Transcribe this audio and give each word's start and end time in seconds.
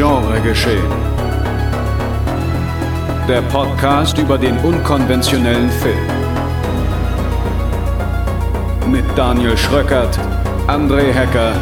Genregeschehen. 0.00 0.90
Der 3.28 3.42
Podcast 3.52 4.16
über 4.16 4.38
den 4.38 4.56
unkonventionellen 4.60 5.68
Film. 5.68 6.06
Mit 8.90 9.04
Daniel 9.14 9.58
Schröckert, 9.58 10.18
André 10.68 11.12
Hecker 11.12 11.52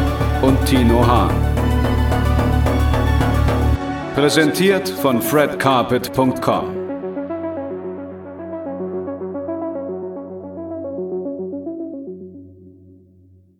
und 0.41 0.57
Tino 0.65 1.05
Hahn. 1.05 1.35
Präsentiert 4.15 4.87
von 4.87 5.21
fredcarpet.com. 5.21 6.77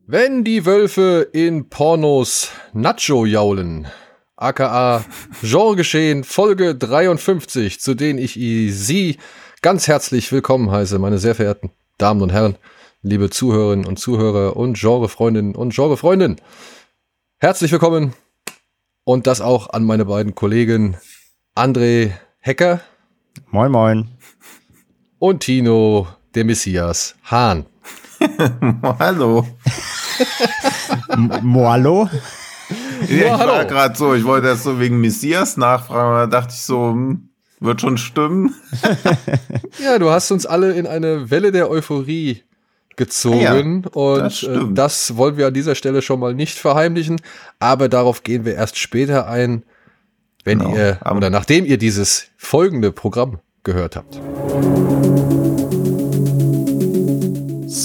Wenn 0.08 0.46
die 0.46 0.66
Wölfe 0.66 1.28
in 1.34 1.68
Pornos 1.68 2.54
Nacho 2.72 3.26
jaulen, 3.26 3.86
aka 4.40 5.04
Genregeschehen 5.42 6.24
Folge 6.24 6.74
53, 6.74 7.80
zu 7.80 7.94
denen 7.94 8.20
ich 8.20 8.34
Sie 8.34 9.18
ganz 9.62 9.88
herzlich 9.88 10.32
willkommen 10.32 10.72
heiße, 10.72 10.98
meine 10.98 11.18
sehr 11.18 11.36
verehrten 11.36 11.72
Damen 11.98 12.22
und 12.22 12.32
Herren, 12.32 12.58
liebe 13.02 13.30
Zuhörerinnen 13.30 13.86
und 13.86 14.00
Zuhörer 14.00 14.56
und 14.56 14.80
Genrefreundinnen 14.80 15.56
und 15.56 15.76
Genrefreundinnen. 15.76 16.40
Herzlich 17.40 17.72
willkommen 17.74 18.14
und 19.04 19.28
das 19.28 19.42
auch 19.42 19.72
an 19.72 19.84
meine 19.84 20.06
beiden 20.06 20.36
Kollegen 20.36 20.96
André 21.54 22.14
Hecker. 22.40 22.80
Moin, 23.52 23.72
moin. 23.72 24.08
Und 25.20 25.42
Tino, 25.42 26.08
der 26.34 26.46
Messias 26.46 27.16
Hahn. 27.26 27.66
Hallo. 29.00 29.46
Moalo? 31.42 32.10
Ja, 33.08 33.36
ich 33.36 33.48
war 33.48 33.66
gerade 33.66 33.96
so, 33.98 34.14
ich 34.14 34.26
wollte 34.26 34.48
das 34.48 34.64
so 34.64 34.80
wegen 34.80 35.00
Messias 35.00 35.58
nachfragen, 35.58 36.10
aber 36.10 36.28
da 36.28 36.42
dachte 36.42 36.54
ich 36.54 36.62
so, 36.62 36.92
hm, 36.92 37.30
wird 37.60 37.82
schon 37.82 37.98
stimmen. 37.98 38.56
ja, 39.84 40.00
du 40.00 40.10
hast 40.10 40.32
uns 40.32 40.46
alle 40.46 40.74
in 40.74 40.88
eine 40.88 41.30
Welle 41.30 41.52
der 41.52 41.70
Euphorie 41.70 42.44
gezogen 42.96 43.84
ja, 43.86 43.92
und 43.92 44.20
das, 44.20 44.44
äh, 44.44 44.60
das, 44.72 45.18
wollen 45.18 45.38
wir 45.38 45.48
an 45.48 45.54
dieser 45.54 45.76
Stelle 45.76 46.02
schon 46.02 46.20
mal 46.20 46.34
nicht 46.36 46.58
verheimlichen, 46.58 47.22
aber 47.60 47.88
darauf 47.88 48.24
gehen 48.24 48.44
wir 48.44 48.56
erst 48.56 48.78
später 48.78 49.28
ein, 49.28 49.64
wenn 50.44 50.60
genau. 50.60 50.76
ihr 50.76 51.00
oder 51.16 51.30
nachdem 51.30 51.66
ihr 51.66 51.78
dieses 51.78 52.28
folgende 52.38 52.92
Programm 52.92 53.40
gehört 53.64 53.96
habt. 53.96 54.20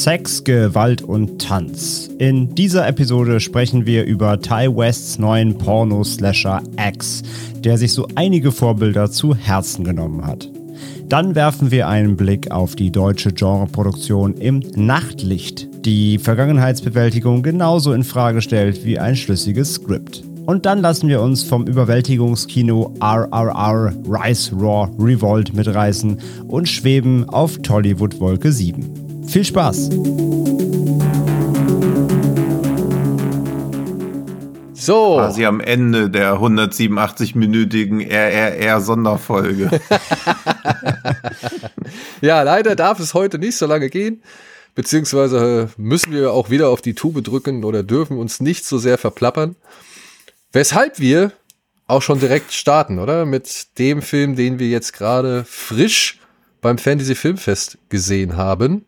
Sex, 0.03 0.43
Gewalt 0.43 1.03
und 1.03 1.41
Tanz. 1.41 2.11
In 2.19 2.55
dieser 2.57 2.87
Episode 2.89 3.39
sprechen 3.39 3.87
wir 3.87 4.05
über 4.05 4.41
Ty 4.41 4.69
Wests 4.77 5.21
neuen 5.21 5.57
Porno-Slasher 5.57 6.63
X, 6.77 7.23
der 7.61 7.79
sich 7.79 7.93
so 7.93 8.09
einige 8.17 8.51
Vorbilder 8.51 9.11
zu 9.11 9.37
Herzen 9.37 9.85
genommen 9.85 10.27
hat. 10.27 10.51
Dann 11.09 11.37
werfen 11.37 11.71
wir 11.71 11.87
einen 11.87 12.17
Blick 12.17 12.51
auf 12.51 12.75
die 12.75 12.91
deutsche 12.91 13.33
Genreproduktion 13.33 14.35
im 14.35 14.65
Nachtlicht, 14.75 15.69
die 15.87 16.19
Vergangenheitsbewältigung 16.19 17.43
genauso 17.43 17.93
in 17.93 18.03
Frage 18.03 18.43
stellt 18.43 18.85
wie 18.85 18.99
ein 18.99 19.15
schlüssiges 19.15 19.75
Skript. 19.75 20.25
Und 20.45 20.67
dann 20.67 20.81
lassen 20.81 21.09
wir 21.09 21.23
uns 21.23 21.45
vom 21.45 21.67
Überwältigungskino 21.69 22.95
RRR 23.01 23.95
Rise 24.07 24.57
Raw 24.57 24.91
Revolt 24.99 25.55
mitreißen 25.55 26.19
und 26.49 26.69
schweben 26.69 27.29
auf 27.29 27.59
Tollywood 27.59 28.19
Wolke 28.19 28.51
7. 28.51 29.04
Viel 29.29 29.45
Spaß! 29.45 29.91
So. 34.75 35.17
Quasi 35.17 35.47
am 35.47 35.61
Ende 35.61 36.11
der 36.11 36.35
187-minütigen 36.35 38.07
RRR-Sonderfolge. 38.07 39.71
ja, 42.21 42.43
leider 42.43 42.77
darf 42.77 43.01
es 43.01 43.15
heute 43.15 43.39
nicht 43.39 43.57
so 43.57 43.67
lange 43.67 43.89
gehen. 43.89 44.23
Beziehungsweise 44.75 45.71
müssen 45.79 46.13
wir 46.13 46.33
auch 46.33 46.51
wieder 46.51 46.69
auf 46.69 46.83
die 46.83 46.95
Tube 46.95 47.23
drücken 47.25 47.65
oder 47.65 47.83
dürfen 47.83 48.19
uns 48.19 48.41
nicht 48.41 48.67
so 48.67 48.77
sehr 48.77 48.99
verplappern. 48.99 49.57
Weshalb 50.53 50.99
wir 51.01 51.33
auch 51.87 52.03
schon 52.03 52.21
direkt 52.21 52.53
starten, 52.53 52.99
oder? 52.99 53.25
Mit 53.25 53.79
dem 53.79 54.03
Film, 54.03 54.37
den 54.37 54.59
wir 54.59 54.69
jetzt 54.69 54.93
gerade 54.93 55.45
frisch 55.49 56.21
beim 56.61 56.77
Fantasy 56.77 57.15
Filmfest 57.15 57.79
gesehen 57.89 58.37
haben 58.37 58.85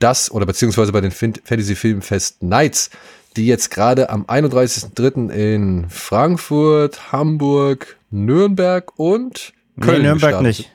das, 0.00 0.30
oder 0.30 0.46
beziehungsweise 0.46 0.92
bei 0.92 1.00
den 1.00 1.12
Fantasy 1.12 1.76
Filmfest 1.76 2.42
Nights, 2.42 2.90
die 3.36 3.46
jetzt 3.46 3.70
gerade 3.70 4.10
am 4.10 4.24
31.03. 4.24 5.30
in 5.30 5.88
Frankfurt, 5.88 7.12
Hamburg, 7.12 7.96
Nürnberg 8.10 8.98
und 8.98 9.52
Köln. 9.80 9.98
Nee, 9.98 10.08
Nürnberg 10.08 10.32
gestartet. 10.32 10.42
nicht. 10.42 10.72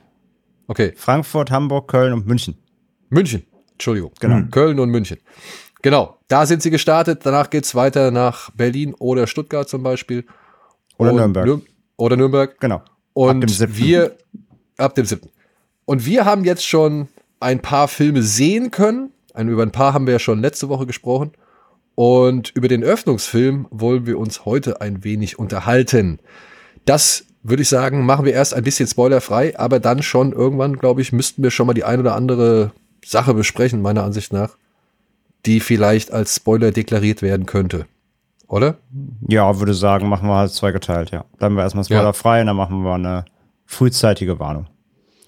Okay. 0.68 0.94
Frankfurt, 0.96 1.52
Hamburg, 1.52 1.90
Köln 1.90 2.14
und 2.14 2.26
München. 2.26 2.56
München, 3.10 3.46
Entschuldigung. 3.74 4.12
Genau. 4.20 4.38
Mhm. 4.38 4.52
Köln 4.52 4.80
und 4.80 4.90
München. 4.90 5.18
Genau, 5.82 6.18
da 6.28 6.46
sind 6.46 6.64
sie 6.64 6.72
gestartet. 6.72 7.22
Danach 7.24 7.50
geht's 7.50 7.76
weiter 7.76 8.10
nach 8.10 8.50
Berlin 8.52 8.96
oder 8.98 9.28
Stuttgart 9.28 9.70
zum 9.70 9.84
Beispiel. 9.84 10.26
Oder 10.98 11.12
und 11.12 11.18
Nürnberg. 11.18 11.46
Nür 11.46 11.62
oder 11.98 12.18
Nürnberg. 12.18 12.60
Genau. 12.60 12.82
Und 13.14 13.44
ab 13.44 13.50
dem 13.50 13.78
wir, 13.78 14.18
ab 14.78 14.96
dem 14.96 15.06
7. 15.06 15.30
Und 15.86 16.06
wir 16.06 16.26
haben 16.26 16.44
jetzt 16.44 16.66
schon 16.66 17.08
ein 17.46 17.62
paar 17.62 17.88
Filme 17.88 18.22
sehen 18.22 18.72
können 18.72 19.12
über 19.38 19.64
ein 19.64 19.72
paar 19.72 19.94
haben 19.94 20.06
wir 20.06 20.14
ja 20.14 20.20
schon 20.20 20.40
letzte 20.40 20.70
Woche 20.70 20.86
gesprochen. 20.86 21.32
Und 21.96 22.50
über 22.56 22.68
den 22.68 22.84
Öffnungsfilm 22.84 23.68
wollen 23.72 24.06
wir 24.06 24.20
uns 24.20 24.46
heute 24.46 24.82
ein 24.82 25.04
wenig 25.04 25.40
unterhalten. 25.40 26.20
Das 26.86 27.26
würde 27.42 27.62
ich 27.62 27.70
sagen, 27.70 28.06
machen 28.06 28.26
wir 28.26 28.34
erst 28.34 28.54
ein 28.54 28.64
bisschen 28.64 28.88
spoilerfrei, 28.88 29.58
aber 29.58 29.80
dann 29.80 30.04
schon 30.04 30.34
irgendwann, 30.34 30.78
glaube 30.78 31.02
ich, 31.02 31.14
müssten 31.14 31.44
wir 31.44 31.52
schon 31.52 31.68
mal 31.68 31.74
die 31.74 31.84
ein 31.84 32.00
oder 32.00 32.16
andere 32.16 32.72
Sache 33.04 33.34
besprechen, 33.34 33.82
meiner 33.82 34.04
Ansicht 34.04 34.34
nach, 34.34 34.58
die 35.46 35.60
vielleicht 35.60 36.12
als 36.12 36.36
Spoiler 36.36 36.72
deklariert 36.72 37.22
werden 37.22 37.46
könnte. 37.46 37.86
Oder? 38.48 38.78
Ja, 39.28 39.60
würde 39.60 39.74
sagen, 39.74 40.10
machen 40.10 40.28
wir 40.28 40.36
halt 40.36 40.52
zwei 40.52 40.72
geteilt, 40.72 41.12
ja. 41.12 41.26
Bleiben 41.38 41.56
wir 41.56 41.64
erstmal 41.64 41.86
spoilerfrei 41.86 42.38
ja. 42.38 42.42
und 42.42 42.48
dann 42.48 42.56
machen 42.56 42.84
wir 42.84 42.94
eine 42.94 43.26
frühzeitige 43.66 44.40
Warnung. 44.40 44.68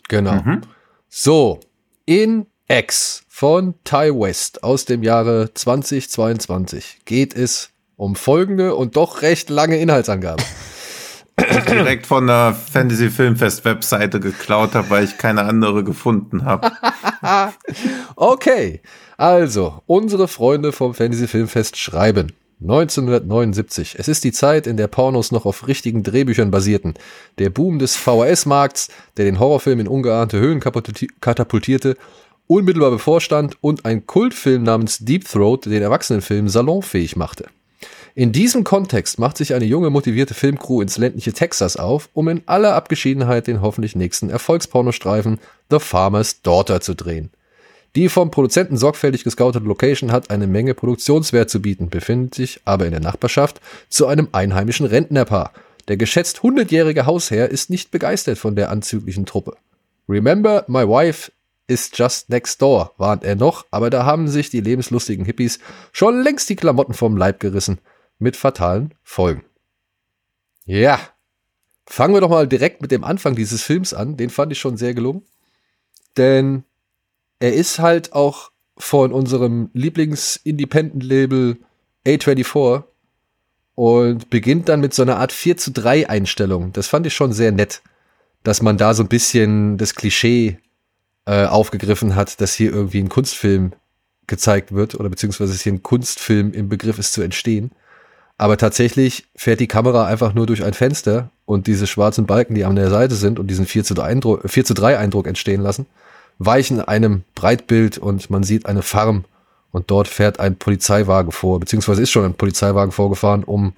Genau. 0.09 0.33
Mhm. 0.33 0.61
So, 1.07 1.59
in 2.07 2.47
X 2.69 3.23
von 3.27 3.75
Ty 3.83 4.11
West 4.13 4.63
aus 4.63 4.85
dem 4.85 5.03
Jahre 5.03 5.53
2022 5.53 7.01
geht 7.05 7.35
es 7.35 7.69
um 7.97 8.15
folgende 8.15 8.75
und 8.75 8.95
doch 8.95 9.21
recht 9.21 9.49
lange 9.49 9.77
Inhaltsangaben. 9.77 10.43
direkt 11.69 12.07
von 12.07 12.25
der 12.27 12.55
Fantasy 12.55 13.09
Filmfest 13.09 13.65
Webseite 13.65 14.21
geklaut 14.21 14.73
habe, 14.73 14.89
weil 14.89 15.03
ich 15.03 15.17
keine 15.17 15.43
andere 15.43 15.83
gefunden 15.83 16.45
habe. 16.45 16.71
okay, 18.15 18.81
also 19.17 19.83
unsere 19.85 20.29
Freunde 20.29 20.71
vom 20.71 20.93
Fantasy 20.93 21.27
Filmfest 21.27 21.75
schreiben. 21.75 22.31
1979. 22.59 23.95
Es 23.99 24.07
ist 24.07 24.23
die 24.23 24.31
Zeit, 24.31 24.65
in 24.65 24.77
der 24.77 24.87
Pornos 24.87 25.31
noch 25.31 25.45
auf 25.45 25.67
richtigen 25.67 26.01
Drehbüchern 26.01 26.49
basierten. 26.49 26.95
Der 27.37 27.51
Boom 27.51 27.77
des 27.77 27.95
VHS-Markts, 27.95 28.89
der 29.17 29.25
den 29.25 29.39
Horrorfilm 29.39 29.79
in 29.79 29.87
ungeahnte 29.87 30.39
Höhen 30.39 30.59
katapultierte, 30.59 31.97
unmittelbar 32.47 32.89
bevorstand 32.89 33.57
und 33.61 33.85
ein 33.85 34.07
Kultfilm 34.07 34.63
namens 34.63 34.99
Deep 34.99 35.27
Throat 35.27 35.65
den 35.65 35.83
Erwachsenenfilm 35.83 36.49
salonfähig 36.49 37.15
machte. 37.15 37.45
In 38.15 38.31
diesem 38.31 38.63
Kontext 38.63 39.19
macht 39.19 39.37
sich 39.37 39.53
eine 39.53 39.65
junge, 39.65 39.91
motivierte 39.91 40.33
Filmcrew 40.33 40.81
ins 40.81 40.97
ländliche 40.97 41.33
Texas 41.33 41.77
auf, 41.77 42.09
um 42.13 42.27
in 42.29 42.41
aller 42.47 42.73
Abgeschiedenheit 42.73 43.45
den 43.45 43.61
hoffentlich 43.61 43.95
nächsten 43.95 44.31
Erfolgspornostreifen 44.31 45.37
The 45.69 45.77
Farmer's 45.77 46.41
Daughter 46.41 46.81
zu 46.81 46.95
drehen. 46.95 47.29
Die 47.95 48.09
vom 48.09 48.29
Produzenten 48.31 48.77
sorgfältig 48.77 49.23
gescoutete 49.23 49.65
Location 49.65 50.11
hat 50.11 50.29
eine 50.29 50.47
Menge 50.47 50.73
Produktionswert 50.73 51.49
zu 51.49 51.61
bieten, 51.61 51.89
befindet 51.89 52.35
sich 52.35 52.61
aber 52.65 52.85
in 52.85 52.91
der 52.91 52.99
Nachbarschaft 52.99 53.61
zu 53.89 54.07
einem 54.07 54.27
einheimischen 54.31 54.85
Rentnerpaar. 54.85 55.53
Der 55.87 55.97
geschätzt 55.97 56.39
100-jährige 56.39 57.05
Hausherr 57.05 57.49
ist 57.49 57.69
nicht 57.69 57.91
begeistert 57.91 58.37
von 58.37 58.55
der 58.55 58.69
anzüglichen 58.69 59.25
Truppe. 59.25 59.55
Remember, 60.07 60.65
my 60.67 60.87
wife 60.87 61.31
is 61.67 61.91
just 61.93 62.29
next 62.29 62.61
door, 62.61 62.93
warnt 62.97 63.23
er 63.23 63.35
noch, 63.35 63.65
aber 63.71 63.89
da 63.89 64.05
haben 64.05 64.27
sich 64.27 64.49
die 64.49 64.61
lebenslustigen 64.61 65.25
Hippies 65.25 65.59
schon 65.91 66.21
längst 66.21 66.49
die 66.49 66.55
Klamotten 66.55 66.93
vom 66.93 67.17
Leib 67.17 67.39
gerissen, 67.39 67.79
mit 68.19 68.35
fatalen 68.35 68.93
Folgen. 69.03 69.43
Ja, 70.65 70.99
fangen 71.85 72.13
wir 72.13 72.21
doch 72.21 72.29
mal 72.29 72.47
direkt 72.47 72.81
mit 72.81 72.91
dem 72.91 73.03
Anfang 73.03 73.35
dieses 73.35 73.63
Films 73.63 73.93
an, 73.93 74.17
den 74.17 74.29
fand 74.29 74.51
ich 74.51 74.59
schon 74.59 74.77
sehr 74.77 74.93
gelungen, 74.93 75.23
denn 76.15 76.63
er 77.39 77.53
ist 77.53 77.79
halt 77.79 78.13
auch 78.13 78.51
von 78.77 79.11
unserem 79.11 79.69
Lieblings-Independent-Label 79.73 81.57
A24 82.05 82.83
und 83.75 84.29
beginnt 84.29 84.69
dann 84.69 84.79
mit 84.79 84.93
so 84.93 85.01
einer 85.01 85.17
Art 85.17 85.31
4 85.31 85.57
zu 85.57 85.71
3 85.71 86.09
Einstellung. 86.09 86.73
Das 86.73 86.87
fand 86.87 87.05
ich 87.05 87.13
schon 87.13 87.33
sehr 87.33 87.51
nett, 87.51 87.81
dass 88.43 88.61
man 88.61 88.77
da 88.77 88.93
so 88.93 89.03
ein 89.03 89.09
bisschen 89.09 89.77
das 89.77 89.95
Klischee 89.95 90.57
äh, 91.25 91.45
aufgegriffen 91.45 92.15
hat, 92.15 92.39
dass 92.41 92.53
hier 92.53 92.71
irgendwie 92.71 92.99
ein 92.99 93.09
Kunstfilm 93.09 93.73
gezeigt 94.27 94.73
wird 94.73 94.95
oder 94.95 95.09
beziehungsweise 95.09 95.53
dass 95.53 95.61
hier 95.61 95.73
ein 95.73 95.83
Kunstfilm 95.83 96.53
im 96.53 96.69
Begriff 96.69 96.99
ist 96.99 97.13
zu 97.13 97.21
entstehen. 97.21 97.71
Aber 98.37 98.57
tatsächlich 98.57 99.25
fährt 99.35 99.59
die 99.59 99.67
Kamera 99.67 100.05
einfach 100.05 100.33
nur 100.33 100.45
durch 100.45 100.63
ein 100.63 100.73
Fenster 100.73 101.31
und 101.45 101.65
diese 101.65 101.87
schwarzen 101.87 102.25
Balken, 102.25 102.55
die 102.55 102.65
an 102.65 102.75
der 102.75 102.89
Seite 102.89 103.15
sind 103.15 103.39
und 103.39 103.47
diesen 103.47 103.65
4 103.65 103.83
zu 103.83 103.93
3 103.95 104.03
Eindruck, 104.03 104.41
4 104.45 104.65
zu 104.65 104.73
3 104.73 104.97
Eindruck 104.97 105.27
entstehen 105.27 105.61
lassen, 105.61 105.87
weichen 106.39 106.81
einem 106.81 107.23
Breitbild 107.35 107.97
und 107.97 108.29
man 108.29 108.43
sieht 108.43 108.65
eine 108.65 108.81
Farm 108.81 109.25
und 109.71 109.89
dort 109.91 110.07
fährt 110.07 110.39
ein 110.39 110.55
Polizeiwagen 110.55 111.31
vor, 111.31 111.59
beziehungsweise 111.59 112.01
ist 112.01 112.11
schon 112.11 112.25
ein 112.25 112.35
Polizeiwagen 112.35 112.91
vorgefahren, 112.91 113.43
um 113.43 113.73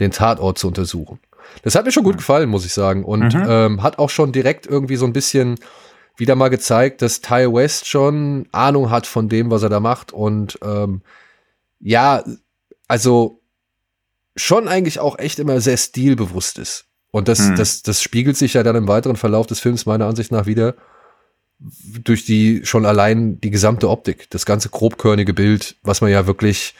den 0.00 0.10
Tatort 0.10 0.58
zu 0.58 0.68
untersuchen. 0.68 1.18
Das 1.62 1.74
hat 1.74 1.84
mir 1.84 1.92
schon 1.92 2.04
gut 2.04 2.16
gefallen, 2.16 2.48
muss 2.48 2.64
ich 2.64 2.72
sagen. 2.72 3.04
Und 3.04 3.34
mhm. 3.34 3.46
ähm, 3.46 3.82
hat 3.82 3.98
auch 3.98 4.10
schon 4.10 4.32
direkt 4.32 4.66
irgendwie 4.66 4.96
so 4.96 5.04
ein 5.04 5.12
bisschen 5.12 5.58
wieder 6.16 6.34
mal 6.34 6.48
gezeigt, 6.48 7.02
dass 7.02 7.20
Ty 7.20 7.52
West 7.52 7.86
schon 7.86 8.46
Ahnung 8.52 8.90
hat 8.90 9.06
von 9.06 9.28
dem, 9.28 9.50
was 9.50 9.62
er 9.62 9.68
da 9.68 9.80
macht. 9.80 10.12
Und 10.12 10.58
ähm, 10.62 11.02
ja, 11.80 12.24
also 12.88 13.40
schon 14.36 14.68
eigentlich 14.68 15.00
auch 15.00 15.18
echt 15.18 15.38
immer 15.38 15.60
sehr 15.60 15.76
stilbewusst 15.76 16.58
ist. 16.58 16.86
Und 17.10 17.28
das, 17.28 17.40
mhm. 17.40 17.56
das, 17.56 17.82
das 17.82 18.02
spiegelt 18.02 18.36
sich 18.36 18.54
ja 18.54 18.62
dann 18.62 18.76
im 18.76 18.88
weiteren 18.88 19.16
Verlauf 19.16 19.46
des 19.46 19.60
Films 19.60 19.84
meiner 19.84 20.06
Ansicht 20.06 20.32
nach 20.32 20.46
wieder 20.46 20.74
durch 22.02 22.24
die 22.24 22.64
schon 22.64 22.86
allein 22.86 23.40
die 23.40 23.50
gesamte 23.50 23.88
Optik, 23.88 24.28
das 24.30 24.46
ganze 24.46 24.68
grobkörnige 24.68 25.34
Bild, 25.34 25.76
was 25.82 26.00
man 26.00 26.10
ja 26.10 26.26
wirklich 26.26 26.74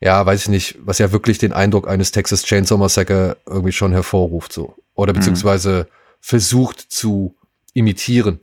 ja, 0.00 0.24
weiß 0.24 0.42
ich 0.42 0.48
nicht, 0.48 0.78
was 0.80 0.98
ja 0.98 1.12
wirklich 1.12 1.38
den 1.38 1.52
Eindruck 1.52 1.86
eines 1.86 2.10
Texas 2.10 2.44
Chainsaw 2.44 2.78
Massacre 2.78 3.36
irgendwie 3.46 3.72
schon 3.72 3.92
hervorruft, 3.92 4.52
so. 4.52 4.74
Oder 4.94 5.12
mhm. 5.12 5.18
beziehungsweise 5.18 5.86
mhm. 5.88 5.94
versucht 6.20 6.80
zu 6.80 7.34
imitieren. 7.74 8.40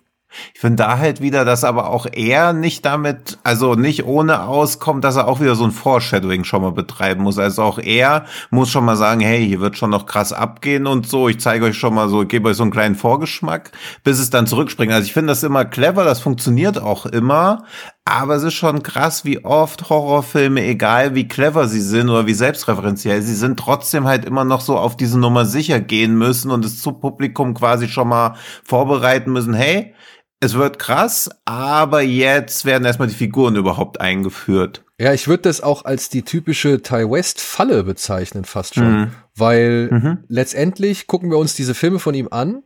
Ich 0.53 0.59
finde 0.59 0.83
da 0.83 0.97
halt 0.97 1.21
wieder, 1.21 1.45
dass 1.45 1.63
aber 1.63 1.89
auch 1.89 2.07
er 2.11 2.53
nicht 2.53 2.85
damit, 2.85 3.37
also 3.43 3.75
nicht 3.75 4.05
ohne 4.05 4.43
auskommt, 4.43 5.03
dass 5.03 5.15
er 5.15 5.27
auch 5.27 5.39
wieder 5.39 5.55
so 5.55 5.63
ein 5.63 5.71
Foreshadowing 5.71 6.43
schon 6.43 6.61
mal 6.61 6.71
betreiben 6.71 7.23
muss. 7.23 7.37
Also 7.37 7.63
auch 7.63 7.79
er 7.79 8.25
muss 8.49 8.69
schon 8.69 8.85
mal 8.85 8.95
sagen, 8.95 9.21
hey, 9.21 9.45
hier 9.45 9.59
wird 9.59 9.77
schon 9.77 9.89
noch 9.89 10.05
krass 10.05 10.33
abgehen 10.33 10.87
und 10.87 11.07
so. 11.07 11.29
Ich 11.29 11.39
zeige 11.39 11.65
euch 11.65 11.77
schon 11.77 11.93
mal 11.93 12.09
so, 12.09 12.25
gebe 12.25 12.49
euch 12.49 12.57
so 12.57 12.63
einen 12.63 12.71
kleinen 12.71 12.95
Vorgeschmack, 12.95 13.71
bis 14.03 14.19
es 14.19 14.29
dann 14.29 14.47
zurückspringt. 14.47 14.93
Also 14.93 15.05
ich 15.05 15.13
finde 15.13 15.31
das 15.31 15.43
immer 15.43 15.65
clever, 15.65 16.03
das 16.03 16.19
funktioniert 16.19 16.81
auch 16.81 17.05
immer. 17.05 17.63
Aber 18.09 18.35
es 18.35 18.43
ist 18.43 18.53
schon 18.53 18.83
krass, 18.83 19.25
wie 19.25 19.43
oft 19.43 19.89
Horrorfilme, 19.89 20.63
egal 20.63 21.13
wie 21.13 21.27
clever 21.27 21.67
sie 21.67 21.81
sind 21.81 22.09
oder 22.09 22.25
wie 22.25 22.33
selbstreferenziell 22.33 23.21
sie 23.21 23.35
sind, 23.35 23.59
trotzdem 23.59 24.07
halt 24.07 24.23
immer 24.23 24.45
noch 24.45 24.61
so 24.61 24.77
auf 24.77 24.95
diese 24.95 25.19
Nummer 25.19 25.45
sicher 25.45 25.81
gehen 25.81 26.17
müssen 26.17 26.49
und 26.49 26.63
das 26.63 26.81
Publikum 26.81 27.53
quasi 27.53 27.89
schon 27.89 28.07
mal 28.07 28.35
vorbereiten 28.63 29.33
müssen. 29.33 29.53
Hey, 29.53 29.93
es 30.39 30.53
wird 30.53 30.79
krass, 30.79 31.29
aber 31.45 32.01
jetzt 32.01 32.65
werden 32.65 32.85
erstmal 32.85 33.07
die 33.07 33.15
Figuren 33.15 33.55
überhaupt 33.55 33.99
eingeführt. 33.99 34.83
Ja, 34.99 35.13
ich 35.13 35.27
würde 35.27 35.43
das 35.43 35.61
auch 35.61 35.85
als 35.85 36.09
die 36.09 36.23
typische 36.23 36.81
Ty 36.81 37.09
West 37.09 37.39
Falle 37.41 37.83
bezeichnen, 37.83 38.45
fast 38.45 38.75
schon. 38.75 38.99
Mhm. 38.99 39.11
Weil 39.35 39.89
mhm. 39.91 40.17
letztendlich 40.27 41.07
gucken 41.07 41.29
wir 41.29 41.37
uns 41.37 41.55
diese 41.55 41.75
Filme 41.75 41.99
von 41.99 42.15
ihm 42.15 42.27
an 42.31 42.63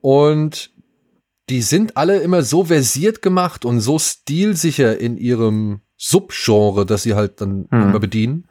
und 0.00 0.72
die 1.48 1.62
sind 1.62 1.96
alle 1.96 2.18
immer 2.18 2.42
so 2.42 2.64
versiert 2.64 3.22
gemacht 3.22 3.64
und 3.64 3.80
so 3.80 3.98
stilsicher 3.98 4.98
in 4.98 5.16
ihrem 5.16 5.80
Subgenre, 5.96 6.86
das 6.86 7.02
sie 7.02 7.14
halt 7.14 7.40
dann 7.40 7.66
mhm. 7.70 7.82
immer 7.82 8.00
bedienen, 8.00 8.48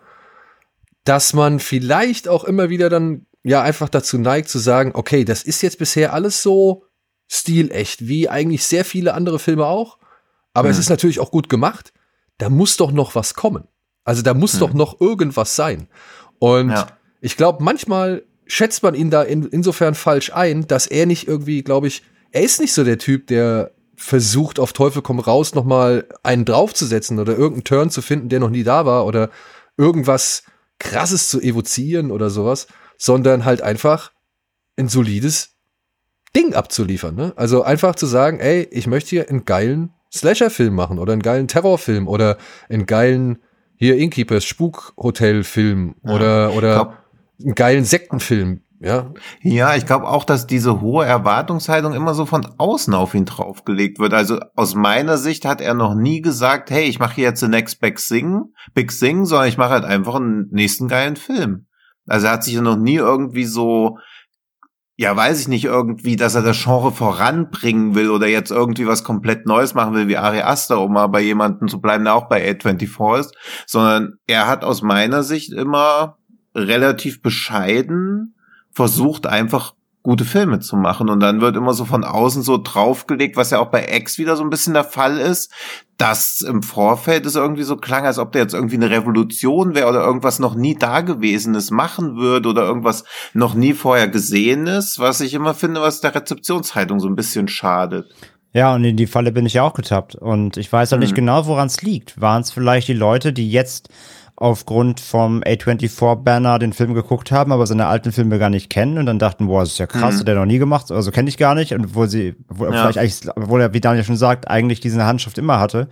dass 1.04 1.34
man 1.34 1.60
vielleicht 1.60 2.28
auch 2.28 2.44
immer 2.44 2.70
wieder 2.70 2.90
dann 2.90 3.26
ja 3.44 3.62
einfach 3.62 3.90
dazu 3.90 4.18
neigt 4.18 4.48
zu 4.48 4.60
sagen, 4.60 4.92
okay, 4.94 5.26
das 5.26 5.44
ist 5.44 5.62
jetzt 5.62 5.80
bisher 5.80 6.14
alles 6.14 6.42
so 6.42 6.86
stilecht, 7.34 8.08
wie 8.08 8.30
eigentlich 8.30 8.64
sehr 8.66 8.86
viele 8.86 9.14
andere 9.14 9.40
Filme 9.40 9.66
auch. 9.66 9.98
Aber 10.54 10.68
mhm. 10.68 10.74
es 10.74 10.78
ist 10.78 10.90
natürlich 10.90 11.20
auch 11.20 11.32
gut 11.32 11.50
gemacht. 11.50 11.92
Da 12.38 12.50
muss 12.50 12.78
doch 12.78 12.92
noch 12.92 13.16
was 13.16 13.34
kommen. 13.34 13.68
Also 14.04 14.22
da 14.22 14.34
muss 14.34 14.56
mhm. 14.56 14.60
doch 14.60 14.74
noch 14.74 15.02
irgendwas 15.02 15.56
sein. 15.56 15.88
Und 16.40 16.70
ja. 16.70 16.88
ich 17.22 17.36
glaube, 17.36 17.64
manchmal 17.64 18.24
schätzt 18.46 18.84
man 18.84 18.94
ihn 18.94 19.10
da 19.10 19.24
in, 19.24 19.48
insofern 19.48 19.96
falsch 19.96 20.32
ein, 20.34 20.68
dass 20.68 20.86
er 20.86 21.06
nicht 21.06 21.28
irgendwie, 21.28 21.64
glaube 21.64 21.88
ich, 21.88 22.04
er 22.32 22.42
ist 22.42 22.60
nicht 22.60 22.74
so 22.74 22.84
der 22.84 22.98
Typ, 22.98 23.28
der 23.28 23.72
versucht, 23.96 24.60
auf 24.60 24.74
Teufel 24.74 25.02
komm 25.02 25.20
raus, 25.20 25.56
noch 25.56 25.66
mal 25.66 26.08
einen 26.24 26.46
draufzusetzen 26.46 27.20
oder 27.20 27.34
irgendeinen 27.34 27.64
Turn 27.64 27.90
zu 27.90 28.02
finden, 28.02 28.30
der 28.30 28.40
noch 28.40 28.50
nie 28.50 28.64
da 28.64 28.86
war 28.86 29.06
oder 29.06 29.30
irgendwas 29.78 30.44
krasses 30.80 31.30
zu 31.30 31.40
evozieren 31.40 32.12
oder 32.12 32.30
sowas, 32.30 32.68
sondern 32.98 33.46
halt 33.46 33.62
einfach 33.62 34.12
ein 34.76 34.90
solides 34.90 35.53
Ding 36.36 36.54
abzuliefern. 36.54 37.16
Ne? 37.16 37.34
Also 37.36 37.64
einfach 37.64 37.96
zu 37.96 38.06
sagen, 38.06 38.40
ey, 38.40 38.68
ich 38.72 38.88
möchte 38.88 39.12
hier 39.12 39.30
einen 39.30 39.46
geilen 39.46 39.92
Slasher-Film 40.12 40.74
machen 40.74 41.00
oder 41.00 41.14
einen 41.14 41.22
geilen 41.22 41.48
Terrorfilm 41.48 42.08
oder 42.08 42.38
einen 42.70 42.86
geilen 42.86 43.40
hier 43.76 43.98
Innkeepers 43.98 44.46
Spukhotel-Film 44.46 45.96
ja, 46.04 46.14
oder 46.14 46.54
oder 46.54 46.74
glaub, 46.76 46.98
einen 47.44 47.56
geilen 47.56 47.84
Sektenfilm. 47.84 48.62
Ja, 48.80 49.12
ja 49.42 49.76
ich 49.76 49.86
glaube 49.86 50.08
auch, 50.08 50.24
dass 50.24 50.46
diese 50.46 50.82
hohe 50.82 51.06
Erwartungshaltung 51.06 51.94
immer 51.94 52.14
so 52.14 52.26
von 52.26 52.46
außen 52.58 52.94
auf 52.94 53.16
ihn 53.16 53.26
draufgelegt 53.26 53.98
wird. 54.00 54.14
Also 54.14 54.40
aus 54.56 54.76
meiner 54.76 55.18
Sicht 55.18 55.46
hat 55.46 55.62
er 55.62 55.74
noch 55.74 55.96
nie 55.96 56.22
gesagt, 56.22 56.70
hey, 56.70 56.84
ich 56.84 57.00
mache 57.00 57.22
jetzt 57.22 57.40
the 57.40 57.48
next 57.48 57.80
big 57.80 57.98
thing, 57.98 58.44
big 58.74 58.92
thing, 58.92 59.26
sondern 59.26 59.48
ich 59.48 59.58
mache 59.58 59.72
halt 59.72 59.86
einfach 59.86 60.16
einen 60.16 60.50
nächsten 60.52 60.88
geilen 60.88 61.16
Film. 61.16 61.66
Also 62.08 62.28
er 62.28 62.34
hat 62.34 62.44
sich 62.44 62.54
ja 62.54 62.62
noch 62.62 62.78
nie 62.78 62.96
irgendwie 62.96 63.46
so 63.46 63.98
ja, 64.96 65.16
weiß 65.16 65.42
ich 65.42 65.48
nicht, 65.48 65.66
irgendwie, 65.66 66.16
dass 66.16 66.36
er 66.36 66.44
das 66.44 66.62
Genre 66.62 66.92
voranbringen 66.92 67.96
will 67.96 68.12
oder 68.12 68.28
jetzt 68.28 68.52
irgendwie 68.52 68.86
was 68.86 69.04
komplett 69.04 69.48
Neues 69.48 69.74
machen 69.74 69.96
will 69.96 70.08
wie 70.08 70.18
Ari 70.18 70.42
Aster, 70.42 70.80
um 70.82 70.94
mal 70.94 71.08
bei 71.08 71.22
jemandem 71.22 71.68
zu 71.68 71.82
bleiben, 71.82 72.04
der 72.04 72.14
auch 72.14 72.30
bei 72.30 72.48
A24 72.52 73.20
ist, 73.20 73.36
sondern 73.66 74.14
er 74.28 74.48
hat 74.48 74.64
aus 74.64 74.84
meiner 74.84 75.24
Sicht 75.24 75.52
immer 75.52 76.18
relativ 76.54 77.24
bescheiden 77.24 78.36
versucht, 78.72 79.26
einfach 79.26 79.74
gute 80.04 80.26
Filme 80.26 80.60
zu 80.60 80.76
machen. 80.76 81.10
Und 81.10 81.22
dann 81.22 81.42
wird 81.42 81.56
immer 81.56 81.74
so 81.74 81.86
von 81.86 82.04
außen 82.04 82.44
so 82.44 82.60
draufgelegt, 82.62 83.38
was 83.38 83.52
ja 83.52 83.60
auch 83.60 83.72
bei 83.72 83.88
X 83.90 84.18
wieder 84.18 84.36
so 84.36 84.44
ein 84.44 84.50
bisschen 84.50 84.74
der 84.74 84.84
Fall 84.84 85.18
ist, 85.18 85.52
dass 85.98 86.42
im 86.42 86.62
Vorfeld 86.62 87.26
es 87.26 87.36
irgendwie 87.36 87.64
so 87.64 87.78
klang, 87.78 88.06
als 88.06 88.20
ob 88.20 88.34
der 88.34 88.42
jetzt 88.42 88.54
irgendwie 88.54 88.76
eine 88.76 88.90
Revolution 88.90 89.74
wäre 89.76 89.88
oder 89.88 90.04
irgendwas 90.04 90.40
noch 90.40 90.56
nie 90.56 90.76
Dagewesenes 90.76 91.72
machen 91.72 92.18
würde 92.18 92.50
oder 92.50 92.64
irgendwas 92.64 93.06
noch 93.34 93.54
nie 93.56 93.74
vorher 93.74 94.10
Gesehenes, 94.10 95.00
was 95.00 95.22
ich 95.22 95.34
immer 95.34 95.54
finde, 95.54 95.82
was 95.82 96.02
der 96.02 96.14
Rezeptionshaltung 96.14 97.00
so 97.00 97.08
ein 97.08 97.16
bisschen 97.16 97.48
schadet. 97.48 98.14
Ja, 98.52 98.76
und 98.76 98.84
in 98.84 98.98
die 98.98 99.08
Falle 99.08 99.32
bin 99.32 99.46
ich 99.46 99.54
ja 99.54 99.64
auch 99.64 99.74
getappt. 99.74 100.16
Und 100.16 100.58
ich 100.58 100.72
weiß 100.72 100.92
halt 100.92 101.00
mhm. 101.00 101.06
nicht 101.06 101.16
genau, 101.16 101.48
woran 101.48 101.68
es 101.68 101.82
liegt. 101.82 102.20
Waren 102.22 102.42
es 102.42 102.52
vielleicht 102.52 102.88
die 102.88 102.94
Leute, 102.94 103.34
die 103.34 103.50
jetzt 103.50 103.90
aufgrund 104.36 105.00
vom 105.00 105.42
A24-Banner 105.42 106.60
den 106.60 106.74
Film 106.74 106.94
geguckt 106.94 107.32
haben, 107.32 107.52
aber 107.52 107.68
seine 107.68 107.86
alten 107.86 108.12
Filme 108.12 108.40
gar 108.40 108.50
nicht 108.50 108.70
kennen 108.70 108.98
und 108.98 109.06
dann 109.06 109.20
dachten, 109.20 109.48
boah, 109.48 109.62
das 109.62 109.74
ist 109.74 109.78
ja 109.78 109.88
krass, 109.88 110.16
mhm. 110.16 110.20
hat 110.20 110.28
er 110.28 110.36
noch 110.36 110.46
nie 110.46 110.58
gemacht, 110.58 110.92
also 110.92 111.12
kenne 111.12 111.30
ich 111.30 111.38
gar 111.38 111.56
nicht. 111.56 111.74
Und 111.74 111.96
wo 111.96 112.06
sie, 112.06 112.36
wo 112.50 112.66
ja. 112.66 112.72
vielleicht 112.72 112.98
eigentlich, 112.98 113.36
obwohl 113.36 113.62
er, 113.62 113.74
wie 113.74 113.82
Daniel 113.82 114.04
schon 114.04 114.18
sagt, 114.18 114.48
eigentlich 114.50 114.80
diese 114.80 115.06
Handschrift 115.06 115.38
immer 115.38 115.60
hatte. 115.60 115.88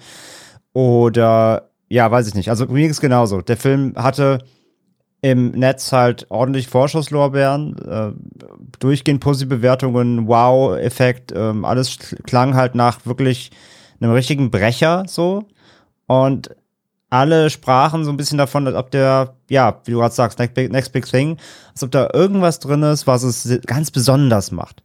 Oder 0.74 1.69
ja, 1.88 2.10
weiß 2.10 2.27
ich 2.27 2.36
nicht. 2.36 2.50
Also 2.50 2.65
mir 2.65 2.81
ging 2.81 2.89
es 2.89 3.01
genauso. 3.01 3.41
Der 3.41 3.57
Film 3.57 3.93
hatte 3.95 4.39
im 5.21 5.51
Netz 5.51 5.91
halt 5.91 6.25
ordentlich 6.29 6.67
Vorschusslorbeeren, 6.67 7.77
äh, 7.77 8.12
durchgehend 8.79 9.21
positive 9.21 9.57
Bewertungen, 9.57 10.27
Wow-Effekt, 10.27 11.31
äh, 11.31 11.53
alles 11.62 12.00
klang 12.24 12.55
halt 12.55 12.74
nach 12.74 13.05
wirklich 13.05 13.51
einem 14.00 14.13
richtigen 14.13 14.50
Brecher 14.50 15.03
so. 15.07 15.43
Und 16.07 16.50
alle 17.12 17.50
sprachen 17.50 18.06
so 18.06 18.10
ein 18.10 18.18
bisschen 18.18 18.38
davon, 18.38 18.65
als 18.65 18.75
ob 18.75 18.89
der, 18.89 19.36
ja, 19.50 19.82
wie 19.84 19.91
du 19.91 19.98
gerade 19.98 20.15
sagst, 20.15 20.39
Next 20.39 20.56
Big, 20.56 20.72
Next 20.72 20.94
Big 20.94 21.06
Thing, 21.06 21.38
als 21.74 21.84
ob 21.84 21.91
da 21.91 22.10
irgendwas 22.13 22.60
drin 22.60 22.82
ist, 22.84 23.06
was 23.06 23.24
es 23.24 23.60
ganz 23.68 23.91
besonders 23.91 24.51
macht. 24.51 24.82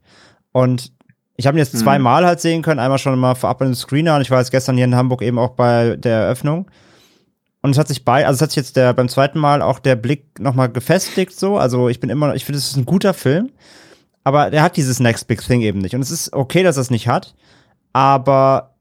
Und 0.52 0.92
ich 1.36 1.46
habe 1.46 1.56
ihn 1.56 1.60
jetzt 1.60 1.72
mhm. 1.72 1.78
zweimal 1.78 2.26
halt 2.26 2.40
sehen 2.40 2.62
können, 2.62 2.80
einmal 2.80 2.98
schon 2.98 3.16
mal 3.18 3.36
vorab 3.36 3.60
in 3.60 3.68
den 3.68 3.74
Screener 3.76 4.16
und 4.16 4.22
ich 4.22 4.30
war 4.30 4.40
jetzt 4.40 4.50
gestern 4.50 4.74
hier 4.74 4.86
in 4.86 4.96
Hamburg 4.96 5.22
eben 5.22 5.38
auch 5.38 5.50
bei 5.50 5.96
der 5.96 6.22
Eröffnung. 6.22 6.68
Und 7.62 7.70
es 7.70 7.78
hat 7.78 7.88
sich 7.88 8.04
bei, 8.04 8.26
also 8.26 8.36
es 8.36 8.42
hat 8.42 8.50
sich 8.50 8.56
jetzt 8.56 8.76
der, 8.76 8.92
beim 8.92 9.08
zweiten 9.08 9.38
Mal 9.38 9.62
auch 9.62 9.78
der 9.78 9.94
Blick 9.94 10.40
nochmal 10.40 10.68
gefestigt, 10.68 11.38
so. 11.38 11.58
Also 11.58 11.88
ich 11.88 12.00
bin 12.00 12.10
immer, 12.10 12.34
ich 12.34 12.44
finde, 12.44 12.58
es 12.58 12.70
ist 12.70 12.76
ein 12.76 12.86
guter 12.86 13.14
Film, 13.14 13.52
aber 14.24 14.50
der 14.50 14.62
hat 14.62 14.76
dieses 14.76 14.98
Next 14.98 15.28
Big 15.28 15.42
Thing 15.42 15.60
eben 15.60 15.78
nicht. 15.78 15.94
Und 15.94 16.00
es 16.00 16.10
ist 16.10 16.32
okay, 16.32 16.64
dass 16.64 16.76
er 16.76 16.82
es 16.82 16.90
nicht 16.90 17.06
hat, 17.06 17.36
aber 17.92 18.74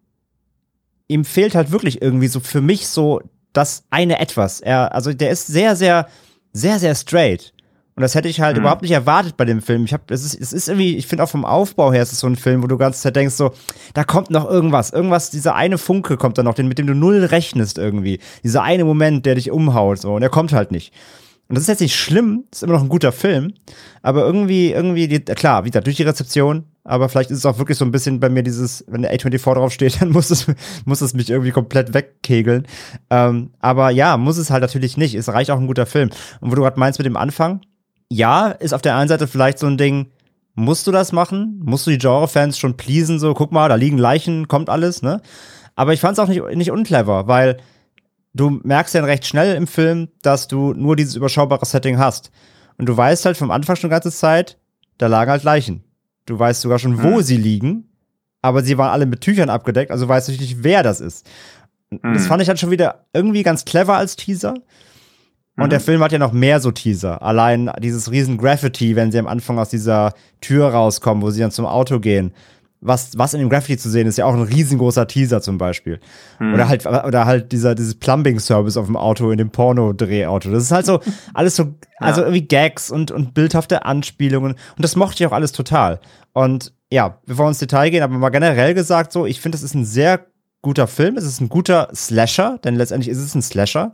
ihm 1.07 1.25
fehlt 1.25 1.53
halt 1.53 1.71
wirklich 1.71 2.01
irgendwie 2.01 2.27
so 2.27 2.39
für 2.39 2.61
mich 2.61 2.87
so 2.87 3.21
das 3.57 3.83
eine 3.89 4.19
etwas. 4.19 4.61
Er, 4.61 4.93
also 4.93 5.13
der 5.13 5.31
ist 5.31 5.47
sehr, 5.47 5.75
sehr, 5.75 6.07
sehr, 6.53 6.79
sehr 6.79 6.95
straight. 6.95 7.53
Und 7.95 8.01
das 8.01 8.13
hätte 8.13 8.27
ich 8.27 8.41
halt 8.41 8.57
mhm. 8.57 8.63
überhaupt 8.63 8.81
nicht 8.81 8.91
erwartet 8.91 9.37
bei 9.37 9.45
dem 9.45 9.61
Film. 9.61 9.85
Ich 9.85 9.93
habe, 9.93 10.03
es 10.13 10.25
ist, 10.25 10.39
es 10.39 10.51
ist 10.51 10.67
irgendwie, 10.67 10.97
ich 10.97 11.07
finde 11.07 11.23
auch 11.23 11.29
vom 11.29 11.45
Aufbau 11.45 11.93
her 11.93 12.03
ist 12.03 12.11
es 12.11 12.19
so 12.19 12.27
ein 12.27 12.35
Film, 12.35 12.61
wo 12.61 12.67
du 12.67 12.77
ganz 12.77 13.01
Zeit 13.01 13.15
denkst 13.15 13.35
so, 13.35 13.53
da 13.93 14.03
kommt 14.03 14.29
noch 14.29 14.49
irgendwas, 14.49 14.91
irgendwas, 14.91 15.29
dieser 15.29 15.55
eine 15.55 15.77
Funke 15.77 16.17
kommt 16.17 16.37
da 16.37 16.43
noch, 16.43 16.55
den, 16.55 16.67
mit 16.67 16.77
dem 16.77 16.87
du 16.87 16.93
null 16.93 17.23
rechnest 17.23 17.77
irgendwie. 17.77 18.19
Dieser 18.43 18.63
eine 18.63 18.83
Moment, 18.83 19.25
der 19.25 19.35
dich 19.35 19.49
umhaut, 19.49 19.99
so, 19.99 20.15
und 20.15 20.21
er 20.21 20.29
kommt 20.29 20.51
halt 20.51 20.71
nicht. 20.71 20.93
Und 21.47 21.55
das 21.55 21.63
ist 21.63 21.67
jetzt 21.67 21.81
nicht 21.81 21.95
schlimm, 21.95 22.45
ist 22.51 22.63
immer 22.63 22.73
noch 22.73 22.81
ein 22.81 22.89
guter 22.89 23.11
Film, 23.11 23.53
aber 24.01 24.25
irgendwie, 24.25 24.71
irgendwie, 24.71 25.07
die, 25.07 25.19
klar, 25.19 25.63
wieder 25.63 25.81
durch 25.81 25.95
die 25.95 26.03
Rezeption, 26.03 26.63
aber 26.83 27.07
vielleicht 27.07 27.29
ist 27.29 27.37
es 27.39 27.45
auch 27.45 27.59
wirklich 27.59 27.77
so 27.77 27.85
ein 27.85 27.91
bisschen 27.91 28.19
bei 28.19 28.29
mir 28.29 28.41
dieses, 28.41 28.83
wenn 28.87 29.03
der 29.03 29.13
A24 29.15 29.53
draufsteht, 29.53 29.97
dann 30.01 30.09
muss 30.09 30.31
es, 30.31 30.47
muss 30.85 31.01
es 31.01 31.13
mich 31.13 31.29
irgendwie 31.29 31.51
komplett 31.51 31.93
wegkegeln. 31.93 32.65
Ähm, 33.09 33.51
aber 33.59 33.91
ja, 33.91 34.17
muss 34.17 34.37
es 34.37 34.49
halt 34.49 34.61
natürlich 34.61 34.97
nicht. 34.97 35.13
Es 35.13 35.29
reicht 35.29 35.51
auch 35.51 35.59
ein 35.59 35.67
guter 35.67 35.85
Film. 35.85 36.09
Und 36.41 36.51
wo 36.51 36.55
du 36.55 36.61
gerade 36.61 36.79
meinst 36.79 36.99
mit 36.99 37.05
dem 37.05 37.17
Anfang, 37.17 37.61
ja, 38.09 38.47
ist 38.47 38.73
auf 38.73 38.81
der 38.81 38.95
einen 38.95 39.09
Seite 39.09 39.27
vielleicht 39.27 39.59
so 39.59 39.67
ein 39.67 39.77
Ding, 39.77 40.07
musst 40.55 40.87
du 40.87 40.91
das 40.91 41.11
machen? 41.11 41.59
Musst 41.63 41.85
du 41.85 41.91
die 41.91 41.97
Genre-Fans 41.97 42.57
schon 42.57 42.77
pleasen, 42.77 43.19
so, 43.19 43.33
guck 43.33 43.51
mal, 43.51 43.69
da 43.69 43.75
liegen 43.75 43.97
Leichen, 43.97 44.47
kommt 44.47 44.69
alles, 44.69 45.01
ne? 45.01 45.21
Aber 45.75 45.93
ich 45.93 45.99
fand 45.99 46.17
es 46.17 46.23
auch 46.23 46.29
nicht, 46.29 46.43
nicht 46.55 46.71
unclever, 46.71 47.27
weil 47.27 47.57
du 48.35 48.59
merkst 48.63 48.93
ja 48.93 49.03
recht 49.03 49.25
schnell 49.25 49.55
im 49.55 49.65
Film, 49.65 50.09
dass 50.21 50.47
du 50.47 50.73
nur 50.73 50.95
dieses 50.95 51.15
überschaubare 51.15 51.65
Setting 51.65 51.97
hast. 51.97 52.31
Und 52.77 52.87
du 52.87 52.95
weißt 52.95 53.25
halt 53.25 53.37
vom 53.37 53.49
Anfang 53.49 53.77
schon 53.77 53.89
ganze 53.89 54.11
Zeit, 54.11 54.57
da 54.97 55.07
lagen 55.07 55.31
halt 55.31 55.43
Leichen. 55.43 55.83
Du 56.25 56.37
weißt 56.37 56.61
sogar 56.61 56.77
schon, 56.77 57.01
wo 57.01 57.17
hm. 57.17 57.21
sie 57.21 57.37
liegen, 57.37 57.89
aber 58.41 58.61
sie 58.61 58.77
waren 58.77 58.91
alle 58.91 59.05
mit 59.05 59.21
Tüchern 59.21 59.49
abgedeckt, 59.49 59.91
also 59.91 60.07
weißt 60.07 60.27
du 60.27 60.31
nicht, 60.33 60.63
wer 60.63 60.83
das 60.83 60.99
ist. 60.99 61.25
Hm. 61.91 62.13
Das 62.13 62.27
fand 62.27 62.41
ich 62.41 62.49
halt 62.49 62.59
schon 62.59 62.71
wieder 62.71 63.05
irgendwie 63.13 63.43
ganz 63.43 63.63
clever 63.63 63.95
als 63.95 64.17
Teaser. 64.17 64.55
Und 65.57 65.67
mhm. 65.67 65.69
der 65.69 65.79
Film 65.79 66.03
hat 66.03 66.11
ja 66.11 66.19
noch 66.19 66.33
mehr 66.33 66.59
so 66.59 66.71
Teaser. 66.71 67.21
Allein 67.21 67.71
dieses 67.79 68.11
riesen 68.11 68.37
Graffiti, 68.37 68.97
wenn 68.97 69.13
sie 69.13 69.19
am 69.19 69.27
Anfang 69.27 69.57
aus 69.57 69.69
dieser 69.69 70.13
Tür 70.41 70.67
rauskommen, 70.67 71.23
wo 71.23 71.29
sie 71.29 71.39
dann 71.39 71.51
zum 71.51 71.65
Auto 71.65 72.01
gehen 72.01 72.33
was, 72.85 73.17
was 73.17 73.33
in 73.33 73.39
dem 73.39 73.49
Graffiti 73.49 73.77
zu 73.77 73.89
sehen 73.89 74.07
ist, 74.07 74.17
ja 74.17 74.25
auch 74.25 74.33
ein 74.33 74.41
riesengroßer 74.41 75.07
Teaser 75.07 75.41
zum 75.41 75.57
Beispiel. 75.57 75.99
Hm. 76.37 76.53
Oder 76.53 76.67
halt, 76.67 76.85
oder 76.85 77.25
halt 77.25 77.51
dieser, 77.51 77.75
dieses 77.75 77.95
Plumbing-Service 77.95 78.77
auf 78.77 78.85
dem 78.85 78.97
Auto, 78.97 79.31
in 79.31 79.37
dem 79.37 79.49
Porno-Drehauto. 79.49 80.51
Das 80.51 80.63
ist 80.63 80.71
halt 80.71 80.85
so, 80.85 80.99
alles 81.33 81.55
so, 81.55 81.75
also 81.97 82.21
ja. 82.21 82.27
irgendwie 82.27 82.47
Gags 82.47 82.91
und, 82.91 83.11
und 83.11 83.33
bildhafte 83.33 83.85
Anspielungen. 83.85 84.53
Und 84.53 84.83
das 84.83 84.95
mochte 84.95 85.23
ich 85.23 85.27
auch 85.27 85.33
alles 85.33 85.51
total. 85.51 85.99
Und 86.33 86.73
ja, 86.91 87.19
bevor 87.25 87.45
wir 87.45 87.49
ins 87.49 87.59
Detail 87.59 87.89
gehen, 87.89 88.03
aber 88.03 88.17
mal 88.17 88.29
generell 88.29 88.73
gesagt 88.73 89.11
so, 89.11 89.25
ich 89.25 89.41
finde, 89.41 89.57
es 89.57 89.63
ist 89.63 89.73
ein 89.73 89.85
sehr 89.85 90.25
guter 90.61 90.87
Film. 90.87 91.15
Es 91.15 91.25
ist 91.25 91.41
ein 91.41 91.49
guter 91.49 91.89
Slasher, 91.93 92.59
denn 92.63 92.75
letztendlich 92.75 93.09
ist 93.09 93.19
es 93.19 93.35
ein 93.35 93.41
Slasher, 93.41 93.93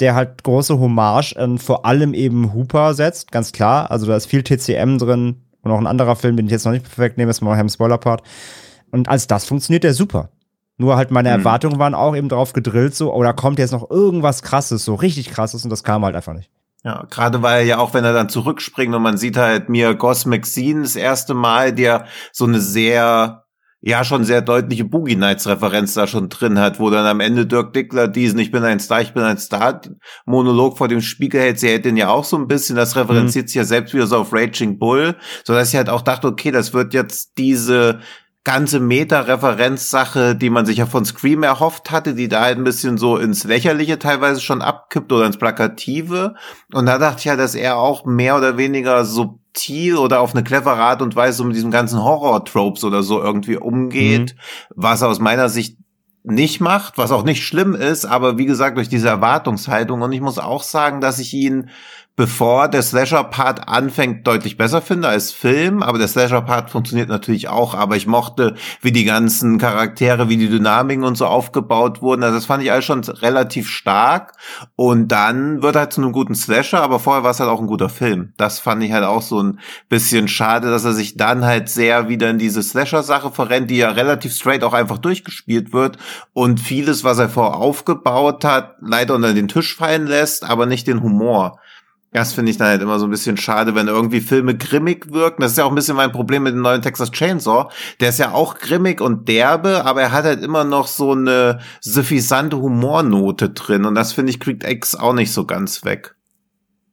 der 0.00 0.14
halt 0.14 0.42
große 0.42 0.78
Hommage 0.78 1.36
an 1.36 1.58
vor 1.58 1.84
allem 1.86 2.12
eben 2.14 2.52
Hooper 2.54 2.94
setzt, 2.94 3.30
ganz 3.30 3.52
klar. 3.52 3.90
Also 3.90 4.06
da 4.06 4.16
ist 4.16 4.26
viel 4.26 4.42
TCM 4.42 4.98
drin, 4.98 5.42
und 5.68 5.74
auch 5.74 5.80
ein 5.80 5.86
anderer 5.86 6.16
Film, 6.16 6.36
den 6.36 6.46
ich 6.46 6.52
jetzt 6.52 6.64
noch 6.64 6.72
nicht 6.72 6.84
perfekt 6.84 7.18
nehme, 7.18 7.30
ist 7.30 7.40
mal 7.40 7.58
im 7.58 7.68
Spoiler-Part. 7.68 8.22
Und 8.90 9.08
als 9.08 9.26
das 9.26 9.44
funktioniert 9.44 9.84
der 9.84 9.94
super. 9.94 10.30
Nur 10.78 10.96
halt 10.96 11.10
meine 11.10 11.30
mhm. 11.30 11.40
Erwartungen 11.40 11.78
waren 11.78 11.94
auch 11.94 12.16
eben 12.16 12.28
drauf 12.28 12.52
gedrillt, 12.52 12.94
so, 12.94 13.12
oder 13.12 13.30
oh, 13.30 13.34
kommt 13.34 13.58
jetzt 13.58 13.72
noch 13.72 13.90
irgendwas 13.90 14.42
krasses, 14.42 14.84
so 14.84 14.94
richtig 14.94 15.30
krasses, 15.30 15.64
und 15.64 15.70
das 15.70 15.82
kam 15.82 16.04
halt 16.04 16.14
einfach 16.14 16.34
nicht. 16.34 16.50
Ja, 16.84 17.04
gerade 17.10 17.42
weil 17.42 17.66
ja 17.66 17.78
auch, 17.78 17.92
wenn 17.94 18.04
er 18.04 18.12
dann 18.12 18.28
zurückspringt 18.28 18.94
und 18.94 19.02
man 19.02 19.18
sieht 19.18 19.36
halt 19.36 19.68
mir 19.68 19.94
Goss 19.96 20.26
McScene 20.26 20.82
das 20.82 20.94
erste 20.94 21.34
Mal, 21.34 21.72
der 21.72 22.06
so 22.32 22.44
eine 22.44 22.60
sehr 22.60 23.44
ja 23.80 24.04
schon 24.04 24.24
sehr 24.24 24.42
deutliche 24.42 24.84
Boogie 24.84 25.16
Nights 25.16 25.46
Referenz 25.46 25.94
da 25.94 26.06
schon 26.06 26.28
drin 26.28 26.58
hat, 26.58 26.80
wo 26.80 26.90
dann 26.90 27.06
am 27.06 27.20
Ende 27.20 27.46
Dirk 27.46 27.72
Dickler 27.72 28.08
diesen 28.08 28.38
Ich 28.40 28.50
bin 28.50 28.64
ein 28.64 28.80
Star, 28.80 29.00
ich 29.00 29.14
bin 29.14 29.22
ein 29.22 29.38
Star 29.38 29.80
Monolog 30.26 30.78
vor 30.78 30.88
dem 30.88 31.00
Spiegel 31.00 31.40
hält. 31.40 31.60
Sie 31.60 31.68
hält 31.68 31.84
den 31.84 31.96
ja 31.96 32.08
auch 32.08 32.24
so 32.24 32.36
ein 32.36 32.48
bisschen, 32.48 32.76
das 32.76 32.96
referenziert 32.96 33.44
mhm. 33.44 33.48
sich 33.48 33.56
ja 33.56 33.64
selbst 33.64 33.94
wieder 33.94 34.06
so 34.06 34.16
auf 34.16 34.32
Raging 34.32 34.78
Bull, 34.78 35.16
so 35.44 35.52
dass 35.52 35.70
ich 35.70 35.76
halt 35.76 35.88
auch 35.88 36.02
dachte, 36.02 36.26
okay, 36.26 36.50
das 36.50 36.72
wird 36.72 36.92
jetzt 36.92 37.38
diese 37.38 38.00
ganze 38.48 38.80
Meta-Referenz-Sache, 38.80 40.34
die 40.34 40.48
man 40.48 40.64
sich 40.64 40.78
ja 40.78 40.86
von 40.86 41.04
Scream 41.04 41.42
erhofft 41.42 41.90
hatte, 41.90 42.14
die 42.14 42.28
da 42.28 42.40
halt 42.40 42.56
ein 42.56 42.64
bisschen 42.64 42.96
so 42.96 43.18
ins 43.18 43.44
Lächerliche 43.44 43.98
teilweise 43.98 44.40
schon 44.40 44.62
abkippt 44.62 45.12
oder 45.12 45.26
ins 45.26 45.36
Plakative. 45.36 46.34
Und 46.72 46.86
da 46.86 46.96
dachte 46.96 47.18
ich 47.18 47.24
ja, 47.26 47.36
dass 47.36 47.54
er 47.54 47.76
auch 47.76 48.06
mehr 48.06 48.38
oder 48.38 48.56
weniger 48.56 49.04
subtil 49.04 49.96
oder 49.96 50.20
auf 50.20 50.34
eine 50.34 50.44
clevere 50.44 50.80
Art 50.80 51.02
und 51.02 51.14
Weise 51.14 51.44
mit 51.44 51.56
diesem 51.56 51.70
ganzen 51.70 52.02
Horror-Tropes 52.02 52.84
oder 52.84 53.02
so 53.02 53.22
irgendwie 53.22 53.58
umgeht, 53.58 54.34
mhm. 54.34 54.40
was 54.74 55.02
aus 55.02 55.20
meiner 55.20 55.50
Sicht 55.50 55.76
nicht 56.24 56.62
macht, 56.62 56.96
was 56.96 57.12
auch 57.12 57.24
nicht 57.24 57.44
schlimm 57.44 57.74
ist, 57.74 58.06
aber 58.06 58.38
wie 58.38 58.46
gesagt, 58.46 58.78
durch 58.78 58.88
diese 58.88 59.08
Erwartungshaltung. 59.08 60.00
Und 60.00 60.12
ich 60.12 60.22
muss 60.22 60.38
auch 60.38 60.62
sagen, 60.62 61.02
dass 61.02 61.18
ich 61.18 61.34
ihn 61.34 61.68
bevor 62.18 62.66
der 62.66 62.82
Slasher-Part 62.82 63.68
anfängt, 63.68 64.26
deutlich 64.26 64.56
besser 64.56 64.82
finde 64.82 65.06
als 65.06 65.30
Film. 65.30 65.84
Aber 65.84 65.98
der 65.98 66.08
Slasher-Part 66.08 66.68
funktioniert 66.68 67.08
natürlich 67.08 67.48
auch. 67.48 67.74
Aber 67.74 67.94
ich 67.94 68.08
mochte, 68.08 68.56
wie 68.82 68.90
die 68.90 69.04
ganzen 69.04 69.58
Charaktere, 69.58 70.28
wie 70.28 70.36
die 70.36 70.48
Dynamiken 70.48 71.04
und 71.04 71.16
so 71.16 71.26
aufgebaut 71.26 72.02
wurden. 72.02 72.24
Also 72.24 72.34
das 72.34 72.46
fand 72.46 72.64
ich 72.64 72.72
alles 72.72 72.84
schon 72.84 73.04
relativ 73.04 73.68
stark. 73.68 74.32
Und 74.74 75.12
dann 75.12 75.62
wird 75.62 75.76
halt 75.76 75.92
zu 75.92 76.00
einem 76.00 76.10
guten 76.10 76.34
Slasher. 76.34 76.82
Aber 76.82 76.98
vorher 76.98 77.22
war 77.22 77.30
es 77.30 77.38
halt 77.38 77.50
auch 77.50 77.60
ein 77.60 77.68
guter 77.68 77.88
Film. 77.88 78.32
Das 78.36 78.58
fand 78.58 78.82
ich 78.82 78.90
halt 78.90 79.04
auch 79.04 79.22
so 79.22 79.40
ein 79.40 79.60
bisschen 79.88 80.26
schade, 80.26 80.70
dass 80.70 80.84
er 80.84 80.94
sich 80.94 81.16
dann 81.16 81.44
halt 81.44 81.68
sehr 81.68 82.08
wieder 82.08 82.30
in 82.30 82.38
diese 82.38 82.64
Slasher-Sache 82.64 83.30
verrennt, 83.30 83.70
die 83.70 83.76
ja 83.76 83.90
relativ 83.90 84.34
straight 84.34 84.64
auch 84.64 84.74
einfach 84.74 84.98
durchgespielt 84.98 85.72
wird. 85.72 85.98
Und 86.32 86.58
vieles, 86.58 87.04
was 87.04 87.20
er 87.20 87.28
vorher 87.28 87.58
aufgebaut 87.58 88.44
hat, 88.44 88.74
leider 88.80 89.14
unter 89.14 89.34
den 89.34 89.46
Tisch 89.46 89.76
fallen 89.76 90.08
lässt, 90.08 90.42
aber 90.42 90.66
nicht 90.66 90.88
den 90.88 91.00
Humor. 91.00 91.60
Das 92.10 92.32
finde 92.32 92.50
ich 92.50 92.56
dann 92.56 92.68
halt 92.68 92.80
immer 92.80 92.98
so 92.98 93.06
ein 93.06 93.10
bisschen 93.10 93.36
schade, 93.36 93.74
wenn 93.74 93.86
irgendwie 93.86 94.20
Filme 94.20 94.56
grimmig 94.56 95.12
wirken. 95.12 95.42
Das 95.42 95.52
ist 95.52 95.58
ja 95.58 95.64
auch 95.64 95.70
ein 95.70 95.74
bisschen 95.74 95.96
mein 95.96 96.10
Problem 96.10 96.44
mit 96.44 96.54
dem 96.54 96.62
neuen 96.62 96.80
Texas 96.80 97.10
Chainsaw. 97.10 97.70
Der 98.00 98.08
ist 98.08 98.18
ja 98.18 98.32
auch 98.32 98.54
grimmig 98.58 99.02
und 99.02 99.28
derbe, 99.28 99.84
aber 99.84 100.00
er 100.00 100.12
hat 100.12 100.24
halt 100.24 100.42
immer 100.42 100.64
noch 100.64 100.86
so 100.86 101.12
eine 101.12 101.60
suffisante 101.80 102.58
Humornote 102.58 103.50
drin. 103.50 103.84
Und 103.84 103.94
das 103.94 104.14
finde 104.14 104.30
ich 104.30 104.40
kriegt 104.40 104.64
X 104.64 104.94
auch 104.94 105.12
nicht 105.12 105.32
so 105.32 105.44
ganz 105.44 105.84
weg. 105.84 106.16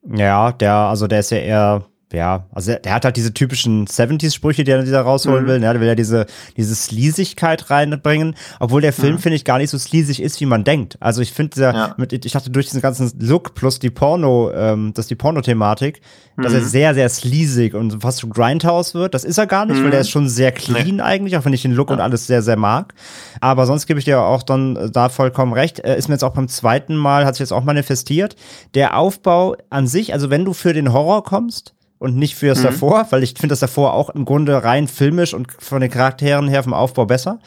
Ja, 0.04 0.52
der, 0.52 0.74
also 0.74 1.08
der 1.08 1.22
ist 1.22 1.32
ja 1.32 1.38
eher 1.38 1.86
ja, 2.16 2.46
also 2.52 2.72
der, 2.72 2.80
der, 2.80 2.94
hat 2.94 3.06
halt 3.06 3.18
diese 3.18 3.34
typischen 3.34 3.88
70s-Sprüche, 3.88 4.64
die 4.64 4.72
er 4.72 4.84
da 4.84 5.02
rausholen 5.02 5.44
mhm. 5.44 5.48
will. 5.48 5.60
Ne? 5.60 5.72
Der 5.72 5.82
will 5.82 5.88
ja 5.88 5.96
diese, 5.96 6.26
diese 6.58 6.74
Sleasigkeit 6.74 7.70
reinbringen, 7.70 8.36
obwohl 8.60 8.82
der 8.82 8.94
Film, 8.94 9.16
mhm. 9.16 9.20
finde 9.20 9.36
ich, 9.36 9.46
gar 9.46 9.58
nicht 9.58 9.70
so 9.70 9.78
sleasig 9.78 10.22
ist, 10.22 10.40
wie 10.40 10.46
man 10.46 10.64
denkt. 10.64 10.98
Also 11.02 11.22
ich 11.22 11.34
finde, 11.34 11.62
ja. 11.62 11.96
ich 12.10 12.32
dachte 12.32 12.50
durch 12.50 12.68
diesen 12.68 12.82
ganzen 12.82 13.12
Look 13.20 13.54
plus 13.54 13.80
die 13.80 13.90
Porno, 13.90 14.52
ähm, 14.54 14.94
das 14.94 15.08
die 15.08 15.16
Porno-Thematik, 15.16 16.02
mhm. 16.36 16.44
dass 16.44 16.54
er 16.54 16.62
mhm. 16.62 16.66
sehr, 16.66 16.94
sehr 16.94 17.10
sleasig 17.10 17.74
und 17.74 18.02
fast 18.02 18.22
schon 18.22 18.30
Grindhouse 18.30 18.94
wird. 18.94 19.14
Das 19.14 19.24
ist 19.24 19.38
er 19.38 19.48
gar 19.48 19.66
nicht, 19.66 19.84
weil 19.84 19.92
der 19.92 20.02
ist 20.02 20.10
schon 20.10 20.30
sehr 20.30 20.52
clean 20.52 20.98
nee. 20.98 21.02
eigentlich, 21.02 21.38
auch 21.38 21.46
wenn 21.46 21.54
ich 21.54 21.64
den 21.64 21.74
Look 21.74 21.90
ja. 21.90 21.96
und 21.96 22.02
alles 22.02 22.28
sehr, 22.28 22.42
sehr 22.42 22.58
mag. 22.58 22.94
Aber 23.42 23.66
sonst 23.66 23.88
gebe 23.88 24.00
ich 24.00 24.06
dir 24.06 24.22
auch 24.22 24.44
dann 24.44 24.76
äh, 24.76 24.90
da 24.90 25.10
vollkommen 25.10 25.54
recht. 25.54 25.80
Äh, 25.80 25.98
ist 25.98 26.08
mir 26.08 26.16
jetzt 26.16 26.24
auch 26.24 26.34
beim 26.34 26.48
zweiten 26.48 26.96
Mal, 26.96 27.26
hat 27.26 27.36
sich 27.36 27.42
jetzt 27.42 27.54
auch 27.54 27.64
manifestiert. 27.64 28.36
Der 28.74 28.98
Aufbau 28.98 29.56
an 29.70 29.88
sich, 29.88 30.14
also 30.14 30.30
wenn 30.30 30.46
du 30.46 30.54
für 30.54 30.74
den 30.74 30.94
Horror 30.94 31.24
kommst, 31.24 31.76
und 32.00 32.16
nicht 32.16 32.36
für 32.36 32.48
das 32.48 32.60
mhm. 32.60 32.64
davor, 32.64 33.08
weil 33.10 33.24
ich 33.24 33.34
finde 33.36 33.50
das 33.50 33.60
davor 33.60 33.94
auch 33.94 34.10
im 34.10 34.25
Grunde 34.25 34.64
rein 34.64 34.88
filmisch 34.88 35.34
und 35.34 35.52
von 35.60 35.82
den 35.82 35.92
Charakteren 35.92 36.48
her 36.48 36.64
vom 36.64 36.74
Aufbau 36.74 37.06
besser. 37.06 37.40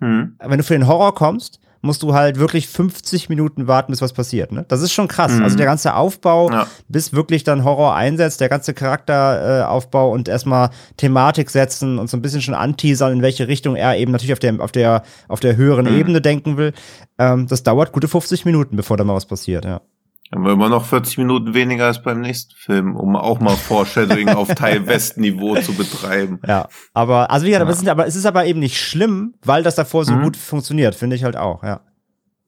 Mhm. 0.00 0.36
Wenn 0.38 0.58
du 0.58 0.64
für 0.64 0.74
den 0.74 0.86
Horror 0.86 1.14
kommst, 1.14 1.60
musst 1.82 2.02
du 2.02 2.14
halt 2.14 2.38
wirklich 2.38 2.68
50 2.68 3.28
Minuten 3.28 3.66
warten, 3.66 3.92
bis 3.92 4.02
was 4.02 4.12
passiert. 4.12 4.52
Ne? 4.52 4.64
Das 4.68 4.82
ist 4.82 4.92
schon 4.92 5.08
krass. 5.08 5.32
Mhm. 5.32 5.44
Also 5.44 5.56
der 5.56 5.66
ganze 5.66 5.94
Aufbau, 5.94 6.50
ja. 6.50 6.66
bis 6.88 7.12
wirklich 7.12 7.44
dann 7.44 7.64
Horror 7.64 7.94
einsetzt, 7.94 8.40
der 8.40 8.48
ganze 8.48 8.74
Charakteraufbau 8.74 10.10
äh, 10.10 10.12
und 10.12 10.28
erstmal 10.28 10.70
Thematik 10.96 11.50
setzen 11.50 11.98
und 11.98 12.10
so 12.10 12.16
ein 12.16 12.22
bisschen 12.22 12.42
schon 12.42 12.54
anteasern, 12.54 13.12
in 13.12 13.22
welche 13.22 13.48
Richtung 13.48 13.76
er 13.76 13.96
eben 13.96 14.12
natürlich 14.12 14.32
auf 14.32 14.38
der, 14.38 14.60
auf 14.60 14.72
der, 14.72 15.02
auf 15.28 15.40
der 15.40 15.56
höheren 15.56 15.86
mhm. 15.90 15.98
Ebene 15.98 16.20
denken 16.20 16.56
will. 16.56 16.72
Ähm, 17.18 17.46
das 17.46 17.62
dauert 17.62 17.92
gute 17.92 18.08
50 18.08 18.44
Minuten, 18.44 18.76
bevor 18.76 18.96
da 18.96 19.04
mal 19.04 19.14
was 19.14 19.26
passiert, 19.26 19.64
ja. 19.64 19.80
Haben 20.32 20.44
wir 20.44 20.52
immer 20.52 20.68
noch 20.68 20.84
40 20.84 21.18
Minuten 21.18 21.54
weniger 21.54 21.86
als 21.86 22.02
beim 22.02 22.20
nächsten 22.20 22.54
Film, 22.56 22.96
um 22.96 23.14
auch 23.14 23.38
mal 23.38 23.56
Foreshadowing 23.56 24.30
auf 24.30 24.48
Teil 24.54 24.86
West-Niveau 24.86 25.56
zu 25.60 25.74
betreiben. 25.74 26.40
Ja, 26.46 26.68
aber, 26.94 27.30
also 27.30 27.46
wie 27.46 27.50
gesagt, 27.50 27.60
ja. 27.60 27.62
aber, 27.62 27.72
es 27.72 27.82
ist, 27.82 27.88
aber 27.88 28.06
es 28.06 28.16
ist 28.16 28.26
aber 28.26 28.46
eben 28.46 28.58
nicht 28.58 28.78
schlimm, 28.78 29.34
weil 29.44 29.62
das 29.62 29.76
davor 29.76 30.04
so 30.04 30.14
mhm. 30.14 30.22
gut 30.24 30.36
funktioniert, 30.36 30.94
finde 30.96 31.16
ich 31.16 31.24
halt 31.24 31.36
auch, 31.36 31.62
ja. 31.62 31.80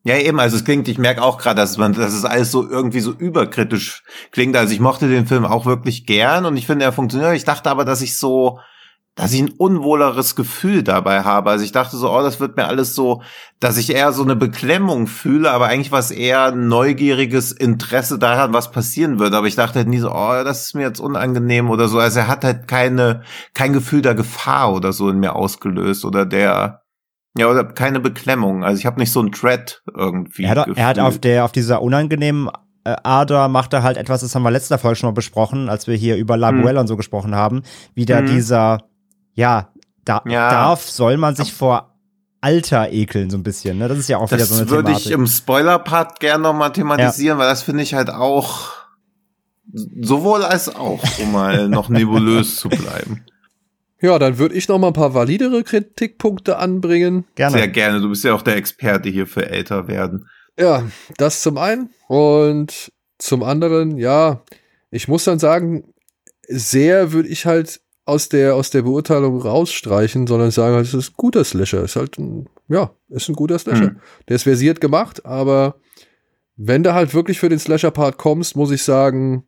Ja, 0.05 0.17
eben, 0.17 0.41
also 0.41 0.57
es 0.57 0.65
klingt, 0.65 0.89
ich 0.89 0.99
merke 0.99 1.23
auch 1.23 1.39
gerade, 1.39 1.61
dass 1.61 1.77
man, 1.77 1.93
dass 1.93 2.15
es 2.15 2.25
alles 2.25 2.51
so 2.51 2.69
irgendwie 2.69 3.01
so 3.01 3.13
überkritisch 3.13 4.05
klingt. 4.31 4.57
Also 4.57 4.73
ich 4.73 4.81
mochte 4.81 5.09
den 5.09 5.27
Film 5.27 5.45
auch 5.45 5.67
wirklich 5.67 6.07
gern 6.07 6.47
und 6.47 6.57
ich 6.57 6.67
finde, 6.67 6.85
er 6.85 6.93
funktioniert. 6.93 7.35
Ich 7.35 7.45
dachte 7.45 7.69
aber, 7.69 7.85
dass 7.85 8.01
ich 8.01 8.17
so, 8.17 8.59
dass 9.19 9.33
ich 9.33 9.41
ein 9.43 9.51
unwohleres 9.51 10.37
Gefühl 10.37 10.85
dabei 10.85 11.25
habe. 11.25 11.51
Also 11.51 11.65
ich 11.65 11.73
dachte 11.73 11.97
so, 11.97 12.09
oh, 12.09 12.23
das 12.23 12.39
wird 12.39 12.57
mir 12.57 12.69
alles 12.69 12.95
so, 12.95 13.21
dass 13.59 13.77
ich 13.77 13.93
eher 13.93 14.13
so 14.13 14.23
eine 14.23 14.37
Beklemmung 14.37 15.09
fühle, 15.09 15.51
aber 15.51 15.67
eigentlich 15.67 15.91
war 15.91 15.99
es 15.99 16.13
eher 16.13 16.53
neugieriges 16.53 17.51
Interesse 17.51 18.21
daran, 18.21 18.53
was 18.53 18.71
passieren 18.71 19.19
wird. 19.19 19.35
Aber 19.35 19.49
ich 19.49 19.57
dachte 19.57 19.81
halt 19.81 19.89
nie 19.89 19.99
so, 19.99 20.13
oh, 20.13 20.45
das 20.45 20.67
ist 20.67 20.75
mir 20.75 20.83
jetzt 20.83 21.01
unangenehm 21.01 21.69
oder 21.69 21.89
so. 21.89 21.99
Also 21.99 22.21
er 22.21 22.29
hat 22.29 22.45
halt 22.45 22.69
keine, 22.69 23.23
kein 23.55 23.73
Gefühl 23.73 24.03
der 24.03 24.15
Gefahr 24.15 24.73
oder 24.73 24.93
so 24.93 25.11
in 25.11 25.19
mir 25.19 25.35
ausgelöst 25.35 26.05
oder 26.05 26.25
der, 26.25 26.83
ja, 27.37 27.49
oder 27.49 27.65
keine 27.65 27.99
Beklemmung. 27.99 28.63
Also 28.63 28.79
ich 28.79 28.87
habe 28.87 29.01
nicht 29.01 29.11
so 29.11 29.21
ein 29.21 29.33
Dread 29.33 29.83
irgendwie. 29.93 30.45
Er 30.45 30.51
hat, 30.51 30.69
er 30.69 30.87
hat 30.87 30.99
auf 31.01 31.19
der, 31.19 31.45
auf 31.45 31.51
dieser 31.51 31.83
unangenehmen 31.83 32.49
äh, 32.85 32.97
Ader 33.03 33.49
macht 33.49 33.73
er 33.73 33.83
halt 33.83 33.97
etwas, 33.97 34.21
das 34.21 34.35
haben 34.35 34.45
wir 34.45 34.51
letzter 34.51 34.79
Folge 34.79 34.97
schon 34.97 35.09
mal 35.09 35.15
besprochen, 35.15 35.69
als 35.69 35.87
wir 35.87 35.97
hier 35.97 36.17
über 36.17 36.37
Labuel 36.37 36.75
hm. 36.75 36.79
und 36.79 36.87
so 36.87 36.97
gesprochen 36.97 37.35
haben, 37.35 37.63
wieder 37.95 38.19
hm. 38.19 38.27
dieser 38.27 38.88
ja, 39.39 39.73
da, 40.05 40.23
ja. 40.27 40.51
darf, 40.51 40.89
soll 40.89 41.17
man 41.17 41.37
sich 41.37 41.53
vor 41.53 41.95
Alter 42.41 42.93
ekeln, 42.93 43.31
so 43.31 43.37
ein 43.37 43.43
bisschen. 43.43 43.79
Ne? 43.79 43.89
Das 43.89 43.99
ist 43.99 44.09
ja 44.09 44.19
auch 44.19 44.31
wieder 44.31 44.39
das 44.39 44.49
so 44.49 44.55
eine 44.57 44.65
Das 44.65 44.71
würde 44.71 44.93
ich 44.93 45.11
im 45.11 45.27
Spoiler-Part 45.27 46.21
gerne 46.21 46.43
nochmal 46.43 46.73
thematisieren, 46.73 47.39
ja. 47.39 47.43
weil 47.43 47.51
das 47.51 47.63
finde 47.63 47.83
ich 47.83 47.95
halt 47.95 48.11
auch 48.11 48.79
Sowohl 50.01 50.45
als 50.45 50.75
auch, 50.75 51.03
um 51.21 51.33
mal 51.33 51.69
noch 51.69 51.89
nebulös 51.89 52.57
zu 52.57 52.69
bleiben. 52.69 53.25
Ja, 54.01 54.19
dann 54.19 54.39
würde 54.39 54.55
ich 54.55 54.69
noch 54.69 54.79
mal 54.79 54.89
ein 54.89 54.93
paar 54.93 55.13
validere 55.13 55.63
Kritikpunkte 55.65 56.57
anbringen. 56.59 57.25
Gerne. 57.35 57.59
Sehr 57.59 57.69
gerne. 57.69 58.01
Du 58.01 58.09
bist 58.09 58.25
ja 58.25 58.33
auch 58.33 58.43
der 58.43 58.57
Experte 58.57 59.09
hier 59.09 59.27
für 59.27 59.51
älter 59.51 59.89
werden. 59.89 60.29
Ja, 60.59 60.85
das 61.17 61.43
zum 61.43 61.59
einen. 61.59 61.91
Und 62.07 62.93
zum 63.19 63.43
anderen, 63.43 63.99
ja, 63.99 64.43
ich 64.91 65.09
muss 65.09 65.25
dann 65.25 65.39
sagen, 65.39 65.93
sehr 66.49 67.13
würde 67.13 67.29
ich 67.29 67.45
halt 67.45 67.81
aus 68.09 68.31
der, 68.31 68.55
aus 68.55 68.71
der 68.71 68.83
Beurteilung 68.83 69.41
rausstreichen, 69.41 70.27
sondern 70.27 70.51
sagen, 70.51 70.75
halt, 70.75 70.87
es 70.87 70.95
ist 70.95 71.11
ein 71.11 71.17
guter 71.17 71.45
Slasher. 71.45 71.85
Ist 71.85 71.97
halt 71.97 72.19
ein, 72.19 72.49
ja, 72.69 72.91
ist 73.11 73.29
ein 73.29 73.35
guter 73.35 73.59
Slasher. 73.59 73.91
Mhm. 73.91 74.01
Der 74.29 74.37
ist 74.37 74.45
versiert 74.45 74.81
gemacht, 74.81 75.27
aber 75.27 75.77
wenn 76.57 76.83
du 76.83 76.95
halt 76.95 77.13
wirklich 77.13 77.39
für 77.39 77.51
den 77.51 77.59
Slasher-Part 77.59 78.17
kommst, 78.17 78.57
muss 78.57 78.71
ich 78.71 78.83
sagen, 78.83 79.45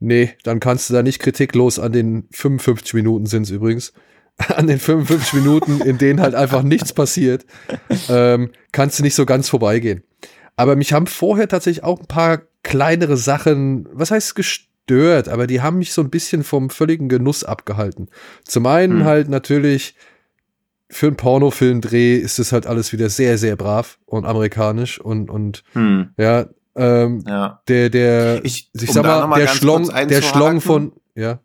nee, 0.00 0.34
dann 0.42 0.58
kannst 0.58 0.90
du 0.90 0.94
da 0.94 1.02
nicht 1.02 1.20
kritiklos 1.20 1.78
an 1.78 1.92
den 1.92 2.26
55 2.32 2.92
Minuten 2.94 3.26
sind 3.26 3.44
es 3.44 3.50
übrigens, 3.50 3.92
an 4.56 4.66
den 4.66 4.80
55 4.80 5.32
Minuten, 5.34 5.80
in 5.80 5.96
denen 5.96 6.20
halt 6.20 6.34
einfach 6.34 6.62
nichts 6.62 6.92
passiert, 6.92 7.46
ähm, 8.08 8.50
kannst 8.72 8.98
du 8.98 9.04
nicht 9.04 9.14
so 9.14 9.26
ganz 9.26 9.48
vorbeigehen. 9.48 10.02
Aber 10.56 10.74
mich 10.74 10.92
haben 10.92 11.06
vorher 11.06 11.48
tatsächlich 11.48 11.84
auch 11.84 12.00
ein 12.00 12.06
paar 12.06 12.42
kleinere 12.62 13.16
Sachen, 13.16 13.88
was 13.92 14.10
heißt 14.10 14.34
gestört, 14.34 14.69
aber 15.28 15.46
die 15.46 15.60
haben 15.60 15.78
mich 15.78 15.92
so 15.92 16.02
ein 16.02 16.10
bisschen 16.10 16.42
vom 16.44 16.70
völligen 16.70 17.08
Genuss 17.08 17.44
abgehalten. 17.44 18.08
Zum 18.44 18.66
einen 18.66 19.00
Hm. 19.00 19.04
halt 19.04 19.28
natürlich 19.28 19.94
für 20.90 21.06
einen 21.06 21.16
Pornofilmdreh 21.16 22.16
ist 22.16 22.38
es 22.38 22.52
halt 22.52 22.66
alles 22.66 22.92
wieder 22.92 23.08
sehr, 23.08 23.38
sehr 23.38 23.56
brav 23.56 23.98
und 24.06 24.26
amerikanisch 24.26 25.00
und, 25.00 25.30
und 25.30 25.62
Hm, 25.72 26.10
ja, 26.16 26.46
ähm, 26.74 27.24
ja. 27.26 27.62
der, 27.68 27.90
der, 27.90 28.44
Ich, 28.44 28.70
ich 28.72 28.88
um 28.88 28.94
sag 28.94 29.28
mal, 29.28 29.38
der 29.38 29.48
Schlong, 29.48 29.88
der 30.08 30.22
Schlong 30.22 30.60
von, 30.60 30.92
ja, 31.14 31.38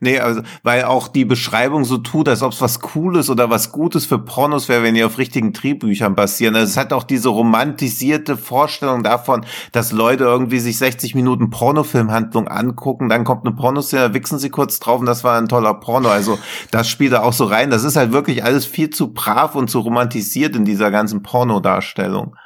Nee, 0.00 0.20
also, 0.20 0.42
weil 0.62 0.84
auch 0.84 1.08
die 1.08 1.24
Beschreibung 1.24 1.84
so 1.84 1.98
tut, 1.98 2.28
als 2.28 2.42
ob 2.42 2.52
es 2.52 2.60
was 2.60 2.80
Cooles 2.80 3.30
oder 3.30 3.50
was 3.50 3.72
Gutes 3.72 4.06
für 4.06 4.18
Pornos 4.18 4.68
wäre, 4.68 4.82
wenn 4.82 4.94
die 4.94 5.02
auf 5.04 5.18
richtigen 5.18 5.52
Drehbüchern 5.52 6.14
basieren. 6.14 6.54
Also 6.54 6.70
es 6.70 6.76
hat 6.76 6.92
auch 6.92 7.02
diese 7.02 7.28
romantisierte 7.30 8.36
Vorstellung 8.36 9.02
davon, 9.02 9.44
dass 9.72 9.92
Leute 9.92 10.24
irgendwie 10.24 10.60
sich 10.60 10.78
60 10.78 11.14
Minuten 11.14 11.50
Pornofilmhandlung 11.50 12.48
angucken, 12.48 13.08
dann 13.08 13.24
kommt 13.24 13.46
eine 13.46 13.56
Pornoszene, 13.56 14.14
wichsen 14.14 14.38
sie 14.38 14.50
kurz 14.50 14.78
drauf 14.78 15.00
und 15.00 15.06
das 15.06 15.24
war 15.24 15.38
ein 15.38 15.48
toller 15.48 15.74
Porno. 15.74 16.08
Also 16.08 16.38
das 16.70 16.88
spielt 16.88 17.12
da 17.12 17.22
auch 17.22 17.32
so 17.32 17.44
rein. 17.44 17.70
Das 17.70 17.84
ist 17.84 17.96
halt 17.96 18.12
wirklich 18.12 18.44
alles 18.44 18.66
viel 18.66 18.90
zu 18.90 19.12
brav 19.12 19.54
und 19.54 19.68
zu 19.68 19.80
romantisiert 19.80 20.54
in 20.54 20.64
dieser 20.64 20.90
ganzen 20.90 21.22
Pornodarstellung. 21.22 22.36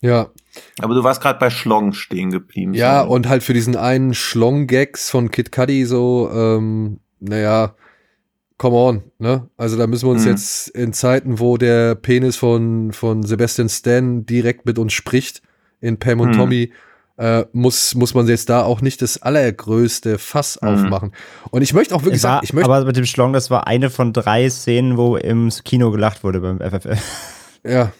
ja, 0.00 0.28
Aber 0.80 0.94
du 0.94 1.02
warst 1.04 1.20
gerade 1.22 1.38
bei 1.38 1.50
Schlong 1.50 1.92
stehen 1.92 2.30
geblieben. 2.30 2.74
Ja, 2.74 3.02
und 3.02 3.28
halt 3.28 3.42
für 3.42 3.54
diesen 3.54 3.76
einen 3.76 4.14
Schlong-Gags 4.14 5.10
von 5.10 5.30
Kid 5.30 5.50
Cudi 5.52 5.84
so, 5.86 6.30
ähm, 6.32 7.00
naja, 7.20 7.74
come 8.58 8.76
on, 8.76 9.02
ne? 9.18 9.48
Also 9.56 9.76
da 9.76 9.86
müssen 9.86 10.06
wir 10.06 10.12
uns 10.12 10.24
Mhm. 10.24 10.30
jetzt 10.30 10.68
in 10.68 10.92
Zeiten, 10.92 11.40
wo 11.40 11.56
der 11.56 11.94
Penis 11.94 12.36
von, 12.36 12.92
von 12.92 13.22
Sebastian 13.22 13.68
Stan 13.68 14.24
direkt 14.26 14.66
mit 14.66 14.78
uns 14.78 14.92
spricht, 14.92 15.42
in 15.80 15.98
Pam 15.98 16.20
und 16.20 16.28
Mhm. 16.30 16.32
Tommy, 16.34 16.72
äh, 17.18 17.44
muss, 17.52 17.94
muss 17.94 18.14
man 18.14 18.26
jetzt 18.26 18.48
da 18.48 18.62
auch 18.62 18.80
nicht 18.80 19.02
das 19.02 19.20
allergrößte 19.20 20.18
Fass 20.18 20.58
Mhm. 20.60 20.68
aufmachen. 20.68 21.12
Und 21.50 21.62
ich 21.62 21.74
möchte 21.74 21.94
auch 21.94 22.02
wirklich 22.04 22.22
war, 22.22 22.34
sagen, 22.36 22.44
ich 22.44 22.52
möchte, 22.52 22.70
aber 22.70 22.84
mit 22.84 22.96
dem 22.96 23.04
Schlong, 23.04 23.32
das 23.32 23.50
war 23.50 23.66
eine 23.66 23.90
von 23.90 24.12
drei 24.12 24.48
Szenen, 24.48 24.96
wo 24.96 25.16
im 25.16 25.50
Kino 25.64 25.90
gelacht 25.90 26.24
wurde 26.24 26.40
beim 26.40 26.58
FFL. 26.60 26.96
ja, 27.64 27.92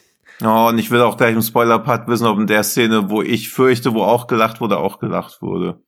Oh, 0.44 0.68
und 0.68 0.78
ich 0.78 0.90
will 0.90 1.00
auch 1.00 1.16
gleich 1.16 1.34
im 1.34 1.42
Spoiler-Part 1.42 2.08
wissen, 2.08 2.26
ob 2.26 2.38
in 2.38 2.46
der 2.46 2.62
Szene, 2.62 3.10
wo 3.10 3.22
ich 3.22 3.50
fürchte, 3.50 3.94
wo 3.94 4.02
auch 4.02 4.26
gelacht 4.26 4.60
wurde, 4.60 4.78
auch 4.78 4.98
gelacht 4.98 5.40
wurde. 5.42 5.80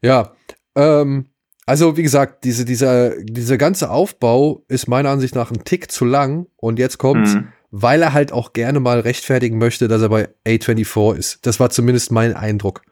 Ja, 0.00 0.32
ähm, 0.74 1.26
also 1.66 1.96
wie 1.96 2.02
gesagt, 2.02 2.44
diese, 2.44 2.64
dieser, 2.64 3.12
dieser 3.22 3.56
ganze 3.58 3.90
Aufbau 3.90 4.64
ist 4.68 4.88
meiner 4.88 5.10
Ansicht 5.10 5.34
nach 5.34 5.50
ein 5.50 5.64
Tick 5.64 5.90
zu 5.90 6.04
lang 6.04 6.46
und 6.56 6.78
jetzt 6.78 6.98
kommt's, 6.98 7.34
Mhm. 7.34 7.48
weil 7.70 8.02
er 8.02 8.12
halt 8.12 8.32
auch 8.32 8.52
gerne 8.52 8.80
mal 8.80 9.00
rechtfertigen 9.00 9.58
möchte, 9.58 9.88
dass 9.88 10.02
er 10.02 10.08
bei 10.08 10.28
A24 10.46 11.16
ist. 11.16 11.46
Das 11.46 11.60
war 11.60 11.70
zumindest 11.70 12.10
mein 12.12 12.34
Eindruck. 12.34 12.82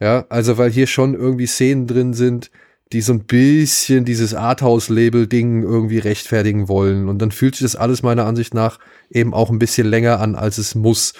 Ja, 0.00 0.26
also 0.28 0.58
weil 0.58 0.70
hier 0.70 0.86
schon 0.86 1.14
irgendwie 1.14 1.46
Szenen 1.46 1.86
drin 1.86 2.12
sind, 2.12 2.50
die 2.92 3.00
so 3.00 3.12
ein 3.12 3.24
bisschen 3.24 4.04
dieses 4.04 4.34
Arthouse-Label-Ding 4.34 5.62
irgendwie 5.62 5.98
rechtfertigen 5.98 6.68
wollen. 6.68 7.08
Und 7.08 7.20
dann 7.20 7.30
fühlt 7.30 7.54
sich 7.56 7.64
das 7.64 7.76
alles 7.76 8.02
meiner 8.02 8.26
Ansicht 8.26 8.54
nach 8.54 8.78
eben 9.10 9.32
auch 9.34 9.50
ein 9.50 9.58
bisschen 9.58 9.86
länger 9.86 10.20
an, 10.20 10.34
als 10.34 10.58
es 10.58 10.74
muss. 10.74 11.14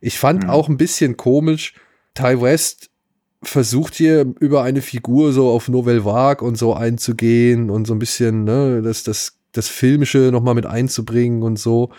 Ich 0.00 0.18
fand 0.18 0.44
Mhm. 0.44 0.50
auch 0.50 0.68
ein 0.68 0.76
bisschen 0.76 1.16
komisch, 1.16 1.74
Ty 2.14 2.40
West 2.40 2.90
versucht 3.42 3.94
hier 3.94 4.26
über 4.40 4.62
eine 4.62 4.82
Figur 4.82 5.32
so 5.32 5.48
auf 5.50 5.68
Nouvelle 5.68 6.04
Vague 6.04 6.46
und 6.46 6.56
so 6.56 6.74
einzugehen 6.74 7.70
und 7.70 7.86
so 7.86 7.94
ein 7.94 7.98
bisschen, 7.98 8.44
ne, 8.44 8.80
das, 8.82 9.02
das, 9.02 9.38
das 9.52 9.68
Filmische 9.68 10.30
nochmal 10.32 10.54
mit 10.54 10.66
einzubringen 10.66 11.42
und 11.42 11.58
so. 11.58 11.90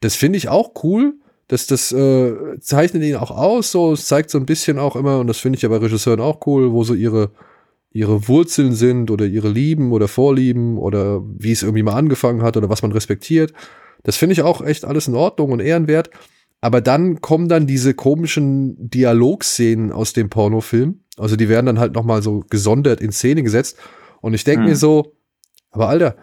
Das 0.00 0.14
finde 0.14 0.38
ich 0.38 0.48
auch 0.48 0.70
cool. 0.84 1.14
Das, 1.48 1.66
das 1.66 1.92
äh, 1.92 2.58
zeichnet 2.60 3.04
ihn 3.04 3.16
auch 3.16 3.30
aus, 3.30 3.70
so, 3.70 3.92
es 3.92 4.06
zeigt 4.06 4.30
so 4.30 4.38
ein 4.38 4.46
bisschen 4.46 4.78
auch 4.78 4.96
immer, 4.96 5.20
und 5.20 5.28
das 5.28 5.38
finde 5.38 5.56
ich 5.56 5.62
ja 5.62 5.68
bei 5.68 5.76
Regisseuren 5.76 6.20
auch 6.20 6.44
cool, 6.46 6.72
wo 6.72 6.82
so 6.82 6.92
ihre, 6.94 7.30
ihre 7.96 8.28
Wurzeln 8.28 8.72
sind 8.74 9.10
oder 9.10 9.24
ihre 9.26 9.48
Lieben 9.48 9.92
oder 9.92 10.06
Vorlieben 10.08 10.76
oder 10.78 11.22
wie 11.38 11.52
es 11.52 11.62
irgendwie 11.62 11.82
mal 11.82 11.94
angefangen 11.94 12.42
hat 12.42 12.56
oder 12.56 12.68
was 12.68 12.82
man 12.82 12.92
respektiert. 12.92 13.52
Das 14.02 14.16
finde 14.16 14.34
ich 14.34 14.42
auch 14.42 14.60
echt 14.60 14.84
alles 14.84 15.08
in 15.08 15.14
Ordnung 15.14 15.50
und 15.52 15.60
ehrenwert. 15.60 16.10
Aber 16.60 16.80
dann 16.80 17.20
kommen 17.20 17.48
dann 17.48 17.66
diese 17.66 17.94
komischen 17.94 18.76
Dialogszenen 18.90 19.92
aus 19.92 20.12
dem 20.12 20.28
Pornofilm. 20.30 21.00
Also 21.16 21.36
die 21.36 21.48
werden 21.48 21.66
dann 21.66 21.78
halt 21.78 21.94
nochmal 21.94 22.22
so 22.22 22.44
gesondert 22.48 23.00
in 23.00 23.12
Szene 23.12 23.42
gesetzt. 23.42 23.76
Und 24.20 24.34
ich 24.34 24.44
denke 24.44 24.62
Hm. 24.64 24.70
mir 24.70 24.76
so, 24.76 25.14
aber 25.70 25.88
Alter, 25.88 26.16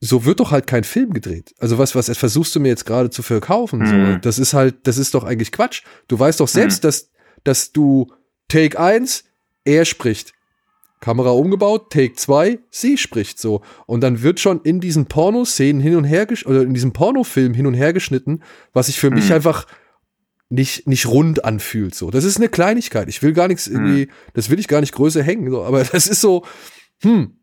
so 0.00 0.24
wird 0.24 0.40
doch 0.40 0.50
halt 0.50 0.66
kein 0.66 0.84
Film 0.84 1.12
gedreht. 1.12 1.54
Also 1.58 1.78
was, 1.78 1.94
was 1.94 2.16
versuchst 2.16 2.54
du 2.54 2.60
mir 2.60 2.68
jetzt 2.68 2.86
gerade 2.86 3.10
zu 3.10 3.22
verkaufen? 3.22 3.86
So, 3.86 3.92
Hm. 3.92 4.20
das 4.20 4.38
ist 4.38 4.52
halt, 4.54 4.86
das 4.86 4.98
ist 4.98 5.14
doch 5.14 5.24
eigentlich 5.24 5.52
Quatsch. 5.52 5.82
Du 6.08 6.18
weißt 6.18 6.40
doch 6.40 6.48
selbst, 6.48 6.84
dass, 6.84 7.10
dass 7.44 7.72
du 7.72 8.08
Take 8.48 8.78
1, 8.78 9.24
er 9.64 9.84
spricht. 9.84 10.32
Kamera 11.02 11.30
umgebaut, 11.30 11.90
Take 11.90 12.14
2, 12.14 12.60
sie 12.70 12.96
spricht 12.96 13.40
so. 13.40 13.60
Und 13.86 14.02
dann 14.02 14.22
wird 14.22 14.38
schon 14.38 14.60
in 14.62 14.80
diesen 14.80 15.06
Pornoszenen 15.06 15.82
hin 15.82 15.96
und 15.96 16.04
her, 16.04 16.28
oder 16.46 16.62
in 16.62 16.72
diesem 16.72 16.92
Pornofilm 16.92 17.52
hin 17.54 17.66
und 17.66 17.74
her 17.74 17.92
geschnitten, 17.92 18.40
was 18.72 18.86
sich 18.86 18.98
für 18.98 19.10
mich 19.10 19.26
Hm. 19.28 19.34
einfach 19.34 19.66
nicht, 20.48 20.86
nicht 20.86 21.06
rund 21.06 21.44
anfühlt. 21.44 21.94
So. 21.94 22.10
Das 22.10 22.24
ist 22.24 22.36
eine 22.36 22.48
Kleinigkeit. 22.48 23.08
Ich 23.08 23.20
will 23.20 23.32
gar 23.32 23.48
nichts 23.48 23.66
irgendwie, 23.66 24.08
das 24.34 24.48
will 24.48 24.60
ich 24.60 24.68
gar 24.68 24.80
nicht 24.80 24.94
größer 24.94 25.22
hängen. 25.22 25.50
So. 25.50 25.64
Aber 25.64 25.82
das 25.92 26.06
ist 26.06 26.20
so, 26.20 26.44
hm, 27.00 27.36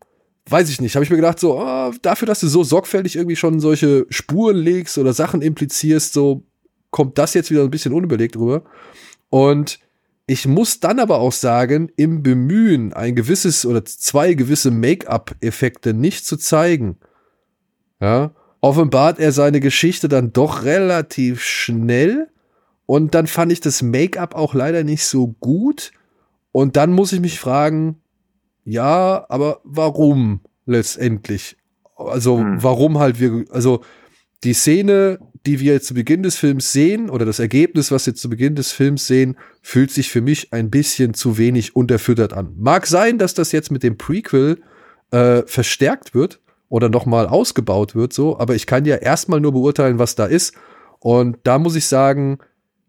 weiß 0.47 0.69
ich 0.69 0.79
nicht. 0.79 0.95
Habe 0.95 1.03
ich 1.03 1.09
mir 1.09 1.17
gedacht, 1.17 1.39
so, 1.39 1.59
ah, 1.59 1.91
dafür, 2.01 2.27
dass 2.27 2.39
du 2.39 2.47
so 2.47 2.63
sorgfältig 2.63 3.17
irgendwie 3.17 3.35
schon 3.35 3.59
solche 3.59 4.05
Spuren 4.09 4.55
legst 4.55 4.97
oder 4.97 5.11
Sachen 5.11 5.41
implizierst, 5.41 6.13
so 6.13 6.45
kommt 6.91 7.17
das 7.17 7.33
jetzt 7.33 7.51
wieder 7.51 7.63
ein 7.63 7.71
bisschen 7.71 7.93
unüberlegt 7.93 8.37
rüber. 8.37 8.63
Und 9.29 9.79
ich 10.29 10.45
muss 10.45 10.79
dann 10.79 10.99
aber 10.99 11.17
auch 11.17 11.31
sagen, 11.31 11.91
im 11.95 12.21
Bemühen, 12.21 12.93
ein 12.93 13.15
gewisses 13.15 13.65
oder 13.65 13.83
zwei 13.83 14.35
gewisse 14.35 14.69
Make-up-Effekte 14.69 15.95
nicht 15.95 16.23
zu 16.23 16.37
zeigen, 16.37 16.97
ja, 17.99 18.35
offenbart 18.61 19.17
er 19.17 19.31
seine 19.31 19.59
Geschichte 19.59 20.07
dann 20.07 20.31
doch 20.31 20.65
relativ 20.65 21.41
schnell. 21.41 22.27
Und 22.85 23.15
dann 23.15 23.25
fand 23.25 23.51
ich 23.51 23.59
das 23.59 23.81
Make-up 23.81 24.35
auch 24.35 24.53
leider 24.53 24.83
nicht 24.83 25.03
so 25.05 25.35
gut. 25.39 25.93
Und 26.51 26.75
dann 26.75 26.93
muss 26.93 27.11
ich 27.11 27.21
mich 27.21 27.39
fragen, 27.39 27.99
ja, 28.63 29.25
aber 29.29 29.61
warum 29.63 30.41
letztendlich? 30.67 31.57
Also, 31.95 32.37
Hm. 32.37 32.61
warum 32.61 32.99
halt 32.99 33.19
wir, 33.19 33.45
also 33.49 33.81
die 34.43 34.53
Szene, 34.53 35.17
die 35.45 35.59
wir 35.59 35.81
zu 35.81 35.93
Beginn 35.93 36.23
des 36.23 36.35
Films 36.35 36.71
sehen, 36.71 37.09
oder 37.09 37.25
das 37.25 37.39
Ergebnis, 37.39 37.91
was 37.91 38.05
wir 38.05 38.15
zu 38.15 38.29
Beginn 38.29 38.55
des 38.55 38.71
Films 38.71 39.07
sehen, 39.07 39.37
fühlt 39.61 39.91
sich 39.91 40.09
für 40.09 40.21
mich 40.21 40.51
ein 40.53 40.69
bisschen 40.69 41.13
zu 41.13 41.37
wenig 41.37 41.75
unterfüttert 41.75 42.33
an. 42.33 42.53
Mag 42.57 42.87
sein, 42.87 43.17
dass 43.17 43.33
das 43.33 43.51
jetzt 43.51 43.71
mit 43.71 43.83
dem 43.83 43.97
Prequel 43.97 44.61
äh, 45.11 45.43
verstärkt 45.45 46.13
wird 46.13 46.39
oder 46.67 46.89
nochmal 46.89 47.27
ausgebaut 47.27 47.95
wird, 47.95 48.13
so, 48.13 48.37
aber 48.39 48.55
ich 48.55 48.65
kann 48.65 48.85
ja 48.85 48.95
erstmal 48.95 49.39
nur 49.39 49.53
beurteilen, 49.53 49.99
was 49.99 50.15
da 50.15 50.25
ist. 50.25 50.53
Und 50.99 51.37
da 51.43 51.57
muss 51.57 51.75
ich 51.75 51.87
sagen, 51.87 52.39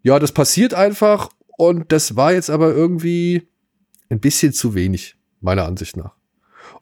ja, 0.03 0.19
das 0.19 0.31
passiert 0.31 0.73
einfach 0.73 1.29
und 1.57 1.91
das 1.91 2.15
war 2.15 2.33
jetzt 2.33 2.49
aber 2.49 2.73
irgendwie 2.73 3.47
ein 4.09 4.19
bisschen 4.19 4.51
zu 4.51 4.75
wenig, 4.75 5.15
meiner 5.39 5.65
Ansicht 5.65 5.95
nach. 5.95 6.15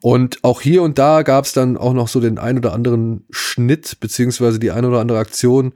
Und 0.02 0.42
auch 0.42 0.60
hier 0.60 0.82
und 0.82 0.98
da 0.98 1.22
gab 1.22 1.44
es 1.44 1.52
dann 1.52 1.76
auch 1.76 1.92
noch 1.92 2.08
so 2.08 2.20
den 2.20 2.38
ein 2.38 2.56
oder 2.56 2.72
anderen 2.72 3.24
Schnitt, 3.30 3.98
beziehungsweise 4.00 4.58
die 4.58 4.70
ein 4.70 4.84
oder 4.84 5.00
andere 5.00 5.18
Aktion, 5.18 5.74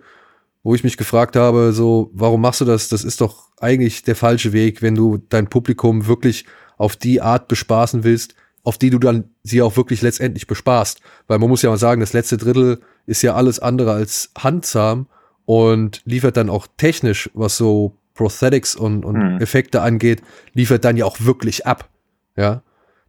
wo 0.62 0.74
ich 0.74 0.82
mich 0.82 0.96
gefragt 0.96 1.36
habe, 1.36 1.72
so, 1.72 2.10
warum 2.14 2.40
machst 2.40 2.62
du 2.62 2.64
das? 2.64 2.88
Das 2.88 3.04
ist 3.04 3.20
doch 3.20 3.48
eigentlich 3.60 4.02
der 4.02 4.16
falsche 4.16 4.52
Weg, 4.52 4.80
wenn 4.80 4.94
du 4.94 5.18
dein 5.28 5.48
Publikum 5.48 6.06
wirklich 6.06 6.46
auf 6.78 6.96
die 6.96 7.20
Art 7.20 7.48
bespaßen 7.48 8.02
willst, 8.02 8.34
auf 8.62 8.78
die 8.78 8.88
du 8.88 8.98
dann 8.98 9.24
sie 9.42 9.60
auch 9.60 9.76
wirklich 9.76 10.00
letztendlich 10.00 10.46
bespaßt. 10.46 11.00
Weil 11.26 11.38
man 11.38 11.50
muss 11.50 11.60
ja 11.60 11.68
mal 11.68 11.76
sagen, 11.76 12.00
das 12.00 12.14
letzte 12.14 12.38
Drittel 12.38 12.80
ist 13.06 13.20
ja 13.22 13.34
alles 13.34 13.58
andere 13.58 13.92
als 13.92 14.30
handzahm 14.38 15.06
und 15.44 16.00
liefert 16.06 16.38
dann 16.38 16.48
auch 16.48 16.66
technisch, 16.78 17.28
was 17.34 17.58
so 17.58 17.98
Prosthetics 18.14 18.74
und, 18.74 19.04
und 19.04 19.16
Mhm. 19.16 19.40
Effekte 19.40 19.82
angeht, 19.82 20.22
liefert 20.54 20.84
dann 20.84 20.96
ja 20.96 21.04
auch 21.04 21.20
wirklich 21.20 21.66
ab. 21.66 21.90
Ja. 22.36 22.62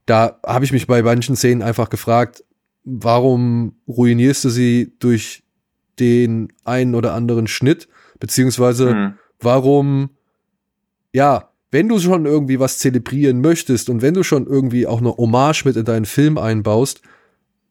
Da 0.05 0.39
habe 0.45 0.65
ich 0.65 0.71
mich 0.71 0.87
bei 0.87 1.01
manchen 1.01 1.35
Szenen 1.35 1.61
einfach 1.61 1.89
gefragt, 1.89 2.43
warum 2.83 3.75
ruinierst 3.87 4.43
du 4.45 4.49
sie 4.49 4.93
durch 4.99 5.43
den 5.99 6.53
einen 6.63 6.95
oder 6.95 7.13
anderen 7.13 7.47
Schnitt? 7.47 7.87
Beziehungsweise, 8.19 8.91
Hm. 8.91 9.13
warum, 9.39 10.09
ja, 11.13 11.49
wenn 11.71 11.89
du 11.89 11.99
schon 11.99 12.25
irgendwie 12.25 12.59
was 12.59 12.77
zelebrieren 12.77 13.41
möchtest 13.41 13.89
und 13.89 14.01
wenn 14.01 14.13
du 14.13 14.23
schon 14.23 14.45
irgendwie 14.47 14.87
auch 14.87 14.99
eine 14.99 15.17
Hommage 15.17 15.65
mit 15.65 15.75
in 15.75 15.85
deinen 15.85 16.05
Film 16.05 16.37
einbaust, 16.37 17.01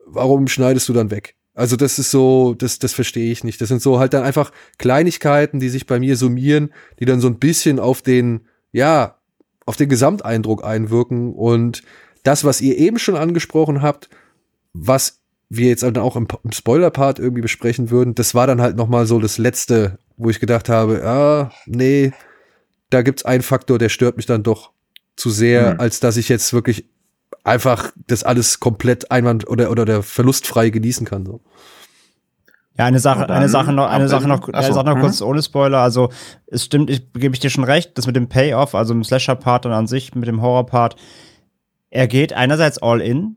warum 0.04 0.48
schneidest 0.48 0.88
du 0.88 0.92
dann 0.92 1.10
weg? 1.10 1.36
Also 1.54 1.76
das 1.76 1.98
ist 2.00 2.10
so, 2.10 2.54
das, 2.54 2.80
das 2.80 2.92
verstehe 2.92 3.30
ich 3.30 3.44
nicht. 3.44 3.60
Das 3.60 3.68
sind 3.68 3.80
so 3.80 4.00
halt 4.00 4.12
dann 4.12 4.24
einfach 4.24 4.50
Kleinigkeiten, 4.78 5.60
die 5.60 5.68
sich 5.68 5.86
bei 5.86 6.00
mir 6.00 6.16
summieren, 6.16 6.72
die 6.98 7.04
dann 7.04 7.20
so 7.20 7.28
ein 7.28 7.38
bisschen 7.38 7.78
auf 7.78 8.02
den, 8.02 8.40
ja, 8.72 9.18
auf 9.64 9.76
den 9.76 9.88
Gesamteindruck 9.88 10.64
einwirken 10.64 11.32
und 11.32 11.82
das, 12.24 12.44
was 12.44 12.60
ihr 12.60 12.76
eben 12.76 12.98
schon 12.98 13.16
angesprochen 13.16 13.80
habt, 13.80 14.08
was 14.72 15.20
wir 15.48 15.68
jetzt 15.68 15.84
dann 15.84 15.96
auch 15.98 16.16
im, 16.16 16.26
im 16.42 16.50
Spoiler-Part 16.52 17.20
irgendwie 17.20 17.42
besprechen 17.42 17.90
würden, 17.90 18.14
das 18.16 18.34
war 18.34 18.46
dann 18.48 18.60
halt 18.60 18.76
noch 18.76 18.88
mal 18.88 19.06
so 19.06 19.20
das 19.20 19.38
Letzte, 19.38 19.98
wo 20.16 20.30
ich 20.30 20.40
gedacht 20.40 20.68
habe, 20.68 21.04
ah, 21.04 21.52
nee, 21.66 22.12
da 22.90 23.02
gibt's 23.02 23.24
einen 23.24 23.42
Faktor, 23.42 23.78
der 23.78 23.88
stört 23.88 24.16
mich 24.16 24.26
dann 24.26 24.42
doch 24.42 24.72
zu 25.16 25.30
sehr, 25.30 25.74
Mhm. 25.74 25.80
als 25.80 26.00
dass 26.00 26.16
ich 26.16 26.28
jetzt 26.28 26.52
wirklich 26.52 26.86
einfach 27.44 27.92
das 28.08 28.24
alles 28.24 28.58
komplett 28.58 29.10
einwand 29.10 29.46
oder 29.48 29.70
oder 29.70 29.84
der 29.84 30.02
verlustfrei 30.02 30.70
genießen 30.70 31.06
kann. 31.06 31.26
So. 31.26 31.40
Ja, 32.76 32.86
eine 32.86 32.98
Sache, 32.98 33.28
eine 33.28 33.48
Sache 33.48 33.72
noch, 33.72 33.88
eine 33.88 34.08
Sache 34.08 34.26
noch, 34.26 34.48
eine 34.48 34.72
Sache 34.72 34.86
noch 34.86 34.98
kurz 34.98 35.22
ohne 35.22 35.42
Spoiler. 35.42 35.78
Also, 35.78 36.10
es 36.46 36.64
stimmt, 36.64 36.90
ich 36.90 37.12
gebe 37.12 37.34
ich 37.34 37.40
dir 37.40 37.50
schon 37.50 37.62
recht, 37.64 37.96
das 37.96 38.06
mit 38.06 38.16
dem 38.16 38.28
Payoff, 38.28 38.74
also 38.74 38.94
im 38.94 39.04
Slasher-Part 39.04 39.66
und 39.66 39.72
an 39.72 39.86
sich, 39.86 40.14
mit 40.14 40.26
dem 40.26 40.42
Horror-Part, 40.42 40.96
er 41.94 42.08
geht 42.08 42.32
einerseits 42.32 42.78
all 42.82 43.00
in 43.00 43.36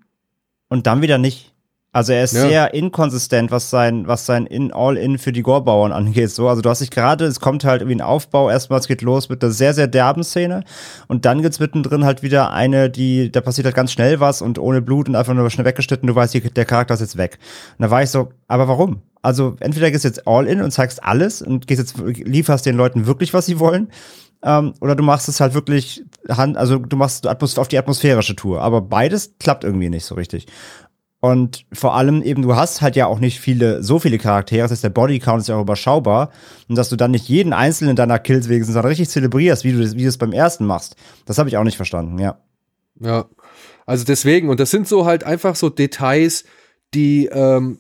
und 0.67 0.87
dann 0.87 1.01
wieder 1.01 1.17
nicht. 1.17 1.53
Also 1.93 2.11
er 2.13 2.23
ist 2.23 2.33
Ja. 2.33 2.41
sehr 2.47 2.73
inkonsistent, 2.73 3.49
was 3.49 3.69
sein, 3.69 4.07
was 4.07 4.25
sein 4.25 4.45
in 4.45 4.71
All-In 4.73 5.17
für 5.17 5.31
die 5.31 5.41
Gore-Bauern 5.41 5.91
angeht. 5.91 6.29
So, 6.29 6.47
also 6.47 6.61
du 6.61 6.69
hast 6.69 6.81
dich 6.81 6.91
gerade, 6.91 7.25
es 7.25 7.39
kommt 7.39 7.63
halt 7.63 7.81
irgendwie 7.81 7.95
ein 7.97 8.01
Aufbau. 8.01 8.49
Erstmal, 8.51 8.79
es 8.79 8.87
geht 8.87 9.01
los 9.01 9.29
mit 9.29 9.41
einer 9.43 9.51
sehr, 9.53 9.73
sehr 9.73 9.87
derben 9.87 10.23
Szene 10.23 10.63
und 11.07 11.25
dann 11.25 11.41
gibt's 11.41 11.59
mittendrin 11.59 12.03
halt 12.05 12.21
wieder 12.23 12.51
eine, 12.51 12.89
die, 12.89 13.31
da 13.31 13.41
passiert 13.41 13.65
halt 13.65 13.75
ganz 13.75 13.91
schnell 13.93 14.19
was 14.19 14.41
und 14.41 14.59
ohne 14.59 14.81
Blut 14.81 15.07
und 15.07 15.15
einfach 15.15 15.33
nur 15.33 15.49
schnell 15.49 15.65
weggeschnitten. 15.65 16.05
Du 16.07 16.13
weißt, 16.13 16.33
hier, 16.33 16.41
der 16.41 16.65
Charakter 16.65 16.93
ist 16.93 16.99
jetzt 16.99 17.17
weg. 17.17 17.39
Und 17.77 17.83
da 17.83 17.89
war 17.89 18.03
ich 18.03 18.09
so, 18.09 18.29
aber 18.47 18.67
warum? 18.67 19.01
Also 19.23 19.55
entweder 19.59 19.89
gehst 19.89 20.03
du 20.03 20.09
jetzt 20.09 20.27
All-In 20.27 20.61
und 20.61 20.71
zeigst 20.71 21.03
alles 21.03 21.41
und 21.41 21.67
gehst 21.67 21.79
jetzt, 21.79 21.97
lieferst 21.97 22.65
den 22.65 22.75
Leuten 22.75 23.07
wirklich, 23.07 23.33
was 23.33 23.45
sie 23.47 23.59
wollen. 23.59 23.89
Ähm, 24.47 24.73
oder 24.79 24.95
du 24.95 25.03
machst 25.03 25.27
es 25.27 25.41
halt 25.41 25.53
wirklich, 25.53 26.05
also 26.29 26.77
du 26.77 26.95
machst 26.95 27.27
auf 27.27 27.67
die 27.67 27.77
atmosphärische 27.77 28.33
Tour. 28.33 28.61
Aber 28.61 28.79
beides 28.79 29.35
klappt 29.39 29.65
irgendwie 29.65 29.89
nicht 29.89 30.05
so 30.05 30.15
richtig. 30.15 30.47
Und 31.19 31.65
vor 31.73 31.95
allem 31.95 32.21
eben, 32.21 32.43
du 32.43 32.55
hast 32.55 32.81
halt 32.81 32.95
ja 32.95 33.07
auch 33.07 33.19
nicht 33.19 33.41
viele, 33.41 33.83
so 33.83 33.99
viele 33.99 34.17
Charaktere, 34.17 34.61
das 34.61 34.71
heißt, 34.71 34.85
der 34.85 34.89
Bodycount 34.89 35.41
ist 35.41 35.49
ja 35.49 35.57
auch 35.57 35.63
überschaubar. 35.63 36.29
Und 36.69 36.77
dass 36.77 36.87
du 36.87 36.95
dann 36.95 37.11
nicht 37.11 37.27
jeden 37.27 37.51
einzelnen 37.51 37.97
deiner 37.97 38.19
Kills 38.19 38.47
wenigstens 38.47 38.75
dann 38.75 38.85
richtig 38.85 39.09
zelebrierst, 39.09 39.65
wie 39.65 39.73
du 39.73 39.81
das, 39.81 39.95
wie 39.95 40.03
du 40.03 40.07
es 40.07 40.17
beim 40.17 40.31
ersten 40.31 40.65
machst. 40.65 40.95
Das 41.25 41.37
habe 41.37 41.49
ich 41.49 41.57
auch 41.57 41.65
nicht 41.65 41.75
verstanden, 41.75 42.17
ja. 42.17 42.37
Ja. 43.01 43.25
Also 43.85 44.05
deswegen, 44.05 44.47
und 44.47 44.61
das 44.61 44.71
sind 44.71 44.87
so 44.87 45.05
halt 45.05 45.25
einfach 45.25 45.57
so 45.57 45.69
Details, 45.69 46.45
die 46.93 47.25
ähm, 47.25 47.79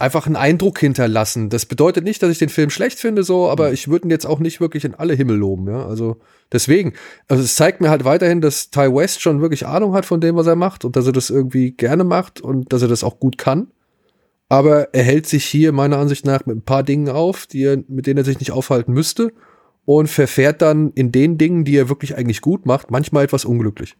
einfach 0.00 0.26
einen 0.26 0.36
Eindruck 0.36 0.78
hinterlassen. 0.78 1.48
Das 1.48 1.66
bedeutet 1.66 2.04
nicht, 2.04 2.22
dass 2.22 2.30
ich 2.30 2.38
den 2.38 2.48
Film 2.48 2.70
schlecht 2.70 2.98
finde, 2.98 3.22
so, 3.22 3.48
aber 3.48 3.72
ich 3.72 3.88
würde 3.88 4.06
ihn 4.06 4.10
jetzt 4.10 4.26
auch 4.26 4.38
nicht 4.38 4.60
wirklich 4.60 4.84
in 4.84 4.94
alle 4.94 5.14
Himmel 5.14 5.36
loben, 5.36 5.68
ja. 5.68 5.86
Also 5.86 6.16
deswegen, 6.52 6.94
also 7.28 7.42
es 7.42 7.54
zeigt 7.56 7.80
mir 7.80 7.90
halt 7.90 8.04
weiterhin, 8.04 8.40
dass 8.40 8.70
Ty 8.70 8.94
West 8.94 9.22
schon 9.22 9.40
wirklich 9.40 9.66
Ahnung 9.66 9.94
hat 9.94 10.06
von 10.06 10.20
dem, 10.20 10.36
was 10.36 10.46
er 10.46 10.56
macht 10.56 10.84
und 10.84 10.96
dass 10.96 11.06
er 11.06 11.12
das 11.12 11.30
irgendwie 11.30 11.72
gerne 11.72 12.04
macht 12.04 12.40
und 12.40 12.72
dass 12.72 12.82
er 12.82 12.88
das 12.88 13.04
auch 13.04 13.20
gut 13.20 13.38
kann. 13.38 13.68
Aber 14.48 14.94
er 14.94 15.02
hält 15.02 15.26
sich 15.26 15.44
hier 15.44 15.72
meiner 15.72 15.98
Ansicht 15.98 16.24
nach 16.24 16.46
mit 16.46 16.56
ein 16.56 16.64
paar 16.64 16.82
Dingen 16.82 17.08
auf, 17.08 17.46
die 17.46 17.64
er, 17.64 17.78
mit 17.88 18.06
denen 18.06 18.18
er 18.18 18.24
sich 18.24 18.38
nicht 18.38 18.52
aufhalten 18.52 18.92
müsste 18.92 19.32
und 19.84 20.08
verfährt 20.08 20.62
dann 20.62 20.92
in 20.92 21.12
den 21.12 21.38
Dingen, 21.38 21.64
die 21.64 21.76
er 21.76 21.88
wirklich 21.88 22.16
eigentlich 22.16 22.40
gut 22.40 22.66
macht, 22.66 22.90
manchmal 22.90 23.24
etwas 23.24 23.44
unglücklich. 23.44 23.96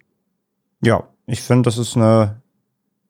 Ja, 0.82 1.08
ich 1.26 1.42
finde, 1.42 1.62
das 1.62 1.78
ist 1.78 1.96
eine, 1.96 2.42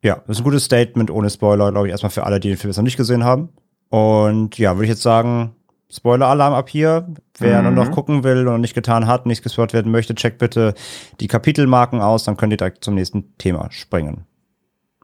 ja, 0.07 0.23
das 0.27 0.37
ist 0.37 0.41
ein 0.41 0.45
gutes 0.45 0.65
Statement 0.65 1.11
ohne 1.11 1.29
Spoiler, 1.31 1.71
glaube 1.73 1.89
ich, 1.89 1.91
erstmal 1.91 2.11
für 2.11 2.25
alle, 2.25 2.41
die 2.41 2.49
den 2.49 2.57
Film 2.57 2.71
jetzt 2.71 2.77
noch 2.79 2.85
nicht 2.85 2.97
gesehen 2.97 3.25
haben. 3.25 3.51
Und 3.89 4.57
ja, 4.59 4.75
würde 4.77 4.85
ich 4.85 4.91
jetzt 4.91 5.03
sagen, 5.03 5.55
Spoiler-Alarm 5.91 6.53
ab 6.55 6.69
hier. 6.69 7.07
Wer 7.39 7.63
Mhm. 7.63 7.75
nur 7.75 7.85
noch 7.85 7.93
gucken 7.93 8.25
will 8.25 8.39
und 8.39 8.45
noch 8.55 8.59
nicht 8.59 8.75
getan 8.75 9.07
hat, 9.07 9.27
nicht 9.27 9.43
gespoilt 9.43 9.73
werden 9.73 9.93
möchte, 9.93 10.15
checkt 10.15 10.39
bitte 10.39 10.75
die 11.21 11.29
Kapitelmarken 11.29 12.01
aus, 12.01 12.25
dann 12.25 12.37
könnt 12.37 12.53
ihr 12.53 12.57
direkt 12.57 12.83
zum 12.85 12.95
nächsten 12.95 13.37
Thema 13.39 13.69
springen. 13.71 14.25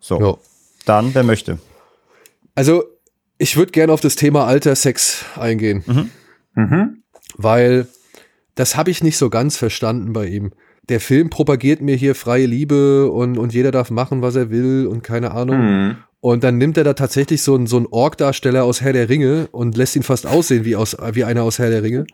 So, 0.00 0.20
Ja. 0.20 0.34
dann, 0.86 1.14
wer 1.14 1.22
möchte. 1.22 1.58
Also, 2.54 2.84
ich 3.38 3.56
würde 3.56 3.72
gerne 3.72 3.92
auf 3.92 4.00
das 4.00 4.16
Thema 4.16 4.46
Alter 4.46 4.74
Sex 4.74 5.24
eingehen, 5.36 6.10
Mhm. 6.54 7.02
weil 7.36 7.86
das 8.54 8.76
habe 8.76 8.90
ich 8.90 9.02
nicht 9.02 9.18
so 9.18 9.30
ganz 9.30 9.56
verstanden 9.56 10.12
bei 10.12 10.26
ihm. 10.26 10.52
Der 10.88 11.00
Film 11.00 11.30
propagiert 11.30 11.80
mir 11.80 11.94
hier 11.94 12.14
freie 12.14 12.46
Liebe 12.46 13.10
und, 13.10 13.38
und 13.38 13.54
jeder 13.54 13.70
darf 13.70 13.90
machen, 13.90 14.20
was 14.20 14.34
er 14.34 14.50
will 14.50 14.86
und 14.86 15.02
keine 15.02 15.30
Ahnung. 15.30 15.58
Mhm. 15.58 15.96
Und 16.20 16.44
dann 16.44 16.56
nimmt 16.56 16.76
er 16.76 16.84
da 16.84 16.94
tatsächlich 16.94 17.42
so 17.42 17.54
einen, 17.54 17.66
so 17.66 17.76
einen 17.76 17.86
Ork-Darsteller 17.86 18.64
aus 18.64 18.80
Herr 18.80 18.92
der 18.92 19.08
Ringe 19.08 19.48
und 19.50 19.76
lässt 19.76 19.96
ihn 19.96 20.02
fast 20.04 20.26
aussehen 20.26 20.64
wie, 20.64 20.76
aus, 20.76 20.96
wie 21.14 21.24
einer 21.24 21.42
aus 21.42 21.58
Herr 21.58 21.70
der 21.70 21.82
Ringe. 21.82 22.06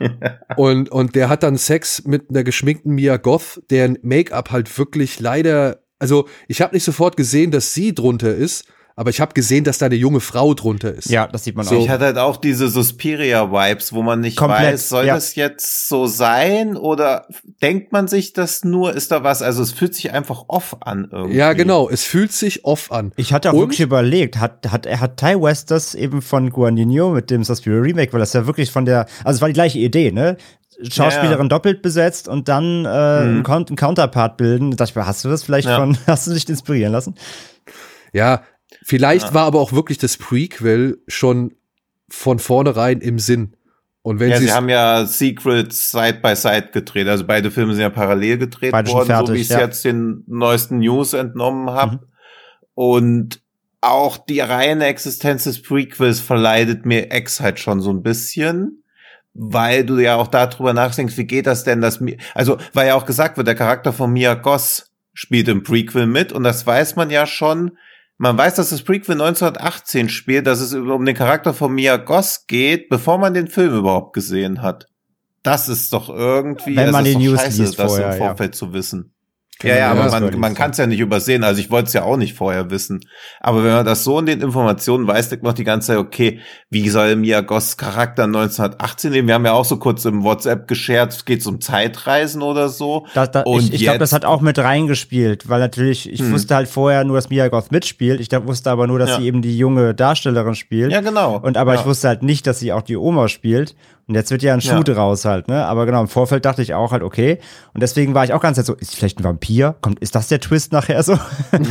und, 0.56 0.88
und 0.88 1.14
der 1.14 1.28
hat 1.28 1.42
dann 1.42 1.56
Sex 1.56 2.04
mit 2.04 2.30
einer 2.30 2.42
geschminkten 2.42 2.94
Mia 2.94 3.16
Goth, 3.18 3.62
deren 3.70 3.98
Make-up 4.02 4.50
halt 4.50 4.76
wirklich 4.78 5.20
leider, 5.20 5.80
also 5.98 6.28
ich 6.48 6.60
habe 6.60 6.74
nicht 6.74 6.84
sofort 6.84 7.16
gesehen, 7.16 7.52
dass 7.52 7.72
sie 7.72 7.94
drunter 7.94 8.34
ist, 8.34 8.66
aber 8.96 9.10
ich 9.10 9.20
habe 9.20 9.32
gesehen, 9.34 9.64
dass 9.64 9.78
da 9.78 9.86
eine 9.86 9.94
junge 9.94 10.20
Frau 10.20 10.54
drunter 10.54 10.92
ist. 10.94 11.08
Ja, 11.10 11.26
das 11.26 11.44
sieht 11.44 11.56
man 11.56 11.64
So. 11.66 11.76
auch. 11.76 11.82
Ich 11.82 11.88
hatte 11.88 12.04
halt 12.04 12.18
auch 12.18 12.36
diese 12.36 12.68
Suspiria-Vibes, 12.68 13.92
wo 13.92 14.02
man 14.02 14.20
nicht 14.20 14.36
Komplett, 14.36 14.74
weiß, 14.74 14.88
soll 14.88 15.06
ja. 15.06 15.14
das 15.14 15.34
jetzt 15.34 15.88
so 15.88 16.06
sein 16.06 16.76
oder 16.76 17.26
denkt 17.62 17.92
man 17.92 18.08
sich 18.08 18.32
das 18.32 18.64
nur, 18.64 18.94
ist 18.94 19.10
da 19.12 19.24
was? 19.24 19.42
Also 19.42 19.62
es 19.62 19.72
fühlt 19.72 19.94
sich 19.94 20.12
einfach 20.12 20.44
off 20.48 20.76
an 20.80 21.08
irgendwie. 21.10 21.36
Ja, 21.36 21.52
genau. 21.52 21.88
Es 21.88 22.04
fühlt 22.04 22.32
sich 22.32 22.64
off 22.64 22.92
an. 22.92 23.12
Ich 23.16 23.32
hatte 23.32 23.50
auch 23.50 23.54
Und- 23.54 23.60
wirklich 23.60 23.80
überlegt, 23.80 24.38
hat, 24.38 24.70
hat, 24.70 24.86
er 24.86 25.00
hat 25.00 25.16
Ty 25.18 25.40
West 25.40 25.70
das 25.70 25.94
eben 25.94 26.22
von 26.22 26.50
Guadagnino 26.50 27.10
mit 27.10 27.30
dem 27.30 27.44
Suspiria 27.44 27.80
Remake, 27.80 28.12
weil 28.12 28.20
das 28.20 28.32
ja 28.32 28.46
wirklich 28.46 28.70
von 28.70 28.84
der, 28.84 29.06
also 29.24 29.36
es 29.36 29.40
war 29.40 29.48
die 29.48 29.54
gleiche 29.54 29.78
Idee, 29.78 30.12
ne? 30.12 30.36
Schauspielerin 30.90 31.48
doppelt 31.48 31.80
besetzt 31.82 32.26
und 32.28 32.48
dann 32.48 32.84
äh, 32.84 32.88
einen, 32.88 33.42
Count- 33.44 33.68
einen 33.70 33.76
Counterpart 33.76 34.36
bilden. 34.36 34.70
Da 34.72 34.78
dachte 34.78 34.90
ich 34.90 34.96
mir, 34.96 35.06
hast 35.06 35.24
du 35.24 35.28
das 35.28 35.42
vielleicht 35.44 35.68
Ja. 35.68 35.76
von, 35.76 35.96
hast 36.06 36.26
du 36.26 36.32
dich 36.32 36.48
inspirieren 36.48 36.92
lassen? 36.92 37.14
Ja, 38.12 38.42
vielleicht 38.84 39.34
war 39.34 39.46
aber 39.46 39.60
auch 39.60 39.72
wirklich 39.72 39.98
das 39.98 40.16
Prequel 40.16 41.02
schon 41.08 41.54
von 42.08 42.38
vornherein 42.38 43.00
im 43.00 43.18
Sinn. 43.18 43.56
Und 44.02 44.18
wenn 44.18 44.30
Ja, 44.30 44.38
sie 44.38 44.52
haben 44.52 44.68
ja 44.68 45.06
Secrets 45.06 45.90
Side 45.90 46.18
by 46.22 46.34
Side 46.34 46.70
gedreht. 46.72 47.06
Also 47.06 47.24
beide 47.24 47.50
Filme 47.50 47.72
sind 47.72 47.82
ja 47.82 47.90
parallel 47.90 48.38
gedreht 48.38 48.72
Beide 48.72 48.90
worden, 48.90 49.06
so 49.06 49.12
fertig, 49.12 49.34
wie 49.34 49.38
ich 49.38 49.50
es 49.50 49.50
ja. 49.50 49.60
jetzt 49.60 49.84
den 49.84 50.24
neuesten 50.26 50.78
News 50.78 51.12
entnommen 51.12 51.70
habe. 51.70 51.92
Mhm. 51.92 52.00
Und 52.74 53.42
auch 53.80 54.16
die 54.18 54.40
reine 54.40 54.86
Existenz 54.86 55.44
des 55.44 55.62
Prequels 55.62 56.20
verleidet 56.20 56.84
mir 56.84 57.12
Ex 57.12 57.40
halt 57.40 57.60
schon 57.60 57.80
so 57.80 57.90
ein 57.90 58.02
bisschen, 58.02 58.82
weil 59.34 59.84
du 59.84 59.98
ja 59.98 60.16
auch 60.16 60.28
darüber 60.28 60.72
nachdenkst, 60.72 61.16
wie 61.16 61.24
geht 61.24 61.46
das 61.46 61.64
denn, 61.64 61.80
dass 61.80 62.00
mir, 62.00 62.16
also, 62.34 62.58
weil 62.72 62.88
ja 62.88 62.94
auch 62.94 63.06
gesagt 63.06 63.36
wird, 63.36 63.46
der 63.46 63.54
Charakter 63.54 63.92
von 63.92 64.12
Mia 64.12 64.34
Goss 64.34 64.90
spielt 65.14 65.48
im 65.48 65.62
Prequel 65.62 66.06
mit 66.06 66.32
und 66.32 66.42
das 66.42 66.66
weiß 66.66 66.96
man 66.96 67.10
ja 67.10 67.26
schon. 67.26 67.72
Man 68.18 68.38
weiß, 68.38 68.54
dass 68.54 68.70
das 68.70 68.82
Prequel 68.82 69.20
1918 69.20 70.08
spielt, 70.08 70.46
dass 70.46 70.60
es 70.60 70.74
um 70.74 71.04
den 71.04 71.16
Charakter 71.16 71.54
von 71.54 71.72
Mia 71.72 71.96
Goss 71.96 72.46
geht, 72.46 72.88
bevor 72.88 73.18
man 73.18 73.34
den 73.34 73.48
Film 73.48 73.74
überhaupt 73.74 74.12
gesehen 74.12 74.62
hat. 74.62 74.86
Das 75.42 75.68
ist 75.68 75.92
doch 75.92 76.08
irgendwie, 76.08 76.76
Wenn 76.76 76.86
das 76.86 76.92
man 76.92 77.04
die 77.04 77.16
News 77.16 77.40
scheiße, 77.40 77.62
liest 77.62 77.78
das 77.78 77.90
vorher, 77.90 78.12
im 78.14 78.20
ja. 78.20 78.26
Vorfeld 78.26 78.54
zu 78.54 78.72
wissen. 78.72 79.11
Genau, 79.62 79.74
Ja, 79.74 79.80
ja, 79.80 79.94
ja, 79.94 80.00
aber 80.02 80.20
man, 80.20 80.38
man 80.40 80.54
kann 80.54 80.72
es 80.72 80.76
ja 80.78 80.86
nicht 80.86 81.00
übersehen. 81.00 81.44
Also 81.44 81.60
ich 81.60 81.70
wollte 81.70 81.86
es 81.86 81.92
ja 81.94 82.02
auch 82.02 82.16
nicht 82.16 82.34
vorher 82.34 82.70
wissen. 82.70 83.00
Aber 83.40 83.64
wenn 83.64 83.72
man 83.72 83.86
das 83.86 84.04
so 84.04 84.18
in 84.18 84.26
den 84.26 84.40
Informationen 84.40 85.06
weiß, 85.06 85.28
denkt 85.30 85.44
man 85.44 85.54
die 85.54 85.64
ganze 85.64 85.88
Zeit, 85.88 85.98
okay, 85.98 86.40
wie 86.70 86.88
soll 86.88 87.16
Mia 87.16 87.40
Goss 87.40 87.76
Charakter 87.76 88.24
1918 88.24 89.12
leben? 89.12 89.28
Wir 89.28 89.34
haben 89.34 89.46
ja 89.46 89.52
auch 89.52 89.64
so 89.64 89.76
kurz 89.78 90.04
im 90.04 90.22
WhatsApp 90.24 90.68
gescherzt, 90.68 91.26
geht 91.26 91.40
es 91.40 91.46
um 91.46 91.60
Zeitreisen 91.60 92.42
oder 92.42 92.68
so. 92.68 93.06
Da, 93.14 93.26
da, 93.26 93.42
Und 93.42 93.62
ich 93.64 93.74
ich 93.74 93.82
glaube, 93.82 93.98
das 93.98 94.12
hat 94.12 94.24
auch 94.24 94.40
mit 94.40 94.58
reingespielt, 94.58 95.48
weil 95.48 95.60
natürlich, 95.60 96.10
ich 96.10 96.20
Hm. 96.20 96.32
wusste 96.32 96.54
halt 96.54 96.68
vorher 96.68 97.04
nur, 97.04 97.16
dass 97.16 97.30
Mia 97.30 97.48
Goth 97.48 97.70
mitspielt. 97.72 98.20
Ich 98.20 98.28
da- 98.28 98.46
wusste 98.46 98.70
aber 98.70 98.86
nur, 98.86 98.98
dass 98.98 99.10
Ja. 99.10 99.16
sie 99.18 99.26
eben 99.26 99.42
die 99.42 99.56
junge 99.56 99.94
Darstellerin 99.94 100.54
spielt. 100.54 100.90
Ja, 100.92 101.00
genau. 101.00 101.38
Und 101.38 101.56
aber 101.56 101.74
ja. 101.74 101.80
ich 101.80 101.86
wusste 101.86 102.08
halt 102.08 102.22
nicht, 102.22 102.46
dass 102.46 102.58
sie 102.60 102.72
auch 102.72 102.82
die 102.82 102.96
Oma 102.96 103.28
spielt. 103.28 103.74
Und 104.12 104.16
jetzt 104.16 104.30
wird 104.30 104.42
ja 104.42 104.52
ein 104.52 104.60
Schuh 104.60 104.72
Ja. 104.74 104.82
draus 104.82 105.24
halt, 105.24 105.48
ne? 105.48 105.64
Aber 105.64 105.86
genau, 105.86 106.02
im 106.02 106.06
Vorfeld 106.06 106.44
dachte 106.44 106.60
ich 106.60 106.74
auch 106.74 106.92
halt, 106.92 107.02
okay. 107.02 107.38
Und 107.72 107.82
deswegen 107.82 108.12
war 108.14 108.24
ich 108.24 108.34
auch 108.34 108.42
ganz 108.42 108.56
Zeit 108.58 108.66
so, 108.66 108.74
ist 108.74 108.94
vielleicht 108.94 109.18
ein 109.18 109.24
Vampir? 109.24 109.74
Kommt, 109.80 110.00
ist 110.00 110.14
das 110.14 110.28
der 110.28 110.38
Twist 110.38 110.70
nachher 110.70 111.02
so? 111.02 111.18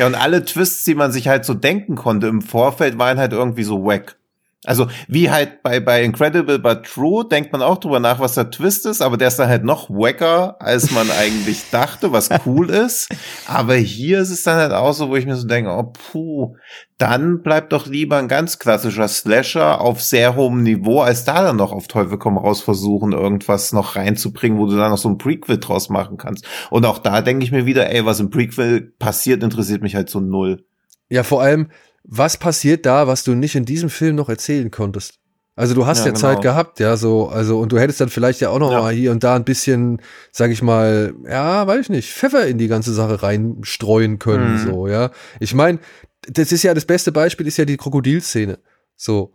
Ja, 0.00 0.06
und 0.06 0.16
alle 0.16 0.44
Twists, 0.44 0.82
die 0.82 0.96
man 0.96 1.12
sich 1.12 1.28
halt 1.28 1.44
so 1.44 1.54
denken 1.54 1.94
konnte 1.94 2.26
im 2.26 2.42
Vorfeld, 2.42 2.98
waren 2.98 3.18
halt 3.18 3.32
irgendwie 3.32 3.62
so 3.62 3.84
wack. 3.84 4.16
Also 4.64 4.88
wie 5.06 5.30
halt 5.30 5.62
bei, 5.62 5.78
bei 5.78 6.02
Incredible 6.02 6.58
but 6.58 6.82
True 6.82 7.24
denkt 7.24 7.52
man 7.52 7.62
auch 7.62 7.78
drüber 7.78 8.00
nach, 8.00 8.18
was 8.18 8.34
der 8.34 8.50
Twist 8.50 8.86
ist, 8.86 9.00
aber 9.00 9.16
der 9.16 9.28
ist 9.28 9.38
dann 9.38 9.48
halt 9.48 9.62
noch 9.62 9.88
wacker, 9.88 10.60
als 10.60 10.90
man 10.90 11.08
eigentlich 11.18 11.70
dachte, 11.70 12.10
was 12.10 12.28
cool 12.44 12.68
ist. 12.68 13.08
Aber 13.46 13.74
hier 13.74 14.20
ist 14.20 14.30
es 14.30 14.42
dann 14.42 14.56
halt 14.56 14.72
auch 14.72 14.92
so, 14.92 15.10
wo 15.10 15.16
ich 15.16 15.26
mir 15.26 15.36
so 15.36 15.46
denke, 15.46 15.70
oh 15.70 15.92
puh, 15.92 16.56
dann 16.98 17.42
bleibt 17.42 17.72
doch 17.72 17.86
lieber 17.86 18.16
ein 18.16 18.26
ganz 18.26 18.58
klassischer 18.58 19.06
Slasher 19.06 19.80
auf 19.80 20.02
sehr 20.02 20.34
hohem 20.34 20.64
Niveau, 20.64 21.02
als 21.02 21.24
da 21.24 21.42
dann 21.42 21.56
noch 21.56 21.70
auf 21.70 21.86
Teufel 21.86 22.18
komm 22.18 22.36
raus 22.36 22.60
versuchen, 22.60 23.12
irgendwas 23.12 23.72
noch 23.72 23.94
reinzubringen, 23.94 24.58
wo 24.58 24.66
du 24.66 24.76
dann 24.76 24.90
noch 24.90 24.98
so 24.98 25.08
ein 25.08 25.18
Prequel 25.18 25.58
draus 25.58 25.88
machen 25.88 26.16
kannst. 26.16 26.44
Und 26.70 26.84
auch 26.84 26.98
da 26.98 27.22
denke 27.22 27.44
ich 27.44 27.52
mir 27.52 27.64
wieder, 27.64 27.90
ey, 27.90 28.04
was 28.04 28.18
im 28.18 28.30
Prequel 28.30 28.92
passiert, 28.98 29.44
interessiert 29.44 29.82
mich 29.82 29.94
halt 29.94 30.10
so 30.10 30.18
null. 30.18 30.64
Ja, 31.08 31.22
vor 31.22 31.42
allem, 31.42 31.70
was 32.08 32.38
passiert 32.38 32.86
da, 32.86 33.06
was 33.06 33.22
du 33.22 33.34
nicht 33.34 33.54
in 33.54 33.66
diesem 33.66 33.90
Film 33.90 34.16
noch 34.16 34.30
erzählen 34.30 34.70
konntest? 34.70 35.18
Also 35.54 35.74
du 35.74 35.86
hast 35.86 36.00
ja, 36.00 36.06
ja 36.06 36.10
genau. 36.12 36.20
Zeit 36.20 36.40
gehabt, 36.40 36.80
ja, 36.80 36.96
so, 36.96 37.28
also, 37.28 37.58
und 37.58 37.72
du 37.72 37.78
hättest 37.78 38.00
dann 38.00 38.08
vielleicht 38.08 38.40
ja 38.40 38.50
auch 38.50 38.60
noch 38.60 38.72
ja. 38.72 38.80
mal 38.80 38.92
hier 38.92 39.10
und 39.10 39.24
da 39.24 39.34
ein 39.34 39.44
bisschen, 39.44 40.00
sag 40.32 40.50
ich 40.50 40.62
mal, 40.62 41.14
ja, 41.28 41.66
weiß 41.66 41.80
ich 41.80 41.88
nicht, 41.90 42.12
Pfeffer 42.12 42.46
in 42.46 42.58
die 42.58 42.68
ganze 42.68 42.94
Sache 42.94 43.22
reinstreuen 43.22 44.18
können, 44.18 44.54
mhm. 44.54 44.58
so, 44.58 44.88
ja. 44.88 45.10
Ich 45.40 45.54
meine, 45.54 45.80
das 46.22 46.52
ist 46.52 46.62
ja 46.62 46.74
das 46.74 46.84
beste 46.84 47.12
Beispiel, 47.12 47.46
ist 47.46 47.56
ja 47.56 47.64
die 47.64 47.76
Krokodilszene. 47.76 48.58
So. 48.96 49.34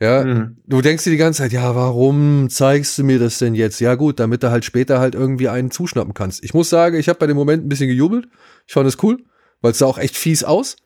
Ja, 0.00 0.24
mhm. 0.24 0.58
du 0.66 0.82
denkst 0.82 1.04
dir 1.04 1.10
die 1.10 1.16
ganze 1.16 1.42
Zeit, 1.42 1.52
ja, 1.52 1.74
warum 1.74 2.48
zeigst 2.48 2.96
du 2.98 3.04
mir 3.04 3.18
das 3.18 3.38
denn 3.38 3.54
jetzt? 3.54 3.80
Ja, 3.80 3.94
gut, 3.94 4.20
damit 4.20 4.42
du 4.42 4.50
halt 4.50 4.64
später 4.64 5.00
halt 5.00 5.14
irgendwie 5.14 5.48
einen 5.48 5.70
zuschnappen 5.70 6.14
kannst. 6.14 6.44
Ich 6.44 6.54
muss 6.54 6.70
sagen, 6.70 6.96
ich 6.96 7.08
habe 7.08 7.18
bei 7.18 7.26
dem 7.26 7.36
Moment 7.36 7.64
ein 7.64 7.68
bisschen 7.68 7.88
gejubelt. 7.88 8.28
Ich 8.66 8.74
fand 8.74 8.86
es 8.86 9.02
cool, 9.02 9.24
weil 9.62 9.72
es 9.72 9.78
sah 9.78 9.86
auch 9.86 9.98
echt 9.98 10.16
fies 10.16 10.44
aus. 10.44 10.76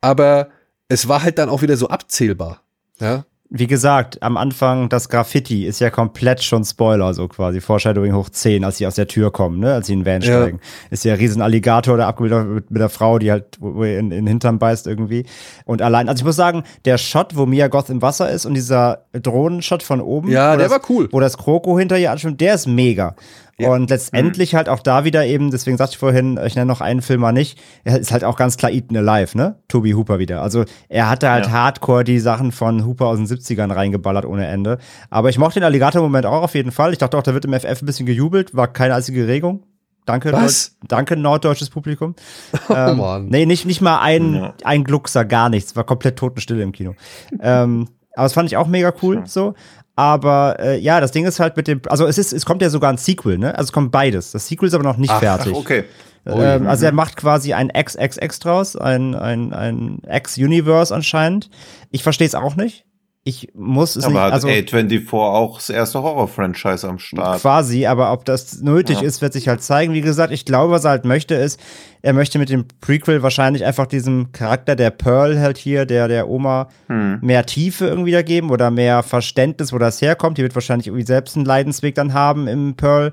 Aber 0.00 0.48
es 0.90 1.08
war 1.08 1.22
halt 1.22 1.38
dann 1.38 1.48
auch 1.48 1.62
wieder 1.62 1.76
so 1.76 1.88
abzählbar. 1.88 2.62
Ja. 2.98 3.24
Wie 3.52 3.66
gesagt, 3.66 4.22
am 4.22 4.36
Anfang 4.36 4.88
das 4.88 5.08
Graffiti 5.08 5.66
ist 5.66 5.80
ja 5.80 5.90
komplett 5.90 6.42
schon 6.42 6.64
Spoiler, 6.64 7.14
so 7.14 7.26
quasi. 7.26 7.60
Foreshadowing 7.60 8.14
hoch 8.14 8.28
10, 8.28 8.64
als 8.64 8.78
sie 8.78 8.86
aus 8.86 8.94
der 8.94 9.08
Tür 9.08 9.32
kommen, 9.32 9.58
ne, 9.58 9.74
als 9.74 9.88
sie 9.88 9.94
in 9.94 10.00
den 10.00 10.06
Van 10.06 10.22
steigen. 10.22 10.58
Ja. 10.58 10.88
Ist 10.90 11.04
ja 11.04 11.14
ein 11.14 11.18
riesen 11.18 11.42
Alligator, 11.42 11.96
der 11.96 12.06
abgebildet 12.06 12.46
mit, 12.48 12.70
mit 12.70 12.80
der 12.80 12.88
Frau, 12.88 13.18
die 13.18 13.32
halt 13.32 13.56
wo 13.58 13.82
in, 13.82 14.10
in 14.10 14.10
den 14.10 14.26
Hintern 14.28 14.60
beißt 14.60 14.86
irgendwie. 14.86 15.26
Und 15.64 15.82
allein, 15.82 16.08
also 16.08 16.20
ich 16.20 16.24
muss 16.24 16.36
sagen, 16.36 16.62
der 16.84 16.96
Shot, 16.96 17.36
wo 17.36 17.44
Mia 17.46 17.66
Goth 17.66 17.90
im 17.90 18.02
Wasser 18.02 18.30
ist 18.30 18.46
und 18.46 18.54
dieser 18.54 19.06
Drohnenshot 19.12 19.82
von 19.82 20.00
oben. 20.00 20.30
Ja, 20.30 20.56
der 20.56 20.68
das, 20.68 20.72
war 20.72 20.88
cool. 20.88 21.08
Wo 21.10 21.18
das 21.18 21.36
Kroko 21.36 21.76
hinter 21.76 21.98
ihr 21.98 22.12
anschwimmt, 22.12 22.40
der 22.40 22.54
ist 22.54 22.68
mega. 22.68 23.16
Ja. 23.58 23.70
Und 23.70 23.90
letztendlich 23.90 24.52
mhm. 24.52 24.56
halt 24.58 24.68
auch 24.68 24.80
da 24.80 25.04
wieder 25.04 25.26
eben, 25.26 25.50
deswegen 25.50 25.76
sagte 25.76 25.92
ich 25.92 25.98
vorhin, 25.98 26.38
ich 26.44 26.54
nenne 26.54 26.66
noch 26.66 26.80
einen 26.80 27.02
Film 27.02 27.20
mal 27.20 27.32
nicht, 27.32 27.58
er 27.84 27.98
ist 27.98 28.12
halt 28.12 28.24
auch 28.24 28.36
ganz 28.36 28.56
klar 28.56 28.72
Eaten 28.72 28.96
Alive, 28.96 29.36
ne? 29.36 29.56
Toby 29.68 29.92
Hooper 29.92 30.18
wieder. 30.18 30.42
Also 30.42 30.64
er 30.88 31.10
hatte 31.10 31.30
halt 31.30 31.46
ja. 31.46 31.52
hardcore 31.52 32.04
die 32.04 32.20
Sachen 32.20 32.52
von 32.52 32.86
Hooper 32.86 33.06
aus 33.06 33.18
den 33.18 33.26
70ern 33.26 33.74
reingeballert 33.74 34.24
ohne 34.24 34.46
Ende. 34.46 34.78
Aber 35.10 35.28
ich 35.28 35.38
mochte 35.38 35.60
den 35.60 35.64
Alligator-Moment 35.64 36.26
auch 36.26 36.42
auf 36.42 36.54
jeden 36.54 36.72
Fall. 36.72 36.92
Ich 36.92 36.98
dachte 36.98 37.18
auch, 37.18 37.22
da 37.22 37.34
wird 37.34 37.44
im 37.44 37.52
FF 37.52 37.82
ein 37.82 37.86
bisschen 37.86 38.06
gejubelt, 38.06 38.54
war 38.54 38.68
keine 38.68 38.94
einzige 38.94 39.28
Regung. 39.28 39.64
Danke, 40.06 40.32
Was? 40.32 40.76
Nord 40.80 40.92
danke 40.92 41.16
norddeutsches 41.16 41.70
Publikum. 41.70 42.14
Oh 42.68 42.74
ähm, 42.74 42.98
Mann. 42.98 43.26
Nee, 43.26 43.46
nicht, 43.46 43.66
nicht 43.66 43.80
mal 43.80 44.00
ein, 44.00 44.34
ja. 44.34 44.54
ein 44.64 44.84
Gluckser, 44.84 45.24
gar 45.24 45.48
nichts. 45.48 45.74
War 45.76 45.84
komplett 45.84 46.16
Totenstille 46.16 46.62
im 46.62 46.72
Kino. 46.72 46.94
ähm, 47.40 47.88
aber 48.14 48.24
das 48.24 48.32
fand 48.32 48.48
ich 48.48 48.56
auch 48.56 48.66
mega 48.66 48.92
cool, 49.02 49.22
so. 49.26 49.54
Aber 50.00 50.56
äh, 50.58 50.78
ja, 50.78 50.98
das 50.98 51.12
Ding 51.12 51.26
ist 51.26 51.40
halt 51.40 51.58
mit 51.58 51.68
dem, 51.68 51.82
also 51.86 52.06
es 52.06 52.16
ist, 52.16 52.32
es 52.32 52.46
kommt 52.46 52.62
ja 52.62 52.70
sogar 52.70 52.90
ein 52.90 52.96
Sequel, 52.96 53.36
ne? 53.36 53.54
Also 53.58 53.68
es 53.68 53.72
kommt 53.72 53.92
beides. 53.92 54.32
Das 54.32 54.48
Sequel 54.48 54.68
ist 54.68 54.72
aber 54.72 54.82
noch 54.82 54.96
nicht 54.96 55.10
ach, 55.10 55.18
fertig. 55.18 55.52
Ach, 55.54 55.58
okay. 55.58 55.84
Ähm, 56.24 56.66
also 56.66 56.86
er 56.86 56.92
macht 56.92 57.16
quasi 57.16 57.52
ein 57.52 57.68
XXX 57.68 58.38
draus, 58.38 58.76
ein, 58.76 59.14
ein, 59.14 59.52
ein 59.52 59.98
X-Universe 60.10 60.94
anscheinend. 60.94 61.50
Ich 61.90 62.02
verstehe 62.02 62.26
es 62.26 62.34
auch 62.34 62.56
nicht. 62.56 62.86
Ich 63.22 63.50
muss 63.54 63.96
es 63.96 64.04
aber 64.04 64.14
nicht. 64.14 64.22
Hat 64.22 64.32
also 64.32 64.48
A24 64.48 65.12
auch 65.12 65.58
das 65.58 65.68
erste 65.68 66.02
Horror-Franchise 66.02 66.88
am 66.88 66.98
Start. 66.98 67.42
Quasi, 67.42 67.84
aber 67.84 68.12
ob 68.12 68.24
das 68.24 68.62
nötig 68.62 69.02
ja. 69.02 69.06
ist, 69.06 69.20
wird 69.20 69.34
sich 69.34 69.46
halt 69.46 69.62
zeigen. 69.62 69.92
Wie 69.92 70.00
gesagt, 70.00 70.32
ich 70.32 70.46
glaube, 70.46 70.72
was 70.72 70.84
er 70.84 70.92
halt 70.92 71.04
möchte, 71.04 71.34
ist, 71.34 71.60
er 72.00 72.14
möchte 72.14 72.38
mit 72.38 72.48
dem 72.48 72.64
Prequel 72.80 73.22
wahrscheinlich 73.22 73.66
einfach 73.66 73.86
diesem 73.86 74.32
Charakter 74.32 74.74
der 74.74 74.88
Pearl 74.88 75.38
halt 75.38 75.58
hier, 75.58 75.84
der 75.84 76.08
der 76.08 76.30
Oma, 76.30 76.68
hm. 76.86 77.18
mehr 77.20 77.44
Tiefe 77.44 77.88
irgendwie 77.88 78.12
da 78.12 78.22
geben 78.22 78.50
oder 78.50 78.70
mehr 78.70 79.02
Verständnis, 79.02 79.70
wo 79.74 79.76
das 79.76 80.00
herkommt. 80.00 80.38
Die 80.38 80.42
wird 80.42 80.54
wahrscheinlich 80.54 80.86
irgendwie 80.86 81.06
selbst 81.06 81.36
einen 81.36 81.44
Leidensweg 81.44 81.94
dann 81.94 82.14
haben 82.14 82.48
im 82.48 82.74
Pearl. 82.74 83.12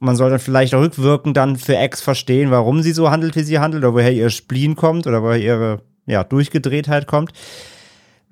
Man 0.00 0.16
soll 0.16 0.30
dann 0.30 0.40
vielleicht 0.40 0.74
rückwirkend 0.74 1.36
dann 1.36 1.56
für 1.56 1.76
Ex 1.76 2.00
verstehen, 2.00 2.50
warum 2.50 2.82
sie 2.82 2.92
so 2.92 3.12
handelt, 3.12 3.36
wie 3.36 3.44
sie 3.44 3.60
handelt, 3.60 3.84
oder 3.84 3.94
woher 3.94 4.12
ihr 4.12 4.30
Spleen 4.30 4.74
kommt 4.74 5.06
oder 5.06 5.22
woher 5.22 5.38
ihre 5.38 5.82
ja, 6.06 6.24
Durchgedrehtheit 6.24 7.06
kommt. 7.06 7.32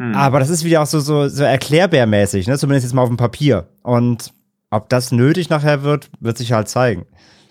Hm. 0.03 0.17
Aber 0.17 0.41
das 0.41 0.51
ist 0.51 0.65
wieder 0.65 0.83
auch 0.83 0.87
so, 0.87 0.99
so, 0.99 1.29
so 1.29 1.45
erklärbärmäßig, 1.45 2.49
ne? 2.49 2.59
Zumindest 2.59 2.87
jetzt 2.87 2.93
mal 2.93 3.03
auf 3.03 3.09
dem 3.09 3.17
Papier. 3.17 3.69
Und 3.83 4.35
ob 4.69 4.89
das 4.89 5.13
nötig 5.13 5.49
nachher 5.49 5.85
wird, 5.85 6.11
wird 6.19 6.37
sich 6.37 6.51
halt 6.51 6.69
zeigen. 6.69 7.07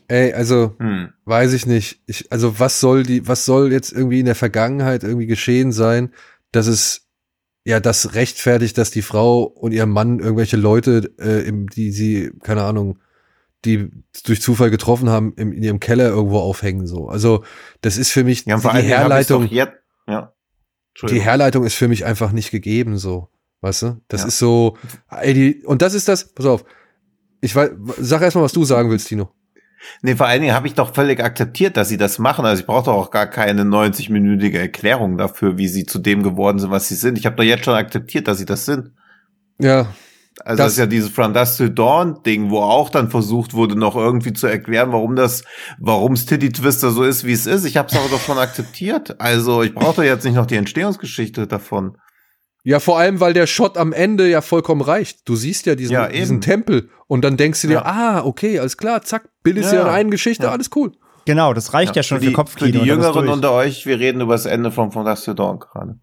Ey, 0.09 0.33
also 0.33 0.75
hm. 0.77 1.13
weiß 1.23 1.53
ich 1.53 1.65
nicht. 1.65 2.01
Ich, 2.07 2.29
also 2.29 2.59
was 2.59 2.81
soll 2.81 3.03
die, 3.03 3.25
was 3.25 3.45
soll 3.45 3.71
jetzt 3.71 3.93
irgendwie 3.93 4.19
in 4.19 4.25
der 4.25 4.35
Vergangenheit 4.35 5.03
irgendwie 5.03 5.27
geschehen 5.27 5.71
sein, 5.71 6.11
dass 6.51 6.67
es 6.67 7.07
ja 7.63 7.79
das 7.79 8.15
rechtfertigt, 8.15 8.77
dass 8.77 8.91
die 8.91 9.01
Frau 9.01 9.43
und 9.43 9.71
ihr 9.71 9.85
Mann 9.85 10.19
irgendwelche 10.19 10.57
Leute, 10.57 11.09
äh, 11.19 11.47
im, 11.47 11.69
die 11.69 11.91
sie, 11.91 12.31
keine 12.43 12.63
Ahnung, 12.63 12.99
die 13.63 13.91
durch 14.25 14.41
Zufall 14.41 14.71
getroffen 14.71 15.09
haben, 15.09 15.33
im, 15.37 15.53
in 15.53 15.63
ihrem 15.63 15.79
Keller 15.79 16.09
irgendwo 16.09 16.39
aufhängen. 16.39 16.85
So, 16.85 17.07
also 17.07 17.45
das 17.79 17.95
ist 17.95 18.11
für 18.11 18.25
mich 18.25 18.45
ja, 18.45 18.57
die 18.57 18.67
Herleitung. 18.67 19.47
Jetzt, 19.47 19.71
ja 20.05 20.33
die 21.09 21.21
Herleitung 21.21 21.63
ist 21.65 21.75
für 21.75 21.87
mich 21.87 22.05
einfach 22.05 22.31
nicht 22.31 22.51
gegeben, 22.51 22.97
so. 22.97 23.29
Weißt 23.61 23.83
du? 23.83 24.01
Das 24.07 24.21
ja. 24.21 24.27
ist 24.27 24.39
so, 24.39 24.77
ey, 25.09 25.33
die, 25.33 25.65
und 25.65 25.81
das 25.81 25.93
ist 25.93 26.07
das, 26.07 26.33
pass 26.33 26.45
auf. 26.45 26.65
Ich 27.41 27.55
weiß, 27.55 27.71
sag 27.99 28.21
erstmal, 28.21 28.43
was 28.43 28.53
du 28.53 28.63
sagen 28.63 28.89
willst, 28.89 29.07
Tino. 29.07 29.31
Nee, 30.01 30.15
vor 30.15 30.27
allen 30.27 30.41
Dingen 30.41 30.53
habe 30.53 30.67
ich 30.67 30.73
doch 30.73 30.93
völlig 30.93 31.23
akzeptiert, 31.23 31.75
dass 31.77 31.89
sie 31.89 31.97
das 31.97 32.19
machen. 32.19 32.45
Also 32.45 32.61
ich 32.61 32.67
brauche 32.67 32.85
doch 32.85 32.93
auch 32.93 33.11
gar 33.11 33.27
keine 33.27 33.63
90-minütige 33.63 34.59
Erklärung 34.59 35.17
dafür, 35.17 35.57
wie 35.57 35.67
sie 35.67 35.85
zu 35.85 35.99
dem 35.99 36.21
geworden 36.21 36.59
sind, 36.59 36.71
was 36.71 36.87
sie 36.87 36.95
sind. 36.95 37.17
Ich 37.17 37.25
habe 37.25 37.35
doch 37.35 37.43
jetzt 37.43 37.65
schon 37.65 37.73
akzeptiert, 37.73 38.27
dass 38.27 38.37
sie 38.37 38.45
das 38.45 38.65
sind. 38.65 38.91
Ja, 39.59 39.87
also 40.43 40.57
das, 40.57 40.65
das, 40.65 40.73
ist 40.73 40.79
ja 40.79 40.85
dieses 40.85 41.09
From 41.09 41.33
Dust 41.33 41.57
to 41.57 41.67
Dawn 41.67 42.21
Ding, 42.23 42.49
wo 42.49 42.59
auch 42.59 42.89
dann 42.89 43.09
versucht 43.09 43.53
wurde, 43.53 43.77
noch 43.77 43.95
irgendwie 43.95 44.33
zu 44.33 44.47
erklären, 44.47 44.91
warum 44.91 45.15
das, 45.15 45.43
warum's 45.79 46.25
Titty 46.25 46.51
Twister 46.51 46.91
so 46.91 47.03
ist, 47.03 47.25
wie 47.25 47.33
es 47.33 47.45
ist. 47.45 47.65
Ich 47.65 47.77
habe 47.77 47.87
es 47.89 47.95
aber 47.95 48.09
doch 48.09 48.21
schon 48.21 48.37
akzeptiert. 48.37 49.19
Also 49.19 49.61
ich 49.63 49.73
brauche 49.73 50.05
jetzt 50.05 50.25
nicht 50.25 50.35
noch 50.35 50.45
die 50.45 50.55
Entstehungsgeschichte 50.55 51.47
davon. 51.47 51.97
Ja, 52.63 52.79
vor 52.79 52.99
allem, 52.99 53.19
weil 53.19 53.33
der 53.33 53.47
Shot 53.47 53.77
am 53.77 53.91
Ende 53.91 54.29
ja 54.29 54.41
vollkommen 54.41 54.81
reicht. 54.81 55.27
Du 55.27 55.35
siehst 55.35 55.65
ja 55.65 55.75
diesen, 55.75 55.93
ja, 55.93 56.07
diesen 56.07 56.41
Tempel 56.41 56.89
und 57.07 57.23
dann 57.23 57.35
denkst 57.35 57.61
du 57.61 57.67
dir, 57.67 57.73
ja. 57.75 57.85
ah, 57.85 58.23
okay, 58.23 58.59
alles 58.59 58.77
klar, 58.77 59.01
zack, 59.01 59.29
bildest 59.41 59.73
ja, 59.73 59.87
ja 59.87 59.91
eine 59.91 60.11
Geschichte, 60.11 60.51
alles 60.51 60.69
cool. 60.75 60.91
Genau, 61.25 61.53
das 61.53 61.73
reicht 61.73 61.95
ja, 61.95 62.03
schon 62.03 62.19
für, 62.19 62.21
die, 62.21 62.27
für 62.29 62.33
Kopfkino. 62.33 62.71
Für 62.71 62.79
die 62.79 62.87
Jüngeren 62.87 63.29
unter 63.29 63.51
euch, 63.51 63.85
wir 63.85 63.99
reden 63.99 64.21
über 64.21 64.33
das 64.33 64.45
Ende 64.45 64.71
von 64.71 64.91
From 64.91 65.05
Dust 65.05 65.25
to 65.25 65.33
Dawn 65.33 65.59
gerade. 65.59 65.99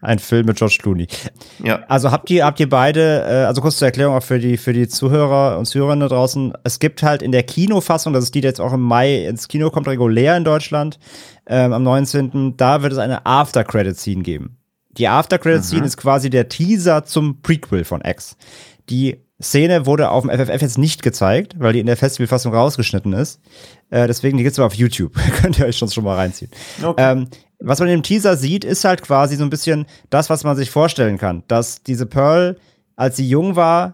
Ein 0.00 0.18
Film 0.18 0.46
mit 0.46 0.56
George 0.56 0.78
Clooney. 0.80 1.06
Ja. 1.62 1.80
Also 1.88 2.10
habt 2.10 2.30
ihr, 2.30 2.44
habt 2.44 2.58
ihr 2.58 2.68
beide, 2.68 3.22
äh, 3.28 3.44
also 3.44 3.60
kurz 3.60 3.76
zur 3.76 3.86
Erklärung 3.86 4.16
auch 4.16 4.22
für 4.22 4.38
die, 4.38 4.56
für 4.56 4.72
die 4.72 4.88
Zuhörer 4.88 5.58
und 5.58 5.66
Zuhörerinnen 5.66 6.08
da 6.08 6.14
draußen. 6.14 6.54
Es 6.64 6.78
gibt 6.78 7.02
halt 7.02 7.22
in 7.22 7.32
der 7.32 7.42
Kinofassung, 7.42 8.12
das 8.12 8.24
ist 8.24 8.34
die, 8.34 8.40
die 8.40 8.46
jetzt 8.46 8.60
auch 8.60 8.72
im 8.72 8.80
Mai 8.80 9.26
ins 9.26 9.48
Kino 9.48 9.70
kommt, 9.70 9.88
regulär 9.88 10.36
in 10.36 10.44
Deutschland, 10.44 10.98
ähm, 11.46 11.72
am 11.72 11.82
19., 11.82 12.56
da 12.56 12.82
wird 12.82 12.92
es 12.92 12.98
eine 12.98 13.26
After-Credit-Scene 13.26 14.22
geben. 14.22 14.56
Die 14.92 15.06
After-Credit-Scene 15.06 15.82
mhm. 15.82 15.86
ist 15.86 15.96
quasi 15.96 16.30
der 16.30 16.48
Teaser 16.48 17.04
zum 17.04 17.42
Prequel 17.42 17.84
von 17.84 18.00
X. 18.04 18.36
Die 18.88 19.18
Szene 19.42 19.86
wurde 19.86 20.10
auf 20.10 20.26
dem 20.26 20.30
FFF 20.30 20.60
jetzt 20.60 20.78
nicht 20.78 21.02
gezeigt, 21.02 21.54
weil 21.58 21.72
die 21.72 21.80
in 21.80 21.86
der 21.86 21.96
Festivalfassung 21.96 22.54
rausgeschnitten 22.54 23.12
ist. 23.12 23.40
Äh, 23.88 24.06
deswegen, 24.06 24.36
die 24.36 24.44
gibt's 24.44 24.58
aber 24.58 24.66
auf 24.66 24.74
YouTube. 24.74 25.12
Könnt 25.40 25.58
ihr 25.58 25.66
euch 25.66 25.78
schon, 25.78 25.90
schon 25.90 26.04
mal 26.04 26.16
reinziehen. 26.16 26.50
Okay. 26.82 27.12
Ähm, 27.12 27.28
was 27.60 27.78
man 27.80 27.88
im 27.88 28.02
Teaser 28.02 28.36
sieht, 28.36 28.64
ist 28.64 28.84
halt 28.84 29.02
quasi 29.02 29.36
so 29.36 29.44
ein 29.44 29.50
bisschen 29.50 29.86
das, 30.08 30.30
was 30.30 30.44
man 30.44 30.56
sich 30.56 30.70
vorstellen 30.70 31.18
kann. 31.18 31.44
Dass 31.48 31.82
diese 31.82 32.06
Pearl, 32.06 32.56
als 32.96 33.16
sie 33.16 33.28
jung 33.28 33.56
war, 33.56 33.92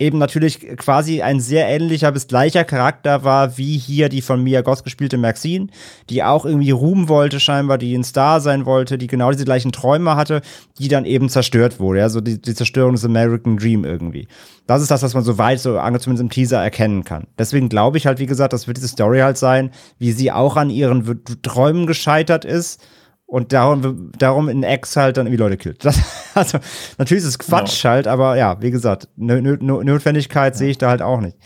eben 0.00 0.18
natürlich 0.18 0.60
quasi 0.78 1.22
ein 1.22 1.40
sehr 1.40 1.68
ähnlicher 1.68 2.10
bis 2.10 2.26
gleicher 2.26 2.64
Charakter 2.64 3.22
war 3.22 3.58
wie 3.58 3.76
hier 3.76 4.08
die 4.08 4.22
von 4.22 4.42
Mia 4.42 4.62
Goss 4.62 4.82
gespielte 4.82 5.18
Maxine, 5.18 5.68
die 6.08 6.24
auch 6.24 6.46
irgendwie 6.46 6.70
Ruhm 6.70 7.08
wollte 7.08 7.38
scheinbar, 7.38 7.76
die 7.76 7.94
ein 7.94 8.02
Star 8.02 8.40
sein 8.40 8.64
wollte, 8.64 8.96
die 8.96 9.06
genau 9.06 9.30
diese 9.30 9.44
gleichen 9.44 9.72
Träume 9.72 10.16
hatte, 10.16 10.40
die 10.78 10.88
dann 10.88 11.04
eben 11.04 11.28
zerstört 11.28 11.78
wurde, 11.78 12.02
also 12.02 12.20
die, 12.20 12.40
die 12.40 12.54
Zerstörung 12.54 12.94
des 12.94 13.04
American 13.04 13.58
Dream 13.58 13.84
irgendwie. 13.84 14.26
Das 14.66 14.80
ist 14.80 14.90
das, 14.90 15.02
was 15.02 15.14
man 15.14 15.22
so 15.22 15.36
weit, 15.36 15.60
so 15.60 15.78
zumindest 15.98 16.22
im 16.22 16.30
Teaser 16.30 16.62
erkennen 16.62 17.04
kann. 17.04 17.26
Deswegen 17.38 17.68
glaube 17.68 17.98
ich 17.98 18.06
halt, 18.06 18.18
wie 18.18 18.26
gesagt, 18.26 18.52
das 18.52 18.66
wird 18.66 18.78
diese 18.78 18.88
Story 18.88 19.18
halt 19.18 19.36
sein, 19.36 19.70
wie 19.98 20.12
sie 20.12 20.32
auch 20.32 20.56
an 20.56 20.70
ihren 20.70 21.22
Träumen 21.42 21.86
gescheitert 21.86 22.44
ist 22.44 22.82
und 23.30 23.52
darum, 23.52 24.10
darum 24.18 24.48
in 24.48 24.64
X 24.64 24.96
halt 24.96 25.16
dann 25.16 25.26
irgendwie 25.26 25.40
Leute 25.40 25.56
killt. 25.56 25.84
Das, 25.84 26.00
also, 26.34 26.58
natürlich 26.98 27.22
ist 27.22 27.28
es 27.30 27.38
Quatsch 27.38 27.82
genau. 27.82 27.94
halt, 27.94 28.06
aber 28.08 28.36
ja, 28.36 28.60
wie 28.60 28.72
gesagt, 28.72 29.08
Notwendigkeit 29.16 30.54
ja. 30.54 30.58
sehe 30.58 30.70
ich 30.70 30.78
da 30.78 30.90
halt 30.90 31.00
auch 31.00 31.20
nicht. 31.20 31.36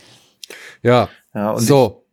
Ja, 0.82 1.10
ja 1.34 1.50
und 1.50 1.60
so. 1.60 2.06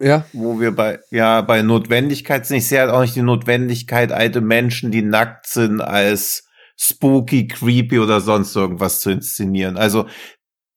Ich, 0.00 0.08
ja. 0.08 0.24
Wo 0.32 0.58
wir 0.58 0.74
bei, 0.74 0.98
ja, 1.10 1.40
bei 1.42 1.62
Notwendigkeit 1.62 2.46
sind, 2.46 2.56
ich 2.56 2.66
sehe 2.66 2.80
halt 2.80 2.90
auch 2.90 3.02
nicht 3.02 3.14
die 3.14 3.22
Notwendigkeit, 3.22 4.10
alte 4.10 4.40
Menschen, 4.40 4.90
die 4.90 5.02
nackt 5.02 5.46
sind, 5.46 5.80
als 5.80 6.48
spooky, 6.76 7.46
creepy 7.46 8.00
oder 8.00 8.20
sonst 8.20 8.56
irgendwas 8.56 9.00
zu 9.00 9.10
inszenieren. 9.10 9.76
Also 9.76 10.06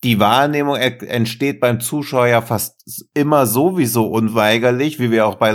die 0.05 0.19
Wahrnehmung 0.19 0.75
entsteht 0.75 1.59
beim 1.59 1.79
Zuschauer 1.79 2.27
ja 2.27 2.41
fast 2.43 3.07
immer 3.15 3.47
sowieso 3.47 4.05
unweigerlich, 4.05 4.99
wie 4.99 5.09
wir 5.09 5.25
auch 5.25 5.35
bei 5.35 5.49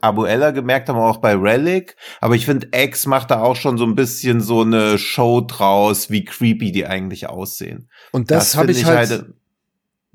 Abuela 0.00 0.52
gemerkt 0.52 0.88
haben, 0.88 0.96
auch 0.96 1.16
bei 1.16 1.34
Relic. 1.34 1.96
Aber 2.20 2.36
ich 2.36 2.46
finde, 2.46 2.68
X 2.72 3.06
macht 3.06 3.32
da 3.32 3.40
auch 3.42 3.56
schon 3.56 3.78
so 3.78 3.84
ein 3.84 3.96
bisschen 3.96 4.40
so 4.40 4.60
eine 4.60 4.96
Show 4.96 5.40
draus, 5.40 6.08
wie 6.08 6.24
creepy 6.24 6.70
die 6.70 6.86
eigentlich 6.86 7.28
aussehen. 7.28 7.90
Und 8.12 8.30
das, 8.30 8.52
das 8.52 8.56
habe 8.56 8.70
ich 8.70 8.84
halt, 8.84 9.10
halt 9.10 9.24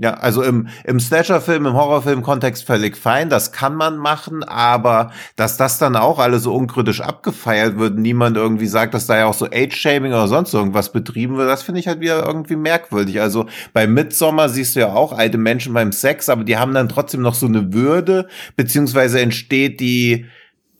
ja, 0.01 0.15
also 0.15 0.41
im, 0.41 0.67
im 0.83 0.99
Slasher-Film, 0.99 1.67
im 1.67 1.73
Horrorfilm-Kontext 1.73 2.65
völlig 2.65 2.97
fein, 2.97 3.29
das 3.29 3.51
kann 3.51 3.75
man 3.75 3.97
machen, 3.97 4.43
aber 4.43 5.11
dass 5.35 5.57
das 5.57 5.77
dann 5.77 5.95
auch 5.95 6.17
alle 6.17 6.39
so 6.39 6.55
unkritisch 6.55 7.01
abgefeiert 7.01 7.77
wird, 7.77 7.99
niemand 7.99 8.35
irgendwie 8.35 8.65
sagt, 8.65 8.95
dass 8.95 9.05
da 9.05 9.19
ja 9.19 9.25
auch 9.27 9.35
so 9.35 9.45
Age-Shaming 9.45 10.11
oder 10.11 10.27
sonst 10.27 10.55
irgendwas 10.55 10.91
betrieben 10.91 11.37
wird, 11.37 11.47
das 11.47 11.61
finde 11.61 11.81
ich 11.81 11.87
halt 11.87 11.99
wieder 11.99 12.25
irgendwie 12.25 12.55
merkwürdig. 12.55 13.21
Also 13.21 13.45
bei 13.73 13.85
Midsommar 13.85 14.49
siehst 14.49 14.75
du 14.75 14.79
ja 14.79 14.91
auch 14.91 15.13
alte 15.13 15.37
Menschen 15.37 15.71
beim 15.75 15.91
Sex, 15.91 16.29
aber 16.29 16.45
die 16.45 16.57
haben 16.57 16.73
dann 16.73 16.89
trotzdem 16.89 17.21
noch 17.21 17.35
so 17.35 17.45
eine 17.45 17.71
Würde, 17.71 18.27
beziehungsweise 18.55 19.21
entsteht 19.21 19.79
die, 19.81 20.25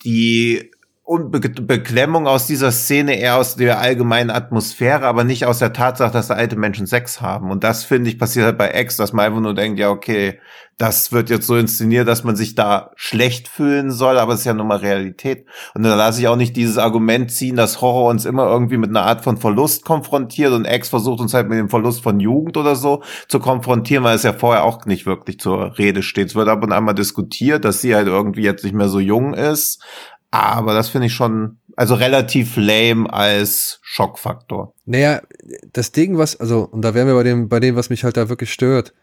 die 0.04 0.71
und 1.12 1.30
Be 1.30 1.42
Beklemmung 1.42 2.26
aus 2.26 2.48
dieser 2.48 2.72
Szene 2.72 3.20
eher 3.20 3.36
aus 3.36 3.58
der 3.58 3.82
allgemeinen 3.82 4.30
Atmosphäre, 4.30 5.06
aber 5.06 5.26
nicht 5.26 5.46
aus 5.46 5.60
der 5.60 5.74
Tatsache, 5.74 6.14
dass 6.14 6.28
da 6.28 6.36
alte 6.36 6.56
Menschen 6.56 6.88
Sex 6.88 7.20
haben. 7.20 7.52
Und 7.52 7.66
das 7.66 7.84
finde 7.84 8.10
ich 8.10 8.18
passiert 8.18 8.46
halt 8.46 8.58
bei 8.58 8.80
X, 8.80 8.96
dass 8.96 9.12
man 9.12 9.26
einfach 9.26 9.42
nur 9.42 9.54
denkt, 9.54 9.78
ja, 9.78 9.90
okay, 9.90 10.40
das 10.82 11.12
wird 11.12 11.30
jetzt 11.30 11.46
so 11.46 11.58
inszeniert, 11.58 12.08
dass 12.08 12.24
man 12.24 12.36
sich 12.36 12.56
da 12.56 12.92
schlecht 12.96 13.48
fühlen 13.48 13.92
soll, 13.92 14.18
aber 14.18 14.34
es 14.34 14.40
ist 14.40 14.46
ja 14.46 14.54
nun 14.54 14.68
mal 14.68 14.78
Realität. 14.78 15.46
Und 15.76 15.84
da 15.84 15.94
lasse 15.94 16.22
ich 16.22 16.28
auch 16.28 16.36
nicht 16.36 16.56
dieses 16.56 16.80
Argument 16.80 17.30
ziehen, 17.30 17.56
dass 17.56 17.82
Horror 17.82 18.10
uns 18.10 18.26
immer 18.26 18.48
irgendwie 18.48 18.78
mit 18.78 18.90
einer 18.90 19.04
Art 19.04 19.24
von 19.24 19.38
Verlust 19.38 19.86
konfrontiert 19.86 20.54
und 20.54 20.66
X 20.66 20.90
versucht 20.90 21.20
uns 21.20 21.36
halt 21.36 21.50
mit 21.50 21.60
dem 21.60 21.70
Verlust 21.70 22.02
von 22.02 22.20
Jugend 22.20 22.58
oder 22.58 22.76
so 22.76 23.04
zu 23.28 23.40
konfrontieren, 23.40 24.04
weil 24.04 24.16
es 24.16 24.24
ja 24.24 24.34
vorher 24.34 24.64
auch 24.64 24.86
nicht 24.86 25.06
wirklich 25.06 25.40
zur 25.40 25.78
Rede 25.78 26.02
steht. 26.02 26.30
Es 26.30 26.36
wird 26.36 26.48
ab 26.48 26.64
und 26.64 26.72
an 26.72 26.84
mal 26.84 26.94
diskutiert, 26.94 27.64
dass 27.64 27.82
sie 27.82 27.94
halt 27.94 28.08
irgendwie 28.08 28.44
jetzt 28.44 28.64
nicht 28.64 28.74
mehr 28.74 28.90
so 28.90 29.00
jung 29.00 29.36
ist, 29.36 29.84
aber 30.32 30.74
das 30.74 30.90
finde 30.90 31.08
ich 31.08 31.14
schon, 31.14 31.58
also 31.76 31.96
relativ 31.96 32.56
lame 32.56 33.12
als 33.12 33.80
Schockfaktor. 33.84 34.74
Naja, 34.86 35.22
das 35.74 35.92
Ding, 35.92 36.18
was, 36.18 36.40
also, 36.40 36.64
und 36.64 36.82
da 36.82 36.94
wären 36.94 37.08
wir 37.08 37.16
bei 37.16 37.24
dem, 37.24 37.50
bei 37.50 37.60
dem, 37.60 37.76
was 37.76 37.90
mich 37.90 38.04
halt 38.04 38.18
da 38.18 38.30
wirklich 38.30 38.52
stört. 38.52 38.94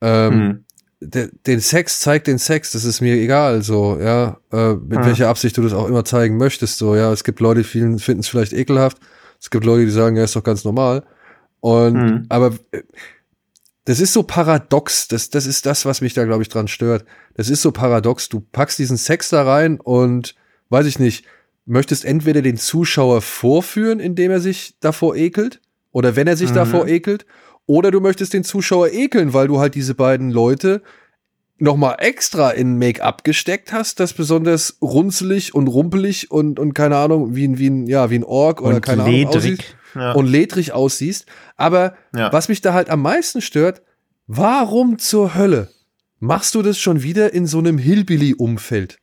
Ähm, 0.00 0.32
hm. 0.32 0.64
de, 1.00 1.30
den 1.46 1.60
Sex 1.60 2.00
zeigt 2.00 2.26
den 2.26 2.38
Sex, 2.38 2.72
das 2.72 2.84
ist 2.84 3.00
mir 3.00 3.14
egal, 3.14 3.62
so, 3.62 3.96
ja, 4.00 4.38
äh, 4.52 4.74
mit 4.74 4.98
hm. 4.98 5.06
welcher 5.06 5.28
Absicht 5.28 5.56
du 5.56 5.62
das 5.62 5.72
auch 5.72 5.88
immer 5.88 6.04
zeigen 6.04 6.36
möchtest, 6.36 6.78
so, 6.78 6.96
ja. 6.96 7.12
Es 7.12 7.22
gibt 7.22 7.38
Leute, 7.38 7.62
die 7.62 7.98
finden 7.98 8.20
es 8.20 8.28
vielleicht 8.28 8.52
ekelhaft. 8.52 8.98
Es 9.40 9.50
gibt 9.50 9.64
Leute, 9.64 9.84
die 9.84 9.90
sagen, 9.90 10.16
ja, 10.16 10.24
ist 10.24 10.36
doch 10.36 10.44
ganz 10.44 10.64
normal. 10.64 11.04
Und, 11.60 11.94
hm. 11.94 12.26
aber, 12.28 12.54
äh, 12.72 12.82
das 13.84 13.98
ist 13.98 14.12
so 14.12 14.22
paradox, 14.22 15.08
das, 15.08 15.30
das 15.30 15.46
ist 15.46 15.66
das, 15.66 15.84
was 15.84 16.00
mich 16.00 16.14
da, 16.14 16.24
glaube 16.24 16.42
ich, 16.42 16.48
dran 16.48 16.68
stört. 16.68 17.04
Das 17.34 17.48
ist 17.48 17.62
so 17.62 17.72
paradox. 17.72 18.28
Du 18.28 18.40
packst 18.40 18.78
diesen 18.78 18.96
Sex 18.96 19.30
da 19.30 19.42
rein 19.42 19.80
und 19.80 20.36
weiß 20.72 20.86
ich 20.86 20.98
nicht, 20.98 21.24
möchtest 21.64 22.04
entweder 22.04 22.42
den 22.42 22.56
Zuschauer 22.56 23.22
vorführen, 23.22 24.00
indem 24.00 24.30
er 24.30 24.40
sich 24.40 24.74
davor 24.80 25.14
ekelt, 25.14 25.60
oder 25.92 26.16
wenn 26.16 26.26
er 26.26 26.36
sich 26.36 26.50
mhm. 26.50 26.54
davor 26.54 26.88
ekelt, 26.88 27.26
oder 27.66 27.90
du 27.90 28.00
möchtest 28.00 28.32
den 28.32 28.42
Zuschauer 28.42 28.90
ekeln, 28.90 29.32
weil 29.32 29.46
du 29.46 29.60
halt 29.60 29.74
diese 29.74 29.94
beiden 29.94 30.30
Leute 30.30 30.82
nochmal 31.58 31.96
extra 31.98 32.50
in 32.50 32.76
Make-up 32.78 33.22
gesteckt 33.22 33.72
hast, 33.72 34.00
das 34.00 34.14
besonders 34.14 34.78
runzelig 34.82 35.54
und 35.54 35.68
rumpelig 35.68 36.30
und, 36.30 36.58
und 36.58 36.74
keine 36.74 36.96
Ahnung, 36.96 37.36
wie 37.36 37.46
ein, 37.46 37.58
wie 37.58 37.70
ein, 37.70 37.86
ja, 37.86 38.10
wie 38.10 38.16
ein 38.16 38.24
Ork 38.24 38.60
oder 38.60 38.80
keine 38.80 39.04
ledrig. 39.04 39.24
Ahnung 39.26 39.36
aussieht. 39.36 39.76
Ja. 39.94 40.12
Und 40.12 40.26
ledrig 40.26 40.72
aussiehst. 40.72 41.26
Aber 41.56 41.94
ja. 42.16 42.32
was 42.32 42.48
mich 42.48 42.62
da 42.62 42.72
halt 42.72 42.90
am 42.90 43.02
meisten 43.02 43.42
stört, 43.42 43.82
warum 44.26 44.98
zur 44.98 45.34
Hölle 45.34 45.68
machst 46.18 46.54
du 46.54 46.62
das 46.62 46.78
schon 46.78 47.02
wieder 47.02 47.32
in 47.32 47.46
so 47.46 47.58
einem 47.58 47.78
Hillbilly-Umfeld? 47.78 48.98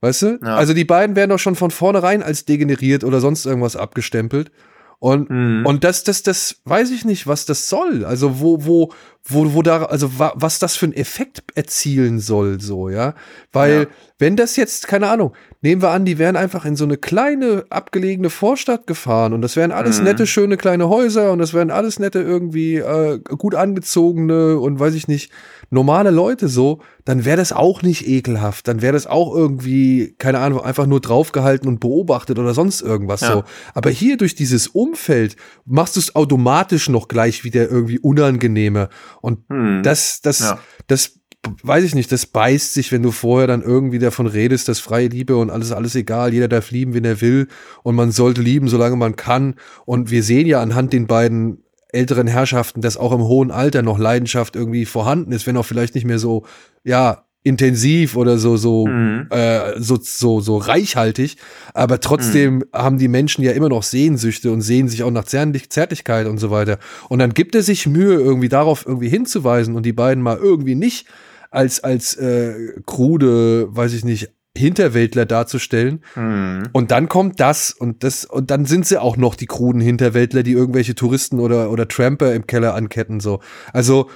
Weißt 0.00 0.22
du? 0.22 0.38
Ja. 0.42 0.56
Also 0.56 0.72
die 0.72 0.84
beiden 0.84 1.16
werden 1.16 1.30
doch 1.30 1.38
schon 1.38 1.56
von 1.56 1.70
vornherein 1.70 2.22
als 2.22 2.44
degeneriert 2.44 3.04
oder 3.04 3.20
sonst 3.20 3.44
irgendwas 3.44 3.76
abgestempelt. 3.76 4.50
Und, 4.98 5.30
mhm. 5.30 5.64
und 5.64 5.82
das, 5.82 6.04
das, 6.04 6.22
das 6.22 6.60
weiß 6.64 6.90
ich 6.90 7.06
nicht, 7.06 7.26
was 7.26 7.46
das 7.46 7.70
soll. 7.70 8.04
Also 8.04 8.40
wo, 8.40 8.66
wo, 8.66 8.92
wo, 9.24 9.54
wo 9.54 9.62
da, 9.62 9.84
also 9.84 10.18
wa, 10.18 10.32
was 10.36 10.58
das 10.58 10.76
für 10.76 10.86
einen 10.86 10.92
Effekt 10.92 11.42
erzielen 11.54 12.20
soll, 12.20 12.60
so, 12.60 12.90
ja. 12.90 13.14
Weil, 13.50 13.80
ja. 13.80 13.86
wenn 14.18 14.36
das 14.36 14.56
jetzt, 14.56 14.88
keine 14.88 15.08
Ahnung, 15.08 15.32
nehmen 15.62 15.82
wir 15.82 15.90
an, 15.90 16.04
die 16.04 16.18
wären 16.18 16.36
einfach 16.36 16.64
in 16.64 16.76
so 16.76 16.84
eine 16.84 16.96
kleine, 16.96 17.64
abgelegene 17.68 18.30
Vorstadt 18.30 18.86
gefahren 18.86 19.32
und 19.32 19.42
das 19.42 19.56
wären 19.56 19.72
alles 19.72 19.98
mhm. 19.98 20.04
nette, 20.04 20.26
schöne 20.26 20.56
kleine 20.56 20.88
Häuser 20.88 21.32
und 21.32 21.38
das 21.38 21.52
wären 21.52 21.70
alles 21.70 21.98
nette, 21.98 22.20
irgendwie 22.20 22.76
äh, 22.76 23.18
gut 23.18 23.54
angezogene 23.54 24.58
und 24.58 24.80
weiß 24.80 24.94
ich 24.94 25.06
nicht, 25.06 25.30
normale 25.70 26.10
Leute 26.10 26.48
so, 26.48 26.80
dann 27.04 27.24
wäre 27.24 27.36
das 27.36 27.52
auch 27.52 27.82
nicht 27.82 28.06
ekelhaft. 28.06 28.68
Dann 28.68 28.82
wäre 28.82 28.92
das 28.92 29.06
auch 29.06 29.34
irgendwie, 29.34 30.14
keine 30.18 30.38
Ahnung, 30.38 30.60
einfach 30.60 30.86
nur 30.86 31.00
draufgehalten 31.00 31.68
und 31.68 31.80
beobachtet 31.80 32.38
oder 32.38 32.54
sonst 32.54 32.82
irgendwas 32.82 33.20
ja. 33.20 33.32
so. 33.32 33.44
Aber 33.74 33.90
hier 33.90 34.16
durch 34.16 34.34
dieses 34.34 34.66
Umfeld 34.66 35.36
machst 35.64 35.96
du 35.96 36.00
es 36.00 36.14
automatisch 36.14 36.88
noch 36.88 37.08
gleich 37.08 37.44
wieder 37.44 37.70
irgendwie 37.70 37.98
unangenehmer. 37.98 38.88
Und 39.20 39.40
hm. 39.48 39.82
das, 39.82 40.20
das, 40.22 40.40
ja. 40.40 40.58
das 40.86 41.19
weiß 41.62 41.84
ich 41.84 41.94
nicht, 41.94 42.12
das 42.12 42.26
beißt 42.26 42.74
sich, 42.74 42.92
wenn 42.92 43.02
du 43.02 43.10
vorher 43.10 43.46
dann 43.46 43.62
irgendwie 43.62 43.98
davon 43.98 44.26
redest, 44.26 44.68
dass 44.68 44.80
freie 44.80 45.08
Liebe 45.08 45.36
und 45.36 45.50
alles, 45.50 45.72
alles 45.72 45.94
egal, 45.94 46.32
jeder 46.32 46.48
darf 46.48 46.70
lieben, 46.70 46.94
wenn 46.94 47.04
er 47.04 47.20
will 47.20 47.48
und 47.82 47.94
man 47.94 48.12
sollte 48.12 48.42
lieben, 48.42 48.68
solange 48.68 48.96
man 48.96 49.16
kann. 49.16 49.54
Und 49.86 50.10
wir 50.10 50.22
sehen 50.22 50.46
ja 50.46 50.60
anhand 50.60 50.92
den 50.92 51.06
beiden 51.06 51.62
älteren 51.92 52.26
Herrschaften, 52.26 52.82
dass 52.82 52.96
auch 52.96 53.12
im 53.12 53.22
hohen 53.22 53.50
Alter 53.50 53.82
noch 53.82 53.98
Leidenschaft 53.98 54.54
irgendwie 54.54 54.84
vorhanden 54.84 55.32
ist, 55.32 55.46
wenn 55.46 55.56
auch 55.56 55.66
vielleicht 55.66 55.94
nicht 55.94 56.04
mehr 56.04 56.18
so, 56.18 56.44
ja, 56.84 57.24
intensiv 57.42 58.16
oder 58.16 58.36
so 58.36 58.58
so 58.58 58.86
mhm. 58.86 59.26
äh, 59.30 59.80
so 59.80 59.98
so 60.00 60.40
so 60.40 60.58
reichhaltig, 60.58 61.38
aber 61.72 62.00
trotzdem 62.00 62.56
mhm. 62.56 62.64
haben 62.74 62.98
die 62.98 63.08
Menschen 63.08 63.42
ja 63.42 63.52
immer 63.52 63.70
noch 63.70 63.82
Sehnsüchte 63.82 64.52
und 64.52 64.60
sehen 64.60 64.88
sich 64.88 65.02
auch 65.02 65.10
nach 65.10 65.24
Zärtlichkeit 65.24 66.26
und 66.26 66.36
so 66.36 66.50
weiter. 66.50 66.78
Und 67.08 67.18
dann 67.18 67.32
gibt 67.32 67.54
er 67.54 67.62
sich 67.62 67.86
Mühe 67.86 68.14
irgendwie 68.14 68.50
darauf 68.50 68.84
irgendwie 68.86 69.08
hinzuweisen 69.08 69.74
und 69.74 69.86
die 69.86 69.94
beiden 69.94 70.22
mal 70.22 70.36
irgendwie 70.36 70.74
nicht 70.74 71.06
als 71.50 71.82
als 71.82 72.14
äh, 72.14 72.80
krude, 72.86 73.74
weiß 73.74 73.92
ich 73.92 74.04
nicht, 74.04 74.30
Hinterwäldler 74.56 75.26
darzustellen. 75.26 76.04
Mhm. 76.16 76.68
Und 76.72 76.90
dann 76.90 77.08
kommt 77.08 77.40
das 77.40 77.70
und 77.72 78.02
das 78.02 78.24
und 78.24 78.50
dann 78.50 78.64
sind 78.64 78.86
sie 78.86 79.00
auch 79.00 79.16
noch 79.16 79.34
die 79.34 79.46
kruden 79.46 79.80
Hinterwäldler, 79.80 80.42
die 80.42 80.52
irgendwelche 80.52 80.94
Touristen 80.94 81.38
oder 81.38 81.70
oder 81.70 81.86
Tramper 81.88 82.34
im 82.34 82.46
Keller 82.46 82.74
anketten 82.74 83.20
so. 83.20 83.40
Also 83.72 84.10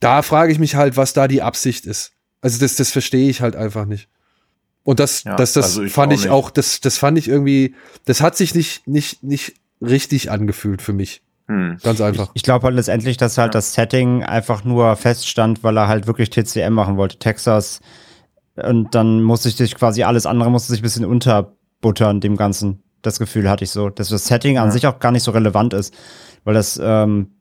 da 0.00 0.22
frage 0.22 0.52
ich 0.52 0.58
mich 0.58 0.76
halt, 0.76 0.96
was 0.96 1.12
da 1.12 1.28
die 1.28 1.42
Absicht 1.42 1.86
ist. 1.86 2.12
Also 2.40 2.60
das 2.60 2.76
das 2.76 2.90
verstehe 2.90 3.28
ich 3.28 3.40
halt 3.40 3.56
einfach 3.56 3.86
nicht. 3.86 4.08
Und 4.84 5.00
das 5.00 5.24
ja, 5.24 5.34
das 5.36 5.54
das 5.54 5.64
also 5.64 5.82
ich 5.82 5.92
fand 5.92 6.12
auch 6.12 6.16
ich 6.16 6.30
auch 6.30 6.50
das 6.50 6.80
das 6.80 6.98
fand 6.98 7.18
ich 7.18 7.28
irgendwie 7.28 7.74
das 8.04 8.20
hat 8.20 8.36
sich 8.36 8.54
nicht 8.54 8.86
nicht 8.86 9.22
nicht 9.22 9.54
richtig 9.80 10.30
angefühlt 10.30 10.82
für 10.82 10.92
mich. 10.92 11.22
Hm. 11.46 11.76
Ganz 11.82 12.00
einfach. 12.00 12.28
Ich, 12.28 12.36
ich 12.36 12.42
glaube 12.42 12.64
halt 12.64 12.74
letztendlich, 12.74 13.16
dass 13.16 13.36
halt 13.36 13.54
ja. 13.54 13.58
das 13.58 13.74
Setting 13.74 14.22
einfach 14.22 14.64
nur 14.64 14.96
feststand, 14.96 15.62
weil 15.62 15.76
er 15.76 15.88
halt 15.88 16.06
wirklich 16.06 16.30
TCM 16.30 16.72
machen 16.72 16.96
wollte. 16.96 17.18
Texas 17.18 17.80
und 18.56 18.94
dann 18.94 19.22
musste 19.22 19.48
ich 19.48 19.56
sich 19.56 19.74
quasi 19.74 20.04
alles 20.04 20.26
andere 20.26 20.50
musste 20.50 20.70
sich 20.72 20.80
ein 20.80 20.84
bisschen 20.84 21.04
unterbuttern, 21.04 22.20
dem 22.20 22.36
Ganzen. 22.36 22.82
Das 23.02 23.18
Gefühl 23.18 23.50
hatte 23.50 23.64
ich 23.64 23.70
so, 23.70 23.90
dass 23.90 24.08
das 24.08 24.26
Setting 24.26 24.58
an 24.58 24.68
ja. 24.68 24.70
sich 24.70 24.86
auch 24.86 24.98
gar 24.98 25.12
nicht 25.12 25.24
so 25.24 25.32
relevant 25.32 25.74
ist. 25.74 25.94
Weil 26.44 26.54
das, 26.54 26.80
ähm, 26.82 27.32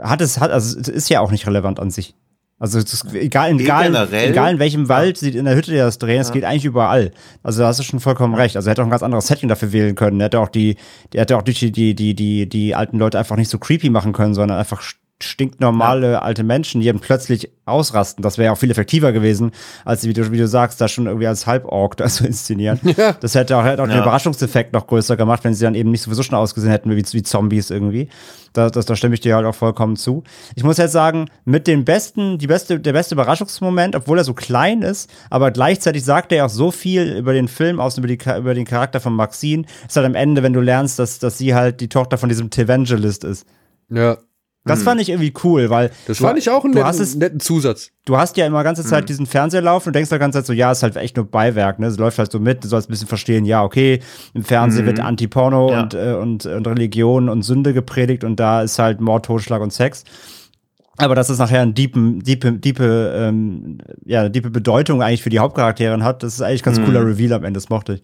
hat 0.00 0.20
es, 0.20 0.40
hat, 0.40 0.50
also 0.50 0.78
es 0.78 0.88
ist 0.88 1.10
ja 1.10 1.20
auch 1.20 1.30
nicht 1.30 1.46
relevant 1.46 1.80
an 1.80 1.90
sich. 1.90 2.14
Also 2.58 2.78
ist, 2.78 3.04
egal, 3.14 3.58
egal, 3.58 4.08
egal 4.12 4.52
in 4.52 4.58
welchem 4.60 4.88
Wald 4.88 5.18
sie 5.18 5.30
in 5.30 5.44
der 5.44 5.56
Hütte 5.56 5.76
das 5.76 5.98
drehen, 5.98 6.20
es 6.20 6.28
ja. 6.28 6.34
geht 6.34 6.44
eigentlich 6.44 6.64
überall. 6.64 7.10
Also 7.42 7.62
da 7.62 7.68
hast 7.68 7.80
du 7.80 7.82
schon 7.82 7.98
vollkommen 7.98 8.34
recht. 8.34 8.56
Also 8.56 8.68
er 8.68 8.72
hätte 8.72 8.82
auch 8.82 8.86
ein 8.86 8.90
ganz 8.90 9.02
anderes 9.02 9.26
Setting 9.26 9.48
dafür 9.48 9.72
wählen 9.72 9.96
können. 9.96 10.20
Er 10.20 10.26
hätte 10.26 10.38
auch 10.38 10.48
die, 10.48 10.76
der 11.12 11.22
hätte 11.22 11.36
auch 11.36 11.42
die, 11.42 11.72
die, 11.72 11.94
die, 11.94 12.14
die, 12.14 12.48
die 12.48 12.74
alten 12.74 12.98
Leute 12.98 13.18
einfach 13.18 13.36
nicht 13.36 13.50
so 13.50 13.58
creepy 13.58 13.90
machen 13.90 14.12
können, 14.12 14.34
sondern 14.34 14.58
einfach 14.58 14.82
stinknormale 15.22 16.12
ja. 16.12 16.18
alte 16.22 16.42
Menschen, 16.42 16.80
die 16.80 16.86
dann 16.88 16.98
plötzlich 16.98 17.50
ausrasten. 17.66 18.22
Das 18.22 18.36
wäre 18.36 18.46
ja 18.46 18.52
auch 18.52 18.58
viel 18.58 18.70
effektiver 18.70 19.12
gewesen, 19.12 19.52
als 19.84 20.06
wie 20.06 20.12
du, 20.12 20.30
wie 20.32 20.38
du 20.38 20.46
sagst, 20.46 20.80
da 20.80 20.88
schon 20.88 21.06
irgendwie 21.06 21.26
als 21.26 21.46
Halborg 21.46 21.96
da 21.96 22.06
zu 22.06 22.26
inszenieren. 22.26 22.80
Ja. 22.96 23.12
Das 23.12 23.34
hätte 23.34 23.56
auch, 23.56 23.64
hätte 23.64 23.82
auch 23.82 23.88
ja. 23.88 23.94
den 23.94 24.02
Überraschungseffekt 24.02 24.72
noch 24.72 24.86
größer 24.86 25.16
gemacht, 25.16 25.42
wenn 25.42 25.52
sie 25.52 25.64
dann 25.64 25.74
eben 25.74 25.90
nicht 25.90 26.02
sowieso 26.02 26.22
schon 26.22 26.36
ausgesehen 26.36 26.70
hätten 26.70 26.94
wie, 26.94 27.04
wie 27.04 27.22
Zombies 27.24 27.70
irgendwie. 27.70 28.08
Da, 28.52 28.70
das, 28.70 28.86
da 28.86 28.94
stimme 28.94 29.14
ich 29.14 29.20
dir 29.20 29.34
halt 29.34 29.46
auch 29.46 29.54
vollkommen 29.54 29.96
zu. 29.96 30.22
Ich 30.54 30.62
muss 30.62 30.76
jetzt 30.76 30.92
sagen, 30.92 31.28
mit 31.44 31.66
dem 31.66 31.84
besten, 31.84 32.38
die 32.38 32.46
beste, 32.46 32.78
der 32.78 32.92
beste 32.92 33.16
Überraschungsmoment, 33.16 33.96
obwohl 33.96 34.18
er 34.18 34.24
so 34.24 34.32
klein 34.32 34.82
ist, 34.82 35.10
aber 35.28 35.50
gleichzeitig 35.50 36.04
sagt 36.04 36.30
er 36.30 36.46
auch 36.46 36.50
so 36.50 36.70
viel 36.70 37.16
über 37.16 37.32
den 37.32 37.48
Film 37.48 37.80
aus, 37.80 37.98
über, 37.98 38.06
die, 38.06 38.18
über 38.38 38.54
den 38.54 38.64
Charakter 38.64 39.00
von 39.00 39.14
Maxine, 39.14 39.64
ist 39.88 39.96
halt 39.96 40.06
am 40.06 40.14
Ende, 40.14 40.44
wenn 40.44 40.52
du 40.52 40.60
lernst, 40.60 41.00
dass, 41.00 41.18
dass 41.18 41.36
sie 41.36 41.54
halt 41.54 41.80
die 41.80 41.88
Tochter 41.88 42.16
von 42.16 42.28
diesem 42.28 42.50
Tevangelist 42.50 43.24
ist. 43.24 43.44
Ja. 43.90 44.18
Das 44.66 44.78
Hm. 44.78 44.84
fand 44.86 45.00
ich 45.02 45.10
irgendwie 45.10 45.34
cool, 45.44 45.68
weil 45.68 45.90
Das 46.06 46.16
du, 46.18 46.24
fand 46.24 46.38
ich 46.38 46.48
auch 46.48 46.64
einen 46.64 46.72
netten, 46.72 47.00
es, 47.00 47.14
netten 47.16 47.38
Zusatz. 47.40 47.90
du 48.06 48.16
hast 48.16 48.36
ja 48.38 48.46
immer 48.46 48.64
ganze 48.64 48.82
Zeit 48.82 49.02
Mhm. 49.04 49.06
diesen 49.08 49.26
Fernseher 49.26 49.60
laufen 49.60 49.88
und 49.90 49.92
denkst 49.96 50.08
die 50.10 50.18
ganze 50.18 50.38
Zeit 50.38 50.46
so, 50.46 50.54
ja, 50.54 50.72
ist 50.72 50.82
halt 50.82 50.96
echt 50.96 51.16
nur 51.16 51.26
Beiwerk, 51.26 51.78
ne? 51.78 51.86
Es 51.88 51.98
läuft 51.98 52.18
halt 52.18 52.32
so 52.32 52.40
mit, 52.40 52.64
du 52.64 52.68
sollst 52.68 52.88
ein 52.88 52.92
bisschen 52.92 53.06
verstehen, 53.08 53.44
ja, 53.44 53.62
okay, 53.62 54.00
im 54.32 54.42
Fernsehen 54.42 54.84
Mhm. 54.84 54.86
wird 54.86 55.00
Anti-Porno 55.00 55.70
Ja. 55.70 55.82
und, 55.82 55.92
äh, 55.94 56.14
und, 56.14 56.46
und 56.46 56.66
Religion 56.66 57.28
und 57.28 57.42
Sünde 57.42 57.74
gepredigt 57.74 58.24
und 58.24 58.40
da 58.40 58.62
ist 58.62 58.78
halt 58.78 59.00
Mord, 59.02 59.26
Totschlag 59.26 59.60
und 59.60 59.72
Sex. 59.72 60.04
Aber 60.96 61.14
dass 61.14 61.28
es 61.28 61.38
nachher 61.38 61.60
eine 61.60 61.72
diepe, 61.74 61.98
diepe, 62.22 62.52
diepe, 62.52 63.12
ähm, 63.16 63.78
ja, 64.06 64.28
diepe 64.30 64.48
Bedeutung 64.50 65.02
eigentlich 65.02 65.22
für 65.24 65.28
die 65.30 65.40
Hauptcharakterin 65.40 66.04
hat, 66.04 66.22
das 66.22 66.34
ist 66.34 66.40
eigentlich 66.40 66.62
ganz 66.62 66.78
Mhm. 66.78 66.84
cooler 66.86 67.04
Reveal 67.04 67.32
am 67.34 67.44
Ende, 67.44 67.58
das 67.58 67.68
mochte 67.68 67.94
ich. 67.94 68.02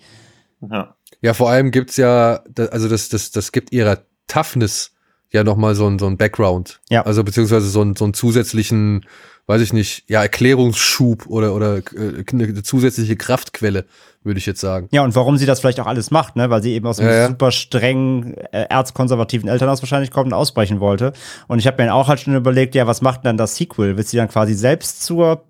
Ja. 0.71 0.95
Ja, 1.23 1.33
vor 1.33 1.49
allem 1.51 1.71
gibt's 1.71 1.97
ja, 1.97 2.41
da- 2.53 2.67
also 2.67 2.89
das, 2.89 3.09
das, 3.09 3.31
das 3.31 3.53
gibt 3.53 3.73
ihrer 3.73 3.99
Toughness 4.27 4.93
ja 5.33 5.45
nochmal 5.45 5.74
so 5.74 5.87
ein, 5.87 5.99
so 5.99 6.07
ein 6.07 6.16
Background. 6.16 6.81
Ja. 6.89 7.03
Also 7.03 7.24
beziehungsweise 7.24 7.68
so, 7.68 7.83
ein, 7.83 7.97
so 7.97 8.05
einen 8.05 8.14
zusätzlichen, 8.14 9.07
weiß 9.47 9.62
ich 9.62 9.72
nicht, 9.72 10.05
ja, 10.09 10.22
Erklärungsschub 10.22 11.26
oder, 11.26 11.55
oder 11.55 11.78
äh, 11.78 12.24
eine 12.33 12.62
zusätzliche 12.62 13.16
Kraftquelle, 13.16 13.85
würde 14.22 14.39
ich 14.39 14.47
jetzt 14.47 14.61
sagen. 14.61 14.89
Ja, 14.91 15.03
und 15.03 15.14
warum 15.14 15.37
sie 15.39 15.47
das 15.47 15.61
vielleicht 15.61 15.81
auch 15.81 15.87
alles 15.87 16.11
macht, 16.11 16.37
ne? 16.37 16.51
Weil 16.51 16.62
sie 16.62 16.72
eben 16.74 16.87
aus 16.87 16.99
einem 16.99 17.09
Ja, 17.11 17.16
ja. 17.16 17.28
super 17.28 17.51
strengen, 17.53 18.35
äh, 18.53 18.66
erzkonservativen 18.68 19.49
Elternhaus 19.49 19.83
wahrscheinlich 19.83 20.11
kommt 20.11 20.26
und 20.26 20.35
ausbrechen 20.35 20.81
wollte. 20.81 21.12
Und 21.49 21.59
ich 21.59 21.66
habe 21.66 21.83
mir 21.83 21.95
auch 21.95 22.09
halt 22.09 22.20
schon 22.20 22.35
überlegt, 22.35 22.74
ja, 22.74 22.87
was 22.87 23.01
macht 23.01 23.20
denn 23.20 23.31
dann 23.31 23.37
das 23.39 23.57
Sequel? 23.57 23.97
Wird 23.97 24.09
sie 24.09 24.18
dann 24.18 24.28
quasi 24.28 24.55
selbst 24.55 25.03
zur 25.03 25.45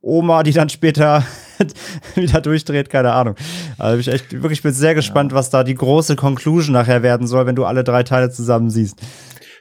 Oma, 0.00 0.42
die 0.42 0.52
dann 0.52 0.68
später 0.68 1.24
wieder 2.16 2.40
durchdreht? 2.40 2.90
Keine 2.90 3.12
Ahnung. 3.12 3.36
Also 3.82 3.98
ich 3.98 4.08
echt 4.08 4.32
wirklich 4.32 4.62
bin 4.62 4.72
sehr 4.72 4.94
gespannt, 4.94 5.32
was 5.32 5.50
da 5.50 5.64
die 5.64 5.74
große 5.74 6.14
Conclusion 6.14 6.72
nachher 6.72 7.02
werden 7.02 7.26
soll, 7.26 7.46
wenn 7.46 7.56
du 7.56 7.64
alle 7.64 7.82
drei 7.82 8.04
Teile 8.04 8.30
zusammen 8.30 8.70
siehst. 8.70 9.00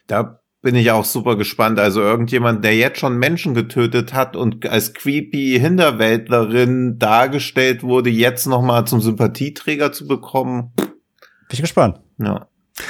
Da 0.06 0.40
bin 0.62 0.76
ich 0.76 0.92
auch 0.92 1.06
super 1.06 1.36
gespannt. 1.38 1.80
Also 1.80 2.02
irgendjemand, 2.02 2.64
der 2.64 2.76
jetzt 2.76 3.00
schon 3.00 3.18
Menschen 3.18 3.56
getötet 3.56 4.14
hat 4.14 4.36
und 4.36 4.68
als 4.68 4.94
creepy 4.94 5.58
Hinterwäldlerin 5.60 7.00
dargestellt 7.00 7.82
wurde, 7.82 8.12
jetzt 8.12 8.46
noch 8.46 8.62
mal 8.62 8.86
zum 8.86 9.02
Sympathieträger 9.02 9.92
zu 9.92 10.06
bekommen. 10.06 10.72
Bin 10.76 10.88
ich 11.54 11.62
gespannt. 11.62 12.00
Ja. 12.20 12.48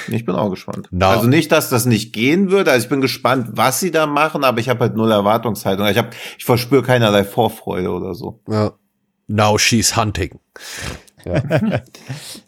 Ich 0.09 0.25
bin 0.25 0.36
auch 0.36 0.49
gespannt. 0.49 0.89
Na. 0.91 1.11
Also 1.11 1.27
nicht, 1.27 1.51
dass 1.53 1.69
das 1.69 1.86
nicht 1.86 2.13
gehen 2.13 2.51
würde. 2.51 2.71
Also 2.71 2.84
ich 2.84 2.89
bin 2.89 2.99
gespannt, 2.99 3.51
was 3.53 3.79
sie 3.79 3.91
da 3.91 4.05
machen, 4.05 4.43
aber 4.43 4.59
ich 4.59 4.67
habe 4.67 4.82
halt 4.82 4.95
null 4.95 5.11
Erwartungshaltung. 5.11 5.88
Ich 5.88 5.97
habe, 5.97 6.09
ich 6.38 6.43
verspüre 6.43 6.84
keinerlei 6.84 7.23
Vorfreude 7.23 7.89
oder 7.89 8.15
so. 8.15 8.41
Ja. 8.49 8.73
Now 9.27 9.57
she's 9.57 9.95
hunting. 9.95 10.39
Ja, 11.26 11.82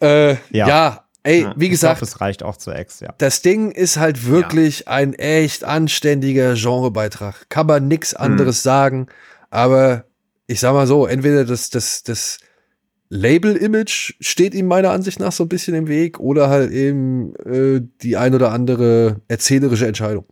äh, 0.00 0.32
ja. 0.50 0.68
Ja. 0.68 1.04
ey, 1.22 1.42
Ja, 1.42 1.54
wie 1.56 1.64
Ich 1.66 1.70
gesagt, 1.72 1.98
glaube, 1.98 2.10
es 2.10 2.20
reicht 2.20 2.42
auch 2.42 2.56
zur 2.56 2.74
Ex, 2.76 3.00
ja. 3.00 3.14
das 3.18 3.42
Ding 3.42 3.70
ist 3.70 3.96
halt 3.98 4.26
wirklich 4.26 4.88
ein 4.88 5.14
echt 5.14 5.64
anständiger 5.64 6.54
Genrebeitrag. 6.54 7.48
Kann 7.48 7.66
man 7.66 7.88
nix 7.88 8.14
anderes 8.14 8.62
sagen. 8.62 9.06
Aber 9.50 10.04
ich 10.46 10.60
sag 10.60 10.72
mal 10.74 10.86
so, 10.86 11.06
entweder 11.06 11.44
das, 11.44 11.70
das, 11.70 12.02
das 12.02 12.38
Label-Image 13.10 14.14
steht 14.20 14.54
ihm 14.54 14.66
meiner 14.66 14.90
Ansicht 14.90 15.20
nach 15.20 15.32
so 15.32 15.44
ein 15.44 15.48
bisschen 15.48 15.74
im 15.74 15.88
Weg 15.88 16.18
oder 16.18 16.48
halt 16.48 16.70
eben 16.72 17.34
äh, 17.36 17.80
die 18.02 18.16
ein 18.16 18.34
oder 18.34 18.50
andere 18.52 19.20
erzählerische 19.28 19.86
Entscheidung. 19.86 20.24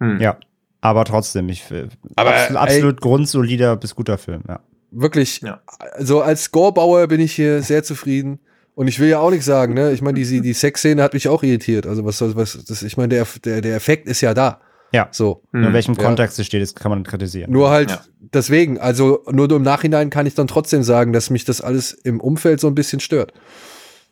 Hm. 0.00 0.20
Ja. 0.20 0.36
Aber 0.80 1.04
trotzdem, 1.06 1.48
ich 1.48 1.70
äh, 1.70 1.88
Aber, 2.16 2.34
absolut, 2.34 2.50
ey- 2.50 2.56
absolut 2.62 3.00
grundsolider 3.00 3.76
bis 3.76 3.94
guter 3.94 4.18
Film, 4.18 4.42
ja. 4.46 4.60
Wirklich, 4.94 5.40
Ja. 5.42 5.60
also 5.92 6.22
als 6.22 6.44
Scorebauer 6.44 7.06
bin 7.08 7.20
ich 7.20 7.32
hier 7.34 7.62
sehr 7.62 7.82
zufrieden. 7.82 8.38
Und 8.76 8.88
ich 8.88 8.98
will 8.98 9.08
ja 9.08 9.20
auch 9.20 9.30
nichts 9.30 9.46
sagen, 9.46 9.74
ne? 9.74 9.92
Ich 9.92 10.02
meine, 10.02 10.18
die, 10.20 10.40
die 10.40 10.52
Sexszene 10.52 11.00
hat 11.02 11.14
mich 11.14 11.28
auch 11.28 11.42
irritiert. 11.44 11.86
Also 11.86 12.04
was 12.04 12.18
soll 12.18 12.34
was 12.34 12.58
das, 12.64 12.82
ich 12.82 12.96
meine, 12.96 13.08
der, 13.08 13.26
der, 13.44 13.60
der 13.60 13.76
Effekt 13.76 14.08
ist 14.08 14.20
ja 14.20 14.34
da. 14.34 14.60
Ja. 14.92 15.08
So. 15.12 15.42
In 15.52 15.72
welchem 15.72 15.94
Ja. 15.94 16.02
Kontext 16.04 16.38
es 16.40 16.46
steht, 16.46 16.62
das 16.62 16.74
kann 16.74 16.90
man 16.90 17.04
kritisieren. 17.04 17.52
Nur 17.52 17.70
halt 17.70 17.90
Ja. 17.90 18.00
deswegen, 18.20 18.78
also 18.78 19.22
nur 19.30 19.50
im 19.50 19.62
Nachhinein 19.62 20.10
kann 20.10 20.26
ich 20.26 20.34
dann 20.34 20.46
trotzdem 20.48 20.82
sagen, 20.82 21.12
dass 21.12 21.30
mich 21.30 21.44
das 21.44 21.60
alles 21.60 21.92
im 21.92 22.20
Umfeld 22.20 22.60
so 22.60 22.66
ein 22.66 22.74
bisschen 22.74 22.98
stört. 23.00 23.32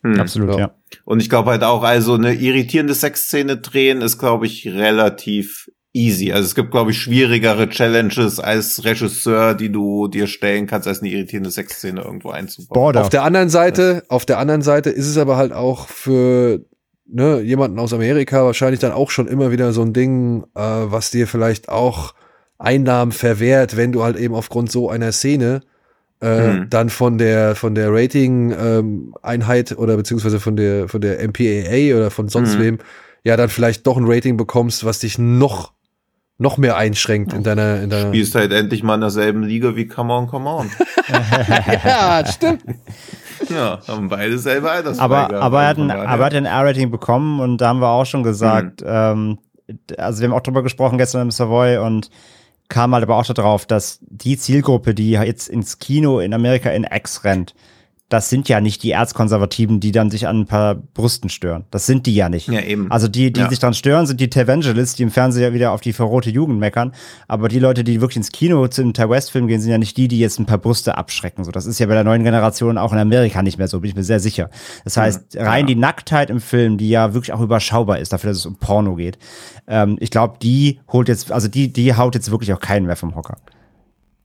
Hm. 0.05 0.18
Absolut, 0.20 0.51
Ja. 0.51 0.59
ja. 0.59 0.74
Und 1.05 1.20
ich 1.20 1.28
glaube 1.28 1.51
halt 1.51 1.62
auch, 1.64 1.83
also 1.83 2.14
eine 2.14 2.35
irritierende 2.35 2.95
Sexszene 2.95 3.57
drehen 3.59 4.01
ist, 4.01 4.18
glaube 4.18 4.47
ich, 4.47 4.66
relativ 4.68 5.70
easy. 5.95 6.32
Also 6.32 6.47
es 6.47 6.55
gibt, 6.55 6.70
glaube 6.70 6.90
ich, 6.90 6.99
schwierigere 7.01 7.68
Challenges 7.68 8.40
als 8.40 8.84
Regisseur, 8.84 9.55
die 9.55 9.70
du 9.70 10.09
dir 10.09 10.26
stellen 10.26 10.66
kannst, 10.66 10.88
als 10.88 11.01
eine 11.01 11.11
irritierende 11.11 11.51
Sexszene 11.51 12.01
irgendwo 12.01 12.30
einzubauen. 12.30 12.74
Border. 12.74 13.01
Auf 13.03 13.09
der 13.11 13.22
anderen 13.24 13.49
Seite, 13.51 14.03
auf 14.09 14.24
der 14.24 14.38
anderen 14.38 14.62
Seite 14.62 14.90
ist 14.90 15.07
es 15.07 15.18
aber 15.18 15.36
halt 15.36 15.53
auch 15.53 15.88
für 15.88 16.64
ne, 17.07 17.40
jemanden 17.40 17.78
aus 17.78 17.93
Amerika 17.93 18.45
wahrscheinlich 18.45 18.80
dann 18.80 18.93
auch 18.93 19.11
schon 19.11 19.26
immer 19.28 19.51
wieder 19.51 19.72
so 19.72 19.82
ein 19.82 19.93
Ding, 19.93 20.45
äh, 20.55 20.61
was 20.61 21.11
dir 21.11 21.26
vielleicht 21.26 21.68
auch 21.68 22.14
Einnahmen 22.59 23.12
verwehrt, 23.12 23.76
wenn 23.76 23.93
du 23.93 24.03
halt 24.03 24.16
eben 24.16 24.34
aufgrund 24.34 24.70
so 24.70 24.88
einer 24.88 25.12
Szene 25.12 25.61
äh, 26.22 26.53
Mhm. 26.53 26.70
dann 26.70 26.88
von 26.88 27.18
der 27.18 27.57
von 27.57 27.74
der 27.74 27.93
Rating 27.93 28.53
ähm, 28.57 29.14
Einheit 29.22 29.76
oder 29.76 29.97
beziehungsweise 29.97 30.38
von 30.38 30.55
der 30.55 30.88
von 30.88 31.01
der 31.01 31.18
MPAA 31.26 31.97
oder 31.97 32.11
von 32.12 32.28
sonst 32.28 32.57
Mhm. 32.57 32.62
wem 32.62 32.78
ja 33.24 33.36
dann 33.36 33.49
vielleicht 33.49 33.86
doch 33.88 33.97
ein 33.97 34.05
Rating 34.07 34.36
bekommst, 34.36 34.84
was 34.84 35.01
dich 35.01 35.18
noch 35.18 35.72
noch 36.43 36.59
mehr 36.59 36.76
einschränkt 36.76 37.32
in 37.32 37.43
deiner 37.43 37.80
in 37.80 37.90
deiner 37.90 38.09
Spielst 38.09 38.34
halt 38.34 38.53
endlich 38.53 38.82
mal 38.82 38.97
in 38.97 39.01
derselben 39.01 39.45
Liga 39.45 39.74
wie 39.76 39.86
Come 39.86 40.12
On, 40.12 40.26
Come 40.26 40.51
On. 40.51 40.70
ja, 41.84 42.24
stimmt. 42.26 42.64
ja, 43.49 43.78
haben 43.86 44.09
beide 44.09 44.38
selber 44.38 44.72
aber, 44.72 44.76
Altersfreigabe. 44.76 45.40
aber 45.40 45.62
er 45.62 45.68
hat 45.68 45.78
ein, 45.78 45.90
aber 45.90 46.22
er 46.22 46.26
hat 46.26 46.34
ein 46.34 46.45
R-Rating 46.45 46.90
bekommen 46.90 47.40
und 47.40 47.59
da 47.59 47.68
haben 47.68 47.80
wir 47.80 47.88
auch 47.88 48.05
schon 48.05 48.22
gesagt, 48.22 48.82
ähm, 48.84 49.38
also 49.97 50.20
wir 50.20 50.28
haben 50.28 50.36
auch 50.36 50.43
drüber 50.43 50.62
gesprochen 50.62 50.99
gestern 50.99 51.22
im 51.22 51.30
Savoy 51.30 51.78
und 51.78 52.11
kam 52.68 52.95
halt 52.95 53.03
aber 53.03 53.16
auch 53.16 53.26
darauf, 53.26 53.66
dass 53.66 53.99
die 54.03 54.36
Zielgruppe, 54.36 54.95
die 54.95 55.12
jetzt 55.12 55.49
ins 55.49 55.78
Kino 55.78 56.20
in 56.20 56.34
Amerika 56.34 56.70
in 56.70 56.84
X 56.84 57.24
rennt, 57.24 57.55
das 58.12 58.28
sind 58.28 58.48
ja 58.48 58.60
nicht 58.60 58.82
die 58.82 58.90
Erzkonservativen, 58.90 59.80
die 59.80 59.90
dann 59.92 60.10
sich 60.10 60.26
an 60.28 60.40
ein 60.40 60.46
paar 60.46 60.74
Brüsten 60.74 61.30
stören. 61.30 61.64
Das 61.70 61.86
sind 61.86 62.04
die 62.06 62.14
ja 62.14 62.28
nicht. 62.28 62.48
Ja, 62.48 62.60
eben. 62.60 62.90
Also 62.90 63.08
die, 63.08 63.32
die 63.32 63.40
Ja. 63.40 63.48
sich 63.48 63.58
dran 63.58 63.72
stören, 63.74 64.06
sind 64.06 64.20
die 64.20 64.28
Televangelists, 64.28 64.96
die 64.96 65.02
im 65.04 65.10
Fernsehen 65.10 65.42
ja 65.42 65.52
wieder 65.54 65.72
auf 65.72 65.80
die 65.80 65.92
verrohte 65.92 66.28
Jugend 66.30 66.58
meckern. 66.60 66.92
Aber 67.28 67.48
die 67.48 67.58
Leute, 67.58 67.84
die 67.84 68.00
wirklich 68.00 68.18
ins 68.18 68.30
Kino 68.32 68.68
zum 68.68 68.92
Ty 68.92 69.08
West-Film 69.08 69.46
gehen, 69.46 69.60
sind 69.60 69.70
ja 69.70 69.78
nicht 69.78 69.96
die, 69.96 70.08
die 70.08 70.18
jetzt 70.18 70.38
ein 70.38 70.46
paar 70.46 70.58
Brüste 70.58 70.96
abschrecken. 70.98 71.44
So, 71.44 71.50
das 71.52 71.64
ist 71.66 71.78
ja 71.78 71.86
bei 71.86 71.94
der 71.94 72.04
neuen 72.04 72.22
Generation 72.24 72.76
auch 72.78 72.92
in 72.92 72.98
Amerika 72.98 73.42
nicht 73.42 73.56
mehr 73.58 73.68
so, 73.68 73.80
bin 73.80 73.90
ich 73.90 73.96
mir 73.96 74.04
sehr 74.04 74.20
sicher. 74.20 74.50
Das 74.84 74.96
heißt, 74.96 75.36
rein 75.38 75.66
die 75.66 75.74
Nacktheit 75.76 76.28
im 76.28 76.40
Film, 76.40 76.76
die 76.76 76.90
ja 76.90 77.14
wirklich 77.14 77.32
auch 77.32 77.40
überschaubar 77.40 77.98
ist, 77.98 78.12
dafür, 78.12 78.30
dass 78.30 78.38
es 78.38 78.46
um 78.46 78.56
Porno 78.56 78.94
geht. 78.96 79.18
Ähm, 79.66 79.96
ich 80.00 80.10
glaube, 80.10 80.36
die 80.42 80.80
holt 80.92 81.08
jetzt, 81.08 81.32
also 81.32 81.48
die, 81.48 81.72
die 81.72 81.94
haut 81.96 82.14
jetzt 82.14 82.30
wirklich 82.30 82.52
auch 82.52 82.60
keinen 82.60 82.86
mehr 82.86 82.96
vom 82.96 83.14
Hocker. 83.14 83.38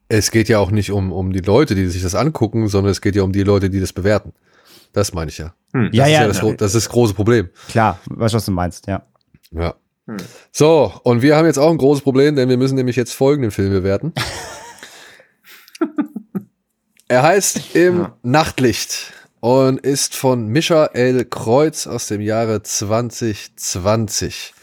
Es 0.10 0.32
geht 0.32 0.47
ja 0.49 0.60
auch 0.60 0.72
nicht 0.72 0.91
um, 0.91 1.12
um 1.12 1.34
die 1.34 1.39
Leute, 1.41 1.76
die 1.76 1.88
sich 1.88 2.01
das 2.03 2.16
angucken, 2.16 2.68
sondern 2.70 2.91
es 2.91 3.01
geht 3.01 3.16
ja 3.16 3.24
um 3.24 3.32
die 3.34 3.43
Leute, 3.43 3.70
die 3.70 3.80
das 3.82 3.91
bewerten. 3.93 4.34
Das 4.93 5.14
meine 5.14 5.30
ich 5.30 5.38
ja. 5.38 5.53
Hm. 5.74 5.89
Ja, 5.91 6.03
Das 6.05 6.08
ist 6.08 6.14
ja, 6.14 6.28
das, 6.28 6.39
gro- 6.39 6.53
das 6.53 6.68
ist 6.76 6.86
das 6.86 6.89
große 6.89 7.14
Problem. 7.14 7.49
klar, 7.68 7.99
weißt 8.10 8.34
du, 8.34 8.38
was 8.38 8.45
du 8.45 8.51
meinst, 8.51 8.88
ja. 8.88 9.03
Ja. 9.51 9.76
So, 10.53 10.93
und 11.03 11.22
wir 11.22 11.36
haben 11.36 11.45
jetzt 11.45 11.60
auch 11.60 11.70
ein 11.70 11.78
großes 11.78 12.01
Problem, 12.03 12.36
denn 12.38 12.47
wir 12.47 12.55
müssen 12.58 12.76
nämlich 12.76 12.95
jetzt 12.95 13.14
folgenden 13.14 13.51
Film 13.51 13.72
bewerten. 13.72 14.14
er 17.10 17.24
heißt 17.24 17.76
Im 17.76 17.97
Ja. 17.99 18.18
Nachtlicht 18.24 19.12
und 19.41 19.80
ist 19.82 20.16
von 20.16 20.47
Michael 20.47 21.26
Kreuz 21.26 21.88
aus 21.88 22.08
dem 22.08 22.22
Jahre 22.22 22.64
2020. 22.64 24.53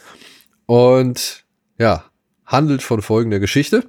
Und 0.67 1.45
ja, 1.79 2.05
handelt 2.47 2.83
von 2.83 3.03
folgender 3.03 3.39
Geschichte. 3.41 3.87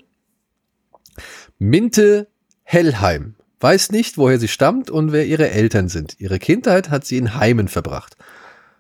Minte 1.57 2.27
Hellheim 2.63 3.35
weiß 3.61 3.91
nicht, 3.91 4.17
woher 4.17 4.39
sie 4.39 4.49
stammt 4.49 4.89
und 4.89 5.13
wer 5.13 5.25
ihre 5.25 5.49
Eltern 5.49 5.87
sind. 5.87 6.17
Ihre 6.19 6.37
Kindheit 6.37 6.89
hat 6.89 7.05
sie 7.05 7.15
in 7.17 7.35
Heimen 7.35 7.69
verbracht. 7.69 8.17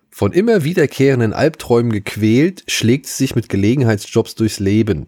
Von 0.09 0.33
immer 0.33 0.65
wiederkehrenden 0.65 1.31
Albträumen 1.31 1.91
gequält, 1.91 2.63
schlägt 2.67 3.07
sie 3.07 3.23
sich 3.23 3.35
mit 3.35 3.47
Gelegenheitsjobs 3.47 4.35
durchs 4.35 4.59
Leben. 4.59 5.07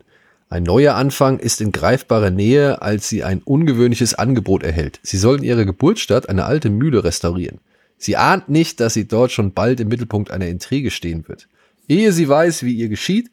Ein 0.49 0.63
neuer 0.63 0.95
Anfang 0.95 1.39
ist 1.39 1.59
in 1.59 1.73
greifbarer 1.73 2.31
Nähe, 2.31 2.81
als 2.81 3.09
sie 3.09 3.25
ein 3.25 3.41
ungewöhnliches 3.43 4.13
Angebot 4.13 4.63
erhält. 4.63 5.01
Sie 5.03 5.17
soll 5.17 5.39
in 5.39 5.43
ihrer 5.43 5.65
Geburtsstadt 5.65 6.29
eine 6.29 6.45
alte 6.45 6.69
Mühle 6.69 7.03
restaurieren. 7.03 7.59
Sie 7.97 8.15
ahnt 8.15 8.47
nicht, 8.47 8.79
dass 8.79 8.93
sie 8.93 9.09
dort 9.09 9.33
schon 9.33 9.51
bald 9.51 9.81
im 9.81 9.89
Mittelpunkt 9.89 10.31
einer 10.31 10.47
Intrige 10.47 10.89
stehen 10.89 11.27
wird. 11.27 11.49
Ehe 11.89 12.13
sie 12.13 12.29
weiß, 12.29 12.63
wie 12.63 12.73
ihr 12.73 12.87
geschieht, 12.87 13.29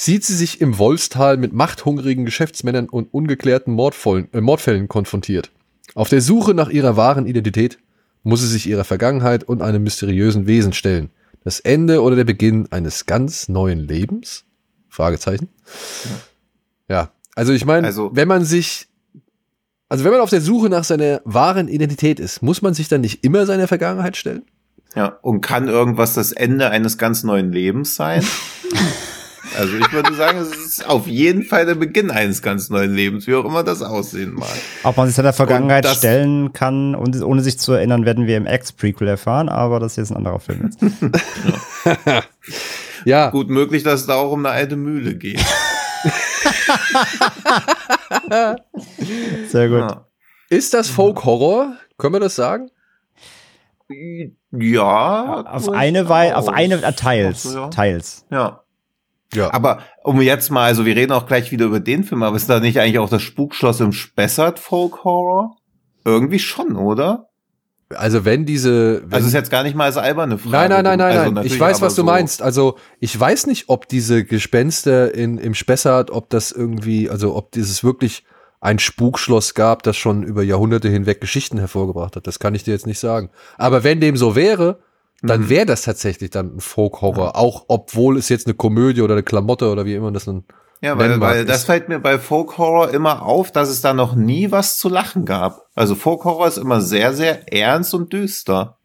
sieht 0.00 0.24
sie 0.24 0.34
sich 0.34 0.62
im 0.62 0.78
Wolfstal 0.78 1.36
mit 1.36 1.52
machthungrigen 1.52 2.24
Geschäftsmännern 2.24 2.88
und 2.88 3.12
ungeklärten 3.12 3.74
Mordfällen, 3.74 4.28
äh, 4.32 4.40
Mordfällen 4.40 4.88
konfrontiert. 4.88 5.50
Auf 5.94 6.08
der 6.08 6.22
Suche 6.22 6.54
nach 6.54 6.70
ihrer 6.70 6.96
wahren 6.96 7.26
Identität 7.26 7.78
muss 8.22 8.40
sie 8.40 8.46
sich 8.46 8.66
ihrer 8.66 8.84
Vergangenheit 8.84 9.44
und 9.44 9.60
einem 9.60 9.82
mysteriösen 9.82 10.46
Wesen 10.46 10.72
stellen. 10.72 11.10
Das 11.44 11.60
Ende 11.60 12.02
oder 12.02 12.16
der 12.16 12.24
Beginn 12.24 12.66
eines 12.72 13.04
ganz 13.04 13.50
neuen 13.50 13.80
Lebens? 13.80 14.44
Fragezeichen. 14.88 15.48
Ja, 16.88 17.10
also 17.34 17.52
ich 17.52 17.66
meine, 17.66 17.86
Also- 17.86 18.10
wenn 18.14 18.26
man 18.26 18.46
sich, 18.46 18.88
also 19.90 20.04
wenn 20.04 20.12
man 20.12 20.22
auf 20.22 20.30
der 20.30 20.40
Suche 20.40 20.70
nach 20.70 20.84
seiner 20.84 21.20
wahren 21.26 21.68
Identität 21.68 22.20
ist, 22.20 22.42
muss 22.42 22.62
man 22.62 22.72
sich 22.72 22.88
dann 22.88 23.02
nicht 23.02 23.22
immer 23.22 23.44
seiner 23.44 23.68
Vergangenheit 23.68 24.16
stellen? 24.16 24.44
Ja, 24.96 25.18
und 25.20 25.42
kann 25.42 25.68
irgendwas 25.68 26.14
das 26.14 26.32
Ende 26.32 26.70
eines 26.70 26.96
ganz 26.96 27.22
neuen 27.22 27.52
Lebens 27.52 27.96
sein? 27.96 28.24
Also 29.58 29.76
ich 29.76 29.92
würde 29.92 30.14
sagen, 30.14 30.38
es 30.38 30.54
ist 30.54 30.86
auf 30.88 31.06
jeden 31.06 31.42
Fall 31.42 31.66
der 31.66 31.74
Beginn 31.74 32.10
eines 32.10 32.42
ganz 32.42 32.70
neuen 32.70 32.94
Lebens, 32.94 33.26
wie 33.26 33.34
auch 33.34 33.44
immer 33.44 33.62
das 33.62 33.82
aussehen 33.82 34.34
mag. 34.34 34.48
Ob 34.84 34.96
man 34.96 35.08
sich 35.08 35.18
in 35.18 35.24
der 35.24 35.32
Vergangenheit 35.32 35.86
stellen 35.86 36.52
kann, 36.52 36.94
und, 36.94 37.20
ohne 37.22 37.42
sich 37.42 37.58
zu 37.58 37.72
erinnern, 37.72 38.04
werden 38.04 38.26
wir 38.26 38.36
im 38.36 38.46
X-Prequel 38.46 39.08
erfahren, 39.08 39.48
aber 39.48 39.80
das 39.80 39.94
hier 39.94 40.04
ist 40.04 40.10
ein 40.10 40.16
anderer 40.16 40.40
Film 40.40 40.70
jetzt. 40.70 40.78
Ja, 43.04 43.30
Gut 43.30 43.48
möglich, 43.48 43.82
dass 43.82 44.00
es 44.00 44.06
da 44.06 44.16
auch 44.16 44.30
um 44.32 44.44
eine 44.44 44.54
alte 44.54 44.76
Mühle 44.76 45.14
geht. 45.14 45.42
Sehr 49.48 49.68
gut. 49.68 49.78
Ja. 49.78 50.06
ist 50.50 50.74
das 50.74 50.88
Folk-Horror? 50.88 51.76
Können 51.98 52.14
wir 52.14 52.20
das 52.20 52.36
sagen? 52.36 52.70
Ja. 54.52 55.42
Auf 55.42 55.68
eine 55.70 56.08
Weise, 56.08 56.36
auf 56.36 56.48
eine, 56.48 56.82
äh, 56.82 56.92
teils, 56.92 57.42
so, 57.44 57.58
ja. 57.58 57.68
teils. 57.68 58.26
Ja. 58.30 58.62
Ja. 59.34 59.52
Aber 59.52 59.80
um 60.02 60.20
jetzt 60.20 60.50
mal, 60.50 60.64
also 60.64 60.84
wir 60.84 60.96
reden 60.96 61.12
auch 61.12 61.26
gleich 61.26 61.52
wieder 61.52 61.66
über 61.66 61.80
den 61.80 62.04
Film, 62.04 62.22
aber 62.22 62.36
ist 62.36 62.48
da 62.50 62.60
nicht 62.60 62.78
eigentlich 62.80 62.98
auch 62.98 63.08
das 63.10 63.22
Spukschloss 63.22 63.80
im 63.80 63.92
Spessart 63.92 64.58
Folk 64.58 65.04
Horror? 65.04 65.56
Irgendwie 66.04 66.38
schon, 66.38 66.76
oder? 66.76 67.26
Also 67.94 68.24
wenn 68.24 68.46
diese... 68.46 69.02
Wenn 69.04 69.12
Also 69.14 69.26
ist 69.26 69.34
jetzt 69.34 69.50
gar 69.50 69.62
nicht 69.64 69.74
mal 69.74 69.84
als 69.86 69.96
alberne 69.96 70.38
Frage. 70.38 70.52
Nein, 70.52 70.70
nein, 70.70 70.84
nein, 70.84 70.98
nein, 70.98 71.18
Also 71.18 71.30
nein. 71.32 71.46
Ich 71.46 71.58
weiß, 71.58 71.80
was 71.80 71.94
du 71.94 72.02
so- 72.02 72.06
meinst. 72.06 72.40
Also 72.42 72.76
ich 73.00 73.18
weiß 73.18 73.46
nicht, 73.46 73.68
ob 73.68 73.88
diese 73.88 74.24
Gespenster 74.24 75.12
in, 75.14 75.38
im 75.38 75.54
Spessart, 75.54 76.10
ob 76.10 76.30
das 76.30 76.52
irgendwie, 76.52 77.10
also 77.10 77.34
ob 77.36 77.50
dieses 77.52 77.82
wirklich 77.82 78.24
ein 78.60 78.78
Spukschloss 78.78 79.54
gab, 79.54 79.82
das 79.82 79.96
schon 79.96 80.22
über 80.22 80.42
Jahrhunderte 80.42 80.88
hinweg 80.88 81.20
Geschichten 81.20 81.58
hervorgebracht 81.58 82.14
hat. 82.16 82.26
Das 82.26 82.38
kann 82.38 82.54
ich 82.54 82.62
dir 82.62 82.72
jetzt 82.72 82.86
nicht 82.86 83.00
sagen. 83.00 83.30
Aber 83.58 83.84
wenn 83.84 84.00
dem 84.00 84.16
so 84.16 84.36
wäre, 84.36 84.80
dann 85.22 85.42
Mhm. 85.42 85.48
wäre 85.48 85.66
das 85.66 85.82
tatsächlich 85.82 86.30
dann 86.30 86.56
ein 86.56 86.60
Folk-Horror. 86.60 87.36
Auch 87.36 87.64
obwohl 87.68 88.16
es 88.16 88.28
jetzt 88.28 88.46
eine 88.46 88.54
Komödie 88.54 89.02
oder 89.02 89.14
eine 89.14 89.22
Klamotte 89.22 89.70
oder 89.70 89.84
wie 89.84 89.94
immer 89.94 90.10
das 90.12 90.24
dann 90.24 90.44
Ja, 90.82 90.96
weil, 90.98 91.20
weil 91.20 91.44
das 91.44 91.64
fällt 91.64 91.88
mir 91.90 91.98
bei 91.98 92.18
Folk 92.18 92.56
Horror 92.56 92.90
immer 92.90 93.22
auf, 93.22 93.52
dass 93.52 93.68
es 93.68 93.82
da 93.82 93.92
noch 93.92 94.14
nie 94.14 94.50
was 94.50 94.78
zu 94.78 94.88
lachen 94.88 95.26
gab. 95.26 95.66
Also 95.74 95.94
Folk 95.94 96.24
Horror 96.24 96.48
ist 96.48 96.56
immer 96.56 96.80
sehr, 96.80 97.12
sehr 97.12 97.52
ernst 97.52 97.92
und 97.92 98.12
düster. 98.12 98.78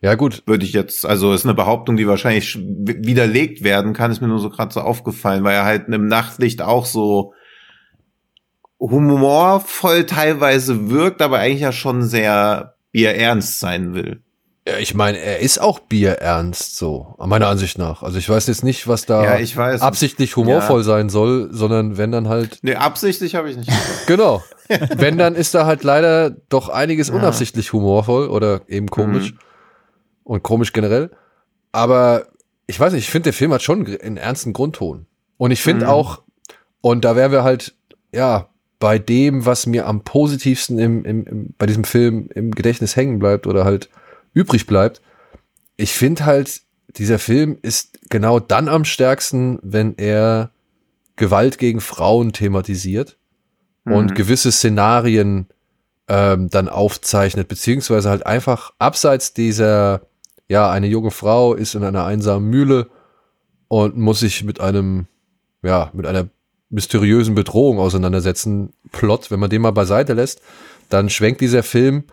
Ja 0.00 0.14
gut, 0.14 0.42
Würde 0.46 0.64
ich 0.66 0.72
jetzt, 0.74 1.06
also 1.06 1.32
ist 1.32 1.44
eine 1.44 1.54
Behauptung, 1.54 1.96
die 1.96 2.06
wahrscheinlich 2.06 2.58
widerlegt 2.58 3.64
werden 3.64 3.94
kann, 3.94 4.10
ist 4.10 4.20
mir 4.20 4.28
nur 4.28 4.38
so 4.38 4.50
gerade 4.50 4.72
so 4.72 4.80
aufgefallen, 4.80 5.44
weil 5.44 5.54
er 5.54 5.64
halt 5.64 5.88
im 5.88 6.08
Nachtlicht 6.08 6.60
auch 6.60 6.84
so 6.84 7.32
humorvoll 8.78 10.04
teilweise 10.04 10.90
wirkt, 10.90 11.22
aber 11.22 11.38
eigentlich 11.38 11.62
ja 11.62 11.72
schon 11.72 12.02
sehr 12.02 12.74
eher 12.92 13.18
ernst 13.18 13.60
sein 13.60 13.94
will. 13.94 14.22
Ja, 14.66 14.78
ich 14.78 14.94
meine, 14.94 15.18
er 15.18 15.40
ist 15.40 15.60
auch 15.60 15.78
bierernst 15.78 16.76
so, 16.78 17.14
meiner 17.18 17.48
Ansicht 17.48 17.76
nach. 17.76 18.02
Also 18.02 18.16
ich 18.18 18.26
weiß 18.28 18.46
jetzt 18.46 18.64
nicht, 18.64 18.88
was 18.88 19.04
da 19.04 19.22
Ja, 19.22 19.38
ich 19.38 19.54
weiß. 19.54 19.82
absichtlich 19.82 20.36
humorvoll 20.36 20.82
sein 20.84 21.10
soll, 21.10 21.48
sondern 21.52 21.98
wenn 21.98 22.10
dann 22.12 22.28
halt, 22.30 22.60
Nee, 22.62 22.74
absichtlich 22.76 23.34
habe 23.34 23.50
ich 23.50 23.58
nicht. 23.58 23.70
genau. 24.06 24.42
wenn 24.96 25.18
dann 25.18 25.34
ist 25.34 25.54
da 25.54 25.66
halt 25.66 25.82
leider 25.84 26.30
doch 26.48 26.70
einiges 26.70 27.10
unabsichtlich 27.10 27.74
humorvoll 27.74 28.28
oder 28.28 28.62
eben 28.66 28.88
komisch 28.88 29.32
Mhm. 29.32 29.38
und 30.24 30.42
komisch 30.42 30.72
generell. 30.72 31.10
Aber 31.72 32.28
ich 32.66 32.80
weiß 32.80 32.94
nicht, 32.94 33.04
ich 33.04 33.10
finde, 33.10 33.24
der 33.24 33.32
Film 33.34 33.52
hat 33.52 33.62
schon 33.62 33.86
einen 34.00 34.16
ernsten 34.16 34.54
Grundton. 34.54 35.04
Und 35.36 35.50
ich 35.50 35.62
finde 35.62 35.84
Mhm. 35.84 35.90
auch, 35.90 36.22
und 36.80 37.04
da 37.04 37.16
wären 37.16 37.32
wir 37.32 37.44
halt, 37.44 37.74
ja, 38.14 38.48
bei 38.78 38.98
dem, 38.98 39.44
was 39.44 39.66
mir 39.66 39.86
am 39.86 40.00
positivsten 40.04 40.78
im, 40.78 41.04
im, 41.04 41.26
im, 41.26 41.54
bei 41.58 41.66
diesem 41.66 41.84
Film 41.84 42.30
im 42.34 42.50
Gedächtnis 42.52 42.96
hängen 42.96 43.18
bleibt 43.18 43.46
oder 43.46 43.66
halt 43.66 43.90
übrig 44.34 44.66
bleibt. 44.66 45.00
Ich 45.76 45.94
finde 45.94 46.26
halt, 46.26 46.60
dieser 46.96 47.18
Film 47.18 47.58
ist 47.62 47.98
genau 48.10 48.38
dann 48.38 48.68
am 48.68 48.84
stärksten, 48.84 49.58
wenn 49.62 49.96
er 49.96 50.50
Gewalt 51.16 51.58
gegen 51.58 51.80
Frauen 51.80 52.32
thematisiert 52.32 53.16
und 53.84 54.10
Mhm. 54.10 54.14
gewisse 54.14 54.52
Szenarien 54.52 55.46
ähm, 56.08 56.50
dann 56.50 56.68
aufzeichnet, 56.68 57.48
beziehungsweise 57.48 58.10
halt 58.10 58.26
einfach 58.26 58.72
abseits 58.78 59.32
dieser, 59.32 60.02
ja, 60.48 60.70
eine 60.70 60.86
junge 60.86 61.10
Frau 61.10 61.54
ist 61.54 61.74
in 61.74 61.82
einer 61.82 62.04
einsamen 62.04 62.48
Mühle 62.48 62.88
und 63.68 63.96
muss 63.96 64.20
sich 64.20 64.44
mit 64.44 64.60
einem, 64.60 65.06
ja, 65.62 65.90
mit 65.94 66.06
einer 66.06 66.28
mysteriösen 66.68 67.34
Bedrohung 67.34 67.78
auseinandersetzen, 67.78 68.72
Plot, 68.92 69.30
wenn 69.30 69.40
man 69.40 69.50
den 69.50 69.62
mal 69.62 69.70
beiseite 69.70 70.12
lässt, 70.12 70.42
dann 70.88 71.08
schwenkt 71.08 71.40
dieser 71.40 71.62
Film 71.62 72.04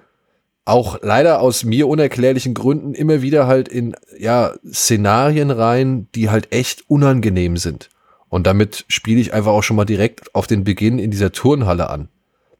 auch 0.65 0.99
leider 1.01 1.41
aus 1.41 1.63
mir 1.63 1.87
unerklärlichen 1.87 2.53
Gründen 2.53 2.93
immer 2.93 3.21
wieder 3.21 3.47
halt 3.47 3.67
in, 3.67 3.95
ja, 4.17 4.53
Szenarien 4.71 5.51
rein, 5.51 6.07
die 6.15 6.29
halt 6.29 6.53
echt 6.53 6.83
unangenehm 6.87 7.57
sind. 7.57 7.89
Und 8.29 8.47
damit 8.47 8.85
spiele 8.87 9.19
ich 9.19 9.33
einfach 9.33 9.51
auch 9.51 9.63
schon 9.63 9.75
mal 9.75 9.85
direkt 9.85 10.33
auf 10.35 10.47
den 10.47 10.63
Beginn 10.63 10.99
in 10.99 11.11
dieser 11.11 11.31
Turnhalle 11.31 11.89
an. 11.89 12.07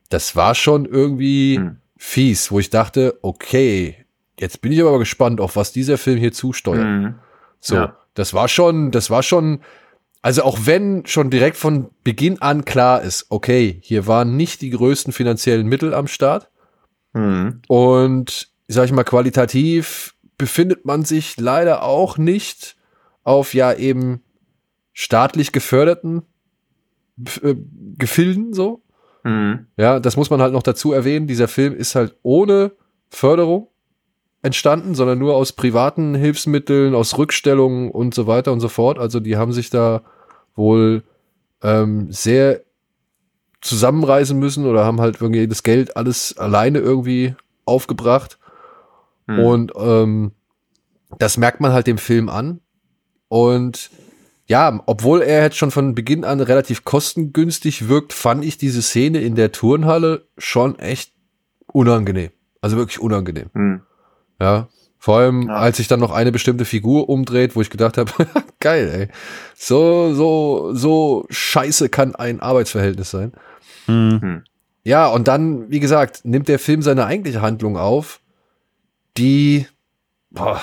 Das 0.09 0.35
war 0.35 0.55
schon 0.55 0.85
irgendwie 0.85 1.57
Hm. 1.57 1.77
fies, 1.95 2.51
wo 2.51 2.59
ich 2.59 2.69
dachte, 2.69 3.17
okay, 3.21 3.95
jetzt 4.39 4.61
bin 4.61 4.71
ich 4.71 4.81
aber 4.81 4.99
gespannt, 4.99 5.39
auf 5.39 5.55
was 5.55 5.71
dieser 5.71 5.97
Film 5.97 6.17
hier 6.17 6.33
zusteuert. 6.33 6.85
Mhm. 6.85 7.15
So, 7.61 7.75
Ja. 7.75 7.95
das 8.15 8.33
war 8.33 8.47
schon, 8.47 8.91
das 8.91 9.09
war 9.09 9.23
schon, 9.23 9.61
also 10.23 10.43
auch 10.43 10.59
wenn 10.65 11.05
schon 11.05 11.29
direkt 11.29 11.55
von 11.55 11.87
Beginn 12.03 12.41
an 12.41 12.65
klar 12.65 13.01
ist, 13.03 13.27
okay, 13.29 13.79
hier 13.83 14.07
waren 14.07 14.35
nicht 14.35 14.61
die 14.61 14.71
größten 14.71 15.13
finanziellen 15.13 15.67
Mittel 15.67 15.93
am 15.93 16.07
Start 16.07 16.49
Mhm. 17.13 17.61
und, 17.67 18.49
sag 18.67 18.85
ich 18.85 18.91
mal, 18.91 19.03
qualitativ 19.03 20.15
befindet 20.37 20.85
man 20.85 21.03
sich 21.03 21.37
leider 21.37 21.83
auch 21.83 22.17
nicht 22.17 22.77
auf 23.23 23.53
ja 23.53 23.73
eben 23.73 24.21
staatlich 24.93 25.51
geförderten 25.51 26.23
äh, 27.43 27.55
Gefilden 27.97 28.53
so. 28.53 28.81
Mhm. 29.23 29.67
Ja, 29.77 29.99
das 29.99 30.17
muss 30.17 30.29
man 30.29 30.41
halt 30.41 30.53
noch 30.53 30.63
dazu 30.63 30.93
erwähnen. 30.93 31.27
Dieser 31.27 31.47
Film 31.47 31.75
ist 31.75 31.95
halt 31.95 32.15
ohne 32.23 32.71
Förderung 33.09 33.67
entstanden, 34.41 34.95
sondern 34.95 35.19
nur 35.19 35.35
aus 35.35 35.53
privaten 35.53 36.15
Hilfsmitteln, 36.15 36.95
aus 36.95 37.17
Rückstellungen 37.17 37.91
und 37.91 38.15
so 38.15 38.25
weiter 38.25 38.51
und 38.51 38.59
so 38.59 38.69
fort. 38.69 38.97
Also 38.97 39.19
die 39.19 39.37
haben 39.37 39.53
sich 39.53 39.69
da 39.69 40.01
wohl 40.55 41.03
ähm, 41.61 42.11
sehr 42.11 42.61
zusammenreißen 43.61 44.37
müssen 44.37 44.65
oder 44.65 44.83
haben 44.85 44.99
halt 45.01 45.21
irgendwie 45.21 45.47
das 45.47 45.63
Geld 45.63 45.95
alles 45.95 46.37
alleine 46.37 46.79
irgendwie 46.79 47.35
aufgebracht. 47.65 48.37
Mhm. 49.27 49.39
Und 49.39 49.71
ähm, 49.77 50.31
das 51.19 51.37
merkt 51.37 51.61
man 51.61 51.71
halt 51.73 51.87
dem 51.87 51.97
Film 51.97 52.29
an. 52.29 52.59
Und 53.27 53.89
ja, 54.47 54.81
obwohl 54.85 55.21
er 55.21 55.43
jetzt 55.43 55.57
schon 55.57 55.71
von 55.71 55.95
Beginn 55.95 56.25
an 56.25 56.41
relativ 56.41 56.83
kostengünstig 56.83 57.87
wirkt, 57.87 58.11
fand 58.13 58.43
ich 58.43 58.57
diese 58.57 58.81
Szene 58.81 59.21
in 59.21 59.35
der 59.35 59.51
Turnhalle 59.51 60.25
schon 60.37 60.77
echt 60.79 61.13
unangenehm. 61.67 62.31
Also 62.59 62.75
wirklich 62.77 62.99
unangenehm. 62.99 63.49
Mhm. 63.53 63.81
Ja. 64.39 64.67
Vor 64.97 65.17
allem, 65.17 65.47
Ja. 65.47 65.55
als 65.55 65.77
sich 65.77 65.87
dann 65.87 65.99
noch 65.99 66.11
eine 66.11 66.31
bestimmte 66.31 66.65
Figur 66.65 67.09
umdreht, 67.09 67.55
wo 67.55 67.61
ich 67.61 67.69
gedacht 67.69 67.97
habe, 67.97 68.11
geil, 68.59 68.89
ey. 68.93 69.07
So, 69.55 70.13
so, 70.13 70.73
so 70.73 71.25
scheiße 71.29 71.89
kann 71.89 72.13
ein 72.15 72.39
Arbeitsverhältnis 72.39 73.09
sein. 73.09 73.31
Hm. 74.21 74.43
Ja, 74.83 75.07
und 75.07 75.27
dann, 75.27 75.69
wie 75.69 75.79
gesagt, 75.79 76.21
nimmt 76.25 76.47
der 76.47 76.59
Film 76.59 76.81
seine 76.81 77.05
eigentliche 77.05 77.41
Handlung 77.41 77.77
auf, 77.77 78.19
die 79.17 79.67
boah, 80.31 80.61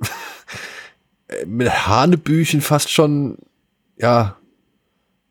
mit 1.46 1.86
Hanebüchen 1.86 2.60
fast 2.60 2.90
schon, 2.90 3.38
ja, 3.96 4.36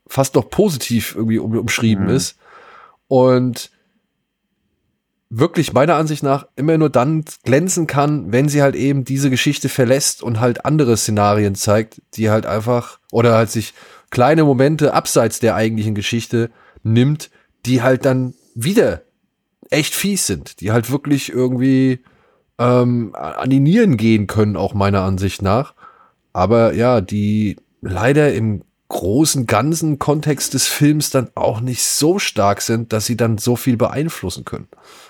fast 0.07 0.35
noch 0.35 0.49
positiv 0.49 1.15
irgendwie 1.15 1.39
um, 1.39 1.57
umschrieben 1.57 2.05
Mhm. 2.05 2.11
ist. 2.11 2.37
Und 3.07 3.71
wirklich 5.29 5.73
meiner 5.73 5.95
Ansicht 5.95 6.23
nach 6.23 6.47
immer 6.55 6.77
nur 6.77 6.89
dann 6.89 7.25
glänzen 7.43 7.87
kann, 7.87 8.31
wenn 8.31 8.47
sie 8.47 8.61
halt 8.61 8.75
eben 8.75 9.03
diese 9.03 9.29
Geschichte 9.29 9.67
verlässt 9.67 10.23
und 10.23 10.39
halt 10.39 10.63
andere 10.65 10.95
Szenarien 10.95 11.55
zeigt, 11.55 12.01
die 12.13 12.29
halt 12.29 12.45
einfach 12.45 12.99
oder 13.11 13.35
halt 13.35 13.51
sich 13.51 13.73
kleine 14.09 14.45
Momente 14.45 14.93
abseits 14.93 15.39
der 15.39 15.55
eigentlichen 15.55 15.95
Geschichte 15.95 16.49
nimmt, 16.93 17.29
die 17.65 17.81
halt 17.81 18.05
dann 18.05 18.33
wieder 18.55 19.01
echt 19.69 19.93
fies 19.93 20.25
sind, 20.25 20.61
die 20.61 20.71
halt 20.71 20.91
wirklich 20.91 21.31
irgendwie 21.31 21.99
ähm, 22.57 23.13
an 23.15 23.49
die 23.49 23.59
Nieren 23.59 23.97
gehen 23.97 24.27
können, 24.27 24.55
auch 24.55 24.73
meiner 24.73 25.01
Ansicht 25.01 25.41
nach. 25.41 25.73
Aber 26.33 26.73
ja, 26.73 27.01
die 27.01 27.57
leider 27.81 28.33
im 28.33 28.63
großen 28.89 29.45
ganzen 29.47 29.99
Kontext 29.99 30.53
des 30.53 30.67
Films 30.67 31.09
dann 31.09 31.29
auch 31.35 31.59
nicht 31.59 31.83
so 31.83 32.19
stark 32.19 32.61
sind, 32.61 32.93
dass 32.93 33.05
sie 33.05 33.17
dann 33.17 33.37
so 33.37 33.55
viel 33.55 33.77
beeinflussen 33.77 34.45
können. 34.45 34.67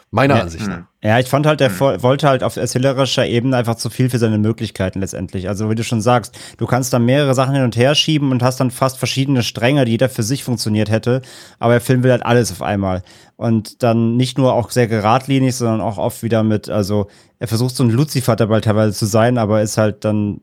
Meiner 0.09 0.35
Ja. 0.37 0.41
Ansicht 0.43 0.65
nach. 0.67 0.83
Ja, 1.03 1.19
ich 1.19 1.27
fand 1.27 1.45
halt, 1.45 1.59
er 1.61 1.69
vo- 1.69 2.01
wollte 2.01 2.27
halt 2.29 2.41
auf 2.43 2.55
erzählerischer 2.55 3.25
Ebene 3.27 3.55
einfach 3.57 3.75
zu 3.75 3.89
viel 3.89 4.09
für 4.09 4.17
seine 4.19 4.37
Möglichkeiten 4.37 5.01
letztendlich. 5.01 5.47
Also 5.49 5.69
wie 5.69 5.75
du 5.75 5.83
schon 5.83 6.01
sagst, 6.01 6.37
du 6.57 6.65
kannst 6.65 6.93
da 6.93 6.99
mehrere 6.99 7.35
Sachen 7.35 7.53
hin 7.53 7.63
und 7.63 7.75
her 7.75 7.93
schieben 7.93 8.31
und 8.31 8.41
hast 8.41 8.59
dann 8.59 8.71
fast 8.71 8.97
verschiedene 8.97 9.43
Stränge, 9.43 9.83
die 9.85 9.91
jeder 9.91 10.07
für 10.09 10.23
sich 10.23 10.43
funktioniert 10.45 10.89
hätte. 10.89 11.21
Aber 11.59 11.73
der 11.73 11.81
Film 11.81 12.03
will 12.03 12.11
halt 12.11 12.25
alles 12.25 12.51
auf 12.51 12.61
einmal. 12.61 13.03
Und 13.35 13.83
dann 13.83 14.15
nicht 14.15 14.37
nur 14.37 14.53
auch 14.53 14.71
sehr 14.71 14.87
geradlinig, 14.87 15.55
sondern 15.55 15.81
auch 15.81 15.97
oft 15.97 16.23
wieder 16.23 16.41
mit, 16.43 16.69
also 16.69 17.07
er 17.39 17.47
versucht 17.49 17.75
so 17.75 17.83
ein 17.83 17.89
Lucifer 17.91 18.35
dabei 18.35 18.61
teilweise 18.61 18.93
zu 18.93 19.05
sein, 19.05 19.37
aber 19.37 19.61
ist 19.61 19.77
halt 19.77 20.03
dann 20.05 20.39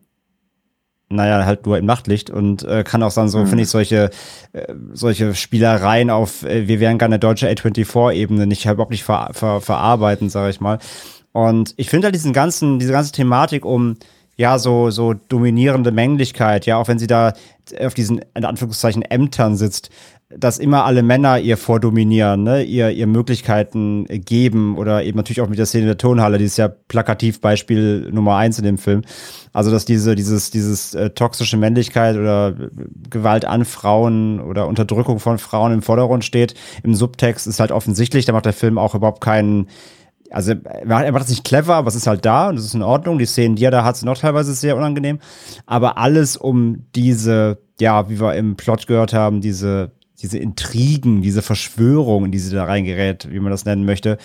naja, 1.15 1.45
halt 1.45 1.67
nur 1.67 1.79
im 1.79 1.87
Nachtlicht 1.87 2.31
und 2.31 2.63
äh, 2.65 2.85
kann 2.85 3.03
auch 3.03 3.13
dann 3.13 3.29
so, 3.29 3.39
mhm. 3.39 3.47
finde 3.47 3.65
ich, 3.65 3.71
solche, 3.71 4.11
äh, 4.53 4.75
solche 4.93 5.35
Spielereien 5.35 6.11
auf, 6.11 6.45
äh, 6.45 6.69
wir 6.69 6.81
wären 6.81 6.99
gerne 6.99 7.19
deutsche 7.19 7.49
A24-Ebene 7.49 8.47
nicht 8.47 8.67
überhaupt 8.67 8.91
nicht 8.91 9.05
ver, 9.05 9.31
ver, 9.33 9.61
verarbeiten, 9.61 10.29
sage 10.29 10.51
ich 10.51 10.61
mal. 10.61 10.79
Und 11.33 11.75
ich 11.77 11.91
finde 11.91 12.07
halt 12.07 12.15
diesen 12.15 12.33
ganzen, 12.33 12.79
diese 12.79 12.93
ganze 12.93 13.13
Thematik 13.13 13.65
um 13.65 13.97
ja, 14.37 14.59
so, 14.59 14.91
so 14.91 15.15
dominierende 15.15 15.93
Männlichkeit, 15.93 16.67
ja, 16.67 16.77
auch 16.77 16.89
wenn 16.89 16.99
sie 16.99 17.07
da 17.07 17.35
auf 17.81 17.95
diesen, 17.95 18.21
in 18.35 18.45
Anführungszeichen, 18.45 19.03
Ämtern 19.03 19.57
sitzt, 19.57 19.91
dass 20.39 20.59
immer 20.59 20.85
alle 20.85 21.03
Männer 21.03 21.39
ihr 21.39 21.57
vordominieren, 21.57 22.43
ne, 22.43 22.63
ihr, 22.63 22.91
ihr 22.91 23.07
Möglichkeiten 23.07 24.07
geben 24.09 24.77
oder 24.77 25.05
eben 25.05 25.17
natürlich 25.17 25.41
auch 25.41 25.49
mit 25.49 25.59
der 25.59 25.67
Szene 25.67 25.87
der 25.87 25.99
Tonhalle, 25.99 26.39
die 26.39 26.45
ist 26.45 26.57
ja 26.57 26.69
plakativ 26.69 27.41
Beispiel 27.41 28.11
Nummer 28.13 28.37
eins 28.37 28.59
in 28.59 28.65
dem 28.65 28.79
Film. 28.79 29.03
Also, 29.53 29.71
dass 29.71 29.85
diese, 29.85 30.15
dieses, 30.15 30.51
dieses 30.51 30.95
äh, 30.95 31.11
toxische 31.11 31.57
Männlichkeit 31.57 32.17
oder 32.17 32.55
Gewalt 33.11 33.45
an 33.45 33.65
Frauen 33.65 34.41
oder 34.41 34.67
Unterdrückung 34.67 35.21
von 35.21 35.39
Frauen 35.39 35.73
im 35.73 35.83
Vordergrund 35.83 36.25
steht, 36.25 36.55
im 36.83 36.95
Subtext 36.95 37.47
ist 37.47 37.61
halt 37.61 37.73
offensichtlich, 37.73 38.25
da 38.25 38.33
macht 38.33 38.47
der 38.47 38.53
Film 38.53 38.79
auch 38.79 38.95
überhaupt 38.95 39.21
keinen, 39.21 39.69
also 40.31 40.53
er 40.53 41.13
macht 41.13 41.25
es 41.25 41.31
nicht 41.31 41.45
clever, 41.45 41.75
aber 41.77 41.89
es 41.89 41.95
ist 41.95 42.07
halt 42.07 42.25
da 42.25 42.49
und 42.49 42.59
es 42.59 42.65
ist 42.65 42.75
in 42.75 42.83
Ordnung. 42.83 43.19
Die 43.19 43.27
Szenen, 43.27 43.55
die 43.55 43.65
er 43.65 43.71
da 43.71 43.85
hat, 43.85 43.97
sind 43.97 44.09
auch 44.09 44.19
teilweise 44.19 44.55
sehr 44.55 44.77
unangenehm. 44.77 45.21
Aber 45.67 45.99
alles 45.99 46.37
um 46.37 46.87
diese, 46.97 47.59
ja, 47.79 48.09
wie 48.09 48.21
wir 48.21 48.35
im 48.35 48.57
Plot 48.57 48.89
gehört 48.89 49.13
haben, 49.13 49.41
diese 49.41 49.93
diese 50.25 50.39
Intrigen, 50.39 51.21
diese 51.23 51.43
Verschwörungen, 51.43 52.33
die 52.33 52.39
sie 52.39 52.55
da 52.55 52.65
reingerät, 52.65 53.31
wie 53.31 53.41
man 53.41 53.51
das 53.51 53.67
nennen 53.67 53.85
möchte, 53.85 54.19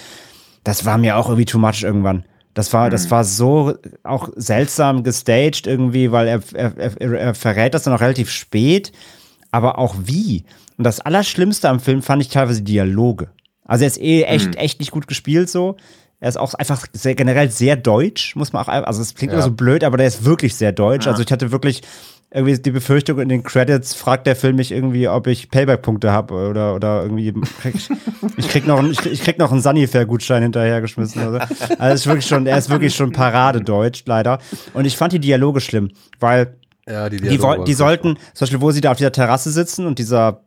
das 0.63 0.85
war 0.85 0.97
mir 0.97 1.17
auch 1.17 1.27
irgendwie 1.27 1.45
too 1.45 1.59
much 1.59 1.83
irgendwann. 1.83 2.23
Das 2.53 2.71
war, 2.73 2.87
mhm. 2.87 2.91
das 2.91 3.11
war 3.11 3.23
so 3.23 3.75
auch 4.03 4.29
seltsam 4.35 5.03
gestaged 5.03 5.67
irgendwie, 5.67 6.11
weil 6.11 6.27
er, 6.27 6.41
er, 6.53 6.77
er, 6.77 7.11
er 7.11 7.33
verrät 7.35 7.73
das 7.73 7.83
dann 7.83 7.93
auch 7.93 8.01
relativ 8.01 8.31
spät, 8.31 8.91
aber 9.51 9.77
auch 9.77 9.95
wie. 10.05 10.45
Und 10.77 10.85
das 10.85 11.01
Allerschlimmste 11.01 11.69
am 11.69 11.79
Film 11.79 12.01
fand 12.01 12.21
ich 12.21 12.29
teilweise 12.29 12.61
Dialoge. 12.61 13.29
Also 13.65 13.83
er 13.83 13.87
ist 13.87 14.01
eh 14.01 14.23
echt, 14.23 14.47
mhm. 14.47 14.53
echt 14.53 14.79
nicht 14.79 14.91
gut 14.91 15.07
gespielt 15.07 15.49
so. 15.49 15.75
Er 16.21 16.29
ist 16.29 16.37
auch 16.37 16.53
einfach 16.53 16.85
sehr, 16.91 17.15
generell 17.15 17.49
sehr 17.49 17.75
deutsch, 17.75 18.35
muss 18.35 18.51
man 18.51 18.63
auch, 18.63 18.67
also 18.67 19.01
es 19.01 19.15
klingt 19.15 19.31
ja. 19.31 19.37
immer 19.37 19.45
so 19.45 19.51
blöd, 19.51 19.83
aber 19.83 19.97
der 19.97 20.07
ist 20.07 20.25
wirklich 20.25 20.55
sehr 20.55 20.71
deutsch. 20.71 21.05
Ja. 21.05 21.11
Also 21.11 21.23
ich 21.23 21.31
hatte 21.31 21.51
wirklich 21.51 21.81
irgendwie 22.31 22.59
die 22.59 22.71
Befürchtung 22.71 23.19
in 23.19 23.29
den 23.29 23.41
Credits 23.41 23.95
fragt 23.95 24.27
der 24.27 24.35
Film 24.35 24.57
mich 24.57 24.71
irgendwie, 24.71 25.07
ob 25.07 25.25
ich 25.25 25.49
Payback-Punkte 25.49 26.11
habe 26.11 26.35
oder, 26.35 26.75
oder 26.75 27.01
irgendwie 27.01 27.33
krieg 27.61 27.73
ich, 28.37 28.47
krieg 28.47 28.67
noch, 28.67 28.83
ich, 28.83 29.03
ich 29.05 29.23
krieg 29.23 29.39
noch 29.39 29.51
einen 29.51 29.61
Sunnyfair-Gutschein 29.61 30.43
hinterhergeschmissen. 30.43 31.21
Also, 31.21 31.39
also 31.79 31.93
ist 31.93 32.05
wirklich 32.05 32.27
schon, 32.27 32.45
er 32.45 32.57
ist 32.57 32.69
wirklich 32.69 32.95
schon 32.95 33.11
Paradedeutsch, 33.11 34.03
leider. 34.05 34.37
Und 34.73 34.85
ich 34.85 34.95
fand 34.95 35.13
die 35.13 35.19
Dialoge 35.19 35.59
schlimm, 35.59 35.91
weil 36.19 36.55
ja, 36.87 37.09
die, 37.09 37.17
Dialoge 37.17 37.59
die, 37.59 37.65
die 37.65 37.73
sollten, 37.73 38.17
zum 38.33 38.45
Beispiel, 38.45 38.61
wo 38.61 38.69
sie 38.71 38.81
da 38.81 38.91
auf 38.91 38.97
dieser 38.97 39.11
Terrasse 39.11 39.49
sitzen 39.49 39.87
und 39.87 39.97
dieser 39.97 40.43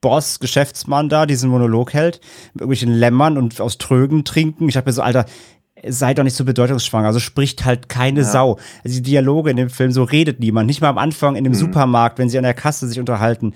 Boss, 0.00 0.40
Geschäftsmann 0.40 1.10
da 1.10 1.26
diesen 1.26 1.50
Monolog 1.50 1.92
hält, 1.92 2.20
mit 2.54 2.62
irgendwelchen 2.62 2.94
Lämmern 2.94 3.36
und 3.36 3.60
aus 3.60 3.76
Trögen 3.76 4.24
trinken. 4.24 4.66
Ich 4.70 4.78
hab 4.78 4.86
mir 4.86 4.92
so, 4.92 5.02
Alter, 5.02 5.26
sei 5.86 6.14
doch 6.14 6.24
nicht 6.24 6.36
so 6.36 6.44
bedeutungsschwanger. 6.44 7.08
Also 7.08 7.20
spricht 7.20 7.64
halt 7.64 7.88
keine 7.88 8.20
ja. 8.20 8.26
Sau. 8.26 8.58
Also 8.84 8.96
die 8.96 9.02
Dialoge 9.02 9.50
in 9.50 9.56
dem 9.56 9.70
Film, 9.70 9.92
so 9.92 10.02
redet 10.02 10.40
niemand. 10.40 10.66
Nicht 10.66 10.80
mal 10.80 10.88
am 10.88 10.98
Anfang 10.98 11.36
in 11.36 11.44
dem 11.44 11.52
mhm. 11.52 11.58
Supermarkt, 11.58 12.18
wenn 12.18 12.28
sie 12.28 12.38
an 12.38 12.44
der 12.44 12.54
Kasse 12.54 12.88
sich 12.88 12.98
unterhalten. 12.98 13.54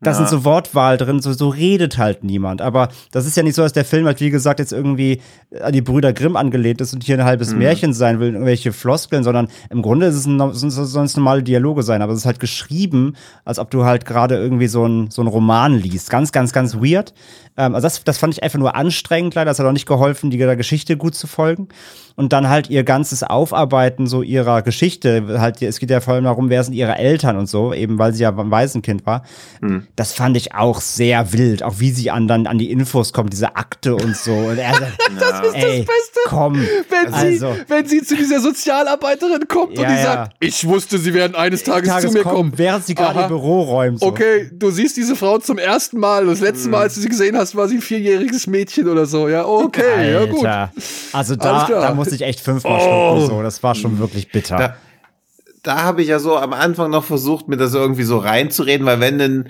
Da 0.00 0.12
ja. 0.12 0.16
sind 0.16 0.28
so 0.28 0.44
Wortwahl 0.44 0.96
drin, 0.96 1.20
so, 1.20 1.32
so 1.32 1.48
redet 1.48 1.98
halt 1.98 2.22
niemand. 2.22 2.62
Aber 2.62 2.88
das 3.10 3.26
ist 3.26 3.36
ja 3.36 3.42
nicht 3.42 3.56
so, 3.56 3.62
dass 3.62 3.72
der 3.72 3.84
Film 3.84 4.06
halt, 4.06 4.20
wie 4.20 4.30
gesagt, 4.30 4.60
jetzt 4.60 4.72
irgendwie 4.72 5.20
an 5.60 5.72
die 5.72 5.82
Brüder 5.82 6.12
Grimm 6.12 6.36
angelehnt 6.36 6.80
ist 6.80 6.94
und 6.94 7.02
hier 7.02 7.18
ein 7.18 7.24
halbes 7.24 7.52
mhm. 7.52 7.58
Märchen 7.58 7.92
sein 7.92 8.20
will, 8.20 8.32
irgendwelche 8.32 8.72
Floskeln, 8.72 9.24
sondern 9.24 9.48
im 9.70 9.82
Grunde 9.82 10.06
ist 10.06 10.14
es 10.14 10.26
ein, 10.26 10.38
sollen 10.52 11.06
es 11.06 11.16
normale 11.16 11.42
Dialoge 11.42 11.82
sein. 11.82 12.00
Aber 12.00 12.12
es 12.12 12.20
ist 12.20 12.26
halt 12.26 12.38
geschrieben, 12.38 13.14
als 13.44 13.58
ob 13.58 13.72
du 13.72 13.84
halt 13.84 14.04
gerade 14.04 14.36
irgendwie 14.36 14.68
so 14.68 14.86
ein, 14.86 15.10
so 15.10 15.20
ein 15.20 15.26
Roman 15.26 15.74
liest. 15.74 16.10
Ganz, 16.10 16.30
ganz, 16.30 16.52
ganz 16.52 16.76
weird. 16.76 17.12
Ähm, 17.56 17.74
also 17.74 17.84
das, 17.84 18.04
das 18.04 18.18
fand 18.18 18.34
ich 18.34 18.42
einfach 18.44 18.60
nur 18.60 18.76
anstrengend, 18.76 19.34
leider. 19.34 19.50
Das 19.50 19.58
hat 19.58 19.66
auch 19.66 19.72
nicht 19.72 19.86
geholfen, 19.86 20.30
die 20.30 20.38
der 20.38 20.54
Geschichte 20.54 20.96
gut 20.96 21.16
zu 21.16 21.26
folgen. 21.26 21.68
Und 22.14 22.32
dann 22.32 22.48
halt 22.48 22.70
ihr 22.70 22.84
ganzes 22.84 23.24
Aufarbeiten 23.24 24.06
so 24.06 24.22
ihrer 24.22 24.62
Geschichte. 24.62 25.40
Halt, 25.40 25.60
es 25.60 25.80
geht 25.80 25.90
ja 25.90 26.00
vor 26.00 26.14
allem 26.14 26.24
darum, 26.24 26.50
wer 26.50 26.62
sind 26.62 26.74
ihre 26.74 26.96
Eltern 26.96 27.36
und 27.36 27.48
so, 27.48 27.74
eben 27.74 27.98
weil 27.98 28.14
sie 28.14 28.22
ja 28.22 28.30
beim 28.30 28.52
Waisenkind 28.52 29.04
war. 29.04 29.24
Mhm. 29.60 29.87
Das 29.96 30.12
fand 30.12 30.36
ich 30.36 30.54
auch 30.54 30.80
sehr 30.80 31.32
wild. 31.32 31.62
Auch 31.62 31.74
wie 31.78 31.90
sie 31.90 32.10
an, 32.10 32.28
dann 32.28 32.46
an 32.46 32.58
die 32.58 32.70
Infos 32.70 33.12
kommt, 33.12 33.32
diese 33.32 33.56
Akte 33.56 33.96
und 33.96 34.16
so. 34.16 34.32
Und 34.32 34.58
er 34.58 34.72
sagt, 34.72 34.98
das 35.18 35.46
ist 35.48 35.54
ey, 35.54 35.78
das 35.78 35.86
Beste. 35.86 36.20
Komm. 36.26 36.54
Wenn, 36.88 37.12
also. 37.12 37.52
sie, 37.52 37.60
wenn 37.68 37.86
sie 37.86 38.02
zu 38.02 38.16
dieser 38.16 38.40
Sozialarbeiterin 38.40 39.48
kommt 39.48 39.76
ja, 39.76 39.82
und 39.82 39.88
die 39.88 39.96
ja. 39.96 40.02
sagt, 40.02 40.36
ich 40.40 40.66
wusste, 40.66 40.98
sie 40.98 41.14
werden 41.14 41.34
eines 41.34 41.64
Tages, 41.64 41.88
Tages 41.88 42.10
zu 42.10 42.16
mir 42.16 42.22
kommen. 42.22 42.36
kommen. 42.36 42.52
Während 42.56 42.86
sie 42.86 42.94
gerade 42.94 43.20
ihr 43.20 43.28
Büro 43.28 43.62
räumt. 43.62 44.00
So. 44.00 44.06
Okay, 44.06 44.50
du 44.52 44.70
siehst 44.70 44.96
diese 44.96 45.16
Frau 45.16 45.38
zum 45.38 45.58
ersten 45.58 45.98
Mal. 45.98 46.26
Das 46.26 46.40
letzte 46.40 46.68
Mal, 46.68 46.82
als 46.82 46.94
du 46.94 47.00
sie 47.00 47.08
gesehen 47.08 47.36
hast, 47.36 47.56
war 47.56 47.68
sie 47.68 47.76
ein 47.76 47.82
vierjähriges 47.82 48.46
Mädchen 48.46 48.88
oder 48.88 49.06
so. 49.06 49.28
Ja, 49.28 49.46
okay, 49.46 49.82
Alter. 49.82 50.10
ja 50.10 50.24
gut. 50.26 50.46
Also 51.12 51.36
da, 51.36 51.66
da 51.66 51.94
musste 51.94 52.14
ich 52.14 52.22
echt 52.22 52.40
fünfmal 52.40 52.80
oh. 52.80 53.16
schlucken. 53.16 53.36
So. 53.36 53.42
Das 53.42 53.62
war 53.62 53.74
schon 53.74 53.98
wirklich 53.98 54.30
bitter. 54.30 54.56
Da, 54.56 54.76
da 55.62 55.82
habe 55.82 56.02
ich 56.02 56.08
ja 56.08 56.18
so 56.18 56.36
am 56.36 56.52
Anfang 56.52 56.90
noch 56.90 57.04
versucht, 57.04 57.48
mir 57.48 57.56
das 57.56 57.74
irgendwie 57.74 58.04
so 58.04 58.18
reinzureden, 58.18 58.86
weil 58.86 59.00
wenn 59.00 59.18
denn 59.18 59.48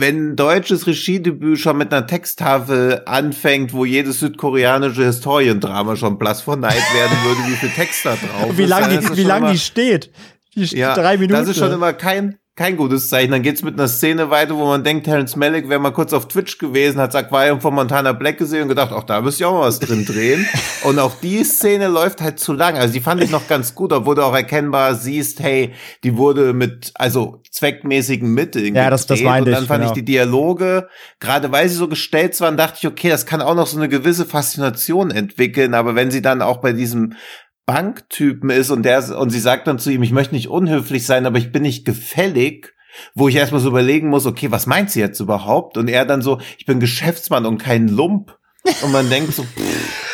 wenn 0.00 0.30
ein 0.30 0.36
deutsches 0.36 0.86
Regiedebüt 0.86 1.58
schon 1.58 1.76
mit 1.76 1.92
einer 1.92 2.06
Texttafel 2.06 3.02
anfängt, 3.06 3.72
wo 3.72 3.84
jedes 3.84 4.20
südkoreanische 4.20 5.04
Historiendrama 5.04 5.96
schon 5.96 6.18
Platz 6.18 6.42
vor 6.42 6.56
Neid 6.56 6.82
werden 6.94 7.16
würde, 7.24 7.50
wie 7.50 7.56
viel 7.56 7.70
Text 7.70 8.04
da 8.04 8.16
drauf 8.16 8.56
wie 8.56 8.64
lang 8.64 8.90
ist, 8.90 9.10
die, 9.10 9.16
wie 9.16 9.24
lang 9.24 9.50
die 9.50 9.58
steht. 9.58 10.10
Die 10.54 10.64
ja, 10.64 10.94
drei 10.94 11.16
Minuten. 11.16 11.32
Das 11.32 11.48
ist 11.48 11.58
schon 11.58 11.72
immer 11.72 11.92
kein, 11.92 12.38
kein 12.58 12.76
gutes 12.76 13.08
Zeichen. 13.08 13.30
Dann 13.30 13.42
geht's 13.42 13.62
mit 13.62 13.78
einer 13.78 13.86
Szene 13.86 14.30
weiter, 14.30 14.56
wo 14.56 14.66
man 14.66 14.82
denkt, 14.82 15.04
Terence 15.04 15.36
Malick 15.36 15.68
wäre 15.68 15.78
mal 15.78 15.92
kurz 15.92 16.12
auf 16.12 16.26
Twitch 16.26 16.58
gewesen, 16.58 17.00
hat 17.00 17.14
das 17.14 17.22
Aquarium 17.22 17.60
von 17.60 17.72
Montana 17.72 18.12
Black 18.12 18.36
gesehen 18.36 18.62
und 18.62 18.68
gedacht, 18.68 18.92
auch 18.92 19.04
da 19.04 19.20
müsste 19.20 19.42
ich 19.42 19.46
auch 19.46 19.52
mal 19.52 19.66
was 19.66 19.78
drin 19.78 20.04
drehen. 20.04 20.44
und 20.82 20.98
auch 20.98 21.14
die 21.22 21.44
Szene 21.44 21.86
läuft 21.86 22.20
halt 22.20 22.40
zu 22.40 22.52
lang. 22.52 22.76
Also 22.76 22.92
die 22.92 23.00
fand 23.00 23.22
ich 23.22 23.30
noch 23.30 23.46
ganz 23.46 23.76
gut, 23.76 23.92
obwohl 23.92 24.16
du 24.16 24.22
auch 24.24 24.34
erkennbar 24.34 24.96
siehst, 24.96 25.38
hey, 25.38 25.72
die 26.02 26.16
wurde 26.16 26.52
mit, 26.52 26.90
also 26.96 27.42
zweckmäßigen 27.48 28.28
Mitteln 28.34 28.74
Ja, 28.74 28.90
das, 28.90 29.06
das 29.06 29.20
meinte 29.20 29.50
Und 29.50 29.56
dann 29.56 29.66
fand 29.66 29.82
genau. 29.82 29.92
ich 29.92 29.94
die 29.94 30.04
Dialoge, 30.04 30.88
gerade 31.20 31.52
weil 31.52 31.68
sie 31.68 31.76
so 31.76 31.86
gestellt 31.86 32.38
waren, 32.40 32.56
dachte 32.56 32.78
ich, 32.80 32.86
okay, 32.88 33.08
das 33.08 33.24
kann 33.24 33.40
auch 33.40 33.54
noch 33.54 33.68
so 33.68 33.76
eine 33.76 33.88
gewisse 33.88 34.26
Faszination 34.26 35.12
entwickeln. 35.12 35.74
Aber 35.74 35.94
wenn 35.94 36.10
sie 36.10 36.22
dann 36.22 36.42
auch 36.42 36.56
bei 36.56 36.72
diesem 36.72 37.14
Banktypen 37.68 38.48
ist 38.48 38.70
und 38.70 38.82
der 38.82 39.18
und 39.18 39.28
sie 39.28 39.40
sagt 39.40 39.66
dann 39.66 39.78
zu 39.78 39.90
ihm, 39.90 40.02
ich 40.02 40.10
möchte 40.10 40.34
nicht 40.34 40.48
unhöflich 40.48 41.04
sein, 41.04 41.26
aber 41.26 41.36
ich 41.36 41.52
bin 41.52 41.60
nicht 41.60 41.84
gefällig, 41.84 42.72
wo 43.14 43.28
ich 43.28 43.36
erstmal 43.36 43.60
so 43.60 43.68
überlegen 43.68 44.08
muss, 44.08 44.24
okay, 44.24 44.50
was 44.50 44.66
meint 44.66 44.90
sie 44.90 45.00
jetzt 45.00 45.20
überhaupt? 45.20 45.76
Und 45.76 45.88
er 45.88 46.06
dann 46.06 46.22
so, 46.22 46.40
ich 46.56 46.64
bin 46.64 46.80
Geschäftsmann 46.80 47.44
und 47.44 47.58
kein 47.58 47.86
Lump. 47.88 48.38
Und 48.82 48.90
man 48.90 49.10
denkt 49.10 49.34
so, 49.34 49.42
pff, 49.42 50.07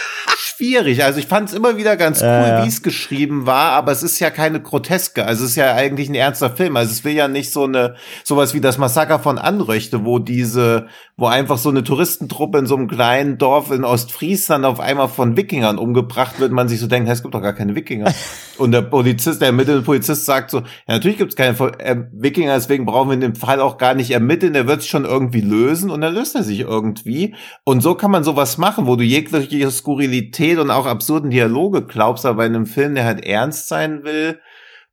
schwierig. 0.56 1.04
Also 1.04 1.18
ich 1.18 1.26
fand 1.26 1.48
es 1.48 1.54
immer 1.54 1.76
wieder 1.76 1.96
ganz 1.96 2.20
cool, 2.20 2.28
äh, 2.28 2.64
wie 2.64 2.68
es 2.68 2.82
geschrieben 2.82 3.46
war, 3.46 3.72
aber 3.72 3.92
es 3.92 4.02
ist 4.02 4.20
ja 4.20 4.30
keine 4.30 4.60
Groteske. 4.60 5.24
Also 5.24 5.44
es 5.44 5.50
ist 5.50 5.56
ja 5.56 5.74
eigentlich 5.74 6.08
ein 6.08 6.14
ernster 6.14 6.50
Film. 6.50 6.76
Also 6.76 6.92
es 6.92 7.04
will 7.04 7.14
ja 7.14 7.28
nicht 7.28 7.52
so 7.52 7.64
eine 7.64 7.96
sowas 8.22 8.54
wie 8.54 8.60
das 8.60 8.78
Massaker 8.78 9.18
von 9.18 9.38
Anröchte, 9.38 10.04
wo 10.04 10.18
diese, 10.18 10.86
wo 11.16 11.26
einfach 11.26 11.58
so 11.58 11.70
eine 11.70 11.82
Touristentruppe 11.82 12.58
in 12.58 12.66
so 12.66 12.76
einem 12.76 12.88
kleinen 12.88 13.38
Dorf 13.38 13.70
in 13.70 13.84
Ostfriesland 13.84 14.64
auf 14.64 14.80
einmal 14.80 15.08
von 15.08 15.36
Wikingern 15.36 15.78
umgebracht 15.78 16.38
wird. 16.40 16.52
Man 16.52 16.68
sich 16.68 16.80
so 16.80 16.86
denkt, 16.86 17.08
hey, 17.08 17.14
es 17.14 17.22
gibt 17.22 17.34
doch 17.34 17.42
gar 17.42 17.54
keine 17.54 17.74
Wikinger. 17.74 18.12
Und 18.58 18.70
der 18.70 18.82
Polizist, 18.82 19.40
der 19.40 19.48
ermittelnde 19.48 19.82
Polizist 19.82 20.26
sagt 20.26 20.50
so, 20.50 20.58
ja 20.58 20.94
natürlich 20.94 21.18
gibt 21.18 21.30
es 21.30 21.36
keine 21.36 21.58
äh, 21.80 21.96
Wikinger, 22.12 22.54
deswegen 22.54 22.86
brauchen 22.86 23.08
wir 23.08 23.14
in 23.14 23.20
dem 23.20 23.34
Fall 23.34 23.60
auch 23.60 23.78
gar 23.78 23.94
nicht 23.94 24.12
ermitteln. 24.12 24.52
Der 24.52 24.68
wird 24.68 24.82
sich 24.82 24.90
schon 24.90 25.04
irgendwie 25.04 25.40
lösen 25.40 25.90
und 25.90 26.00
dann 26.00 26.14
löst 26.14 26.36
er 26.36 26.44
sich 26.44 26.60
irgendwie. 26.60 27.34
Und 27.64 27.80
so 27.80 27.96
kann 27.96 28.12
man 28.12 28.22
sowas 28.22 28.58
machen, 28.58 28.86
wo 28.86 28.94
du 28.94 29.02
jegliche 29.02 29.70
Skurrilität 29.70 30.43
Absurdität 30.44 30.58
und 30.58 30.70
auch 30.70 30.86
absurden 30.86 31.30
Dialoge 31.30 31.82
glaubst, 31.82 32.26
aber 32.26 32.44
in 32.46 32.54
einem 32.54 32.66
Film, 32.66 32.94
der 32.94 33.04
halt 33.04 33.24
ernst 33.24 33.68
sein 33.68 34.04
will, 34.04 34.40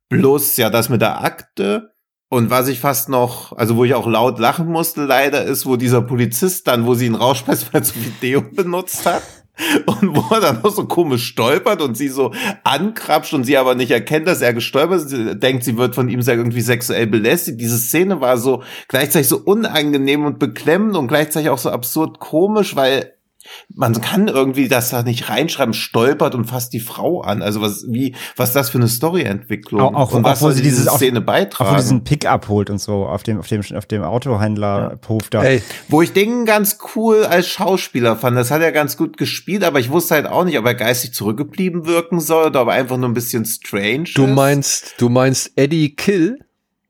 bloß 0.08 0.56
ja 0.56 0.70
das 0.70 0.88
mit 0.88 1.00
der 1.00 1.22
Akte. 1.22 1.92
Und 2.28 2.48
was 2.48 2.68
ich 2.68 2.80
fast 2.80 3.10
noch, 3.10 3.52
also 3.52 3.76
wo 3.76 3.84
ich 3.84 3.94
auch 3.94 4.06
laut 4.06 4.38
lachen 4.38 4.66
musste, 4.66 5.04
leider 5.04 5.44
ist, 5.44 5.66
wo 5.66 5.76
dieser 5.76 6.00
Polizist 6.00 6.66
dann, 6.66 6.86
wo 6.86 6.94
sie 6.94 7.06
ihn 7.06 7.14
rausschmeißt, 7.14 7.66
weil 7.72 7.82
er 7.82 7.84
zu 7.84 7.94
Video 7.96 8.42
benutzt 8.42 9.04
hat. 9.06 9.22
Und 9.84 10.16
wo 10.16 10.34
er 10.34 10.40
dann 10.40 10.64
auch 10.64 10.70
so 10.70 10.86
komisch 10.86 11.26
stolpert 11.26 11.82
und 11.82 11.94
sie 11.94 12.08
so 12.08 12.32
ankrapscht 12.64 13.34
und 13.34 13.44
sie 13.44 13.58
aber 13.58 13.74
nicht 13.74 13.90
erkennt, 13.90 14.26
dass 14.26 14.40
er 14.40 14.54
gestolpert 14.54 15.02
ist. 15.02 15.10
Sie 15.10 15.38
denkt, 15.38 15.62
sie 15.62 15.76
wird 15.76 15.94
von 15.94 16.08
ihm 16.08 16.20
irgendwie 16.20 16.62
sexuell 16.62 17.06
belästigt. 17.06 17.60
Diese 17.60 17.76
Szene 17.76 18.22
war 18.22 18.38
so 18.38 18.62
gleichzeitig 18.88 19.28
so 19.28 19.36
unangenehm 19.36 20.24
und 20.24 20.38
beklemmend 20.38 20.96
und 20.96 21.06
gleichzeitig 21.06 21.50
auch 21.50 21.58
so 21.58 21.68
absurd 21.68 22.18
komisch, 22.18 22.76
weil 22.76 23.12
man 23.74 24.00
kann 24.00 24.28
irgendwie 24.28 24.68
das 24.68 24.90
da 24.90 25.02
nicht 25.02 25.28
reinschreiben, 25.28 25.74
stolpert 25.74 26.34
und 26.34 26.44
fasst 26.44 26.72
die 26.72 26.80
Frau 26.80 27.20
an. 27.20 27.42
Also 27.42 27.60
was, 27.60 27.84
wie, 27.88 28.14
was 28.36 28.52
das 28.52 28.70
für 28.70 28.78
eine 28.78 28.88
Storyentwicklung 28.88 29.80
Auch, 29.80 29.94
auch, 29.94 30.12
und 30.12 30.24
auch 30.24 30.30
was 30.30 30.40
soll 30.40 30.52
sie 30.52 30.62
diese 30.62 30.82
dieses 30.82 30.94
Szene 30.94 31.20
auch, 31.20 31.24
beitragen. 31.24 31.70
Auch 31.70 31.74
wo 31.74 31.80
diesen 31.80 32.04
Pick-up 32.04 32.48
holt 32.48 32.70
und 32.70 32.78
so 32.78 33.06
auf 33.06 33.22
dem, 33.22 33.38
auf 33.38 33.46
dem, 33.46 33.62
auf 33.76 33.86
dem 33.86 34.02
Autohändler-Hof 34.02 35.30
da. 35.30 35.42
Ey, 35.42 35.62
Wo 35.88 36.02
ich 36.02 36.12
den 36.12 36.44
ganz 36.44 36.78
cool 36.94 37.24
als 37.24 37.48
Schauspieler 37.48 38.16
fand. 38.16 38.36
Das 38.36 38.50
hat 38.50 38.62
er 38.62 38.72
ganz 38.72 38.96
gut 38.96 39.16
gespielt, 39.16 39.64
aber 39.64 39.80
ich 39.80 39.90
wusste 39.90 40.14
halt 40.14 40.26
auch 40.26 40.44
nicht, 40.44 40.58
ob 40.58 40.66
er 40.66 40.74
geistig 40.74 41.14
zurückgeblieben 41.14 41.86
wirken 41.86 42.20
soll 42.20 42.46
oder 42.46 42.62
ob 42.62 42.68
er 42.68 42.74
einfach 42.74 42.96
nur 42.96 43.08
ein 43.08 43.14
bisschen 43.14 43.44
strange 43.44 44.08
du 44.14 44.24
ist. 44.24 44.30
meinst, 44.34 44.94
du 44.98 45.08
meinst 45.08 45.52
Eddie 45.56 45.94
Kill? 45.94 46.38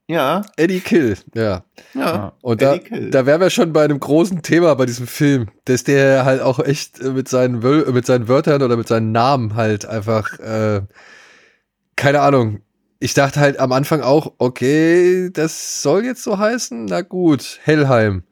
Ja, 0.09 0.43
Eddie 0.57 0.81
Kill, 0.81 1.17
ja. 1.35 1.65
ja. 1.95 2.33
Und 2.43 2.61
da, 2.61 2.75
Eddie 2.75 2.85
Kill. 2.85 3.11
da 3.11 3.25
wären 3.25 3.41
wir 3.41 3.51
schon 3.51 3.73
bei 3.73 3.85
einem 3.85 4.01
großen 4.01 4.43
Thema 4.43 4.75
bei 4.75 4.85
diesem 4.85 5.07
Film, 5.07 5.49
dass 5.65 5.85
der 5.85 6.25
halt 6.25 6.43
auch 6.43 6.59
echt 6.59 7.01
äh, 7.01 7.11
mit 7.11 7.29
seinen, 7.29 7.63
Wöl 7.63 7.91
mit 7.93 8.05
seinen 8.05 8.29
Wörtern 8.29 8.63
oder 8.63 8.77
mit 8.77 8.89
seinen 8.89 9.13
Namen 9.13 9.55
halt 9.55 9.87
einfach, 9.87 10.39
äh, 10.41 10.83
keine 11.97 12.21
Ahnung. 12.21 12.61
Ich 12.99 13.15
dachte 13.15 13.41
halt 13.41 13.59
am 13.59 13.73
Anfang 13.73 14.01
auch, 14.01 14.35
okay, 14.39 15.31
das 15.33 15.83
soll 15.83 16.05
jetzt 16.05 16.23
so 16.23 16.39
heißen, 16.39 16.85
na 16.85 17.01
gut, 17.03 17.59
Hellheim. 17.63 18.25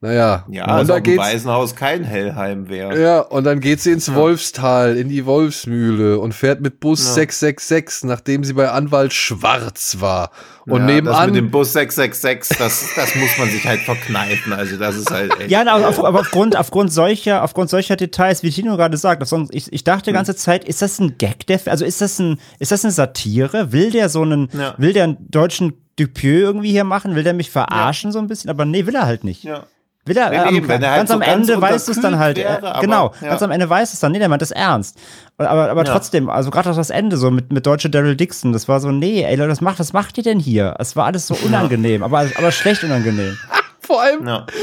Naja, 0.00 0.44
ja, 0.48 0.62
und 0.64 0.70
als 0.70 0.86
da 0.88 1.00
geht's, 1.00 1.18
Waisenhaus 1.18 1.74
kein 1.74 2.04
Hellheim 2.04 2.68
wäre. 2.68 3.00
ja, 3.02 3.18
und 3.18 3.42
dann 3.42 3.58
geht 3.58 3.80
sie 3.80 3.90
ins 3.90 4.14
Wolfstal, 4.14 4.96
in 4.96 5.08
die 5.08 5.26
Wolfsmühle 5.26 6.20
und 6.20 6.34
fährt 6.34 6.60
mit 6.60 6.78
Bus 6.78 7.04
Ja. 7.04 7.12
666, 7.14 8.04
nachdem 8.08 8.44
sie 8.44 8.52
bei 8.52 8.70
Anwalt 8.70 9.12
Schwarz 9.12 9.96
war. 9.98 10.30
Und 10.66 10.82
ja, 10.82 10.86
Das 10.86 10.94
nebenan, 10.94 11.26
mit 11.26 11.34
dem 11.36 11.50
Bus 11.50 11.72
666, 11.72 12.58
das, 12.58 12.90
das 12.94 13.14
muss 13.16 13.36
man 13.38 13.50
sich 13.50 13.66
halt 13.66 13.80
verkneifen. 13.80 14.52
Also 14.52 14.76
das 14.76 14.94
ist 14.96 15.10
halt 15.10 15.32
echt. 15.40 15.50
Ja, 15.50 15.66
aber, 15.66 15.88
auf, 15.88 15.98
aber 16.04 16.20
aufgrund, 16.20 16.54
aufgrund 16.56 16.92
solcher, 16.92 17.42
aufgrund 17.42 17.68
solcher 17.68 17.96
Details, 17.96 18.44
wie 18.44 18.50
Tino 18.50 18.76
gerade 18.76 18.96
sagt, 18.96 19.26
sonst, 19.26 19.52
ich, 19.52 19.72
ich 19.72 19.82
dachte 19.82 20.10
die 20.10 20.12
ganze 20.14 20.36
Zeit, 20.36 20.64
ist 20.64 20.80
das 20.80 21.00
ein 21.00 21.18
Gag, 21.18 21.44
der, 21.48 21.60
also 21.66 21.84
ist 21.84 22.00
das 22.00 22.20
ein, 22.20 22.38
ist 22.60 22.70
das 22.70 22.84
eine 22.84 22.92
Satire? 22.92 23.72
Will 23.72 23.90
der 23.90 24.08
so 24.10 24.22
einen, 24.22 24.48
Ja. 24.56 24.74
will 24.78 24.92
der 24.92 25.04
einen 25.04 25.16
deutschen 25.28 25.72
Dupieux 25.98 26.42
irgendwie 26.42 26.70
hier 26.70 26.84
machen? 26.84 27.16
Will 27.16 27.24
der 27.24 27.34
mich 27.34 27.50
verarschen 27.50 28.12
so 28.12 28.20
ein 28.20 28.28
bisschen? 28.28 28.48
Aber 28.48 28.64
nee, 28.64 28.86
will 28.86 28.94
er 28.94 29.06
halt 29.06 29.24
nicht. 29.24 29.42
ja. 29.42 29.64
Will 30.08 30.16
er, 30.16 30.30
Nee, 30.30 30.36
äh, 30.36 30.38
am- 30.40 30.54
eben, 30.54 30.68
wenn 30.68 30.82
er 30.82 30.90
halt 30.90 30.98
ganz 31.00 31.08
so 31.10 31.14
am 31.14 31.20
ganz 31.20 31.48
Ende 31.48 31.62
weißt 31.62 31.86
du 31.88 31.92
es 31.92 32.00
dann 32.00 32.18
halt. 32.18 32.38
äh, 32.38 32.44
wäre, 32.44 32.70
aber- 32.74 32.80
genau, 32.80 33.14
ja. 33.20 33.28
ganz 33.28 33.42
am 33.42 33.50
Ende 33.50 33.68
weißt 33.70 33.92
du 33.92 33.94
es 33.96 34.00
dann. 34.00 34.12
Nee, 34.12 34.18
der 34.18 34.28
meint 34.28 34.42
das 34.42 34.50
ernst. 34.50 34.96
Aber, 35.36 35.70
aber 35.70 35.84
Ja. 35.84 35.92
trotzdem, 35.92 36.28
also 36.28 36.50
gerade 36.50 36.70
auch 36.70 36.76
das 36.76 36.90
Ende 36.90 37.16
so 37.16 37.30
mit, 37.30 37.52
mit 37.52 37.64
deutsche 37.66 37.88
Daryl 37.90 38.16
Dixon, 38.16 38.52
das 38.52 38.66
war 38.68 38.80
so, 38.80 38.90
nee, 38.90 39.22
ey 39.22 39.36
Leute, 39.36 39.50
was 39.52 39.60
macht, 39.60 39.78
was 39.78 39.92
macht 39.92 40.18
ihr 40.18 40.24
denn 40.24 40.40
hier? 40.40 40.74
Es 40.78 40.96
war 40.96 41.06
alles 41.06 41.26
so 41.28 41.36
unangenehm, 41.44 42.02
aber, 42.02 42.26
aber 42.36 42.50
schlecht 42.50 42.82
unangenehm. 42.82 43.36
vor 43.80 44.02
allem, 44.02 44.26
Ja. 44.26 44.46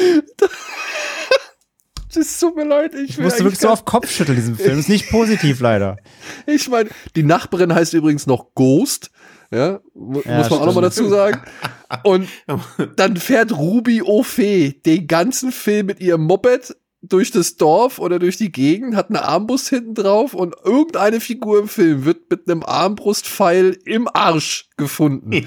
das 2.14 2.40
tut 2.40 2.56
mir 2.56 2.64
leid, 2.66 2.94
ich, 2.96 3.10
Ich 3.12 3.18
will 3.18 3.26
musste 3.26 3.44
wirklich 3.44 3.60
so 3.60 3.70
auf 3.70 3.84
Kopf 3.86 4.10
schütteln, 4.10 4.38
diesen 4.38 4.56
Film. 4.56 4.80
Ist 4.80 4.88
nicht 4.90 5.10
positiv, 5.10 5.60
leider. 5.60 5.98
Ich 6.46 6.70
meine, 6.70 6.90
die 7.16 7.24
Nachbarin 7.24 7.74
heißt 7.74 7.94
übrigens 7.94 8.28
noch 8.28 8.54
Ghost. 8.56 9.10
Ja, 9.52 9.80
mu- 9.94 10.22
Ja, 10.26 10.38
muss 10.38 10.50
man 10.50 10.60
auch 10.60 10.66
nochmal 10.68 10.84
dazu 10.84 11.08
sagen. 11.08 11.42
Und 12.04 12.28
dann 12.96 13.18
fährt 13.18 13.52
Ruby 13.58 14.02
O'Fee 14.02 14.82
den 14.84 15.08
ganzen 15.08 15.52
Film 15.52 15.86
mit 15.88 16.00
ihrem 16.02 16.24
Moped 16.24 16.76
durch 17.02 17.30
das 17.30 17.56
Dorf 17.58 18.00
oder 18.00 18.18
durch 18.18 18.38
die 18.38 18.52
Gegend, 18.52 18.96
hat 18.96 19.10
eine 19.10 19.24
Armbrust 19.24 19.70
hinten 19.70 19.94
drauf 19.94 20.34
und 20.34 20.56
irgendeine 20.64 21.20
Figur 21.20 21.60
im 21.60 21.68
Film 21.68 22.04
wird 22.04 22.32
mit 22.32 22.50
einem 22.50 22.64
Armbrustpfeil 22.64 23.78
im 23.86 24.08
Arsch 24.12 24.70
gefunden. 24.76 25.46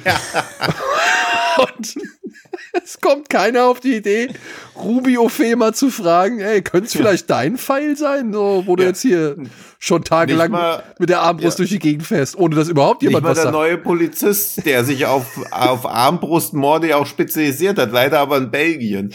Und 1.59 1.95
es 2.85 3.01
kommt 3.01 3.29
keiner 3.29 3.65
auf 3.67 3.81
die 3.81 3.97
Idee, 3.97 4.29
Ruby 4.77 5.19
O'Fee 5.19 5.57
mal 5.57 5.75
zu 5.75 5.91
fragen, 5.91 6.41
ey, 6.41 6.63
könnte 6.63 6.87
es 6.87 6.93
vielleicht 6.93 7.29
dein 7.31 7.57
Pfeil 7.59 7.97
sein, 7.97 8.33
so, 8.33 8.63
wo 8.67 8.77
du 8.77 8.83
Ja. 8.85 8.89
jetzt 8.91 9.03
hier 9.03 9.37
schon 9.79 10.05
tagelang 10.05 10.51
mal- 10.51 10.83
mit 10.99 11.09
der 11.09 11.21
Armbrust 11.21 11.59
ja. 11.59 11.63
durch 11.63 11.71
die 11.71 11.79
Gegend 11.79 12.07
fährst, 12.07 12.37
ohne 12.39 12.55
dass 12.57 12.69
überhaupt 12.69 13.03
Nicht 13.03 13.11
jemand 13.11 13.25
mal 13.25 13.31
was 13.31 13.37
der 13.39 13.45
sagt. 13.45 13.55
neue 13.55 13.79
Polizist, 13.79 14.65
der 14.67 14.85
sich 14.85 15.07
auf, 15.07 15.27
auf 15.51 15.87
Armbrustmorde 15.87 16.89
ja 16.89 16.97
auch 16.97 17.07
spezialisiert 17.07 17.79
hat, 17.79 17.93
leider 17.93 18.21
aber 18.21 18.39
in 18.39 18.51
Belgien. 18.51 19.13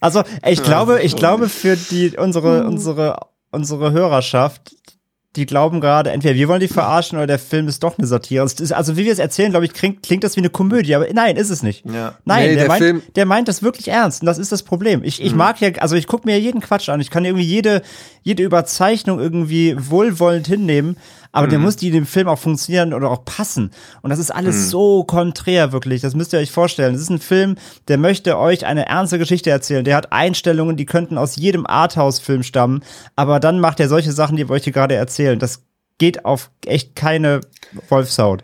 Also, 0.00 0.22
ich 0.46 0.62
glaube, 0.62 1.02
ich 1.02 1.16
glaube 1.16 1.48
für 1.48 1.76
die, 1.76 2.16
unsere, 2.16 2.64
unsere, 2.66 3.18
unsere 3.50 3.90
Hörerschaft, 3.90 4.76
die 5.36 5.46
glauben 5.46 5.80
gerade, 5.80 6.10
entweder 6.10 6.34
wir 6.34 6.48
wollen 6.48 6.60
die 6.60 6.68
verarschen 6.68 7.18
oder 7.18 7.26
der 7.26 7.38
Film 7.38 7.68
ist 7.68 7.82
doch 7.82 7.98
eine 7.98 8.06
Satire. 8.06 8.42
Also, 8.42 8.96
wie 8.96 9.04
wir 9.04 9.12
es 9.12 9.18
erzählen, 9.18 9.50
glaube 9.50 9.66
ich, 9.66 9.72
klingt, 9.74 10.02
klingt 10.02 10.24
das 10.24 10.36
wie 10.36 10.40
eine 10.40 10.48
Komödie, 10.50 10.94
aber 10.94 11.06
nein, 11.12 11.36
ist 11.36 11.50
es 11.50 11.62
nicht. 11.62 11.84
Ja. 11.86 12.14
Nein, 12.24 12.48
Nee, 12.48 12.54
der, 12.54 12.56
der 12.56 12.68
meint, 12.68 12.82
Film- 12.82 13.02
der 13.14 13.26
meint 13.26 13.46
das 13.48 13.62
wirklich 13.62 13.88
ernst 13.88 14.22
und 14.22 14.26
das 14.26 14.38
ist 14.38 14.50
das 14.52 14.62
Problem. 14.62 15.04
Ich, 15.04 15.22
ich 15.22 15.34
mag 15.34 15.60
ja, 15.60 15.70
also 15.80 15.96
ich 15.96 16.06
gucke 16.06 16.26
mir 16.26 16.40
jeden 16.40 16.60
Quatsch 16.60 16.88
an. 16.88 17.00
Ich 17.00 17.10
kann 17.10 17.24
irgendwie 17.24 17.44
jede, 17.44 17.82
jede 18.22 18.42
Überzeichnung 18.42 19.20
irgendwie 19.20 19.76
wohlwollend 19.78 20.46
hinnehmen, 20.46 20.96
aber 21.32 21.46
der 21.46 21.58
muss 21.58 21.76
die 21.76 21.90
dem 21.90 22.06
Film 22.06 22.28
auch 22.28 22.38
funktionieren 22.38 22.94
oder 22.94 23.10
auch 23.10 23.24
passen. 23.24 23.70
Und 24.02 24.10
das 24.10 24.18
ist 24.18 24.30
alles 24.30 24.70
so 24.70 25.04
konträr, 25.04 25.72
wirklich. 25.72 26.00
Das 26.00 26.14
müsst 26.14 26.32
ihr 26.32 26.38
euch 26.38 26.50
vorstellen. 26.50 26.94
Das 26.94 27.02
ist 27.02 27.10
ein 27.10 27.20
Film, 27.20 27.56
der 27.88 27.98
möchte 27.98 28.38
euch 28.38 28.66
eine 28.66 28.86
ernste 28.86 29.18
Geschichte 29.18 29.50
erzählen. 29.50 29.84
Der 29.84 29.96
hat 29.96 30.12
Einstellungen, 30.12 30.76
die 30.76 30.86
könnten 30.86 31.18
aus 31.18 31.36
jedem 31.36 31.66
Arthouse-Film 31.66 32.42
stammen, 32.42 32.82
aber 33.16 33.40
dann 33.40 33.60
macht 33.60 33.80
er 33.80 33.88
solche 33.88 34.12
Sachen, 34.12 34.36
die 34.36 34.48
wir 34.48 34.54
euch 34.54 34.64
hier 34.64 34.72
gerade 34.72 34.94
erzählen. 34.94 35.38
Das 35.38 35.62
geht 35.98 36.24
auf 36.24 36.50
echt 36.64 36.96
keine 36.96 37.40
Wolfshaut. 37.88 38.42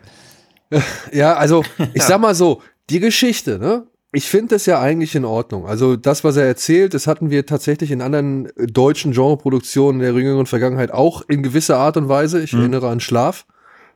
Ja, 1.13 1.35
also 1.35 1.63
ich 1.93 2.01
sag 2.03 2.19
mal 2.19 2.35
so, 2.35 2.61
die 2.89 2.99
Geschichte, 2.99 3.59
ne? 3.59 3.85
Ich 4.15 4.29
finde 4.29 4.55
das 4.55 4.65
ja 4.65 4.79
eigentlich 4.79 5.13
in 5.15 5.25
Ordnung. 5.25 5.67
Also 5.67 5.97
das, 5.97 6.23
was 6.23 6.37
er 6.37 6.45
erzählt, 6.45 6.93
das 6.93 7.05
hatten 7.05 7.29
wir 7.29 7.45
tatsächlich 7.45 7.91
in 7.91 8.01
anderen 8.01 8.45
äh, 8.55 8.65
deutschen 8.67 9.11
Genreproduktionen 9.11 9.99
der 9.99 10.13
jüngeren 10.13 10.45
Vergangenheit 10.45 10.91
auch 10.91 11.21
in 11.27 11.43
gewisser 11.43 11.77
Art 11.77 11.97
und 11.97 12.07
Weise. 12.07 12.41
Ich 12.41 12.53
erinnere 12.53 12.87
an 12.89 13.01
Schlaf. 13.01 13.45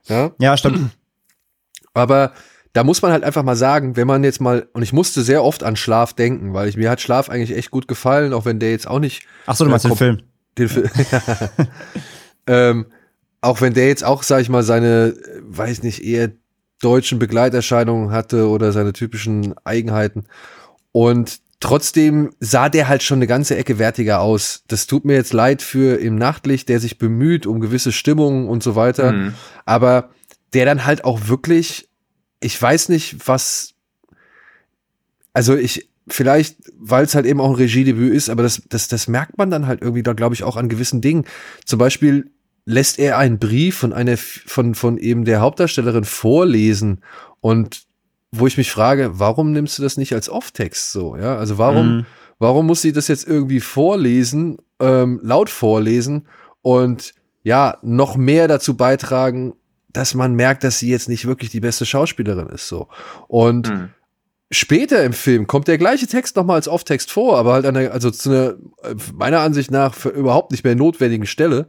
Ja, 0.08 0.32
Ja, 0.38 0.56
stimmt. 0.58 0.90
aber 1.94 2.32
da 2.74 2.84
muss 2.84 3.00
man 3.00 3.12
halt 3.12 3.24
einfach 3.24 3.42
mal 3.42 3.56
sagen, 3.56 3.96
wenn 3.96 4.06
man 4.06 4.22
jetzt 4.22 4.40
mal, 4.40 4.68
und 4.74 4.82
ich 4.82 4.92
musste 4.92 5.22
sehr 5.22 5.42
oft 5.42 5.64
an 5.64 5.74
Schlaf 5.76 6.12
denken, 6.12 6.52
weil 6.52 6.68
ich, 6.68 6.76
mir 6.76 6.90
hat 6.90 7.00
Schlaf 7.00 7.30
eigentlich 7.30 7.56
echt 7.56 7.70
gut 7.70 7.88
gefallen, 7.88 8.32
auch 8.34 8.44
wenn 8.44 8.58
der 8.60 8.70
jetzt 8.72 8.86
auch 8.86 9.00
nicht 9.00 9.26
Ach 9.46 9.56
so, 9.56 9.64
du 9.64 9.70
Ja, 9.70 9.72
meinst 9.72 9.86
den. 9.86 9.96
Film. 9.96 10.22
den 10.58 10.68
Film. 10.68 10.90
ähm, 12.46 12.86
auch 13.40 13.60
wenn 13.60 13.72
der 13.72 13.88
jetzt 13.88 14.04
auch, 14.04 14.22
sag 14.22 14.42
ich 14.42 14.50
mal, 14.50 14.62
seine, 14.62 15.14
äh, 15.16 15.40
weiß 15.42 15.82
nicht, 15.82 16.04
eher 16.04 16.30
deutschen 16.80 17.18
Begleiterscheinungen 17.18 18.10
hatte 18.10 18.48
oder 18.48 18.72
seine 18.72 18.92
typischen 18.92 19.54
Eigenheiten. 19.64 20.24
Und 20.92 21.40
trotzdem 21.60 22.30
sah 22.40 22.68
der 22.68 22.88
halt 22.88 23.02
schon 23.02 23.18
eine 23.18 23.26
ganze 23.26 23.56
Ecke 23.56 23.78
wertiger 23.78 24.20
aus. 24.20 24.64
Das 24.66 24.86
tut 24.86 25.04
mir 25.04 25.14
jetzt 25.14 25.32
leid 25.32 25.62
für 25.62 26.00
im 26.00 26.16
Nachtlicht, 26.16 26.68
der 26.68 26.80
sich 26.80 26.98
bemüht 26.98 27.46
um 27.46 27.60
gewisse 27.60 27.92
Stimmungen 27.92 28.48
und 28.48 28.62
so 28.62 28.74
weiter. 28.74 29.12
Mhm. 29.12 29.34
Aber 29.66 30.10
der 30.54 30.64
dann 30.64 30.84
halt 30.84 31.04
auch 31.04 31.28
wirklich, 31.28 31.88
ich 32.40 32.60
weiß 32.60 32.88
nicht, 32.88 33.28
was, 33.28 33.74
also 35.32 35.54
ich, 35.54 35.90
vielleicht, 36.08 36.56
weil 36.78 37.04
es 37.04 37.14
halt 37.14 37.26
eben 37.26 37.40
auch 37.40 37.50
ein 37.50 37.56
Regiedebüt 37.56 38.14
ist, 38.14 38.30
aber 38.30 38.42
das, 38.42 38.62
das, 38.68 38.88
das 38.88 39.06
merkt 39.06 39.38
man 39.38 39.50
dann 39.50 39.66
halt 39.66 39.82
irgendwie 39.82 40.02
da, 40.02 40.14
glaube 40.14 40.34
ich, 40.34 40.42
auch 40.42 40.56
an 40.56 40.68
gewissen 40.68 41.02
Dingen. 41.02 41.26
Zum 41.64 41.78
Beispiel 41.78 42.30
lässt 42.64 42.98
er 42.98 43.18
einen 43.18 43.38
Brief 43.38 43.78
von 43.78 43.92
einer, 43.92 44.16
von, 44.16 44.74
von 44.74 44.98
eben 44.98 45.24
der 45.24 45.40
Hauptdarstellerin 45.40 46.04
vorlesen 46.04 47.02
und 47.40 47.82
wo 48.32 48.46
ich 48.46 48.56
mich 48.56 48.70
frage, 48.70 49.18
warum 49.18 49.52
nimmst 49.52 49.78
du 49.78 49.82
das 49.82 49.96
nicht 49.96 50.12
als 50.12 50.28
Off-Text 50.28 50.92
so, 50.92 51.16
ja? 51.16 51.36
Also 51.36 51.58
warum, 51.58 51.96
Mhm. 51.96 52.06
warum 52.38 52.66
muss 52.66 52.82
sie 52.82 52.92
das 52.92 53.08
jetzt 53.08 53.26
irgendwie 53.26 53.60
vorlesen, 53.60 54.58
ähm, 54.78 55.18
laut 55.22 55.50
vorlesen 55.50 56.26
und 56.62 57.12
ja, 57.42 57.78
noch 57.82 58.16
mehr 58.16 58.46
dazu 58.46 58.76
beitragen, 58.76 59.54
dass 59.92 60.14
man 60.14 60.34
merkt, 60.34 60.62
dass 60.62 60.78
sie 60.78 60.90
jetzt 60.90 61.08
nicht 61.08 61.26
wirklich 61.26 61.50
die 61.50 61.58
beste 61.60 61.84
Schauspielerin 61.86 62.46
ist, 62.48 62.68
so. 62.68 62.86
Und 63.26 63.68
Mhm. 63.68 63.88
später 64.52 65.02
im 65.02 65.12
Film 65.12 65.46
kommt 65.48 65.66
der 65.66 65.78
gleiche 65.78 66.06
Text 66.06 66.36
nochmal 66.36 66.56
als 66.56 66.68
Off-Text 66.68 67.10
vor, 67.10 67.36
aber 67.38 67.54
halt 67.54 67.66
an 67.66 67.74
der, 67.74 67.92
also 67.92 68.10
zu 68.12 68.30
einer, 68.30 68.48
äh, 68.82 68.94
meiner 69.14 69.40
Ansicht 69.40 69.70
nach, 69.72 69.94
für 69.94 70.10
überhaupt 70.10 70.52
nicht 70.52 70.62
mehr 70.62 70.76
notwendigen 70.76 71.26
Stelle. 71.26 71.66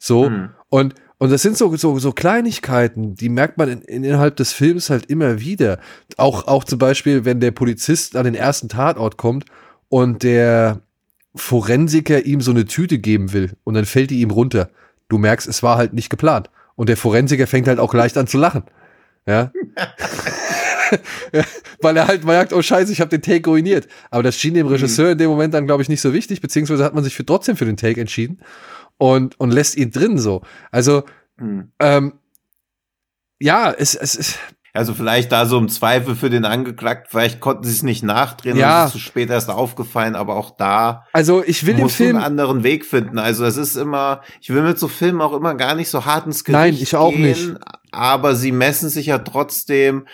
So. 0.00 0.30
Mhm. 0.30 0.48
Und, 0.70 0.94
und 1.18 1.30
das 1.30 1.42
sind 1.42 1.56
so, 1.56 1.76
so, 1.76 1.98
so 1.98 2.12
Kleinigkeiten, 2.12 3.14
die 3.14 3.28
merkt 3.28 3.58
man 3.58 3.68
in, 3.68 3.82
in, 3.82 4.02
innerhalb 4.02 4.36
des 4.36 4.52
Films 4.52 4.90
halt 4.90 5.06
immer 5.06 5.40
wieder. 5.40 5.78
Auch, 6.16 6.48
auch 6.48 6.64
zum 6.64 6.78
Beispiel, 6.78 7.24
wenn 7.24 7.38
der 7.38 7.52
Polizist 7.52 8.16
an 8.16 8.24
den 8.24 8.34
ersten 8.34 8.68
Tatort 8.68 9.18
kommt 9.18 9.44
und 9.88 10.22
der 10.22 10.80
Forensiker 11.36 12.24
ihm 12.24 12.40
so 12.40 12.50
eine 12.50 12.64
Tüte 12.64 12.98
geben 12.98 13.32
will 13.32 13.52
und 13.62 13.74
dann 13.74 13.84
fällt 13.84 14.10
die 14.10 14.22
ihm 14.22 14.30
runter. 14.30 14.70
Du 15.08 15.18
merkst, 15.18 15.46
es 15.46 15.62
war 15.62 15.76
halt 15.76 15.92
nicht 15.92 16.08
geplant. 16.08 16.50
Und 16.74 16.88
der 16.88 16.96
Forensiker 16.96 17.46
fängt 17.46 17.68
halt 17.68 17.78
auch 17.78 17.92
leicht 17.92 18.16
an 18.16 18.26
zu 18.26 18.38
lachen. 18.38 18.62
Ja. 19.26 19.52
Ja, 21.32 21.44
Weil 21.82 21.96
er 21.96 22.08
halt 22.08 22.24
merkt, 22.24 22.52
oh 22.52 22.62
scheiße, 22.62 22.90
ich 22.90 23.00
habe 23.00 23.10
den 23.10 23.22
Take 23.22 23.48
ruiniert. 23.48 23.86
Aber 24.10 24.22
das 24.22 24.36
schien 24.36 24.54
dem 24.54 24.66
Regisseur 24.66 25.12
in 25.12 25.18
dem 25.18 25.30
Moment 25.30 25.54
dann, 25.54 25.66
glaube 25.66 25.82
ich, 25.82 25.88
nicht 25.88 26.00
so 26.00 26.12
wichtig, 26.12 26.40
beziehungsweise 26.40 26.84
hat 26.84 26.94
man 26.94 27.04
sich 27.04 27.14
für 27.14 27.24
trotzdem 27.24 27.56
für 27.56 27.66
den 27.66 27.76
Take 27.76 28.00
entschieden 28.00 28.40
und, 29.00 29.40
und 29.40 29.50
lässt 29.50 29.76
ihn 29.76 29.90
drin 29.90 30.18
so. 30.18 30.42
Also, 30.70 31.04
Mhm. 31.38 31.72
ähm, 31.80 32.12
ja, 33.40 33.70
es, 33.72 33.94
es 33.94 34.14
ist. 34.14 34.38
Also 34.74 34.92
vielleicht 34.94 35.32
da 35.32 35.46
so 35.46 35.56
im 35.58 35.68
Zweifel 35.70 36.14
für 36.14 36.28
den 36.30 36.44
Angeklagten, 36.44 37.08
vielleicht 37.10 37.40
konnten 37.40 37.64
sie 37.64 37.72
es 37.72 37.82
nicht 37.82 38.02
nachdrehen 38.04 38.56
Ja. 38.58 38.84
ist 38.84 38.92
zu 38.92 38.98
spät 38.98 39.28
erst 39.30 39.48
aufgefallen, 39.50 40.14
aber 40.14 40.36
auch 40.36 40.50
da 40.56 41.06
Also 41.14 41.42
ich 41.42 41.64
will 41.66 41.74
du 41.76 41.88
Film. 41.88 42.16
einen 42.16 42.24
anderen 42.24 42.62
Weg 42.62 42.84
finden. 42.84 43.18
Also 43.18 43.44
es 43.46 43.56
ist 43.56 43.74
immer, 43.74 44.20
ich 44.40 44.50
will 44.50 44.62
mit 44.62 44.78
so 44.78 44.86
Filmen 44.86 45.22
auch 45.22 45.32
immer 45.32 45.54
gar 45.56 45.74
nicht 45.74 45.88
so 45.88 46.04
hart 46.04 46.26
ins 46.26 46.44
Gericht 46.44 46.60
Nein, 46.60 46.74
ich 46.74 46.94
auch 46.94 47.10
gehen, 47.10 47.22
nicht. 47.22 47.50
aber 47.90 48.36
sie 48.36 48.52
messen 48.52 48.90
sich 48.90 49.06
ja 49.06 49.18
trotzdem, 49.18 50.06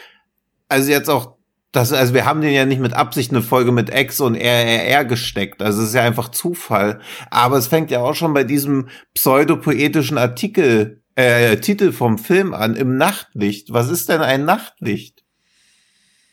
also 0.68 0.90
jetzt 0.90 1.10
auch 1.10 1.35
das, 1.72 1.92
also 1.92 2.14
wir 2.14 2.24
haben 2.24 2.40
den 2.40 2.52
ja 2.54 2.64
nicht 2.64 2.80
mit 2.80 2.94
Absicht 2.94 3.30
eine 3.32 3.42
Folge 3.42 3.70
mit 3.72 3.92
X 3.94 4.20
und 4.20 4.34
RRR 4.34 5.04
gesteckt. 5.04 5.60
Also 5.62 5.82
es 5.82 5.88
ist 5.88 5.94
ja 5.94 6.02
einfach 6.02 6.30
Zufall. 6.30 7.00
Aber 7.30 7.56
es 7.58 7.66
fängt 7.66 7.90
ja 7.90 8.00
auch 8.00 8.14
schon 8.14 8.32
bei 8.32 8.44
diesem 8.44 8.88
pseudopoetischen 9.14 10.16
Artikel, 10.18 11.02
äh, 11.16 11.56
Titel 11.58 11.92
vom 11.92 12.18
Film 12.18 12.54
an, 12.54 12.76
im 12.76 12.96
Nachtlicht. 12.96 13.72
Was 13.72 13.90
ist 13.90 14.08
denn 14.08 14.22
ein 14.22 14.44
Nachtlicht? 14.44 15.22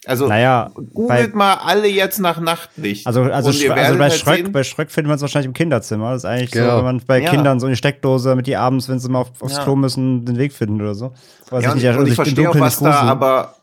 Also 0.06 0.28
Naja, 0.28 0.70
bei, 0.76 0.82
googelt 0.94 1.36
mal 1.36 1.54
alle 1.56 1.88
jetzt 1.88 2.20
nach 2.20 2.40
Nachtlicht. 2.40 3.08
also, 3.08 3.22
also, 3.24 3.50
Und 3.50 3.70
also 3.72 3.98
bei, 3.98 4.00
halt 4.10 4.14
Schröck, 4.14 4.52
bei 4.52 4.64
Schröck 4.64 4.92
findet 4.92 5.08
man 5.08 5.16
es 5.16 5.22
wahrscheinlich 5.22 5.48
im 5.48 5.54
Kinderzimmer. 5.54 6.12
Das 6.12 6.24
ist 6.24 6.26
eigentlich 6.26 6.52
Genau. 6.52 6.72
so, 6.72 6.78
wenn 6.78 6.84
man 6.84 7.02
bei 7.08 7.22
Ja. 7.22 7.30
Kindern 7.30 7.60
so 7.62 7.68
in 7.68 7.72
die 7.74 7.78
Steckdose, 7.78 8.28
damit 8.30 8.46
die 8.48 8.58
abends, 8.58 8.90
wenn 8.90 9.00
sie 9.00 9.08
mal 9.10 9.20
auf, 9.22 9.32
aufs 9.42 9.56
Ja. 9.56 9.64
Klo 9.64 9.78
müssen, 9.78 10.26
den 10.26 10.38
Weg 10.38 10.52
finden 10.52 10.82
oder 10.82 10.94
so. 10.94 11.14
Weil 11.50 11.64
Ja, 11.64 11.72
und, 11.72 11.78
nicht- 11.82 11.88
und 11.88 11.94
ich 11.94 12.10
sich 12.10 12.10
im 12.10 12.16
verstehe 12.16 12.50
auch, 12.50 12.60
was 12.60 12.82
nicht 12.82 12.94
da 12.94 13.00
aber, 13.04 13.56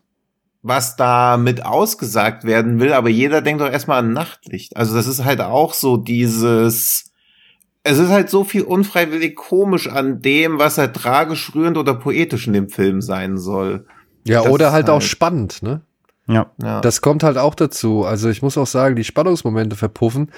was 0.63 0.97
da 0.97 1.37
mit 1.39 1.65
ausgesagt 1.65 2.45
werden 2.45 2.81
will, 2.81 2.93
aber 2.93 3.09
jeder 3.09 3.41
denkt 3.41 3.63
doch 3.63 3.71
erstmal 3.71 4.01
an 4.01 4.13
Nachtlicht. 4.13 4.77
Also 4.77 4.95
das 4.95 5.07
ist 5.07 5.25
halt 5.25 5.41
auch 5.41 5.73
so 5.73 5.97
dieses, 5.97 7.13
es 7.83 7.99
ist 7.99 8.11
halt 8.11 8.29
so 8.29 8.45
viel 8.45 8.63
unfreiwillig 8.63 9.37
komisch 9.37 9.89
an 9.89 10.21
dem, 10.21 10.59
was 10.59 10.77
halt 10.77 10.95
tragisch, 10.95 11.55
rührend 11.55 11.79
oder 11.79 11.95
poetisch 11.95 12.47
in 12.47 12.53
dem 12.53 12.69
Film 12.69 13.01
sein 13.01 13.39
soll. 13.39 13.87
Ja, 14.27 14.43
das 14.43 14.53
oder 14.53 14.67
ist 14.69 14.73
halt 14.73 14.91
auch 14.91 14.95
halt- 15.01 15.05
spannend, 15.05 15.63
ne? 15.63 15.81
Ja. 16.27 16.51
Ja. 16.63 16.81
Das 16.83 17.01
kommt 17.01 17.23
halt 17.23 17.39
auch 17.39 17.55
dazu. 17.55 18.05
Also 18.05 18.29
ich 18.29 18.43
muss 18.43 18.59
auch 18.59 18.67
sagen, 18.67 18.95
die 18.97 19.05
Spannungsmomente 19.05 19.77
verpuffen. 19.77 20.31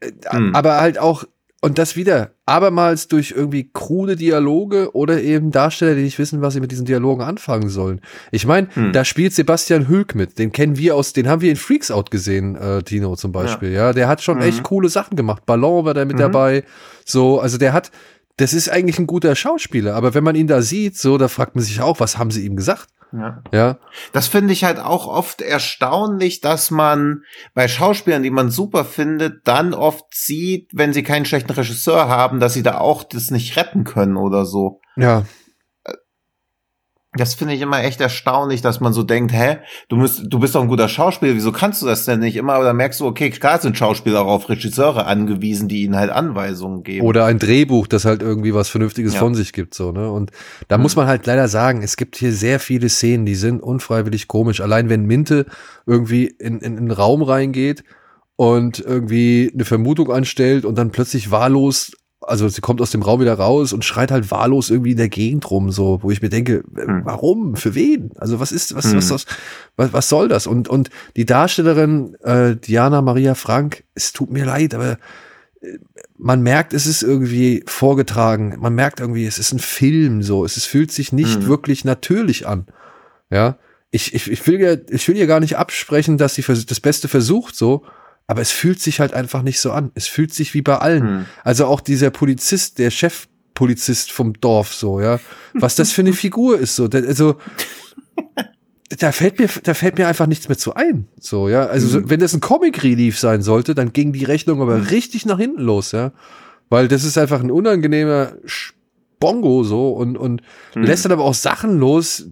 Äh, 0.00 0.12
Hm. 0.30 0.54
Aber 0.54 0.80
halt 0.80 0.98
auch, 0.98 1.24
und 1.66 1.78
das 1.78 1.96
wieder, 1.96 2.30
abermals 2.46 3.08
durch 3.08 3.34
irgendwie 3.36 3.70
krude 3.72 4.16
Dialoge 4.16 4.94
oder 4.94 5.20
eben 5.22 5.50
Darsteller, 5.50 5.94
die 5.94 6.02
nicht 6.02 6.18
wissen, 6.18 6.40
was 6.40 6.54
sie 6.54 6.60
mit 6.60 6.70
diesen 6.72 6.86
Dialogen 6.86 7.22
anfangen 7.22 7.68
sollen. 7.68 8.00
Ich 8.30 8.46
meine, 8.46 8.68
Hm. 8.74 8.92
da 8.92 9.04
spielt 9.04 9.34
Sebastian 9.34 9.88
Hülk 9.88 10.14
mit. 10.14 10.38
Den 10.38 10.52
kennen 10.52 10.76
wir 10.78 10.94
aus, 10.96 11.12
den 11.12 11.28
haben 11.28 11.42
wir 11.42 11.50
in 11.50 11.56
Freaks 11.56 11.90
Out 11.90 12.10
gesehen, 12.10 12.56
äh, 12.56 12.82
Tino 12.82 13.16
zum 13.16 13.32
Beispiel. 13.32 13.72
Ja, 13.72 13.92
der 13.92 14.08
hat 14.08 14.22
schon 14.22 14.36
Mhm. 14.38 14.42
echt 14.44 14.62
coole 14.62 14.88
Sachen 14.88 15.16
gemacht. 15.16 15.44
Ballon 15.46 15.84
war 15.84 15.94
da 15.94 16.04
mit 16.04 16.16
Mhm. 16.16 16.20
dabei. 16.20 16.64
So, 17.04 17.40
also 17.40 17.58
der 17.58 17.72
hat, 17.72 17.90
das 18.38 18.52
ist 18.52 18.68
eigentlich 18.68 18.98
ein 18.98 19.06
guter 19.06 19.34
Schauspieler. 19.34 19.94
Aber 19.94 20.14
wenn 20.14 20.22
man 20.24 20.36
ihn 20.36 20.46
da 20.46 20.62
sieht, 20.62 20.96
so, 20.96 21.18
da 21.18 21.28
fragt 21.28 21.54
man 21.54 21.64
sich 21.64 21.80
auch, 21.80 22.00
was 22.00 22.18
haben 22.18 22.30
sie 22.30 22.44
ihm 22.44 22.56
gesagt? 22.56 22.88
Ja. 23.18 23.42
Ja, 23.52 23.78
Das 24.12 24.28
finde 24.28 24.52
ich 24.52 24.64
halt 24.64 24.78
auch 24.78 25.06
oft 25.06 25.40
erstaunlich, 25.40 26.40
dass 26.40 26.70
man 26.70 27.22
bei 27.54 27.68
Schauspielern, 27.68 28.22
die 28.22 28.30
man 28.30 28.50
super 28.50 28.84
findet, 28.84 29.46
dann 29.46 29.74
oft 29.74 30.04
sieht, 30.12 30.70
wenn 30.74 30.92
sie 30.92 31.02
keinen 31.02 31.24
schlechten 31.24 31.52
Regisseur 31.52 32.08
haben, 32.08 32.40
dass 32.40 32.54
sie 32.54 32.62
da 32.62 32.78
auch 32.78 33.02
das 33.04 33.30
nicht 33.30 33.56
retten 33.56 33.84
können 33.84 34.16
oder 34.16 34.44
so. 34.44 34.80
ja. 34.96 35.24
Das 37.16 37.34
finde 37.34 37.54
ich 37.54 37.60
immer 37.60 37.82
echt 37.82 38.00
erstaunlich, 38.00 38.62
dass 38.62 38.80
man 38.80 38.92
so 38.92 39.02
denkt, 39.02 39.32
hä, 39.32 39.58
du 39.88 39.96
musst, 39.96 40.22
du 40.28 40.38
bist 40.38 40.54
doch 40.54 40.62
ein 40.62 40.68
guter 40.68 40.88
Schauspieler, 40.88 41.34
wieso 41.34 41.52
kannst 41.52 41.82
du 41.82 41.86
das 41.86 42.04
denn 42.04 42.20
nicht 42.20 42.36
immer? 42.36 42.54
Aber 42.54 42.64
dann 42.64 42.76
merkst 42.76 43.00
du, 43.00 43.06
okay, 43.06 43.30
klar 43.30 43.58
sind 43.60 43.76
Schauspieler 43.76 44.22
auch 44.22 44.26
auf 44.28 44.48
Regisseure 44.48 45.06
angewiesen, 45.06 45.68
die 45.68 45.82
ihnen 45.84 45.96
halt 45.96 46.10
Anweisungen 46.10 46.82
geben. 46.82 47.06
Oder 47.06 47.24
ein 47.26 47.38
Drehbuch, 47.38 47.86
das 47.86 48.04
halt 48.04 48.22
irgendwie 48.22 48.54
was 48.54 48.68
Vernünftiges 48.68 49.14
Ja. 49.14 49.20
von 49.20 49.34
sich 49.34 49.52
gibt, 49.52 49.74
so, 49.74 49.92
ne? 49.92 50.10
Und 50.10 50.30
da 50.68 50.76
Mhm. 50.76 50.82
muss 50.82 50.96
man 50.96 51.06
halt 51.06 51.26
leider 51.26 51.48
sagen, 51.48 51.82
es 51.82 51.96
gibt 51.96 52.16
hier 52.16 52.32
sehr 52.32 52.60
viele 52.60 52.88
Szenen, 52.88 53.26
die 53.26 53.34
sind 53.34 53.62
unfreiwillig 53.62 54.28
komisch. 54.28 54.60
Allein 54.60 54.88
wenn 54.88 55.04
Minte 55.06 55.46
irgendwie 55.86 56.26
in, 56.26 56.58
in, 56.58 56.72
in 56.72 56.78
einen 56.78 56.90
Raum 56.90 57.22
reingeht 57.22 57.84
und 58.36 58.80
irgendwie 58.80 59.50
eine 59.54 59.64
Vermutung 59.64 60.10
anstellt 60.12 60.64
und 60.64 60.76
dann 60.76 60.90
plötzlich 60.90 61.30
wahllos, 61.30 61.92
also 62.26 62.48
sie 62.48 62.60
kommt 62.60 62.80
aus 62.80 62.90
dem 62.90 63.02
Raum 63.02 63.20
wieder 63.20 63.34
raus 63.34 63.72
und 63.72 63.84
schreit 63.84 64.10
halt 64.10 64.30
wahllos 64.30 64.70
irgendwie 64.70 64.90
in 64.92 64.96
der 64.96 65.08
Gegend 65.08 65.50
rum, 65.50 65.70
so, 65.70 66.00
wo 66.02 66.10
ich 66.10 66.20
mir 66.22 66.28
denke, 66.28 66.64
äh, 66.76 66.86
Mhm. 66.86 67.00
warum? 67.04 67.56
Für 67.56 67.74
wen? 67.74 68.10
Also 68.16 68.40
was 68.40 68.52
ist, 68.52 68.74
was, 68.74 68.94
was, 68.94 69.10
was, 69.10 69.26
was, 69.76 69.92
was 69.92 70.08
soll 70.08 70.28
das? 70.28 70.46
Und, 70.46 70.68
und 70.68 70.90
die 71.16 71.24
Darstellerin, 71.26 72.16
äh, 72.22 72.56
Diana 72.56 73.00
Maria 73.02 73.34
Frank, 73.34 73.84
es 73.94 74.12
tut 74.12 74.30
mir 74.30 74.44
leid, 74.44 74.74
aber 74.74 74.98
man 76.18 76.42
merkt, 76.42 76.72
es 76.74 76.86
ist 76.86 77.02
irgendwie 77.02 77.64
vorgetragen. 77.66 78.56
Man 78.60 78.74
merkt 78.74 79.00
irgendwie, 79.00 79.26
es 79.26 79.38
ist 79.38 79.52
ein 79.52 79.58
Film 79.58 80.22
so. 80.22 80.44
Es, 80.44 80.56
es 80.56 80.64
fühlt 80.64 80.92
sich 80.92 81.12
nicht 81.12 81.40
Mhm. 81.40 81.46
wirklich 81.46 81.84
natürlich 81.84 82.46
an. 82.46 82.66
Ja. 83.30 83.56
Ich, 83.90 84.14
ich, 84.14 84.30
ich 84.30 84.46
will 84.46 84.60
ja, 84.60 84.76
ich 84.90 85.06
will 85.08 85.16
ihr 85.16 85.26
gar 85.26 85.40
nicht 85.40 85.56
absprechen, 85.56 86.18
dass 86.18 86.34
sie 86.34 86.42
das 86.42 86.80
Beste 86.80 87.08
versucht 87.08 87.56
so. 87.56 87.82
Aber 88.26 88.40
es 88.40 88.50
fühlt 88.50 88.80
sich 88.80 89.00
halt 89.00 89.12
einfach 89.14 89.42
nicht 89.42 89.60
so 89.60 89.70
an. 89.70 89.92
Es 89.94 90.08
fühlt 90.08 90.34
sich 90.34 90.52
wie 90.54 90.62
bei 90.62 90.78
allen. 90.78 91.02
Hm. 91.02 91.26
Also 91.44 91.66
auch 91.66 91.80
dieser 91.80 92.10
Polizist, 92.10 92.78
der 92.78 92.90
Chefpolizist 92.90 94.10
vom 94.10 94.34
Dorf 94.40 94.74
so, 94.74 95.00
ja. 95.00 95.20
Was 95.54 95.76
das 95.76 95.92
für 95.92 96.00
eine 96.02 96.12
Figur 96.24 96.58
ist 96.58 96.76
so. 96.76 96.88
Also, 96.92 97.36
da 98.98 99.12
fällt 99.12 99.38
mir, 99.38 99.48
da 99.62 99.74
fällt 99.74 99.98
mir 99.98 100.08
einfach 100.08 100.26
nichts 100.26 100.48
mehr 100.48 100.58
zu 100.58 100.74
ein. 100.74 101.06
So, 101.20 101.48
ja. 101.48 101.66
Also, 101.66 101.86
so, 101.86 102.10
wenn 102.10 102.20
das 102.20 102.34
ein 102.34 102.40
Comic 102.40 102.82
Relief 102.82 103.18
sein 103.18 103.42
sollte, 103.42 103.74
dann 103.74 103.92
ging 103.92 104.12
die 104.12 104.24
Rechnung 104.24 104.60
aber 104.60 104.90
richtig 104.90 105.26
nach 105.26 105.38
hinten 105.38 105.62
los, 105.62 105.92
ja. 105.92 106.12
Weil 106.68 106.88
das 106.88 107.04
ist 107.04 107.16
einfach 107.18 107.40
ein 107.40 107.50
unangenehmer 107.52 108.32
Bongo 109.20 109.62
so 109.62 109.90
und, 109.90 110.16
und 110.16 110.42
lässt 110.74 111.04
dann 111.04 111.12
aber 111.12 111.24
auch 111.24 111.34
Sachen 111.34 111.78
los, 111.78 112.28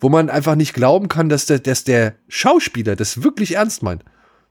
wo 0.00 0.08
man 0.08 0.28
einfach 0.28 0.54
nicht 0.54 0.74
glauben 0.74 1.08
kann, 1.08 1.28
dass 1.28 1.46
der, 1.46 1.60
dass 1.60 1.84
der 1.84 2.14
Schauspieler 2.28 2.96
das 2.96 3.22
wirklich 3.22 3.54
ernst 3.54 3.82
meint. 3.82 4.04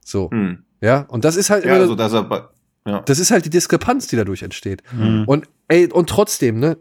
So, 0.03 0.32
Hm. 0.32 0.63
Ja. 0.82 1.05
Und 1.09 1.25
das 1.25 1.36
ist 1.36 1.49
halt 1.49 1.65
Ja, 1.65 1.71
immer, 1.71 1.82
also 1.82 1.95
dass 1.95 2.13
er, 2.13 2.49
ja. 2.88 3.01
das 3.01 3.19
ist 3.19 3.32
halt 3.32 3.45
die 3.45 3.49
Diskrepanz, 3.49 4.07
die 4.07 4.15
dadurch 4.15 4.43
entsteht. 4.43 4.82
Mhm. 4.97 5.23
Und 5.27 5.45
ey, 5.67 5.88
und 5.91 6.09
trotzdem, 6.09 6.59
ne? 6.59 6.77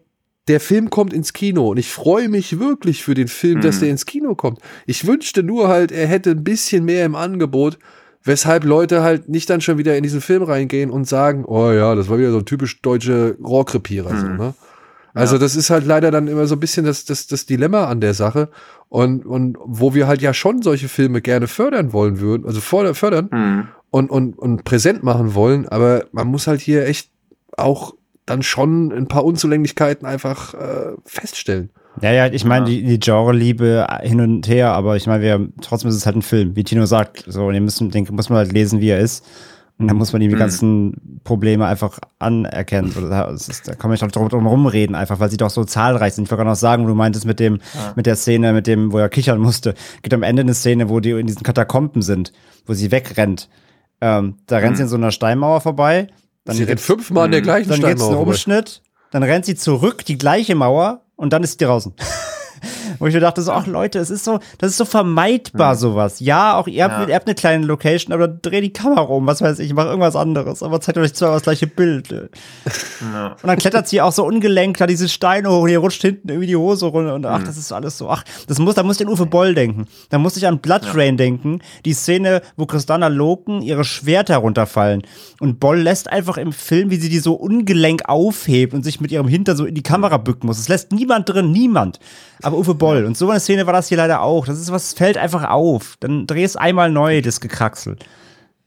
Der 0.48 0.60
Film 0.60 0.88
kommt 0.88 1.12
ins 1.12 1.34
Kino 1.34 1.68
und 1.68 1.76
ich 1.76 1.92
freue 1.92 2.30
mich 2.30 2.58
wirklich 2.58 3.04
für 3.04 3.12
den 3.12 3.28
Film, 3.28 3.60
dass 3.60 3.76
Mhm. 3.76 3.80
der 3.80 3.90
ins 3.90 4.06
Kino 4.06 4.34
kommt. 4.34 4.60
Ich 4.86 5.06
wünschte 5.06 5.42
nur 5.42 5.68
halt, 5.68 5.92
er 5.92 6.06
hätte 6.06 6.30
ein 6.30 6.42
bisschen 6.42 6.86
mehr 6.86 7.04
im 7.04 7.14
Angebot, 7.16 7.78
weshalb 8.24 8.64
Leute 8.64 9.02
halt 9.02 9.28
nicht 9.28 9.50
dann 9.50 9.60
schon 9.60 9.76
wieder 9.76 9.94
in 9.98 10.02
diesen 10.02 10.22
Film 10.22 10.42
reingehen 10.42 10.90
und 10.90 11.06
sagen, 11.06 11.44
oh 11.44 11.70
ja, 11.70 11.94
das 11.94 12.08
war 12.08 12.16
wieder 12.18 12.30
so 12.32 12.38
ein 12.38 12.46
typisch 12.46 12.80
deutsche 12.80 13.36
Rohrkrepierer, 13.44 14.16
so, 14.16 14.26
Mhm. 14.26 14.36
ne? 14.38 14.54
Also 15.12 15.36
das 15.36 15.54
ist 15.56 15.68
halt 15.68 15.84
leider 15.84 16.10
dann 16.10 16.28
immer 16.28 16.46
so 16.46 16.54
ein 16.54 16.60
bisschen 16.60 16.86
das, 16.86 17.04
das, 17.04 17.26
das 17.26 17.44
Dilemma 17.44 17.84
an 17.86 18.00
der 18.00 18.14
Sache 18.14 18.48
und, 18.88 19.26
und 19.26 19.58
wo 19.64 19.92
wir 19.92 20.06
halt 20.06 20.22
ja 20.22 20.32
schon 20.32 20.62
solche 20.62 20.88
Filme 20.88 21.20
gerne 21.20 21.46
fördern 21.48 21.92
wollen 21.92 22.20
würden, 22.20 22.46
also 22.46 22.60
fördern, 22.60 22.94
fördern 22.94 23.28
Hm. 23.30 23.68
Und, 23.90 24.10
und, 24.10 24.38
und 24.38 24.64
präsent 24.64 25.02
machen 25.02 25.34
wollen, 25.34 25.68
aber 25.68 26.04
man 26.12 26.26
muss 26.28 26.46
halt 26.46 26.60
hier 26.60 26.86
echt 26.86 27.10
auch 27.56 27.94
dann 28.26 28.42
schon 28.42 28.92
ein 28.92 29.08
paar 29.08 29.24
Unzulänglichkeiten 29.24 30.06
einfach 30.06 30.54
äh, 30.54 30.92
feststellen. 31.04 31.70
Ja, 32.02 32.12
ja, 32.12 32.26
ich 32.26 32.44
meine, 32.44 32.66
Ja. 32.66 32.70
die, 32.70 32.82
die 32.84 33.00
Genre-Liebe 33.00 33.86
hin 34.02 34.20
und 34.20 34.46
her, 34.46 34.72
aber 34.72 34.96
ich 34.96 35.06
meine, 35.06 35.22
wir, 35.22 35.48
trotzdem 35.62 35.88
ist 35.90 35.96
es 35.96 36.06
halt 36.06 36.16
ein 36.16 36.22
Film, 36.22 36.54
wie 36.54 36.62
Tino 36.62 36.86
sagt. 36.86 37.24
So, 37.26 37.46
und 37.46 37.54
den, 37.54 37.64
müssen, 37.64 37.90
den 37.90 38.06
muss 38.12 38.28
man 38.28 38.38
halt 38.38 38.52
lesen, 38.52 38.80
wie 38.80 38.90
er 38.90 39.00
ist. 39.00 39.24
Und 39.78 39.86
dann 39.88 39.96
muss 39.96 40.12
man 40.12 40.20
ihm 40.20 40.28
die 40.28 40.34
Mhm. 40.34 40.40
ganzen 40.40 41.20
Probleme 41.24 41.64
einfach 41.66 41.98
anerkennen. 42.18 42.92
Da, 43.08 43.30
es 43.30 43.48
ist, 43.48 43.66
da 43.68 43.74
kann 43.74 43.90
man 43.90 43.98
nicht 44.00 44.14
drum, 44.14 44.28
drum 44.28 44.46
rumreden, 44.46 44.94
einfach, 44.96 45.18
weil 45.20 45.30
sie 45.30 45.36
doch 45.36 45.50
so 45.50 45.64
zahlreich 45.64 46.14
sind. 46.14 46.24
Ich 46.24 46.30
wollte 46.30 46.40
gerade 46.40 46.50
noch 46.50 46.56
sagen, 46.56 46.86
du 46.86 46.94
meintest 46.94 47.24
mit 47.26 47.38
dem, 47.40 47.60
mit 47.96 48.06
der 48.06 48.16
Szene, 48.16 48.52
mit 48.52 48.66
dem, 48.66 48.92
wo 48.92 48.98
er 48.98 49.08
kichern 49.08 49.38
musste. 49.40 49.74
Gibt 50.02 50.12
am 50.14 50.22
Ende 50.24 50.42
eine 50.42 50.54
Szene, 50.54 50.88
wo 50.88 51.00
die 51.00 51.10
in 51.12 51.26
diesen 51.28 51.44
Katakomben 51.44 52.02
sind, 52.02 52.32
wo 52.66 52.74
sie 52.74 52.90
wegrennt. 52.90 53.48
Ähm, 54.00 54.36
da 54.46 54.58
rennt 54.58 54.76
sie 54.76 54.84
in 54.84 54.88
so 54.88 54.96
einer 54.96 55.10
Steinmauer 55.10 55.60
vorbei. 55.60 56.08
Dann 56.44 56.56
Sie 56.56 56.62
rennt 56.64 56.80
fünfmal 56.80 57.24
an 57.24 57.30
der 57.32 57.40
Mhm. 57.40 57.44
gleichen 57.44 57.68
dann 57.68 57.78
geht's 57.80 57.88
einen 57.90 57.96
Steinmauer 57.98 58.16
vorbei. 58.16 58.30
Umschnitt, 58.32 58.82
dann 59.10 59.22
rennt 59.22 59.44
sie 59.44 59.54
zurück, 59.54 60.04
die 60.04 60.16
gleiche 60.18 60.54
Mauer, 60.54 61.02
und 61.16 61.32
dann 61.32 61.42
ist 61.42 61.58
sie 61.58 61.64
draußen. 61.64 61.92
Wo 62.98 63.06
ich 63.06 63.14
mir 63.14 63.20
dachte, 63.20 63.42
so, 63.42 63.52
ach 63.52 63.66
Leute, 63.66 63.98
es 63.98 64.10
ist 64.10 64.24
so, 64.24 64.38
das 64.58 64.70
ist 64.70 64.76
so 64.78 64.84
vermeidbar, 64.84 65.76
sowas. 65.76 66.20
Ja, 66.20 66.56
auch 66.56 66.66
ihr 66.66 66.84
habt, 66.84 66.94
Ja. 67.02 67.08
ihr 67.08 67.14
habt 67.14 67.26
eine 67.26 67.34
kleine 67.34 67.64
Location, 67.66 68.12
aber 68.12 68.28
dreh 68.28 68.60
die 68.60 68.72
Kamera 68.72 69.02
um, 69.02 69.26
was 69.26 69.40
weiß 69.40 69.58
ich, 69.60 69.72
mach 69.74 69.86
irgendwas 69.86 70.16
anderes, 70.16 70.62
aber 70.62 70.80
zeigt 70.80 70.98
euch 70.98 71.14
zwar 71.14 71.32
das 71.34 71.42
gleiche 71.42 71.66
Bild. 71.66 72.10
Und 72.12 72.28
Ja. 73.12 73.36
dann 73.42 73.58
klettert 73.58 73.88
sie 73.88 74.00
auch 74.00 74.12
so 74.12 74.24
ungelenkt 74.24 74.80
da 74.80 74.86
diese 74.86 75.08
Steine 75.08 75.50
hoch 75.50 75.62
und 75.62 75.68
ihr 75.70 75.78
rutscht 75.78 76.02
hinten 76.02 76.28
irgendwie 76.28 76.46
die 76.48 76.56
Hose 76.56 76.86
runter 76.86 77.14
und 77.14 77.26
ach, 77.26 77.42
das 77.42 77.56
ist 77.56 77.72
alles 77.72 77.98
so, 77.98 78.08
ach, 78.08 78.24
das 78.46 78.58
muss, 78.58 78.74
da 78.74 78.82
muss 78.82 79.00
ich 79.00 79.06
an 79.06 79.12
Uwe 79.12 79.26
Boll 79.26 79.54
denken. 79.54 79.86
Da 80.10 80.18
muss 80.18 80.36
ich 80.36 80.46
an 80.46 80.58
Blood 80.58 80.94
Rain 80.94 81.16
denken, 81.16 81.60
die 81.84 81.92
Szene, 81.92 82.42
wo 82.56 82.66
Christina 82.66 83.08
Loken 83.08 83.62
ihre 83.62 83.84
Schwerter 83.84 84.38
runterfallen 84.38 85.02
und 85.40 85.60
Boll 85.60 85.78
lässt 85.80 86.10
einfach 86.10 86.36
im 86.36 86.52
Film, 86.52 86.90
wie 86.90 86.96
sie 86.96 87.08
die 87.08 87.18
so 87.18 87.34
ungelenk 87.34 88.08
aufhebt 88.08 88.74
und 88.74 88.82
sich 88.84 89.00
mit 89.00 89.12
ihrem 89.12 89.28
Hintern 89.28 89.56
so 89.56 89.64
in 89.64 89.74
die 89.74 89.82
Kamera 89.82 90.16
bücken 90.16 90.46
muss. 90.46 90.58
Es 90.58 90.68
lässt 90.68 90.92
niemand 90.92 91.28
drin, 91.28 91.52
niemand. 91.52 92.00
Aber 92.42 92.56
Uwe 92.58 92.74
Boll. 92.74 92.87
Und 92.96 93.16
so 93.16 93.30
eine 93.30 93.40
Szene 93.40 93.66
war 93.66 93.72
das 93.72 93.88
hier 93.88 93.96
leider 93.96 94.22
auch. 94.22 94.46
Das 94.46 94.58
ist 94.58 94.72
was, 94.72 94.92
fällt 94.92 95.16
einfach 95.16 95.48
auf. 95.48 95.96
Dann 96.00 96.26
dreh 96.26 96.44
es 96.44 96.56
einmal 96.56 96.90
neu, 96.90 97.22
das 97.22 97.40
Gekraxel. 97.40 97.96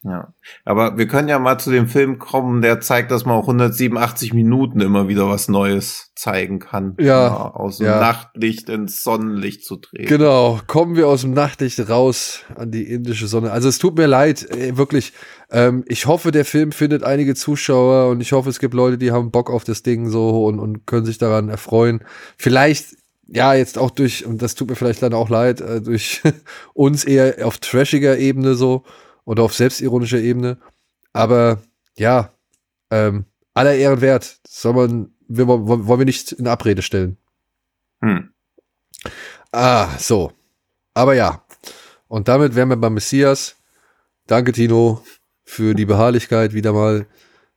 Ja, 0.04 0.34
aber 0.66 0.98
wir 0.98 1.08
können 1.08 1.28
ja 1.28 1.38
mal 1.38 1.60
zu 1.60 1.70
dem 1.70 1.88
Film 1.88 2.18
kommen, 2.18 2.64
der 2.64 2.82
zeigt, 2.82 3.12
dass 3.12 3.24
man 3.26 3.36
auch 3.36 3.44
187 3.44 4.34
Minuten 4.34 4.80
immer 4.80 5.08
wieder 5.08 5.30
was 5.30 5.48
Neues 5.48 6.12
zeigen 6.16 6.58
kann. 6.58 6.96
Ja, 7.00 7.52
aus 7.52 7.78
dem 7.78 7.86
ja. 7.86 8.00
Nachtlicht 8.00 8.68
ins 8.70 9.04
Sonnenlicht 9.04 9.64
zu 9.64 9.76
drehen. 9.76 10.08
Genau, 10.08 10.60
kommen 10.66 10.96
wir 10.96 11.08
aus 11.08 11.22
dem 11.22 11.34
Nachtlicht 11.34 11.88
raus 11.88 12.42
an 12.56 12.72
die 12.72 12.84
indische 12.84 13.28
Sonne. 13.28 13.52
Also 13.52 13.70
es 13.70 13.78
tut 13.78 13.96
mir 13.96 14.08
leid, 14.08 14.48
ey, 14.50 14.76
wirklich. 14.76 15.14
Ähm, 15.52 15.84
ich 15.88 16.08
hoffe, 16.08 16.32
der 16.32 16.46
Film 16.46 16.72
findet 16.72 17.04
einige 17.04 17.36
Zuschauer 17.36 18.10
und 18.10 18.22
ich 18.22 18.32
hoffe, 18.32 18.50
es 18.50 18.58
gibt 18.58 18.74
Leute, 18.74 18.98
die 18.98 19.12
haben 19.12 19.30
Bock 19.30 19.52
auf 19.52 19.66
das 19.66 19.84
Ding 19.84 20.10
so 20.10 20.46
und, 20.46 20.60
und 20.60 20.88
können 20.88 21.06
sich 21.06 21.20
daran 21.20 21.48
erfreuen. 21.50 22.04
Vielleicht, 22.38 22.96
ja, 23.34 23.54
jetzt 23.54 23.78
auch 23.78 23.92
durch, 23.92 24.26
und 24.26 24.42
das 24.42 24.56
tut 24.56 24.70
mir 24.70 24.76
vielleicht 24.76 25.02
dann 25.02 25.14
auch 25.14 25.30
leid, 25.30 25.62
äh, 25.62 25.82
durch 25.82 26.22
uns 26.74 27.06
eher 27.06 27.46
auf 27.48 27.58
trashiger 27.60 28.18
Ebene 28.18 28.56
so 28.56 28.84
oder 29.24 29.44
auf 29.44 29.54
selbstironischer 29.54 30.20
Ebene. 30.20 30.58
Aber 31.14 31.62
ja, 31.98 32.32
ähm, 32.90 33.26
aller 33.54 33.76
Ehren 33.76 34.02
wert. 34.02 34.40
Soll 34.48 34.74
man, 34.74 35.14
wir, 35.28 35.48
wollen 35.48 36.00
wir 36.00 36.06
nicht 36.06 36.34
in 36.34 36.48
Abrede 36.48 36.82
stellen. 36.82 37.18
Hm. 38.02 38.32
Ah, 39.52 39.98
so. 39.98 40.34
Aber 40.94 41.14
ja. 41.14 41.44
Und 42.08 42.28
damit 42.28 42.56
wären 42.56 42.70
wir 42.70 42.76
beim 42.76 42.94
Messias. 42.94 43.56
Danke, 44.28 44.52
Tino, 44.52 45.04
für 45.46 45.74
die 45.74 45.86
Beharrlichkeit 45.86 46.54
wieder 46.54 46.74
mal. 46.74 47.08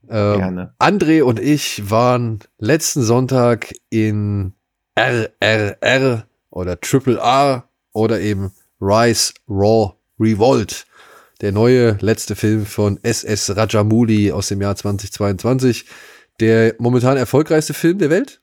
Ähm, 0.09 0.39
Gerne. 0.39 0.75
André 0.79 1.23
und 1.23 1.41
ich 1.41 1.91
waren 1.91 2.41
letzten 2.59 3.03
Sonntag 3.03 3.73
in 3.91 4.55
RRR 4.97 6.27
oder 6.51 6.81
Triple 6.81 7.19
R 7.19 7.69
oder 7.93 8.21
eben 8.21 8.53
Rise 8.81 9.33
Raw 9.49 9.95
Revolt. 10.21 10.87
Der 11.41 11.53
neue 11.53 11.99
letzte 12.01 12.37
Film 12.37 12.65
von 12.65 12.99
SS 13.03 13.57
Rajamouli 13.57 14.33
aus 14.33 14.49
dem 14.49 14.63
Jahr 14.63 14.77
2022. 14.77 15.87
Der 16.41 16.75
momentan 16.79 17.17
erfolgreichste 17.17 17.75
Film 17.75 17.99
der 17.99 18.11
Welt. 18.11 18.41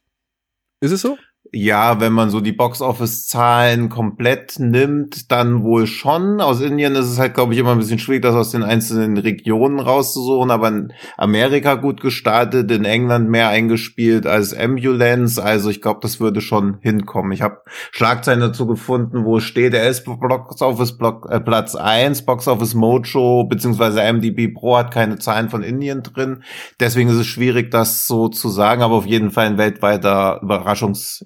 Ist 0.81 0.91
es 0.91 1.01
so? 1.01 1.17
Ja, 1.53 1.99
wenn 1.99 2.13
man 2.13 2.29
so 2.29 2.39
die 2.39 2.53
Box-Office-Zahlen 2.53 3.89
komplett 3.89 4.57
nimmt, 4.59 5.31
dann 5.33 5.63
wohl 5.63 5.85
schon. 5.85 6.39
Aus 6.39 6.61
Indien 6.61 6.95
ist 6.95 7.07
es 7.07 7.19
halt, 7.19 7.33
glaube 7.33 7.53
ich, 7.53 7.59
immer 7.59 7.73
ein 7.73 7.79
bisschen 7.79 7.99
schwierig, 7.99 8.21
das 8.21 8.35
aus 8.35 8.51
den 8.51 8.63
einzelnen 8.63 9.17
Regionen 9.17 9.81
rauszusuchen, 9.81 10.49
aber 10.49 10.69
in 10.69 10.93
Amerika 11.17 11.75
gut 11.75 11.99
gestartet, 11.99 12.71
in 12.71 12.85
England 12.85 13.29
mehr 13.29 13.49
eingespielt 13.49 14.27
als 14.27 14.53
Ambulance, 14.53 15.43
also 15.43 15.69
ich 15.69 15.81
glaube, 15.81 15.99
das 16.01 16.21
würde 16.21 16.39
schon 16.39 16.77
hinkommen. 16.79 17.33
Ich 17.33 17.41
habe 17.41 17.63
Schlagzeilen 17.91 18.39
dazu 18.39 18.65
gefunden, 18.65 19.25
wo 19.25 19.41
steht, 19.41 19.73
er 19.73 19.89
ist 19.89 20.05
Box-Office 20.05 20.99
äh, 21.27 21.39
Platz 21.41 21.75
1, 21.75 22.21
Box-Office 22.21 22.75
Mojo, 22.75 23.43
beziehungsweise 23.43 24.01
MDB 24.01 24.47
Pro 24.47 24.77
hat 24.77 24.91
keine 24.91 25.17
Zahlen 25.17 25.49
von 25.49 25.63
Indien 25.63 26.01
drin, 26.01 26.43
deswegen 26.79 27.09
ist 27.09 27.17
es 27.17 27.27
schwierig, 27.27 27.71
das 27.71 28.07
so 28.07 28.29
zu 28.29 28.47
sagen, 28.47 28.83
aber 28.83 28.95
auf 28.95 29.05
jeden 29.05 29.31
Fall 29.31 29.47
ein 29.47 29.57
weltweiter 29.57 30.39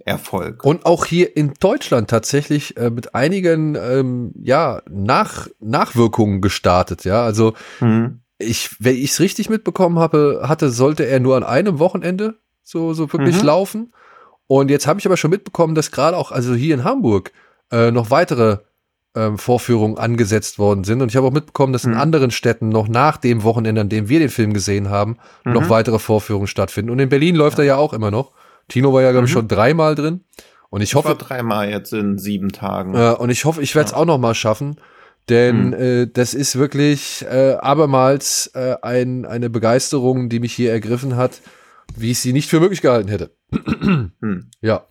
Überraschungserfolg. 0.06 0.64
Und 0.64 0.86
auch 0.86 1.06
hier 1.06 1.36
in 1.36 1.54
Deutschland 1.60 2.10
tatsächlich 2.10 2.78
äh, 2.78 2.90
mit 2.90 3.16
einigen 3.16 3.76
ähm, 3.76 4.32
ja, 4.42 4.82
Nach 4.90 5.48
Nachwirkungen 5.60 6.42
gestartet, 6.42 7.04
ja. 7.06 7.24
Also 7.24 7.54
Mhm. 7.82 8.20
ich, 8.38 8.76
wenn 8.80 8.96
ich 8.96 9.12
es 9.12 9.20
richtig 9.20 9.50
mitbekommen 9.50 10.00
habe, 10.00 10.44
hatte, 10.44 10.70
sollte 10.70 11.06
er 11.06 11.20
nur 11.20 11.36
an 11.38 11.44
einem 11.44 11.80
Wochenende 11.80 12.36
so, 12.64 12.94
so 12.94 13.12
wirklich 13.12 13.40
Mhm. 13.42 13.46
laufen. 13.46 13.94
Und 14.48 14.70
jetzt 14.70 14.86
habe 14.88 15.00
ich 15.00 15.06
aber 15.06 15.18
schon 15.18 15.32
mitbekommen, 15.32 15.74
dass 15.76 15.92
gerade 15.92 16.18
auch, 16.18 16.32
also 16.32 16.54
hier 16.54 16.76
in 16.76 16.84
Hamburg, 16.84 17.32
äh, 17.72 17.92
noch 17.92 18.12
weitere 18.12 18.58
ähm, 19.18 19.38
Vorführungen 19.38 19.98
angesetzt 19.98 20.60
worden 20.60 20.84
sind. 20.84 21.02
Und 21.02 21.08
ich 21.08 21.16
habe 21.16 21.26
auch 21.26 21.32
mitbekommen, 21.32 21.72
dass 21.72 21.86
in 21.86 21.92
Mhm. 21.92 21.98
anderen 22.00 22.32
Städten 22.32 22.68
noch 22.68 22.90
nach 22.90 23.16
dem 23.16 23.44
Wochenende, 23.44 23.80
an 23.80 23.88
dem 23.88 24.10
wir 24.10 24.20
den 24.20 24.28
Film 24.30 24.54
gesehen 24.54 24.90
haben, 24.90 25.18
noch 25.46 25.62
Mhm. 25.62 25.70
weitere 25.70 26.00
Vorführungen 26.00 26.48
stattfinden. 26.48 26.92
Und 26.92 27.00
in 27.00 27.08
Berlin 27.08 27.36
läuft 27.36 27.58
er 27.58 27.64
ja 27.64 27.78
auch 27.78 27.94
immer 27.94 28.12
noch. 28.12 28.34
Tino 28.68 28.92
war 28.94 29.02
ja, 29.02 29.12
glaube 29.12 29.26
ich, 29.28 29.32
Mhm. 29.32 29.40
schon 29.40 29.48
dreimal 29.48 29.96
drin. 29.96 30.22
Und 30.70 30.82
ich 30.82 30.90
Ich 30.90 30.96
hoffe, 30.96 31.16
dreimal 31.16 31.70
jetzt 31.70 31.94
in 31.94 32.18
sieben 32.18 32.50
Tagen. 32.50 32.96
äh, 32.96 33.12
und 33.18 33.30
ich 33.30 33.46
hoffe, 33.46 33.62
ich 33.62 33.76
werde 33.76 33.86
es 33.88 33.92
Ja. 33.92 33.98
auch 33.98 34.06
noch 34.06 34.18
mal 34.18 34.36
schaffen, 34.36 34.76
denn 35.30 35.68
Mhm. 35.68 35.74
äh, 35.74 36.08
das 36.08 36.34
ist 36.34 36.58
wirklich 36.58 37.26
äh, 37.30 37.54
abermals 37.60 38.48
äh, 38.56 38.76
ein, 38.82 39.26
eine 39.26 39.50
Begeisterung, 39.50 40.28
die 40.30 40.40
mich 40.40 40.54
hier 40.54 40.72
ergriffen 40.72 41.16
hat, 41.16 41.40
wie 41.96 42.12
ich 42.12 42.20
sie 42.20 42.34
nicht 42.34 42.50
für 42.50 42.60
möglich 42.60 42.82
gehalten 42.82 43.08
hätte. 43.10 43.32
Hm. 43.52 44.50
Ja. 44.62 44.86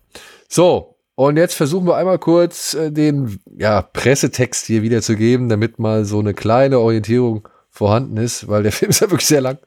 So, 0.47 0.95
und 1.15 1.37
jetzt 1.37 1.53
versuchen 1.55 1.85
wir 1.87 1.97
einmal 1.97 2.17
kurz 2.19 2.73
äh, 2.73 2.91
den 2.91 3.39
ja, 3.57 3.81
Pressetext 3.81 4.65
hier 4.65 4.81
wiederzugeben, 4.81 5.49
damit 5.49 5.77
mal 5.77 6.03
so 6.05 6.19
eine 6.19 6.33
kleine 6.33 6.79
Orientierung 6.79 7.47
vorhanden 7.69 8.17
ist, 8.17 8.47
weil 8.47 8.63
der 8.63 8.71
Film 8.71 8.89
ist 8.89 9.01
ja 9.01 9.11
wirklich 9.11 9.27
sehr 9.27 9.41
lang. 9.41 9.57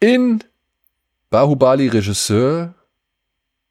In 0.00 0.42
Bahubali 1.30 1.88
Regisseur 1.88 2.74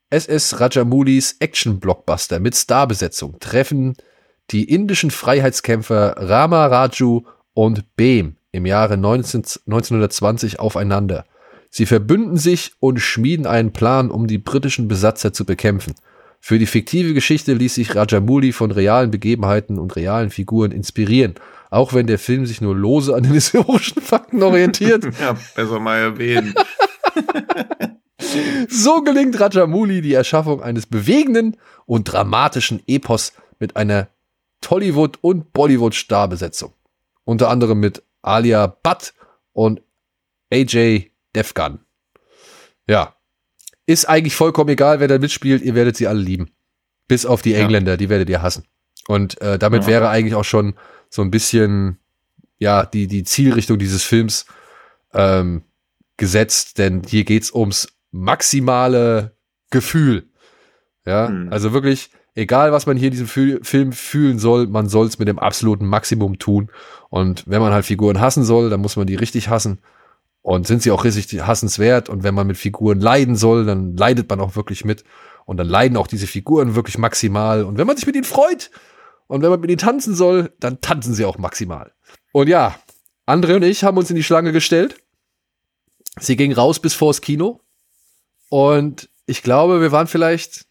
SS 0.10 0.60
Rajamoulis 0.60 1.38
Action-Blockbuster 1.40 2.40
mit 2.40 2.56
Starbesetzung 2.56 3.40
treffen 3.40 3.96
die 4.52 4.66
indischen 4.66 5.12
Freiheitskämpfer 5.12 6.16
Rama 6.18 6.68
Raju 6.68 7.24
und 7.54 7.96
Behm 7.96 8.36
im 8.52 8.66
Jahre 8.66 8.98
19, 8.98 9.40
1920 9.66 10.60
aufeinander. 10.60 11.26
Sie 11.70 11.86
verbünden 11.86 12.38
sich 12.38 12.74
und 12.80 13.00
schmieden 13.00 13.48
einen 13.48 13.74
Plan, 13.74 14.12
um 14.12 14.28
die 14.28 14.38
britischen 14.38 14.88
Besatzer 14.88 15.34
zu 15.34 15.46
bekämpfen. 15.46 15.96
Für 16.40 16.60
die 16.60 16.68
fiktive 16.68 17.14
Geschichte 17.14 17.54
ließ 17.54 17.76
sich 17.76 17.96
Rajamouli 17.96 18.52
von 18.52 18.72
realen 18.72 19.10
Begebenheiten 19.12 19.80
und 19.80 19.96
realen 19.96 20.30
Figuren 20.30 20.72
inspirieren, 20.72 21.34
auch 21.72 21.94
wenn 21.94 22.08
der 22.08 22.20
Film 22.20 22.46
sich 22.46 22.62
nur 22.62 22.76
lose 22.76 23.16
an 23.16 23.24
den 23.24 23.34
historischen 23.34 24.02
Fakten 24.02 24.44
orientiert. 24.44 25.06
Ja, 25.20 25.36
besser 25.56 25.80
mal 25.80 25.98
erwähnen. 25.98 26.54
So 28.70 29.02
gelingt 29.02 29.40
Rajamouli 29.40 30.02
die 30.02 30.14
Erschaffung 30.14 30.62
eines 30.62 30.86
bewegenden 30.86 31.58
und 31.86 32.06
dramatischen 32.06 32.82
Epos 32.88 33.34
mit 33.60 33.76
einer 33.76 34.08
Tollywood- 34.62 35.18
und 35.22 35.52
Bollywood-Starbesetzung. 35.54 36.74
Unter 37.24 37.50
anderem 37.50 37.80
mit 37.80 38.04
Alia 38.22 38.68
Bhatt 38.68 39.14
und 39.54 39.82
AJ 40.52 41.12
Defgan. 41.36 41.80
Ja. 42.88 43.16
Ist 43.86 44.08
eigentlich 44.10 44.36
vollkommen 44.36 44.70
egal, 44.70 45.00
wer 45.00 45.08
da 45.08 45.20
mitspielt, 45.20 45.62
ihr 45.62 45.76
werdet 45.76 45.96
sie 45.98 46.08
alle 46.08 46.22
lieben. 46.22 46.50
Bis 47.08 47.26
auf 47.26 47.42
die 47.42 47.52
Ja. 47.52 47.60
Engländer, 47.60 47.98
die 47.98 48.10
werdet 48.10 48.30
ihr 48.30 48.42
hassen. 48.42 48.66
Und 49.08 49.40
äh, 49.42 49.60
damit 49.60 49.84
Ja. 49.84 49.88
wäre 49.88 50.10
eigentlich 50.10 50.36
auch 50.36 50.44
schon 50.46 50.76
so 51.10 51.22
ein 51.22 51.30
bisschen, 51.30 52.00
ja, 52.58 52.86
die, 52.86 53.08
die 53.08 53.24
Zielrichtung 53.24 53.78
dieses 53.78 54.04
Films 54.04 54.46
ähm, 55.14 55.64
gesetzt, 56.18 56.78
denn 56.80 57.04
hier 57.08 57.24
geht's 57.26 57.54
ums 57.54 57.90
maximale 58.16 59.36
Gefühl. 59.70 60.30
Ja, 61.06 61.28
Hm. 61.28 61.50
also 61.52 61.74
wirklich, 61.74 62.10
egal 62.34 62.72
was 62.72 62.86
man 62.86 62.98
hier 62.98 63.08
in 63.08 63.12
diesem 63.12 63.28
Fü- 63.28 63.64
Film 63.64 63.92
fühlen 63.92 64.40
soll, 64.40 64.68
man 64.68 64.90
soll 64.90 65.06
es 65.08 65.20
mit 65.20 65.28
dem 65.28 65.40
absoluten 65.40 65.86
Maximum 65.86 66.40
tun. 66.40 66.70
Und 67.10 67.44
wenn 67.48 67.62
man 67.62 67.74
halt 67.74 67.86
Figuren 67.86 68.20
hassen 68.20 68.44
soll, 68.44 68.70
dann 68.70 68.82
muss 68.82 68.96
man 68.96 69.08
die 69.08 69.16
richtig 69.16 69.50
hassen. 69.50 69.80
Und 70.42 70.68
sind 70.68 70.82
sie 70.84 70.92
auch 70.92 71.04
richtig 71.04 71.42
hassenswert. 71.46 72.08
Und 72.10 72.24
wenn 72.24 72.36
man 72.36 72.46
mit 72.48 72.58
Figuren 72.58 73.00
leiden 73.00 73.36
soll, 73.36 73.66
dann 73.66 73.96
leidet 73.98 74.30
man 74.30 74.40
auch 74.40 74.56
wirklich 74.56 74.86
mit. 74.86 75.04
Und 75.46 75.58
dann 75.58 75.68
leiden 75.68 75.98
auch 75.98 76.08
diese 76.08 76.28
Figuren 76.28 76.76
wirklich 76.76 76.98
maximal. 76.98 77.64
Und 77.64 77.78
wenn 77.78 77.88
man 77.88 77.96
sich 77.98 78.06
mit 78.06 78.16
ihnen 78.16 78.26
freut 78.26 78.70
und 79.28 79.42
wenn 79.42 79.50
man 79.50 79.60
mit 79.60 79.70
ihnen 79.72 79.80
tanzen 79.80 80.14
soll, 80.16 80.52
dann 80.60 80.82
tanzen 80.82 81.14
sie 81.16 81.26
auch 81.26 81.38
maximal. 81.40 81.92
Und 82.32 82.48
ja, 82.48 82.76
André 83.28 83.56
und 83.56 83.64
ich 83.64 83.84
haben 83.84 83.98
uns 83.98 84.10
in 84.12 84.16
die 84.16 84.24
Schlange 84.24 84.52
gestellt. 84.52 84.98
Sie 86.20 86.36
ging 86.36 86.52
raus 86.54 86.80
bis 86.80 86.94
vors 86.94 87.22
Kino. 87.22 87.62
Und 88.50 89.10
ich 89.26 89.44
glaube, 89.44 89.82
wir 89.82 89.92
waren 89.92 90.08
vielleicht, 90.08 90.66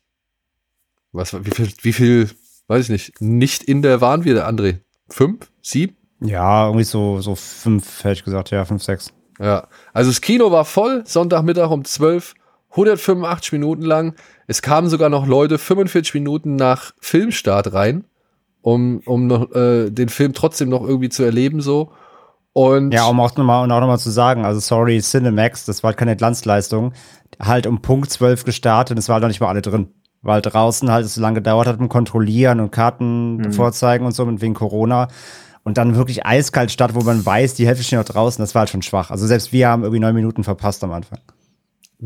was, 1.13 1.35
wie 1.45 1.51
viel, 1.51 1.69
wie 1.83 1.93
viel, 1.93 2.31
weiß 2.69 2.85
ich 2.85 2.91
nicht, 2.91 3.21
nicht 3.21 3.63
in 3.65 3.83
der 3.83 4.01
waren 4.01 4.25
wir, 4.25 4.49
André? 4.49 4.79
Fünf? 5.09 5.51
Sieben? 5.63 5.97
Ja, 6.21 6.67
irgendwie 6.67 6.85
so, 6.85 7.21
so 7.21 7.35
fünf, 7.35 8.05
hätte 8.05 8.15
ich 8.15 8.25
gesagt, 8.25 8.51
ja, 8.51 8.65
fünf, 8.65 8.83
sechs. 8.83 9.13
Ja, 9.39 9.69
also 9.93 10.11
das 10.11 10.21
Kino 10.21 10.51
war 10.51 10.65
voll, 10.65 11.03
Sonntagmittag 11.07 11.71
um 11.71 11.85
12, 11.85 12.35
185 12.71 13.53
Minuten 13.53 13.83
lang. 13.83 14.15
Es 14.47 14.63
kamen 14.63 14.89
sogar 14.89 15.09
noch 15.09 15.27
Leute 15.27 15.59
45 15.59 16.15
Minuten 16.15 16.57
nach 16.57 16.93
Filmstart 17.01 17.73
rein, 17.73 18.05
um, 18.63 19.01
um 19.05 19.27
noch, 19.27 19.53
äh, 19.55 19.91
den 19.91 20.09
Film 20.09 20.33
trotzdem 20.35 20.69
noch 20.69 20.83
irgendwie 20.83 21.09
zu 21.09 21.23
erleben 21.23 21.61
so. 21.61 21.93
Und 22.55 22.95
Ja, 22.95 23.07
um 23.07 23.21
auch 23.21 23.37
nochmal 23.37 23.67
noch 23.67 23.81
mal 23.81 23.99
zu 23.99 24.11
sagen, 24.11 24.45
also 24.45 24.61
sorry, 24.61 25.01
Cinemax, 25.01 25.67
das 25.67 25.83
war 25.83 25.89
halt 25.89 25.99
keine 25.99 26.17
Glanzleistung, 26.17 26.93
halt 27.41 27.67
um 27.67 27.83
Punkt 27.83 28.11
12 28.11 28.45
gestartet 28.45 28.93
und 28.93 28.99
es 28.99 29.09
war 29.09 29.15
halt 29.15 29.23
noch 29.23 29.29
nicht 29.29 29.41
mal 29.41 29.49
alle 29.49 29.61
drin. 29.61 29.89
Weil 30.23 30.41
draußen 30.41 30.91
halt 30.91 31.05
es 31.05 31.15
so 31.15 31.21
lange 31.21 31.35
gedauert 31.35 31.67
hat 31.67 31.81
mit 31.81 31.91
Kontrollieren 31.91 32.61
und 32.61 32.71
Karten 32.71 33.53
vorzeigen 33.53 34.07
und 34.07 34.13
so 34.13 34.23
und 34.23 34.41
wegen 34.41 34.55
Corona. 34.55 35.09
Und 35.65 35.79
dann 35.79 35.97
wirklich 35.97 36.25
eiskalt 36.25 36.71
statt, 36.71 36.95
wo 36.95 37.01
man 37.01 37.27
weiß, 37.27 37.55
die 37.55 37.67
Hälfte 37.67 37.85
steht 37.85 37.99
noch 37.99 38.07
draußen, 38.07 38.41
das 38.41 38.55
war 38.55 38.61
halt 38.61 38.71
schon 38.71 38.83
schwach. 38.83 39.11
Also 39.11 39.27
selbst 39.27 39.53
wir 39.53 39.69
haben 39.69 39.83
irgendwie 39.83 40.01
neun 40.01 40.15
Minuten 40.15 40.45
verpasst 40.45 40.85
am 40.85 40.93
Anfang. 40.93 41.19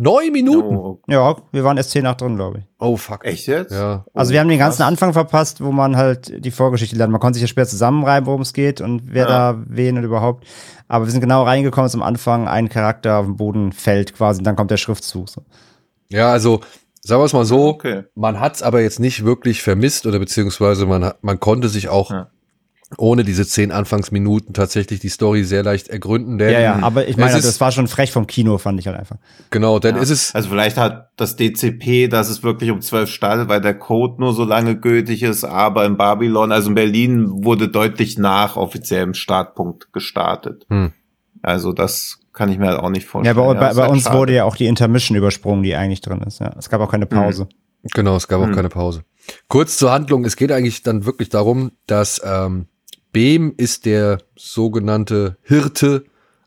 Neun 0.01 0.31
Minuten? 0.33 0.77
Oh, 0.77 1.01
Ja, 1.09 1.35
wir 1.51 1.65
waren 1.65 1.77
erst 1.77 1.91
10 1.91 2.05
nach 2.05 2.15
drin, 2.17 2.37
glaube 2.37 2.59
ich. 2.59 2.65
Oh, 2.79 2.97
fuck. 2.97 3.25
echt 3.25 3.49
jetzt? 3.49 3.73
Ja. 3.73 4.05
Also 4.15 4.31
Oh, 4.31 4.33
wir 4.33 4.41
haben 4.41 4.49
den 4.49 4.59
ganzen 4.61 4.79
krass. 4.79 4.87
Anfang 4.89 5.13
verpasst, 5.13 5.61
wo 5.63 5.73
man 5.73 5.97
halt 5.97 6.45
die 6.45 6.53
Vorgeschichte 6.53 6.95
lernt. 6.95 7.11
Man 7.11 7.21
konnte 7.21 7.35
sich 7.39 7.43
ja 7.43 7.49
später 7.49 7.69
zusammenreiben, 7.69 8.27
worum 8.27 8.43
es 8.43 8.53
geht 8.53 8.81
und 8.81 9.03
wer 9.07 9.25
Ja. 9.25 9.29
da 9.53 9.63
wen 9.67 9.99
und 9.99 10.05
überhaupt. 10.05 10.47
Aber 10.87 11.05
wir 11.07 11.11
sind 11.11 11.21
genau 11.21 11.43
reingekommen, 11.43 11.87
dass 11.87 11.95
am 11.97 12.03
Anfang 12.03 12.47
ein 12.47 12.69
Charakter 12.69 13.19
auf 13.19 13.27
den 13.27 13.37
Boden 13.37 13.73
fällt 13.73 14.15
quasi 14.15 14.39
und 14.39 14.45
dann 14.45 14.55
kommt 14.57 14.71
der 14.71 14.77
Schriftzug. 14.77 15.29
So. 15.29 15.43
Ja, 16.09 16.31
also, 16.31 16.61
sagen 17.03 17.21
wir 17.21 17.27
es 17.27 17.33
mal 17.33 17.45
so, 17.45 17.67
Okay. 17.71 18.05
man 18.15 18.39
hat 18.39 18.55
es 18.55 18.63
aber 18.63 18.81
jetzt 18.81 19.01
nicht 19.01 19.25
wirklich 19.25 19.63
vermisst 19.63 20.07
oder 20.07 20.19
beziehungsweise 20.21 20.87
man, 20.87 21.13
man 21.23 21.41
konnte 21.41 21.69
sich 21.69 21.89
auch 21.89 22.11
Ja. 22.13 22.29
Ohne 22.97 23.23
diese 23.23 23.47
zehn 23.47 23.71
Anfangsminuten 23.71 24.55
tatsächlich 24.55 24.99
die 25.01 25.11
Story 25.11 25.45
sehr 25.45 25.63
leicht 25.63 25.89
ergründen. 25.89 26.39
Denn, 26.39 26.51
Ja, 26.53 26.61
ja, 26.61 26.79
aber 26.81 27.07
ich 27.07 27.19
meine, 27.19 27.37
ist- 27.37 27.47
das 27.47 27.61
war 27.61 27.71
schon 27.71 27.87
frech 27.87 28.13
vom 28.13 28.27
Kino, 28.27 28.57
fand 28.57 28.81
ich 28.81 28.87
halt 28.87 28.97
einfach. 28.99 29.17
Genau, 29.51 29.79
denn 29.79 29.97
Ja. 29.97 30.03
ist 30.03 30.09
es, 30.11 30.35
Also 30.35 30.49
vielleicht 30.49 30.79
hat 30.79 31.11
das 31.17 31.37
DCP, 31.37 32.09
dass 32.09 32.31
es 32.31 32.43
wirklich 32.43 32.71
um 32.71 32.81
zwölf 32.81 33.11
startet, 33.11 33.49
weil 33.49 33.61
der 33.61 33.75
Code 33.79 34.21
nur 34.21 34.33
so 34.33 34.45
lange 34.45 34.75
gültig 34.77 35.23
ist, 35.23 35.45
aber 35.45 35.85
in 35.85 35.99
Babylon, 35.99 36.51
also 36.51 36.71
in 36.71 36.75
Berlin, 36.75 37.27
wurde 37.45 37.69
deutlich 37.69 38.17
nach 38.17 38.57
offiziellem 38.57 39.13
Startpunkt 39.13 39.93
gestartet. 39.93 40.65
Hm. 40.71 40.93
Also 41.43 41.73
das 41.75 42.19
kann 42.33 42.51
ich 42.51 42.59
mir 42.59 42.69
halt 42.69 42.81
auch 42.81 42.89
nicht 42.91 43.03
Ja, 43.05 43.11
vorstellen. 43.11 43.37
bei, 43.37 43.55
bei, 43.55 43.69
ist 43.71 43.77
bei 43.77 43.83
halt 43.83 43.93
uns 43.93 44.03
schade. 44.05 44.17
wurde 44.19 44.33
ja 44.35 44.45
auch 44.45 44.57
die 44.57 44.67
Intermission 44.67 45.17
übersprungen, 45.17 45.63
die 45.63 45.75
eigentlich 45.75 46.01
drin 46.01 46.21
ist. 46.23 46.41
Ja. 46.41 46.55
Es 46.59 46.71
gab 46.71 46.81
auch 46.81 46.91
keine 46.91 47.07
Pause. 47.07 47.49
Genau, 47.95 48.17
es 48.17 48.29
gab 48.29 48.41
auch 48.41 48.47
Hm. 48.47 48.55
keine 48.55 48.71
Pause. 48.71 49.03
Kurz 49.49 49.77
zur 49.77 49.93
Handlung, 49.93 50.25
es 50.25 50.37
geht 50.37 50.51
eigentlich 50.51 50.83
dann 50.83 51.05
wirklich 51.05 51.29
darum, 51.29 51.73
dass 51.87 52.21
ähm, 52.25 52.67
Behm 53.13 53.55
ist 53.57 53.87
der 53.87 54.19
sogenannte 54.37 55.37
Hirte 55.43 56.05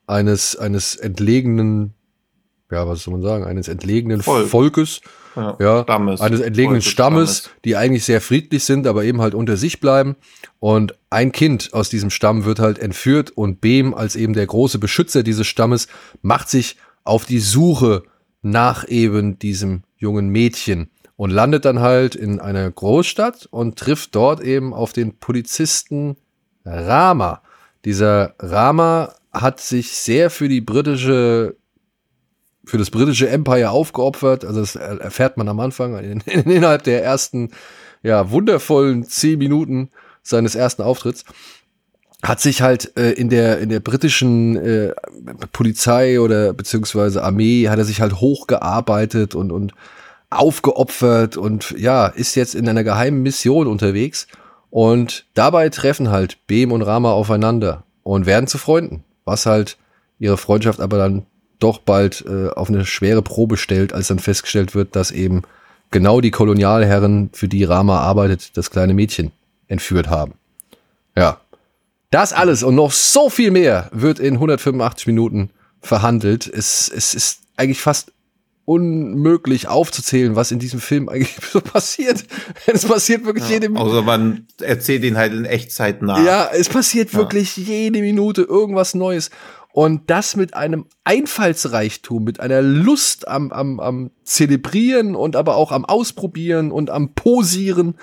eines, 0.07 0.55
eines 0.55 0.95
entlegenen, 0.95 1.93
ja, 2.71 2.87
was 2.87 3.03
soll 3.03 3.13
man 3.13 3.21
sagen, 3.21 3.43
eines 3.43 3.67
entlegenen 3.67 4.21
Volk. 4.21 4.47
Volkes, 4.47 5.01
ja, 5.35 5.57
ja, 5.59 5.83
Stammes. 5.83 6.21
eines 6.21 6.41
entlegenen 6.41 6.81
Volkes 6.81 6.91
Stammes, 6.91 7.49
die 7.65 7.75
eigentlich 7.75 8.05
sehr 8.05 8.21
friedlich 8.21 8.63
sind, 8.63 8.87
aber 8.87 9.03
eben 9.03 9.21
halt 9.21 9.33
unter 9.33 9.57
sich 9.57 9.79
bleiben. 9.79 10.15
Und 10.59 10.95
ein 11.09 11.31
Kind 11.31 11.73
aus 11.73 11.89
diesem 11.89 12.09
Stamm 12.09 12.45
wird 12.45 12.59
halt 12.59 12.79
entführt 12.79 13.31
und 13.31 13.61
Behm 13.61 13.93
als 13.93 14.15
eben 14.15 14.33
der 14.33 14.45
große 14.45 14.79
Beschützer 14.79 15.23
dieses 15.23 15.47
Stammes 15.47 15.87
macht 16.21 16.49
sich 16.49 16.77
auf 17.03 17.25
die 17.25 17.39
Suche 17.39 18.03
nach 18.41 18.87
eben 18.87 19.39
diesem 19.39 19.83
jungen 19.97 20.29
Mädchen 20.29 20.89
und 21.15 21.29
landet 21.29 21.65
dann 21.65 21.79
halt 21.79 22.15
in 22.15 22.39
einer 22.39 22.69
Großstadt 22.69 23.47
und 23.51 23.77
trifft 23.77 24.15
dort 24.15 24.41
eben 24.41 24.73
auf 24.73 24.93
den 24.93 25.17
Polizisten 25.19 26.17
Rama. 26.65 27.41
Dieser 27.85 28.35
Rama 28.39 29.13
hat 29.31 29.59
sich 29.59 29.91
sehr 29.91 30.29
für 30.29 30.47
die 30.49 30.61
britische 30.61 31.55
für 32.63 32.77
das 32.77 32.91
britische 32.91 33.27
Empire 33.27 33.71
aufgeopfert. 33.71 34.45
Also 34.45 34.59
das 34.61 34.75
er- 34.75 35.01
erfährt 35.01 35.35
man 35.37 35.49
am 35.49 35.59
Anfang 35.59 35.97
in, 36.03 36.19
innerhalb 36.21 36.83
der 36.83 37.03
ersten, 37.03 37.49
ja, 38.03 38.29
wundervollen 38.31 39.03
zehn 39.03 39.39
Minuten 39.39 39.89
seines 40.21 40.55
ersten 40.55 40.83
Auftritts. 40.83 41.25
Hat 42.23 42.39
sich 42.39 42.61
halt 42.61 42.95
äh, 42.97 43.13
in 43.13 43.29
der 43.29 43.57
in 43.59 43.69
der 43.69 43.79
britischen 43.79 44.55
äh, 44.55 44.93
Polizei 45.53 46.19
oder 46.19 46.53
beziehungsweise 46.53 47.23
Armee 47.23 47.67
hat 47.67 47.79
er 47.79 47.85
sich 47.85 47.99
halt 47.99 48.21
hochgearbeitet 48.21 49.33
und 49.33 49.51
und 49.51 49.73
aufgeopfert 50.29 51.35
und 51.35 51.71
ja 51.71 52.05
ist 52.07 52.35
jetzt 52.35 52.53
in 52.53 52.69
einer 52.69 52.83
geheimen 52.83 53.23
Mission 53.23 53.65
unterwegs 53.65 54.27
und 54.71 55.25
dabei 55.35 55.69
treffen 55.69 56.09
halt 56.09 56.47
Behm 56.47 56.71
und 56.71 56.81
Rama 56.81 57.11
aufeinander 57.11 57.83
und 58.01 58.25
werden 58.25 58.47
zu 58.47 58.57
Freunden, 58.57 59.03
was 59.25 59.45
halt 59.45 59.77
ihre 60.17 60.37
Freundschaft 60.37 60.79
aber 60.79 60.97
dann 60.97 61.25
doch 61.59 61.77
bald 61.77 62.25
äh, 62.27 62.49
auf 62.49 62.69
eine 62.69 62.85
schwere 62.85 63.21
Probe 63.21 63.57
stellt, 63.57 63.93
als 63.93 64.07
dann 64.07 64.17
festgestellt 64.17 64.73
wird, 64.73 64.95
dass 64.95 65.11
eben 65.11 65.43
genau 65.91 66.21
die 66.21 66.31
Kolonialherren, 66.31 67.29
für 67.33 67.47
die 67.47 67.65
Rama 67.65 67.99
arbeitet, 67.99 68.57
das 68.57 68.71
kleine 68.71 68.93
Mädchen 68.93 69.31
entführt 69.67 70.09
haben. 70.09 70.33
Ja. 71.15 71.39
Das 72.09 72.33
alles 72.33 72.63
und 72.63 72.75
noch 72.75 72.91
so 72.91 73.29
viel 73.29 73.51
mehr 73.51 73.89
wird 73.93 74.19
in 74.19 74.33
185 74.33 75.07
Minuten 75.07 75.49
verhandelt. 75.81 76.45
Es, 76.47 76.91
es 76.93 77.13
ist 77.13 77.39
eigentlich 77.55 77.81
fast 77.81 78.11
unmöglich 78.71 79.67
aufzuzählen, 79.67 80.37
was 80.37 80.51
in 80.51 80.59
diesem 80.59 80.79
Film 80.79 81.09
eigentlich 81.09 81.35
so 81.51 81.59
passiert. 81.59 82.23
Es 82.65 82.85
passiert 82.85 83.25
wirklich 83.25 83.49
jede 83.49 83.67
Minute. 83.67 83.85
Außer 83.85 84.01
man 84.01 84.47
erzählt 84.61 85.03
ihn 85.03 85.17
halt 85.17 85.33
in 85.33 85.43
Echtzeit 85.43 86.01
nach. 86.01 86.23
Ja, 86.23 86.49
es 86.53 86.69
passiert 86.69 87.13
wirklich 87.13 87.57
jede 87.57 87.99
Minute 87.99 88.43
irgendwas 88.43 88.93
Neues. 88.93 89.29
Und 89.73 90.09
das 90.09 90.37
mit 90.37 90.53
einem 90.53 90.85
Einfallsreichtum, 91.03 92.23
mit 92.23 92.39
einer 92.39 92.61
Lust 92.61 93.27
am, 93.27 93.51
am, 93.51 93.81
am 93.81 94.11
Zelebrieren 94.23 95.15
und 95.15 95.35
aber 95.35 95.55
auch 95.57 95.73
am 95.73 95.83
Ausprobieren 95.83 96.71
und 96.71 96.89
am 96.89 97.13
Posieren 97.13 97.95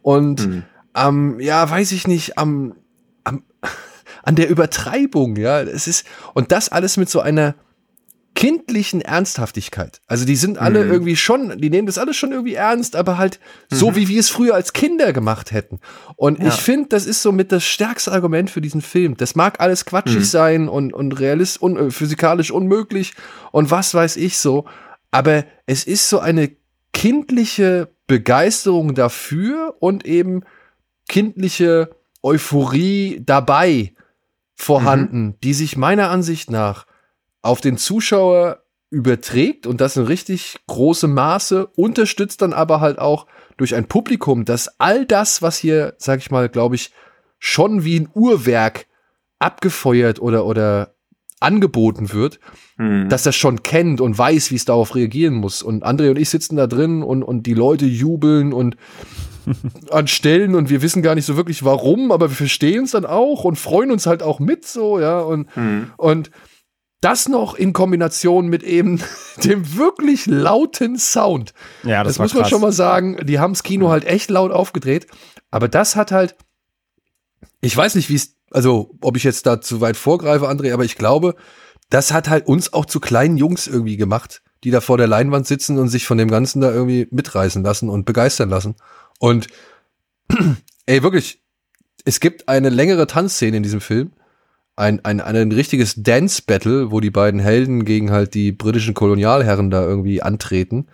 und 0.00 0.40
Hm. 0.40 0.62
am, 0.94 1.40
ja, 1.40 1.68
weiß 1.68 1.92
ich 1.92 2.06
nicht, 2.06 2.38
am, 2.38 2.74
am, 3.24 3.42
an 4.22 4.36
der 4.36 4.48
Übertreibung, 4.48 5.36
ja. 5.36 5.60
Es 5.60 5.86
ist, 5.86 6.06
und 6.32 6.50
das 6.50 6.70
alles 6.70 6.96
mit 6.96 7.10
so 7.10 7.20
einer 7.20 7.54
kindlichen 8.34 9.00
Ernsthaftigkeit. 9.00 10.00
Also 10.06 10.24
die 10.24 10.36
sind 10.36 10.58
alle 10.58 10.84
Mhm. 10.84 10.90
irgendwie 10.92 11.16
schon, 11.16 11.58
die 11.60 11.70
nehmen 11.70 11.86
das 11.86 11.98
alles 11.98 12.16
schon 12.16 12.32
irgendwie 12.32 12.54
ernst, 12.54 12.96
aber 12.96 13.16
halt 13.16 13.38
so, 13.70 13.90
Mhm. 13.90 13.96
wie 13.96 14.08
wir 14.08 14.20
es 14.20 14.28
früher 14.28 14.54
als 14.54 14.72
Kinder 14.72 15.12
gemacht 15.12 15.52
hätten. 15.52 15.80
Und 16.16 16.40
Ja. 16.40 16.48
ich 16.48 16.54
finde, 16.54 16.88
das 16.88 17.06
ist 17.06 17.22
so 17.22 17.30
mit 17.32 17.52
das 17.52 17.64
stärkste 17.64 18.10
Argument 18.12 18.50
für 18.50 18.60
diesen 18.60 18.82
Film. 18.82 19.16
Das 19.16 19.34
mag 19.36 19.60
alles 19.60 19.84
quatschig 19.84 20.18
Mhm. 20.18 20.24
sein 20.24 20.68
und, 20.68 20.92
und 20.92 21.12
realist, 21.20 21.62
un, 21.62 21.76
äh, 21.76 21.90
physikalisch 21.90 22.50
unmöglich 22.50 23.14
und 23.52 23.70
was 23.70 23.94
weiß 23.94 24.16
ich 24.16 24.36
so. 24.38 24.64
Aber 25.10 25.44
es 25.66 25.84
ist 25.84 26.08
so 26.08 26.18
eine 26.18 26.50
kindliche 26.92 27.88
Begeisterung 28.06 28.94
dafür 28.94 29.76
und 29.78 30.04
eben 30.06 30.42
kindliche 31.08 31.90
Euphorie 32.22 33.20
dabei 33.24 33.92
vorhanden, 34.56 35.36
die 35.42 35.54
sich 35.54 35.76
meiner 35.76 36.10
Ansicht 36.10 36.50
nach 36.50 36.86
auf 37.44 37.60
den 37.60 37.76
Zuschauer 37.76 38.60
überträgt 38.90 39.66
und 39.66 39.80
das 39.80 39.96
in 39.96 40.04
richtig 40.04 40.56
großem 40.66 41.12
Maße, 41.12 41.66
unterstützt 41.76 42.42
dann 42.42 42.52
aber 42.52 42.80
halt 42.80 42.98
auch 42.98 43.26
durch 43.56 43.74
ein 43.74 43.86
Publikum, 43.86 44.44
das 44.44 44.80
all 44.80 45.04
das, 45.04 45.42
was 45.42 45.58
hier, 45.58 45.94
sag 45.98 46.20
ich 46.20 46.30
mal, 46.30 46.48
glaube 46.48 46.74
ich, 46.76 46.92
schon 47.38 47.84
wie 47.84 48.00
ein 48.00 48.08
Uhrwerk 48.14 48.86
abgefeuert 49.38 50.20
oder, 50.20 50.46
oder 50.46 50.94
angeboten 51.40 52.12
wird, 52.12 52.40
Hm. 52.76 53.08
dass 53.08 53.22
das 53.22 53.36
schon 53.36 53.62
kennt 53.62 54.00
und 54.00 54.18
weiß, 54.18 54.50
wie 54.50 54.56
es 54.56 54.64
darauf 54.64 54.96
reagieren 54.96 55.34
muss. 55.34 55.62
Und 55.62 55.84
André 55.84 56.10
und 56.10 56.18
ich 56.18 56.28
sitzen 56.28 56.56
da 56.56 56.66
drin 56.66 57.04
und, 57.04 57.22
und 57.22 57.44
die 57.46 57.54
Leute 57.54 57.86
jubeln 57.86 58.52
und 58.52 58.76
an 59.92 60.08
Stellen 60.08 60.56
und 60.56 60.70
wir 60.70 60.82
wissen 60.82 61.02
gar 61.02 61.14
nicht 61.14 61.26
so 61.26 61.36
wirklich 61.36 61.64
warum, 61.64 62.10
aber 62.10 62.30
wir 62.30 62.36
verstehen 62.36 62.84
es 62.84 62.92
dann 62.92 63.04
auch 63.06 63.44
und 63.44 63.56
freuen 63.60 63.92
uns 63.92 64.06
halt 64.06 64.24
auch 64.24 64.40
mit 64.40 64.66
so, 64.66 64.98
ja. 64.98 65.20
Und, 65.20 65.54
Hm. 65.54 65.92
und 65.98 66.30
das 67.04 67.28
noch 67.28 67.54
in 67.54 67.72
Kombination 67.72 68.48
mit 68.48 68.62
eben 68.62 69.00
dem 69.44 69.76
wirklich 69.76 70.26
lauten 70.26 70.98
Sound. 70.98 71.52
Ja, 71.82 72.02
das, 72.02 72.14
Das, 72.14 72.18
muss 72.18 72.34
man 72.34 72.42
krass. 72.42 72.50
schon 72.50 72.60
mal 72.60 72.72
sagen. 72.72 73.18
Die 73.26 73.38
haben 73.38 73.52
das 73.52 73.62
Kino 73.62 73.90
halt 73.90 74.04
echt 74.04 74.30
laut 74.30 74.52
aufgedreht. 74.52 75.06
Aber 75.50 75.68
das 75.68 75.96
hat 75.96 76.12
halt, 76.12 76.34
ich 77.60 77.76
weiß 77.76 77.94
nicht, 77.94 78.08
wie 78.08 78.16
es, 78.16 78.36
also 78.50 78.94
ob 79.00 79.16
ich 79.16 79.24
jetzt 79.24 79.46
da 79.46 79.60
zu 79.60 79.80
weit 79.80 79.96
vorgreife, 79.96 80.48
André, 80.48 80.72
aber 80.72 80.84
ich 80.84 80.96
glaube, 80.96 81.36
das 81.90 82.12
hat 82.12 82.28
halt 82.28 82.46
uns 82.46 82.72
auch 82.72 82.86
zu 82.86 83.00
kleinen 83.00 83.36
Jungs 83.36 83.66
irgendwie 83.66 83.96
gemacht, 83.96 84.42
die 84.64 84.70
da 84.70 84.80
vor 84.80 84.96
der 84.96 85.06
Leinwand 85.06 85.46
sitzen 85.46 85.78
und 85.78 85.88
sich 85.88 86.06
von 86.06 86.18
dem 86.18 86.30
Ganzen 86.30 86.60
da 86.60 86.72
irgendwie 86.72 87.06
mitreißen 87.10 87.62
lassen 87.62 87.88
und 87.88 88.06
begeistern 88.06 88.48
lassen. 88.48 88.76
Und 89.18 89.48
ey, 90.86 91.02
wirklich, 91.02 91.42
es 92.04 92.20
gibt 92.20 92.48
eine 92.48 92.70
längere 92.70 93.06
Tanzszene 93.06 93.56
in 93.58 93.62
diesem 93.62 93.80
Film. 93.80 94.12
Ein, 94.76 95.04
ein, 95.04 95.20
ein 95.20 95.52
richtiges 95.52 95.94
Dance-Battle, 95.96 96.90
wo 96.90 97.00
die 97.00 97.10
beiden 97.10 97.38
Helden 97.40 97.84
gegen 97.84 98.10
halt 98.10 98.34
die 98.34 98.50
britischen 98.50 98.94
Kolonialherren 98.94 99.70
da 99.70 99.82
irgendwie 99.82 100.20
antreten. 100.20 100.88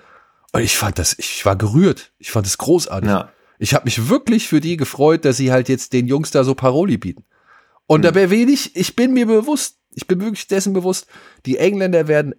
Und 0.53 0.61
ich 0.63 0.77
fand 0.77 0.99
das, 0.99 1.19
ich 1.19 1.47
war 1.47 1.57
gerührt. 1.57 2.13
Ich 2.19 2.31
fand 2.31 2.47
es 2.47 2.59
großartig. 2.59 3.09
Ja. 3.09 3.31
Ich 3.59 3.75
habe 3.75 3.85
mich 3.85 4.09
wirklich 4.09 4.49
für 4.49 4.61
die 4.61 4.77
gefreut, 4.77 5.25
dass 5.25 5.37
sie 5.39 5.51
halt 5.53 5.69
jetzt 5.69 5.93
den 5.93 6.07
Jungs 6.09 6.31
da 6.31 6.45
so 6.45 6.55
Paroli 6.55 6.99
bieten. 6.99 7.25
Und 7.87 7.99
Hm. 8.01 8.03
dabei 8.03 8.31
wenig, 8.31 8.77
ich 8.77 8.97
bin 8.97 9.13
mir 9.15 9.27
bewusst, 9.27 9.79
ich 9.95 10.07
bin 10.07 10.21
wirklich 10.21 10.47
dessen 10.47 10.73
bewusst, 10.73 11.07
die 11.47 11.57
Engländer 11.57 12.07
werden 12.09 12.35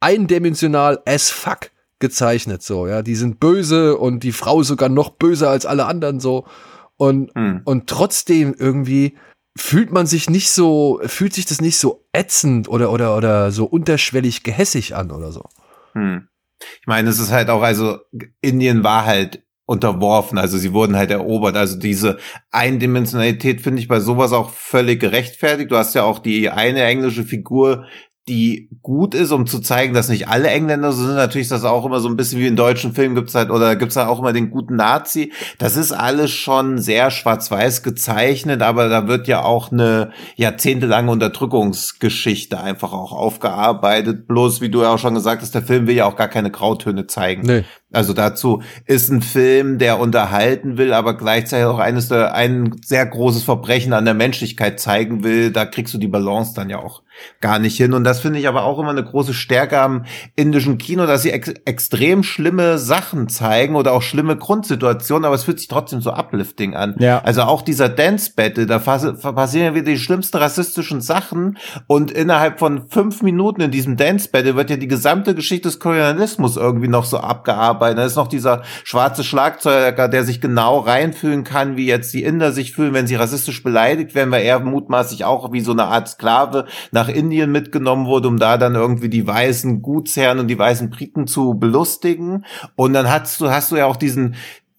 eindimensional 0.00 1.00
as 1.06 1.30
fuck 1.30 1.70
gezeichnet, 1.98 2.62
so, 2.62 2.86
ja. 2.86 3.02
Die 3.02 3.14
sind 3.14 3.40
böse 3.40 3.96
und 3.96 4.22
die 4.22 4.32
Frau 4.32 4.62
sogar 4.62 4.88
noch 4.88 5.10
böser 5.10 5.48
als 5.50 5.64
alle 5.64 5.86
anderen, 5.86 6.20
so. 6.20 6.46
Und, 6.96 7.34
Hm. 7.34 7.62
und 7.64 7.88
trotzdem 7.88 8.54
irgendwie 8.58 9.16
fühlt 9.56 9.92
man 9.92 10.06
sich 10.06 10.28
nicht 10.28 10.50
so, 10.50 11.00
fühlt 11.06 11.34
sich 11.34 11.46
das 11.46 11.60
nicht 11.60 11.76
so 11.76 12.04
ätzend 12.12 12.68
oder, 12.68 12.90
oder, 12.90 13.16
oder 13.16 13.52
so 13.52 13.64
unterschwellig 13.66 14.42
gehässig 14.42 14.94
an 14.94 15.10
oder 15.10 15.32
so. 15.32 15.44
Hm. 15.92 16.28
Ich 16.80 16.86
meine, 16.86 17.10
es 17.10 17.18
ist 17.18 17.30
halt 17.30 17.50
auch, 17.50 17.62
also 17.62 17.98
Indien 18.40 18.84
war 18.84 19.04
halt 19.04 19.42
unterworfen, 19.66 20.38
also 20.38 20.58
sie 20.58 20.72
wurden 20.72 20.96
halt 20.96 21.10
erobert. 21.10 21.56
Also 21.56 21.78
diese 21.78 22.18
Eindimensionalität 22.50 23.60
finde 23.60 23.80
ich 23.80 23.88
bei 23.88 24.00
sowas 24.00 24.32
auch 24.32 24.50
völlig 24.50 25.00
gerechtfertigt. 25.00 25.70
Du 25.70 25.76
hast 25.76 25.94
ja 25.94 26.02
auch 26.02 26.18
die 26.18 26.50
eine 26.50 26.82
englische 26.84 27.24
Figur, 27.24 27.86
die 28.26 28.70
gut 28.80 29.14
ist, 29.14 29.32
um 29.32 29.46
zu 29.46 29.60
zeigen, 29.60 29.92
dass 29.92 30.08
nicht 30.08 30.28
alle 30.28 30.48
Engländer 30.48 30.92
so 30.92 31.04
sind. 31.04 31.16
Natürlich 31.16 31.46
ist 31.46 31.52
das 31.52 31.64
auch 31.64 31.84
immer 31.84 32.00
so 32.00 32.08
ein 32.08 32.16
bisschen 32.16 32.40
wie 32.40 32.46
in 32.46 32.56
deutschen 32.56 32.94
Filmen 32.94 33.14
gibt's 33.14 33.34
halt, 33.34 33.50
oder 33.50 33.76
gibt's 33.76 33.96
da 33.96 34.06
auch 34.06 34.18
immer 34.18 34.32
den 34.32 34.50
guten 34.50 34.76
Nazi. 34.76 35.32
Das 35.58 35.76
ist 35.76 35.92
alles 35.92 36.30
schon 36.30 36.78
sehr 36.78 37.10
schwarz-weiß 37.10 37.82
gezeichnet, 37.82 38.62
aber 38.62 38.88
da 38.88 39.08
wird 39.08 39.28
ja 39.28 39.42
auch 39.42 39.70
eine 39.70 40.12
jahrzehntelange 40.36 41.10
Unterdrückungsgeschichte 41.10 42.58
einfach 42.58 42.94
auch 42.94 43.12
aufgearbeitet. 43.12 44.26
Bloß, 44.26 44.62
wie 44.62 44.70
du 44.70 44.82
ja 44.82 44.94
auch 44.94 44.98
schon 44.98 45.14
gesagt 45.14 45.42
hast, 45.42 45.54
der 45.54 45.62
Film 45.62 45.86
will 45.86 45.96
ja 45.96 46.06
auch 46.06 46.16
gar 46.16 46.28
keine 46.28 46.50
Grautöne 46.50 47.06
zeigen. 47.06 47.42
Nee. 47.42 47.64
Also 47.94 48.12
dazu 48.12 48.62
ist 48.86 49.10
ein 49.10 49.22
Film, 49.22 49.78
der 49.78 49.98
unterhalten 49.98 50.76
will, 50.78 50.92
aber 50.92 51.16
gleichzeitig 51.16 51.66
auch 51.66 51.78
eines 51.78 52.08
der, 52.08 52.34
ein 52.34 52.76
sehr 52.84 53.04
großes 53.06 53.42
Verbrechen 53.42 53.92
an 53.92 54.04
der 54.04 54.14
Menschlichkeit 54.14 54.80
zeigen 54.80 55.24
will. 55.24 55.50
Da 55.50 55.64
kriegst 55.66 55.94
du 55.94 55.98
die 55.98 56.08
Balance 56.08 56.52
dann 56.54 56.70
ja 56.70 56.78
auch 56.78 57.02
gar 57.40 57.58
nicht 57.58 57.76
hin. 57.76 57.92
Und 57.92 58.04
das 58.04 58.20
finde 58.20 58.38
ich 58.38 58.48
aber 58.48 58.64
auch 58.64 58.78
immer 58.78 58.90
eine 58.90 59.04
große 59.04 59.34
Stärke 59.34 59.80
am 59.80 60.04
indischen 60.36 60.78
Kino, 60.78 61.06
dass 61.06 61.22
sie 61.22 61.30
ex 61.30 61.50
extrem 61.64 62.22
schlimme 62.22 62.78
Sachen 62.78 63.28
zeigen 63.28 63.76
oder 63.76 63.92
auch 63.92 64.02
schlimme 64.02 64.36
Grundsituationen, 64.36 65.24
aber 65.24 65.34
es 65.34 65.44
fühlt 65.44 65.58
sich 65.58 65.68
trotzdem 65.68 66.00
so 66.00 66.12
uplifting 66.12 66.74
an. 66.74 66.96
Ja. 66.98 67.20
Also 67.22 67.42
auch 67.42 67.62
dieser 67.62 67.88
Dance 67.88 68.32
Battle, 68.34 68.66
da 68.66 68.78
passieren 68.78 69.74
wieder 69.74 69.86
die 69.86 69.98
schlimmsten 69.98 70.36
rassistischen 70.38 71.00
Sachen 71.00 71.58
und 71.86 72.10
innerhalb 72.10 72.58
von 72.58 72.88
fünf 72.88 73.22
Minuten 73.22 73.60
in 73.60 73.70
diesem 73.70 73.96
Dance 73.96 74.28
Battle 74.30 74.56
wird 74.56 74.70
ja 74.70 74.76
die 74.76 74.88
gesamte 74.88 75.34
Geschichte 75.34 75.68
des 75.68 75.78
Kolonialismus 75.78 76.56
irgendwie 76.56 76.88
noch 76.88 77.04
so 77.04 77.18
abgearbeitet. 77.18 77.83
Da 77.92 78.04
ist 78.04 78.16
noch 78.16 78.28
dieser 78.28 78.62
schwarze 78.84 79.24
Schlagzeuger, 79.24 80.08
der 80.08 80.24
sich 80.24 80.40
genau 80.40 80.78
reinfühlen 80.78 81.44
kann, 81.44 81.76
wie 81.76 81.86
jetzt 81.86 82.14
die 82.14 82.22
Inder 82.22 82.52
sich 82.52 82.72
fühlen, 82.72 82.94
wenn 82.94 83.06
sie 83.06 83.16
rassistisch 83.16 83.62
beleidigt 83.62 84.14
werden, 84.14 84.30
weil 84.30 84.44
er 84.44 84.60
mutmaßlich 84.60 85.24
auch 85.24 85.52
wie 85.52 85.60
so 85.60 85.72
eine 85.72 85.84
Art 85.84 86.08
Sklave 86.08 86.66
nach 86.92 87.08
Indien 87.08 87.52
mitgenommen 87.52 88.06
wurde, 88.06 88.28
um 88.28 88.38
da 88.38 88.56
dann 88.56 88.74
irgendwie 88.74 89.08
die 89.08 89.26
weißen 89.26 89.82
Gutsherren 89.82 90.38
und 90.38 90.48
die 90.48 90.58
weißen 90.58 90.90
Briten 90.90 91.26
zu 91.26 91.54
belustigen. 91.54 92.46
Und 92.76 92.94
dann 92.94 93.10
hast 93.10 93.40
du, 93.40 93.50
hast 93.50 93.72
du 93.72 93.76
ja 93.76 93.86
auch 93.86 93.96
diesen, 93.96 94.36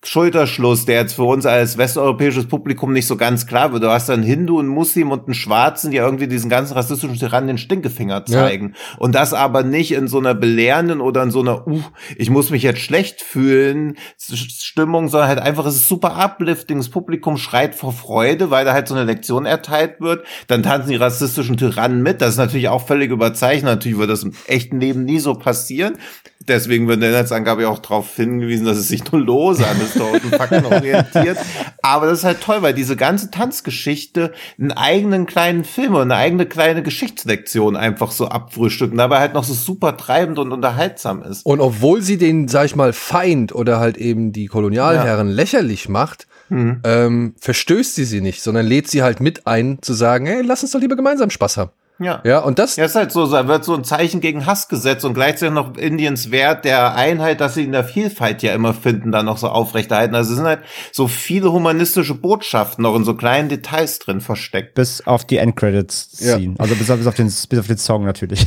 Schulterschluss, 0.07 0.85
der 0.85 1.01
jetzt 1.01 1.13
für 1.13 1.23
uns 1.23 1.45
als 1.45 1.77
westeuropäisches 1.77 2.47
Publikum 2.47 2.93
nicht 2.93 3.07
so 3.07 3.17
ganz 3.17 3.47
klar 3.47 3.73
wird. 3.73 3.83
Du 3.83 3.89
hast 3.89 4.09
einen 4.09 4.23
Hindu, 4.23 4.59
einen 4.59 4.67
Muslim 4.67 5.11
und 5.11 5.25
einen 5.25 5.33
Schwarzen, 5.33 5.91
die 5.91 5.97
irgendwie 5.97 6.27
diesen 6.27 6.49
ganzen 6.49 6.73
rassistischen 6.73 7.17
Tyrannen 7.17 7.47
den 7.47 7.57
Stinkefinger 7.57 8.25
zeigen. 8.25 8.73
Ja. 8.75 8.97
Und 8.99 9.15
das 9.15 9.33
aber 9.33 9.63
nicht 9.63 9.91
in 9.91 10.07
so 10.07 10.19
einer 10.19 10.33
belehrenden 10.33 11.01
oder 11.01 11.23
in 11.23 11.31
so 11.31 11.41
einer, 11.41 11.67
uh, 11.67 11.81
ich 12.17 12.29
muss 12.29 12.49
mich 12.49 12.63
jetzt 12.63 12.81
schlecht 12.81 13.21
fühlen, 13.21 13.97
Stimmung, 14.17 15.07
sondern 15.07 15.29
halt 15.29 15.39
einfach, 15.39 15.65
es 15.65 15.75
ist 15.75 15.87
super 15.87 16.15
uplifting. 16.17 16.77
Das 16.77 16.89
Publikum 16.89 17.37
schreit 17.37 17.75
vor 17.75 17.93
Freude, 17.93 18.51
weil 18.51 18.65
da 18.65 18.73
halt 18.73 18.87
so 18.87 18.95
eine 18.95 19.03
Lektion 19.03 19.45
erteilt 19.45 20.01
wird. 20.01 20.25
Dann 20.47 20.63
tanzen 20.63 20.89
die 20.89 20.95
rassistischen 20.95 21.57
Tyrannen 21.57 22.01
mit. 22.01 22.21
Das 22.21 22.31
ist 22.31 22.37
natürlich 22.37 22.69
auch 22.69 22.85
völlig 22.85 23.11
überzeichnet. 23.11 23.75
Natürlich 23.75 23.97
wird 23.97 24.09
das 24.09 24.23
im 24.23 24.33
echten 24.47 24.79
Leben 24.79 25.05
nie 25.05 25.19
so 25.19 25.33
passieren. 25.33 25.97
Deswegen 26.47 26.87
wird 26.87 26.95
in 26.95 27.01
der 27.01 27.11
Netzangabe 27.11 27.67
auch 27.67 27.79
darauf 27.79 28.15
hingewiesen, 28.15 28.65
dass 28.65 28.77
es 28.77 28.87
sich 28.87 29.11
nur 29.11 29.21
lose 29.21 29.65
an 29.67 29.77
historischen 29.77 30.29
Fakten 30.29 30.65
orientiert. 30.71 31.37
Aber 31.81 32.05
das 32.05 32.19
ist 32.19 32.23
halt 32.23 32.41
toll, 32.41 32.61
weil 32.61 32.73
diese 32.73 32.95
ganze 32.95 33.31
Tanzgeschichte 33.31 34.33
einen 34.59 34.71
eigenen 34.71 35.25
kleinen 35.25 35.63
Film 35.63 35.95
und 35.95 36.01
eine 36.01 36.15
eigene 36.15 36.45
kleine 36.45 36.83
Geschichtslektion 36.83 37.75
einfach 37.75 38.11
so 38.11 38.27
abfrühstückt 38.27 38.91
und 38.91 38.97
dabei 38.97 39.19
halt 39.19 39.33
noch 39.33 39.43
so 39.43 39.53
super 39.53 39.97
treibend 39.97 40.37
und 40.39 40.51
unterhaltsam 40.51 41.23
ist. 41.23 41.45
Und 41.45 41.59
obwohl 41.61 42.01
sie 42.01 42.17
den, 42.17 42.47
sag 42.47 42.65
ich 42.65 42.75
mal, 42.75 42.93
Feind 42.93 43.53
oder 43.53 43.79
halt 43.79 43.97
eben 43.97 44.31
die 44.31 44.45
Kolonialherren 44.45 45.29
ja. 45.29 45.33
lächerlich 45.33 45.89
macht, 45.89 46.27
mhm. 46.49 46.81
ähm, 46.83 47.35
verstößt 47.39 47.95
sie 47.95 48.05
sie 48.05 48.21
nicht, 48.21 48.41
sondern 48.41 48.65
lädt 48.65 48.87
sie 48.87 49.03
halt 49.03 49.19
mit 49.19 49.47
ein, 49.47 49.79
zu 49.81 49.93
sagen, 49.93 50.25
hey, 50.25 50.41
lass 50.41 50.63
uns 50.63 50.71
doch 50.71 50.79
lieber 50.79 50.95
gemeinsam 50.95 51.29
Spaß 51.29 51.57
haben. 51.57 51.71
Ja. 51.99 52.21
Ja, 52.25 52.39
und 52.39 52.59
das. 52.59 52.75
Ja, 52.75 52.85
ist 52.85 52.95
halt 52.95 53.11
so, 53.11 53.29
da 53.29 53.47
wird 53.47 53.63
so 53.63 53.73
ein 53.73 53.83
Zeichen 53.83 54.19
gegen 54.19 54.45
Hass 54.45 54.67
gesetzt 54.67 55.05
und 55.05 55.13
gleichzeitig 55.13 55.53
noch 55.53 55.77
Indiens 55.77 56.31
Wert 56.31 56.65
der 56.65 56.95
Einheit, 56.95 57.39
dass 57.39 57.53
sie 57.53 57.63
in 57.63 57.71
der 57.71 57.85
Vielfalt 57.85 58.43
ja 58.43 58.53
immer 58.53 58.73
finden, 58.73 59.11
da 59.11 59.23
noch 59.23 59.37
so 59.37 59.47
aufrechterhalten. 59.47 60.13
Also 60.13 60.31
es 60.31 60.37
sind 60.37 60.45
halt 60.45 60.59
so 60.91 61.07
viele 61.07 61.51
humanistische 61.51 62.15
Botschaften 62.15 62.83
noch 62.83 62.95
in 62.95 63.05
so 63.05 63.15
kleinen 63.15 63.47
Details 63.47 63.99
drin 63.99 64.19
versteckt. 64.19 64.75
Bis 64.75 65.05
auf 65.07 65.25
die 65.25 65.37
Endcredits 65.37 66.11
ziehen. 66.11 66.55
Ja. 66.57 66.59
Also 66.59 66.75
bis 66.75 66.89
auf, 66.89 66.97
bis 66.97 67.07
auf 67.07 67.15
den, 67.15 67.27
bis 67.27 67.59
auf 67.59 67.67
den 67.67 67.77
Song 67.77 68.03
natürlich. 68.03 68.45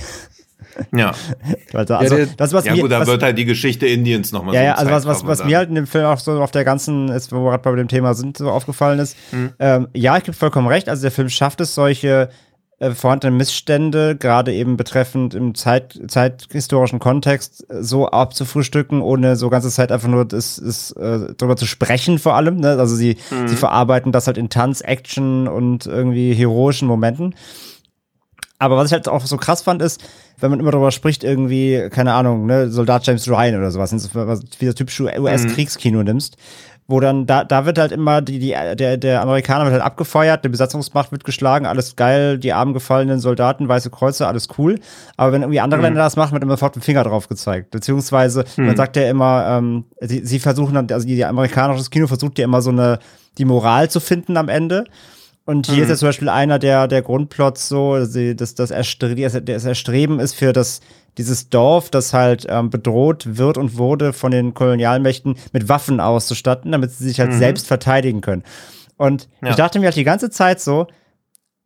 Ja. 0.95 1.13
also, 1.73 1.95
also, 1.95 2.17
ja, 2.17 2.27
das, 2.37 2.53
was 2.53 2.65
ja 2.65 2.75
mir, 2.75 2.83
gut, 2.83 2.93
da 2.93 3.01
was, 3.01 3.09
wird 3.09 3.23
halt 3.23 3.39
die 3.39 3.45
Geschichte 3.45 3.87
Indiens 3.87 4.33
nochmal 4.33 4.55
ja, 4.55 4.61
so 4.61 4.67
Ja, 4.67 4.75
also 4.75 4.91
was, 4.93 5.07
was, 5.07 5.27
was 5.27 5.45
mir 5.45 5.57
halt 5.57 5.69
in 5.69 5.75
dem 5.75 5.87
Film 5.87 6.05
auch 6.05 6.19
so 6.19 6.41
auf 6.41 6.51
der 6.51 6.65
ganzen, 6.65 7.09
ist, 7.09 7.33
wo 7.33 7.45
wir 7.45 7.51
gerade 7.51 7.63
bei 7.63 7.75
dem 7.75 7.89
Thema 7.89 8.15
sind, 8.15 8.37
so 8.37 8.51
aufgefallen 8.51 8.99
ist, 8.99 9.17
hm. 9.31 9.53
ähm, 9.59 9.89
ja, 9.95 10.17
ich 10.17 10.25
gebe 10.25 10.37
vollkommen 10.37 10.69
recht, 10.69 10.89
also 10.89 11.03
der 11.03 11.11
Film 11.11 11.29
schafft 11.29 11.61
es, 11.61 11.75
solche 11.75 12.29
äh, 12.81 12.93
vorhandene 12.93 13.37
Missstände, 13.37 14.17
gerade 14.17 14.53
eben 14.55 14.77
betreffend 14.77 15.35
im 15.35 15.55
Zeit, 15.55 15.99
zeithistorischen 16.07 17.01
Kontext, 17.01 17.69
äh, 17.71 17.83
so 17.83 18.09
abzufrühstücken, 18.09 19.01
ohne 19.01 19.35
so 19.35 19.51
ganze 19.51 19.71
Zeit 19.71 19.91
einfach 19.91 20.09
nur 20.09 20.25
das, 20.25 20.63
das, 20.65 20.93
äh, 20.93 21.35
darüber 21.37 21.57
zu 21.57 21.67
sprechen 21.67 22.19
vor 22.19 22.35
allem. 22.35 22.57
Ne? 22.61 22.77
Also 22.79 22.95
sie, 22.95 23.17
mhm. 23.31 23.49
sie 23.49 23.57
verarbeiten 23.57 24.13
das 24.13 24.27
halt 24.29 24.39
in 24.39 24.49
Tanz, 24.49 24.81
Action 24.81 25.49
und 25.49 25.87
irgendwie 25.87 26.35
heroischen 26.35 26.87
Momenten. 26.87 27.35
Aber 28.61 28.77
was 28.77 28.87
ich 28.87 28.93
halt 28.93 29.09
auch 29.09 29.25
so 29.25 29.37
krass 29.37 29.63
fand, 29.63 29.83
ist, 29.83 30.03
wenn 30.39 30.51
man 30.51 30.59
immer 30.59 30.73
darüber 30.73 30.91
spricht, 30.91 31.23
irgendwie, 31.23 31.89
keine 31.91 32.13
Ahnung, 32.15 32.47
ne, 32.47 32.71
Soldat 32.71 33.07
James 33.07 33.29
Ryan 33.29 33.57
oder 33.57 33.71
sowas, 33.71 33.93
wie 34.59 34.67
das 34.67 34.75
typische 34.75 35.05
US-Kriegskino 35.05 35.99
mhm. 35.99 36.05
nimmst, 36.05 36.37
wo 36.91 37.01
dann, 37.01 37.27
da, 37.27 37.45
da 37.45 37.67
wird 37.67 37.79
halt 37.79 37.93
immer 37.93 38.23
die, 38.23 38.39
die, 38.39 38.57
der, 38.75 38.97
der 38.97 39.21
Amerikaner 39.21 39.65
wird 39.65 39.75
halt 39.75 39.83
abgefeuert, 39.83 40.43
die 40.43 40.49
Besatzungsmacht 40.49 41.13
wird 41.13 41.23
geschlagen, 41.23 41.67
alles 41.67 41.97
geil, 41.97 42.39
die 42.39 42.55
armen 42.55 42.73
gefallenen 42.73 43.21
Soldaten, 43.21 43.69
weiße 43.69 43.91
Kreuze, 43.91 44.27
alles 44.27 44.49
cool. 44.57 44.81
Aber 45.19 45.33
wenn 45.33 45.43
irgendwie 45.43 45.61
andere 45.61 45.81
mhm. 45.81 45.85
Länder 45.85 46.01
das 46.01 46.17
machen, 46.17 46.33
wird 46.33 46.43
immer 46.43 46.55
sofort 46.55 46.77
dem 46.77 46.83
Finger 46.83 47.05
drauf 47.05 47.29
gezeigt. 47.29 47.71
Beziehungsweise, 47.71 48.47
mhm. 48.57 48.67
man 48.67 48.77
sagt 48.77 48.97
ja 48.97 49.09
immer, 49.09 49.59
ähm, 49.59 49.85
sie, 50.01 50.25
sie 50.25 50.39
versuchen 50.39 50.75
dann, 50.75 50.91
also 50.91 51.07
die, 51.07 51.17
die 51.17 51.27
amerikanisches 51.27 51.91
Kino 51.91 52.07
versucht 52.07 52.39
ja 52.39 52.47
immer 52.47 52.63
so 52.63 52.71
eine, 52.71 53.01
die 53.37 53.45
Moral 53.45 53.91
zu 53.91 54.01
finden 54.01 54.39
am 54.39 54.49
Ende. 54.49 54.85
Und 55.45 55.67
hier 55.67 55.77
mhm. 55.77 55.83
ist 55.83 55.89
ja 55.91 55.97
zum 55.97 56.09
Beispiel 56.09 56.31
einer 56.31 56.59
der, 56.59 56.89
der 56.89 57.03
Grundplots 57.03 57.69
so, 57.69 57.99
dass 57.99 58.55
das, 58.55 58.71
Erstreben, 58.71 59.45
das 59.45 59.65
Erstreben 59.65 60.21
ist 60.21 60.35
für 60.35 60.55
das, 60.55 60.81
dieses 61.19 61.51
Dorf, 61.51 61.91
das 61.91 62.15
halt 62.15 62.47
ähm, 62.49 62.71
bedroht 62.71 63.37
wird 63.37 63.59
und 63.59 63.77
wurde 63.77 64.13
von 64.13 64.31
den 64.31 64.55
Kolonialmächten 64.55 65.37
mit 65.53 65.69
Waffen 65.69 66.01
auszustatten, 66.01 66.73
damit 66.73 66.93
sie 66.93 67.05
sich 67.05 67.21
halt 67.21 67.33
mhm. 67.33 67.39
selbst 67.39 67.67
verteidigen 67.67 68.21
können. 68.21 68.45
Und 68.97 69.29
ja. 69.43 69.51
ich 69.51 69.57
dachte 69.57 69.79
mir 69.79 69.87
halt 69.87 69.97
die 69.97 70.05
ganze 70.05 70.31
Zeit 70.31 70.61
so, 70.61 70.87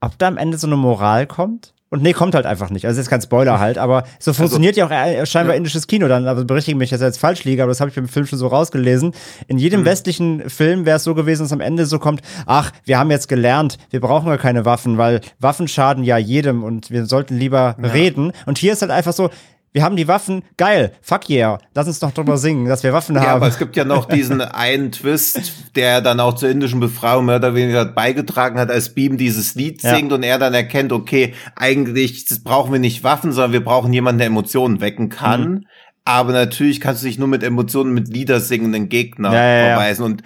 ob 0.01 0.19
da 0.19 0.27
am 0.27 0.37
Ende 0.37 0.59
so 0.59 0.67
eine 0.67 0.77
Moral 0.77 1.27
kommt? 1.27 1.72
Und 1.93 2.03
nee, 2.03 2.15
kommt 2.15 2.35
halt 2.35 2.47
einfach 2.47 2.71
nicht. 2.71 2.87
Also 2.87 2.97
das 2.97 3.05
ist 3.05 3.11
kein 3.11 3.21
Spoiler 3.21 3.61
halt, 3.61 3.77
aber 3.77 4.05
so 4.19 4.31
also, 4.31 4.33
funktioniert 4.33 4.79
also, 4.79 4.95
ja 4.95 5.23
auch 5.23 5.27
scheinbar 5.27 5.53
ja. 5.53 5.59
indisches 5.59 5.87
Kino 5.87 6.09
dann. 6.09 6.27
Also 6.27 6.47
berichtige 6.47 6.75
mich, 6.75 6.89
dass 6.89 7.03
ich 7.03 7.05
jetzt 7.05 7.21
falsch 7.21 7.45
liege, 7.45 7.63
aber 7.63 7.71
das 7.71 7.81
habe 7.81 7.91
ich 7.91 7.95
beim 7.95 8.09
Film 8.09 8.25
schon 8.25 8.39
so 8.39 8.47
rausgelesen. 8.47 9.13
In 9.47 9.59
jedem 9.59 9.81
mhm. 9.81 9.85
westlichen 9.85 10.49
Film 10.49 10.87
wäre 10.87 10.97
es 10.97 11.05
so 11.05 11.15
gewesen, 11.15 11.43
dass 11.43 11.53
am 11.53 11.61
Ende 11.61 11.85
so 11.85 11.99
kommt, 11.99 12.23
ach, 12.47 12.73
wir 12.87 12.99
haben 12.99 13.11
jetzt 13.11 13.29
gelernt, 13.29 13.77
wir 13.91 14.01
brauchen 14.01 14.29
ja 14.29 14.39
keine 14.39 14.65
Waffen, 14.65 14.97
weil 14.97 15.21
Waffen 15.39 15.69
schaden 15.69 16.03
ja 16.03 16.17
jedem 16.17 16.65
und 16.65 16.91
wir 16.91 17.05
sollten 17.05 17.37
lieber 17.37 17.77
ja. 17.79 17.91
reden. 17.91 18.33
Und 18.47 18.57
hier 18.57 18.73
ist 18.73 18.81
halt 18.81 18.91
einfach 18.91 19.13
so, 19.13 19.29
wir 19.73 19.83
haben 19.83 19.97
die 19.97 20.07
Waffen, 20.07 20.43
geil, 20.59 20.93
fuck 21.01 21.31
yeah, 21.31 21.59
lass 21.75 21.87
uns 21.87 21.99
doch 21.99 22.13
drüber 22.13 22.37
singen, 22.37 22.67
dass 22.67 22.83
wir 22.83 22.93
Waffen 22.93 23.17
haben. 23.17 23.25
Ja, 23.25 23.35
aber 23.35 23.47
es 23.47 23.59
gibt 23.59 23.75
ja 23.75 23.85
noch 23.85 24.05
diesen 24.05 24.41
einen 24.43 24.93
Twist, 24.93 25.75
der 25.75 26.03
dann 26.03 26.21
auch 26.21 26.35
zur 26.35 26.51
indischen 26.51 26.79
Befreiung 26.79 27.25
mehr 27.25 27.37
oder 27.37 27.55
weniger 27.55 27.87
beigetragen 27.87 28.59
hat, 28.59 28.71
als 28.71 28.95
Beam 28.95 29.17
dieses 29.17 29.55
Lied 29.55 29.81
singt 29.81 30.11
ja. 30.11 30.17
und 30.17 30.23
er 30.23 30.39
dann 30.39 30.53
erkennt, 30.53 30.93
okay, 30.93 31.35
eigentlich 31.57 32.27
brauchen 32.45 32.73
wir 32.73 32.81
nicht 32.81 33.03
Waffen, 33.03 33.33
sondern 33.33 33.53
wir 33.53 33.65
brauchen 33.65 33.93
jemanden, 33.93 34.19
der 34.19 34.27
Emotionen 34.27 34.81
wecken 34.81 35.09
kann. 35.09 35.51
Mhm. 35.51 35.67
Aber 36.05 36.33
natürlich 36.33 36.81
kannst 36.81 37.03
du 37.03 37.07
dich 37.07 37.19
nur 37.19 37.29
mit 37.29 37.43
Emotionen 37.43 37.95
mit 37.95 38.09
Lieder 38.09 38.41
singenden 38.41 38.89
Gegner 38.89 39.33
ja, 39.33 39.69
verweisen. 39.69 40.05
Und 40.05 40.23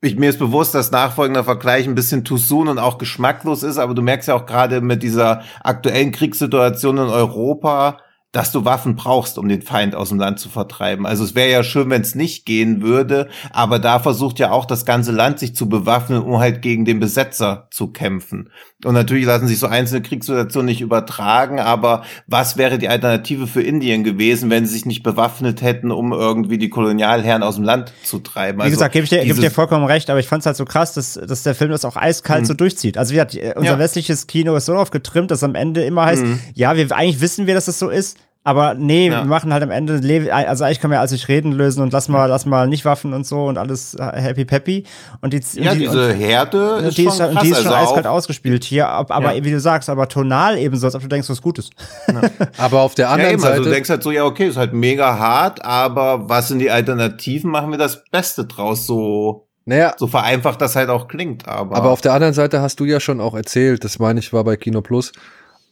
ich, 0.00 0.16
mir 0.16 0.30
ist 0.30 0.38
bewusst, 0.38 0.74
dass 0.74 0.90
nachfolgender 0.90 1.44
Vergleich 1.44 1.86
ein 1.86 1.94
bisschen 1.94 2.24
too 2.24 2.38
soon 2.38 2.68
und 2.68 2.78
auch 2.78 2.98
geschmacklos 2.98 3.62
ist, 3.62 3.78
aber 3.78 3.94
du 3.94 4.02
merkst 4.02 4.28
ja 4.28 4.34
auch 4.34 4.46
gerade 4.46 4.80
mit 4.80 5.02
dieser 5.02 5.42
aktuellen 5.62 6.12
Kriegssituation 6.12 6.98
in 6.98 7.08
Europa, 7.08 7.98
dass 8.32 8.52
du 8.52 8.66
Waffen 8.66 8.94
brauchst, 8.94 9.38
um 9.38 9.48
den 9.48 9.62
Feind 9.62 9.94
aus 9.94 10.10
dem 10.10 10.18
Land 10.18 10.38
zu 10.38 10.50
vertreiben. 10.50 11.06
Also 11.06 11.24
es 11.24 11.34
wäre 11.34 11.50
ja 11.50 11.64
schön, 11.64 11.88
wenn 11.88 12.02
es 12.02 12.14
nicht 12.14 12.44
gehen 12.44 12.82
würde, 12.82 13.28
aber 13.52 13.78
da 13.78 14.00
versucht 14.00 14.38
ja 14.38 14.50
auch 14.50 14.66
das 14.66 14.84
ganze 14.84 15.12
Land 15.12 15.38
sich 15.38 15.56
zu 15.56 15.68
bewaffnen, 15.68 16.22
um 16.22 16.38
halt 16.38 16.60
gegen 16.60 16.84
den 16.84 17.00
Besetzer 17.00 17.68
zu 17.70 17.88
kämpfen. 17.88 18.50
Und 18.84 18.94
natürlich 18.94 19.24
lassen 19.24 19.48
sich 19.48 19.58
so 19.58 19.66
einzelne 19.66 20.02
Kriegssituationen 20.02 20.66
nicht 20.66 20.82
übertragen, 20.82 21.58
aber 21.58 22.04
was 22.26 22.58
wäre 22.58 22.78
die 22.78 22.88
Alternative 22.88 23.46
für 23.46 23.62
Indien 23.62 24.04
gewesen, 24.04 24.50
wenn 24.50 24.66
sie 24.66 24.74
sich 24.74 24.84
nicht 24.84 25.02
bewaffnet 25.02 25.62
hätten, 25.62 25.90
um 25.90 26.12
irgendwie 26.12 26.58
die 26.58 26.68
Kolonialherren 26.68 27.42
aus 27.42 27.56
dem 27.56 27.64
Land 27.64 27.94
zu 28.04 28.18
treiben? 28.18 28.60
Also 28.60 28.70
Wie 28.70 28.74
gesagt, 28.74 28.92
gebe 28.92 29.04
ich, 29.04 29.10
dir, 29.10 29.24
geb 29.24 29.34
ich 29.34 29.40
dir 29.40 29.50
vollkommen 29.50 29.86
recht, 29.86 30.10
aber 30.10 30.20
ich 30.20 30.28
fand 30.28 30.42
es 30.42 30.46
halt 30.46 30.56
so 30.56 30.66
krass, 30.66 30.92
dass, 30.92 31.14
dass 31.14 31.42
der 31.44 31.54
Film 31.54 31.70
das 31.70 31.86
auch 31.86 31.96
eiskalt 31.96 32.42
mhm. 32.42 32.46
so 32.46 32.54
durchzieht. 32.54 32.98
Also 32.98 33.12
wie 33.12 33.16
gesagt, 33.16 33.56
unser 33.56 33.72
ja. 33.72 33.78
westliches 33.78 34.26
Kino 34.26 34.54
ist 34.54 34.66
so 34.66 34.74
oft 34.74 34.92
getrimmt, 34.92 35.30
dass 35.30 35.42
am 35.42 35.54
Ende 35.54 35.82
immer 35.82 36.04
heißt, 36.04 36.22
mhm. 36.22 36.40
ja, 36.54 36.76
wir 36.76 36.92
eigentlich 36.92 37.20
wissen 37.20 37.46
wir, 37.46 37.54
dass 37.54 37.66
es 37.66 37.78
das 37.78 37.78
so 37.78 37.88
ist, 37.88 38.18
Aber 38.48 38.72
nee, 38.72 39.08
Ja. 39.10 39.18
wir 39.20 39.24
machen 39.26 39.52
halt 39.52 39.62
am 39.62 39.70
Ende, 39.70 40.00
also 40.32 40.64
eigentlich 40.64 40.80
können 40.80 40.92
wir 40.92 41.00
als 41.00 41.10
sich 41.10 41.28
reden 41.28 41.52
lösen 41.52 41.82
und 41.82 41.92
lass 41.92 42.08
mal, 42.08 42.24
lass 42.26 42.46
mal 42.46 42.66
nicht 42.66 42.86
Waffen 42.86 43.12
und 43.12 43.26
so 43.26 43.44
und 43.44 43.58
alles 43.58 43.94
happy 44.00 44.46
peppy. 44.46 44.84
Und 45.20 45.34
die, 45.34 45.42
Ja, 45.60 45.72
und 45.72 45.78
die, 45.78 45.84
diese 45.84 46.08
und, 46.08 46.14
Herde 46.14 46.80
ist 46.88 46.96
die 46.96 47.02
schon 47.02 47.12
ist, 47.12 47.18
krass. 47.18 47.30
und 47.30 47.42
die 47.42 47.50
ist 47.50 47.62
schon 47.62 47.72
also 47.72 47.88
eiskalt 47.90 48.06
ausgespielt 48.06 48.64
hier, 48.64 48.88
ab- 48.88 49.10
aber 49.10 49.34
Ja. 49.34 49.44
wie 49.44 49.50
du 49.50 49.60
sagst, 49.60 49.90
aber 49.90 50.08
tonal 50.08 50.56
ebenso, 50.56 50.86
als 50.86 50.94
ob 50.94 51.02
du 51.02 51.08
denkst, 51.08 51.28
was 51.28 51.42
Gutes. 51.42 51.68
Aber 52.56 52.80
auf 52.80 52.94
der 52.94 53.06
ja, 53.06 53.12
anderen 53.12 53.34
eben, 53.34 53.42
also 53.44 53.56
du 53.58 53.62
Seite, 53.64 53.74
denkst 53.74 53.90
halt 53.90 54.02
so, 54.02 54.10
ja, 54.10 54.24
okay, 54.24 54.46
ist 54.48 54.56
halt 54.56 54.72
mega 54.72 55.18
hart, 55.18 55.62
aber 55.64 56.28
was 56.30 56.48
sind 56.48 56.58
die 56.60 56.70
Alternativen? 56.70 57.50
Machen 57.50 57.70
wir 57.70 57.78
das 57.78 58.02
Beste 58.10 58.46
draus, 58.46 58.86
so, 58.86 59.46
naja, 59.66 59.92
so 59.98 60.06
vereinfacht 60.06 60.60
das 60.62 60.74
halt 60.74 60.88
auch 60.88 61.08
klingt, 61.08 61.46
aber. 61.46 61.76
Aber 61.76 61.90
auf 61.90 62.00
der 62.00 62.14
anderen 62.14 62.32
Seite 62.32 62.62
hast 62.62 62.80
du 62.80 62.84
ja 62.86 62.98
schon 63.00 63.20
auch 63.20 63.34
erzählt, 63.34 63.84
das 63.84 63.98
meine 63.98 64.20
ich 64.20 64.32
war 64.32 64.42
bei 64.44 64.56
Kino 64.56 64.80
Plus, 64.80 65.12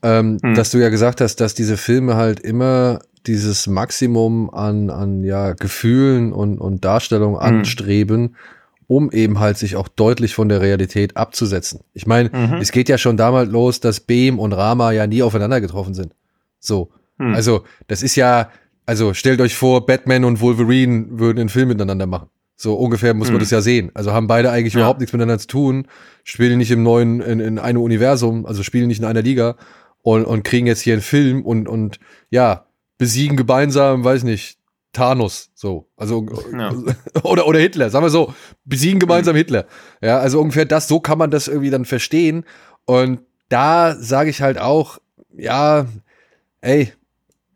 ähm, 0.06 0.38
Hm. 0.42 0.54
dass 0.54 0.70
du 0.70 0.78
ja 0.78 0.88
gesagt 0.88 1.20
hast, 1.20 1.36
dass 1.40 1.54
diese 1.54 1.76
Filme 1.76 2.16
halt 2.16 2.40
immer 2.40 3.00
dieses 3.26 3.66
Maximum 3.66 4.50
an, 4.50 4.88
an 4.90 5.24
ja, 5.24 5.52
Gefühlen 5.54 6.32
und, 6.32 6.58
und 6.58 6.84
Darstellung 6.84 7.36
anstreben, 7.38 8.36
um 8.86 9.10
eben 9.10 9.40
halt 9.40 9.58
sich 9.58 9.74
auch 9.74 9.88
deutlich 9.88 10.34
von 10.34 10.48
der 10.48 10.60
Realität 10.60 11.16
abzusetzen. 11.16 11.80
Ich 11.92 12.06
meine, 12.06 12.28
Mhm. 12.32 12.58
es 12.60 12.70
geht 12.70 12.88
ja 12.88 12.98
schon 12.98 13.16
damals 13.16 13.50
los, 13.50 13.80
dass 13.80 13.98
Beam 14.00 14.38
und 14.38 14.52
Rama 14.52 14.92
ja 14.92 15.06
nie 15.08 15.22
aufeinander 15.24 15.60
getroffen 15.60 15.94
sind. 15.94 16.12
So. 16.60 16.90
Hm. 17.18 17.34
Also, 17.34 17.64
das 17.88 18.02
ist 18.02 18.14
ja, 18.14 18.50
also 18.84 19.12
stellt 19.14 19.40
euch 19.40 19.56
vor, 19.56 19.86
Batman 19.86 20.24
und 20.24 20.40
Wolverine 20.40 21.06
würden 21.10 21.40
einen 21.40 21.48
Film 21.48 21.68
miteinander 21.68 22.06
machen. 22.06 22.28
So 22.54 22.74
ungefähr 22.74 23.12
muss 23.12 23.26
man 23.28 23.36
Hm. 23.36 23.40
das 23.40 23.50
ja 23.50 23.60
sehen. 23.60 23.90
Also 23.94 24.12
haben 24.12 24.28
beide 24.28 24.50
eigentlich 24.52 24.74
Ja. 24.74 24.80
überhaupt 24.80 25.00
nichts 25.00 25.12
miteinander 25.12 25.38
zu 25.40 25.48
tun, 25.48 25.88
spielen 26.22 26.58
nicht 26.58 26.70
im 26.70 26.82
neuen, 26.84 27.20
in, 27.20 27.40
in 27.40 27.58
einem 27.58 27.82
Universum, 27.82 28.46
also 28.46 28.62
spielen 28.62 28.86
nicht 28.86 29.00
in 29.00 29.04
einer 29.04 29.22
Liga 29.22 29.56
und, 30.06 30.24
und 30.24 30.44
kriegen 30.44 30.68
jetzt 30.68 30.82
hier 30.82 30.92
einen 30.92 31.02
Film 31.02 31.44
und, 31.44 31.66
und 31.66 31.98
ja, 32.30 32.66
besiegen 32.96 33.36
gemeinsam, 33.36 34.04
weiß 34.04 34.22
nicht, 34.22 34.56
Thanos, 34.92 35.50
so. 35.52 35.88
Also, 35.96 36.24
Ja. 36.52 36.72
oder, 37.24 37.48
oder 37.48 37.58
Hitler, 37.58 37.90
sagen 37.90 38.04
wir 38.04 38.10
so, 38.10 38.32
besiegen 38.64 39.00
gemeinsam 39.00 39.34
Hitler. 39.34 39.66
Ja, 40.00 40.20
also 40.20 40.40
ungefähr 40.40 40.64
das, 40.64 40.86
so 40.86 41.00
kann 41.00 41.18
man 41.18 41.32
das 41.32 41.48
irgendwie 41.48 41.70
dann 41.70 41.84
verstehen. 41.84 42.44
Und 42.84 43.18
da 43.48 43.96
sage 43.96 44.30
ich 44.30 44.42
halt 44.42 44.58
auch, 44.58 44.98
ja, 45.36 45.86
ey, 46.60 46.92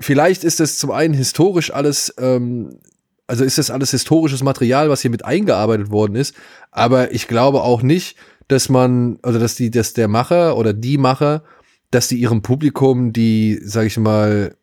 vielleicht 0.00 0.42
ist 0.42 0.58
es 0.58 0.76
zum 0.76 0.90
einen 0.90 1.14
historisch 1.14 1.72
alles, 1.72 2.12
ähm, 2.18 2.80
also 3.28 3.44
ist 3.44 3.58
das 3.58 3.70
alles 3.70 3.92
historisches 3.92 4.42
Material, 4.42 4.90
was 4.90 5.02
hier 5.02 5.12
mit 5.12 5.24
eingearbeitet 5.24 5.92
worden 5.92 6.16
ist, 6.16 6.34
aber 6.72 7.12
ich 7.12 7.28
glaube 7.28 7.62
auch 7.62 7.82
nicht, 7.82 8.16
dass 8.48 8.68
man, 8.68 9.20
also 9.22 9.38
dass 9.38 9.54
die, 9.54 9.70
dass 9.70 9.92
der 9.92 10.08
Macher 10.08 10.56
oder 10.56 10.72
die 10.72 10.98
Macher, 10.98 11.44
dass 11.90 12.08
die 12.08 12.16
ihrem 12.16 12.42
Publikum 12.42 13.12
die, 13.12 13.60
sag 13.62 13.86
ich 13.86 13.98
mal, 13.98 14.54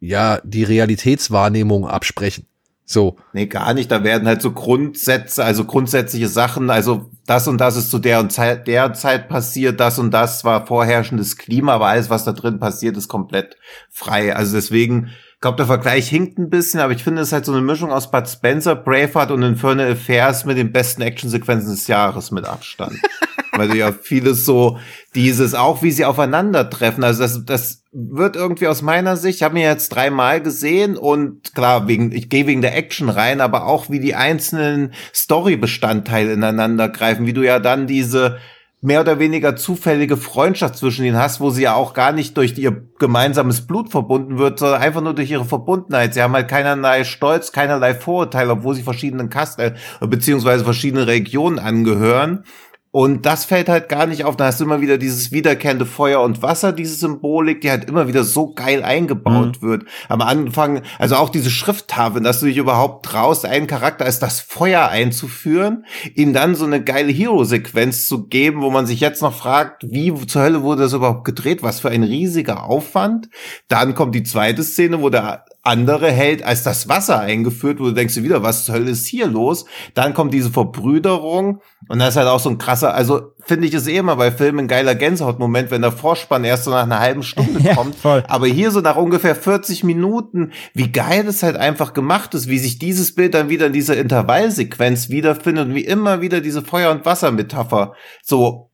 ja, 0.00 0.40
die 0.44 0.64
Realitätswahrnehmung 0.64 1.86
absprechen. 1.86 2.46
So. 2.90 3.18
Nee, 3.32 3.46
gar 3.46 3.72
nicht. 3.72 3.88
Da 3.92 4.02
werden 4.02 4.26
halt 4.26 4.42
so 4.42 4.50
Grundsätze, 4.50 5.44
also 5.44 5.64
grundsätzliche 5.64 6.26
Sachen, 6.26 6.70
also 6.70 7.08
das 7.24 7.46
und 7.46 7.58
das 7.58 7.76
ist 7.76 7.88
zu 7.88 8.00
der 8.00 8.18
und 8.18 8.32
Zeit, 8.32 8.66
der 8.66 8.92
Zeit 8.94 9.28
passiert, 9.28 9.78
das 9.78 10.00
und 10.00 10.10
das 10.10 10.42
war 10.42 10.66
vorherrschendes 10.66 11.36
Klima, 11.36 11.74
aber 11.74 11.86
alles, 11.86 12.10
was 12.10 12.24
da 12.24 12.32
drin 12.32 12.58
passiert, 12.58 12.96
ist 12.96 13.06
komplett 13.06 13.56
frei. 13.90 14.34
Also 14.34 14.56
deswegen, 14.56 15.10
ich 15.40 15.42
glaube, 15.42 15.56
der 15.56 15.64
Vergleich 15.64 16.06
hinkt 16.06 16.38
ein 16.38 16.50
bisschen, 16.50 16.80
aber 16.80 16.92
ich 16.92 17.02
finde, 17.02 17.22
es 17.22 17.28
ist 17.28 17.32
halt 17.32 17.46
so 17.46 17.52
eine 17.52 17.62
Mischung 17.62 17.90
aus 17.90 18.10
Bud 18.10 18.28
Spencer, 18.28 18.76
Braveheart 18.76 19.30
und 19.30 19.42
Infernal 19.42 19.92
Affairs 19.92 20.44
mit 20.44 20.58
den 20.58 20.70
besten 20.70 21.00
Actionsequenzen 21.00 21.70
des 21.70 21.86
Jahres 21.86 22.30
mit 22.30 22.44
Abstand. 22.44 22.98
Weil 23.52 23.68
du 23.68 23.78
ja 23.78 23.90
vieles 23.90 24.44
so, 24.44 24.78
dieses 25.14 25.54
auch, 25.54 25.82
wie 25.82 25.92
sie 25.92 26.04
aufeinanderbrechen. 26.04 27.02
Also 27.02 27.22
das, 27.22 27.42
das 27.46 27.84
wird 27.90 28.36
irgendwie 28.36 28.66
aus 28.66 28.82
meiner 28.82 29.16
Sicht, 29.16 29.36
ich 29.36 29.42
habe 29.42 29.54
mir 29.54 29.64
jetzt 29.64 29.88
dreimal 29.88 30.42
gesehen 30.42 30.98
und 30.98 31.54
klar, 31.54 31.88
wegen, 31.88 32.12
ich 32.12 32.28
gehe 32.28 32.46
wegen 32.46 32.60
der 32.60 32.76
Action 32.76 33.08
rein, 33.08 33.40
aber 33.40 33.64
auch 33.64 33.88
wie 33.88 34.00
die 34.00 34.14
einzelnen 34.14 34.92
Story-Bestandteile 35.14 36.34
ineinander 36.34 36.90
greifen, 36.90 37.24
wie 37.24 37.32
du 37.32 37.42
ja 37.42 37.60
dann 37.60 37.86
diese 37.86 38.36
mehr 38.82 39.02
oder 39.02 39.18
weniger 39.18 39.56
zufällige 39.56 40.16
Freundschaft 40.16 40.76
zwischen 40.76 41.04
ihnen 41.04 41.18
hast, 41.18 41.40
wo 41.40 41.50
sie 41.50 41.62
ja 41.62 41.74
auch 41.74 41.92
gar 41.92 42.12
nicht 42.12 42.36
durch 42.36 42.56
ihr 42.56 42.88
gemeinsames 42.98 43.66
Blut 43.66 43.90
verbunden 43.90 44.38
wird, 44.38 44.58
sondern 44.58 44.80
einfach 44.80 45.02
nur 45.02 45.14
durch 45.14 45.30
ihre 45.30 45.44
Verbundenheit. 45.44 46.14
Sie 46.14 46.22
haben 46.22 46.32
halt 46.32 46.48
keinerlei 46.48 47.04
Stolz, 47.04 47.52
keinerlei 47.52 47.94
Vorurteile, 47.94 48.52
obwohl 48.52 48.74
sie 48.74 48.82
verschiedenen 48.82 49.28
Kasten 49.28 49.60
äh, 49.60 50.06
beziehungsweise 50.06 50.64
verschiedene 50.64 51.06
Regionen 51.06 51.58
angehören. 51.58 52.44
Und 52.92 53.24
das 53.24 53.44
fällt 53.44 53.68
halt 53.68 53.88
gar 53.88 54.06
nicht 54.06 54.24
auf. 54.24 54.36
Da 54.36 54.46
hast 54.46 54.58
du 54.58 54.64
immer 54.64 54.80
wieder 54.80 54.98
dieses 54.98 55.30
wiederkehrende 55.30 55.86
Feuer 55.86 56.22
und 56.22 56.42
Wasser, 56.42 56.72
diese 56.72 56.96
Symbolik, 56.96 57.60
die 57.60 57.70
halt 57.70 57.88
immer 57.88 58.08
wieder 58.08 58.24
so 58.24 58.52
geil 58.52 58.82
eingebaut 58.82 59.62
wird. 59.62 59.84
Am 60.08 60.20
Anfang, 60.20 60.82
also 60.98 61.14
auch 61.14 61.28
diese 61.28 61.50
Schrifttafeln, 61.50 62.24
dass 62.24 62.40
du 62.40 62.46
dich 62.46 62.56
überhaupt 62.56 63.06
traust, 63.06 63.46
einen 63.46 63.68
Charakter 63.68 64.06
als 64.06 64.18
das 64.18 64.40
Feuer 64.40 64.88
einzuführen, 64.88 65.84
ihm 66.14 66.32
dann 66.32 66.56
so 66.56 66.64
eine 66.64 66.82
geile 66.82 67.12
Hero-Sequenz 67.12 68.08
zu 68.08 68.26
geben, 68.26 68.60
wo 68.60 68.70
man 68.70 68.86
sich 68.86 68.98
jetzt 68.98 69.22
noch 69.22 69.34
fragt, 69.34 69.84
wie 69.88 70.12
zur 70.26 70.42
Hölle 70.42 70.62
wurde 70.62 70.82
das 70.82 70.92
überhaupt 70.92 71.24
gedreht? 71.24 71.62
Was 71.62 71.78
für 71.78 71.90
ein 71.90 72.02
riesiger 72.02 72.64
Aufwand. 72.64 73.28
Dann 73.68 73.94
kommt 73.94 74.16
die 74.16 74.24
zweite 74.24 74.64
Szene, 74.64 75.00
wo 75.00 75.10
der 75.10 75.44
andere 75.62 76.10
Held 76.10 76.42
als 76.42 76.62
das 76.62 76.88
Wasser 76.88 77.20
eingeführt, 77.20 77.80
wo 77.80 77.84
du 77.84 77.92
denkst 77.92 78.14
dir 78.14 78.22
wieder, 78.22 78.42
was 78.42 78.64
zur 78.64 78.76
Hölle 78.76 78.90
ist 78.90 79.06
hier 79.06 79.26
los? 79.26 79.66
Dann 79.94 80.14
kommt 80.14 80.32
diese 80.32 80.50
Verbrüderung 80.50 81.60
und 81.88 81.98
das 81.98 82.10
ist 82.10 82.16
halt 82.16 82.28
auch 82.28 82.40
so 82.40 82.48
ein 82.48 82.58
krasser, 82.58 82.94
also 82.94 83.32
finde 83.40 83.66
ich 83.66 83.74
es 83.74 83.86
eh 83.86 83.96
immer 83.96 84.16
bei 84.16 84.32
Filmen 84.32 84.60
ein 84.60 84.68
geiler 84.68 84.94
Gänsehautmoment, 84.94 85.70
wenn 85.70 85.82
der 85.82 85.92
Vorspann 85.92 86.44
erst 86.44 86.64
so 86.64 86.70
nach 86.70 86.84
einer 86.84 87.00
halben 87.00 87.22
Stunde 87.22 87.60
Ja, 87.62 87.74
kommt. 87.74 87.96
voll. 87.96 88.24
Aber 88.26 88.46
hier 88.46 88.70
so 88.70 88.80
nach 88.80 88.96
ungefähr 88.96 89.34
40 89.34 89.84
Minuten, 89.84 90.52
wie 90.72 90.90
geil 90.90 91.26
es 91.28 91.42
halt 91.42 91.56
einfach 91.56 91.92
gemacht 91.92 92.34
ist, 92.34 92.48
wie 92.48 92.58
sich 92.58 92.78
dieses 92.78 93.14
Bild 93.14 93.34
dann 93.34 93.48
wieder 93.50 93.66
in 93.66 93.72
dieser 93.72 93.96
Intervallsequenz 93.98 95.10
wiederfindet 95.10 95.68
und 95.68 95.74
wie 95.74 95.84
immer 95.84 96.20
wieder 96.22 96.40
diese 96.40 96.62
Feuer- 96.62 96.90
und 96.90 97.04
Wassermetapher 97.04 97.94
so 98.22 98.70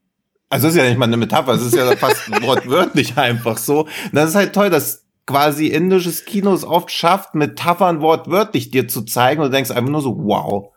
also 0.49 0.69
es 0.69 0.75
ist 0.75 0.79
ja 0.79 0.89
nicht 0.89 0.99
mal 0.99 1.07
eine 1.07 1.17
Metapher, 1.17 1.55
es 1.55 1.63
ist 1.63 1.75
ja 1.75 1.97
fast 1.97 2.31
wortwörtlich 2.43 3.19
einfach 3.19 3.59
so. 3.59 3.81
Und 3.81 3.91
das 4.13 4.31
ist 4.31 4.37
halt 4.37 4.53
toll, 4.53 4.71
dass 4.71 5.06
quasi 5.27 5.67
indisches 5.67 6.25
Kino 6.25 6.53
es 6.55 6.65
oft 6.65 6.91
schafft, 6.91 7.35
Metaphern 7.35 8.01
wortwörtlich 8.01 8.71
dir 8.71 8.87
zu 8.89 9.03
zeigen 9.03 9.41
und 9.43 9.49
du 9.49 9.53
denkst 9.53 9.71
einfach 9.71 9.91
nur 9.91 10.01
so, 10.03 10.17
wow. 10.19 10.73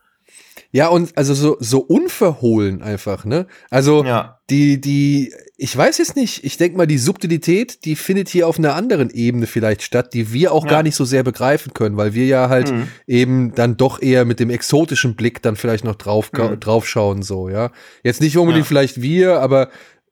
Ja, 0.72 0.88
und 0.90 1.18
also 1.18 1.34
so, 1.34 1.58
so 1.60 1.80
unverhohlen 1.80 2.84
einfach, 2.84 3.26
ne? 3.26 3.48
Also 3.72 4.04
Ja. 4.04 4.40
die, 4.52 4.80
die, 4.80 5.34
ich 5.58 5.76
weiß 5.76 5.98
jetzt 5.98 6.16
nicht, 6.16 6.44
ich 6.44 6.58
denke 6.58 6.78
mal, 6.78 6.86
die 6.86 7.00
Subtilität, 7.00 7.86
die 7.86 7.96
findet 7.96 8.30
hier 8.30 8.48
auf 8.48 8.60
einer 8.60 8.76
anderen 8.76 9.10
Ebene 9.10 9.48
vielleicht 9.48 9.82
statt, 9.82 10.14
die 10.14 10.32
wir 10.32 10.52
auch 10.52 10.66
Ja. 10.66 10.70
gar 10.72 10.84
nicht 10.84 10.96
so 10.96 11.06
sehr 11.06 11.24
begreifen 11.24 11.74
können, 11.74 11.98
weil 11.98 12.14
wir 12.14 12.28
ja 12.28 12.50
halt 12.50 12.72
Mhm. 12.72 12.88
eben 13.08 13.56
dann 13.56 13.78
doch 13.78 14.00
eher 14.02 14.26
mit 14.26 14.40
dem 14.40 14.52
exotischen 14.52 15.16
Blick 15.16 15.42
dann 15.42 15.56
vielleicht 15.56 15.86
noch 15.86 15.96
drauf, 15.96 16.32
Mhm. 16.34 16.60
draufschauen, 16.60 17.24
so, 17.24 17.50
ja. 17.50 17.72
Jetzt 18.04 18.22
nicht 18.22 18.38
unbedingt 18.38 18.66
Ja. 18.66 18.68
vielleicht 18.68 19.02
wir, 19.02 19.40
aber 19.40 19.70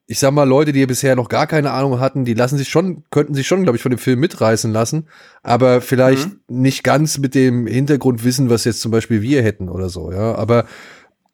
ich 0.09 0.19
sag 0.19 0.31
mal, 0.31 0.47
Leute, 0.47 0.71
die 0.71 0.85
bisher 0.85 1.15
noch 1.17 1.27
gar 1.27 1.47
keine 1.47 1.71
Ahnung 1.71 1.99
hatten, 1.99 2.23
die 2.23 2.33
lassen 2.33 2.57
sich 2.57 2.69
schon, 2.69 3.03
könnten 3.11 3.33
sich 3.33 3.45
schon, 3.45 3.63
glaube 3.63 3.75
ich, 3.75 3.81
von 3.83 3.91
dem 3.91 3.99
Film 3.99 4.19
mitreißen 4.21 4.71
lassen, 4.71 5.07
aber 5.43 5.81
vielleicht 5.81 6.29
Mhm. 6.29 6.39
nicht 6.47 6.83
ganz 6.85 7.17
mit 7.17 7.35
dem 7.35 7.67
Hintergrund 7.67 8.23
wissen, 8.23 8.49
was 8.49 8.63
jetzt 8.63 8.79
zum 8.79 8.91
Beispiel 8.91 9.21
wir 9.21 9.43
hätten 9.43 9.67
oder 9.69 9.89
so, 9.89 10.11
ja. 10.11 10.33
Aber 10.35 10.65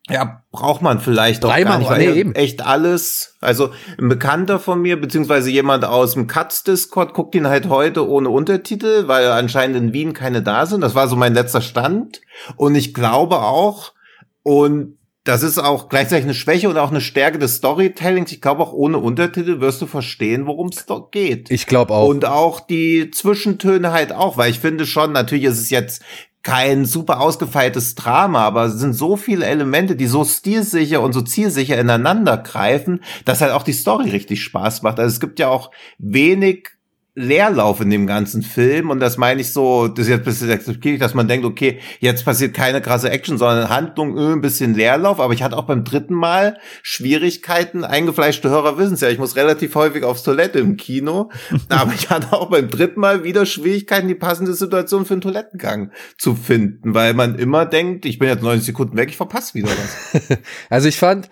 Ja, 0.09 0.43
braucht 0.51 0.81
man 0.81 0.99
vielleicht 0.99 1.45
auch 1.45 1.55
gar 1.55 1.77
nicht, 1.77 1.89
nee, 1.97 2.09
eben. 2.19 2.35
echt 2.35 2.65
alles, 2.65 3.37
also 3.39 3.69
ein 3.97 4.09
Bekannter 4.09 4.59
von 4.59 4.81
mir, 4.81 4.99
beziehungsweise 4.99 5.49
jemand 5.49 5.85
aus 5.85 6.15
dem 6.15 6.27
Katz-Discord 6.27 7.13
guckt 7.13 7.35
ihn 7.35 7.47
halt 7.47 7.69
heute 7.69 8.05
ohne 8.09 8.29
Untertitel, 8.29 9.07
weil 9.07 9.27
anscheinend 9.27 9.77
in 9.77 9.93
Wien 9.93 10.11
keine 10.13 10.41
da 10.41 10.65
sind. 10.65 10.81
Das 10.81 10.93
war 10.95 11.07
so 11.07 11.15
mein 11.15 11.33
letzter 11.33 11.61
Stand. 11.61 12.19
Und 12.57 12.75
ich 12.75 12.93
glaube 12.93 13.37
auch, 13.43 13.93
und 14.41 14.97
das 15.23 15.41
ist 15.41 15.57
auch 15.57 15.87
gleichzeitig 15.87 16.25
eine 16.25 16.33
Schwäche 16.33 16.69
und 16.69 16.77
auch 16.77 16.91
eine 16.91 16.99
Stärke 16.99 17.39
des 17.39 17.55
Storytellings. 17.55 18.31
Ich 18.31 18.41
glaube, 18.41 18.61
auch 18.61 18.73
ohne 18.73 18.97
Untertitel 18.97 19.61
wirst 19.61 19.81
du 19.81 19.85
verstehen, 19.85 20.45
worum 20.47 20.67
es 20.67 20.85
geht. 21.11 21.49
ich 21.49 21.65
glaube 21.65 21.93
auch. 21.93 22.07
Und 22.07 22.25
auch 22.25 22.59
die 22.59 23.09
Zwischentöne 23.09 23.91
halt 23.91 24.11
auch, 24.11 24.37
weil 24.37 24.51
ich 24.51 24.59
finde 24.59 24.85
schon, 24.85 25.13
natürlich 25.13 25.45
ist 25.45 25.59
es 25.59 25.69
jetzt 25.69 26.03
kein 26.43 26.83
super 26.83 27.21
ausgefeiltes 27.21 27.95
Drama, 27.95 28.41
aber 28.41 28.65
es 28.65 28.73
sind 28.73 28.93
so 28.93 29.15
viele 29.15 29.45
Elemente, 29.45 29.95
die 29.95 30.07
so 30.07 30.25
stilsicher 30.25 31.01
und 31.01 31.13
so 31.13 31.21
zielsicher 31.21 31.79
ineinander 31.79 32.37
greifen, 32.37 33.01
dass 33.23 33.39
halt 33.39 33.53
auch 33.53 33.63
die 33.63 33.71
Story 33.71 34.09
richtig 34.09 34.43
Spaß 34.43 34.81
macht. 34.81 34.99
Also 34.99 35.13
es 35.13 35.21
gibt 35.21 35.39
ja 35.39 35.47
auch 35.47 35.71
wenig 35.99 36.67
Leerlauf 37.15 37.79
in 37.79 37.91
dem 37.91 38.07
ganzen 38.07 38.41
Film. 38.41 38.89
Und 38.89 38.99
das 38.99 39.17
meine 39.17 39.41
ich 39.41 39.53
so, 39.53 39.87
das 39.87 40.05
ist 40.05 40.09
jetzt 40.09 40.21
ein 40.21 40.25
bisschen 40.25 40.51
akzeptiert, 40.51 41.01
dass 41.01 41.13
man 41.13 41.27
denkt, 41.27 41.45
okay, 41.45 41.79
jetzt 41.99 42.25
passiert 42.25 42.55
keine 42.55 42.81
krasse 42.81 43.11
Action, 43.11 43.37
sondern 43.37 43.69
Handlung, 43.69 44.17
äh, 44.17 44.33
ein 44.33 44.41
bisschen 44.41 44.73
Leerlauf, 44.73 45.19
aber 45.19 45.33
ich 45.33 45.43
hatte 45.43 45.55
auch 45.55 45.65
beim 45.65 45.83
dritten 45.83 46.15
Mal 46.15 46.57
Schwierigkeiten, 46.81 47.83
eingefleischte 47.83 48.49
Hörer 48.49 48.79
wissen 48.79 48.95
es 48.95 49.01
ja, 49.01 49.09
ich 49.09 49.19
muss 49.19 49.35
relativ 49.35 49.75
häufig 49.75 50.03
aufs 50.03 50.23
Toilette 50.23 50.59
im 50.59 50.75
Kino, 50.75 51.29
aber 51.69 51.93
ich 51.93 52.09
hatte 52.09 52.33
auch 52.33 52.49
beim 52.49 52.69
dritten 52.69 52.99
Mal 52.99 53.23
wieder 53.23 53.45
Schwierigkeiten, 53.45 54.07
die 54.07 54.15
passende 54.15 54.53
Situation 54.53 55.05
für 55.05 55.13
einen 55.13 55.21
Toilettengang 55.21 55.91
zu 56.17 56.35
finden, 56.35 56.95
weil 56.95 57.13
man 57.13 57.37
immer 57.37 57.67
denkt, 57.67 58.05
ich 58.05 58.17
bin 58.17 58.29
jetzt 58.29 58.41
90 58.41 58.65
Sekunden 58.65 58.97
weg, 58.97 59.09
ich 59.09 59.17
verpasse 59.17 59.53
wieder 59.53 59.69
was. 59.69 60.37
Also 60.69 60.87
ich 60.87 60.97
fand, 60.97 61.29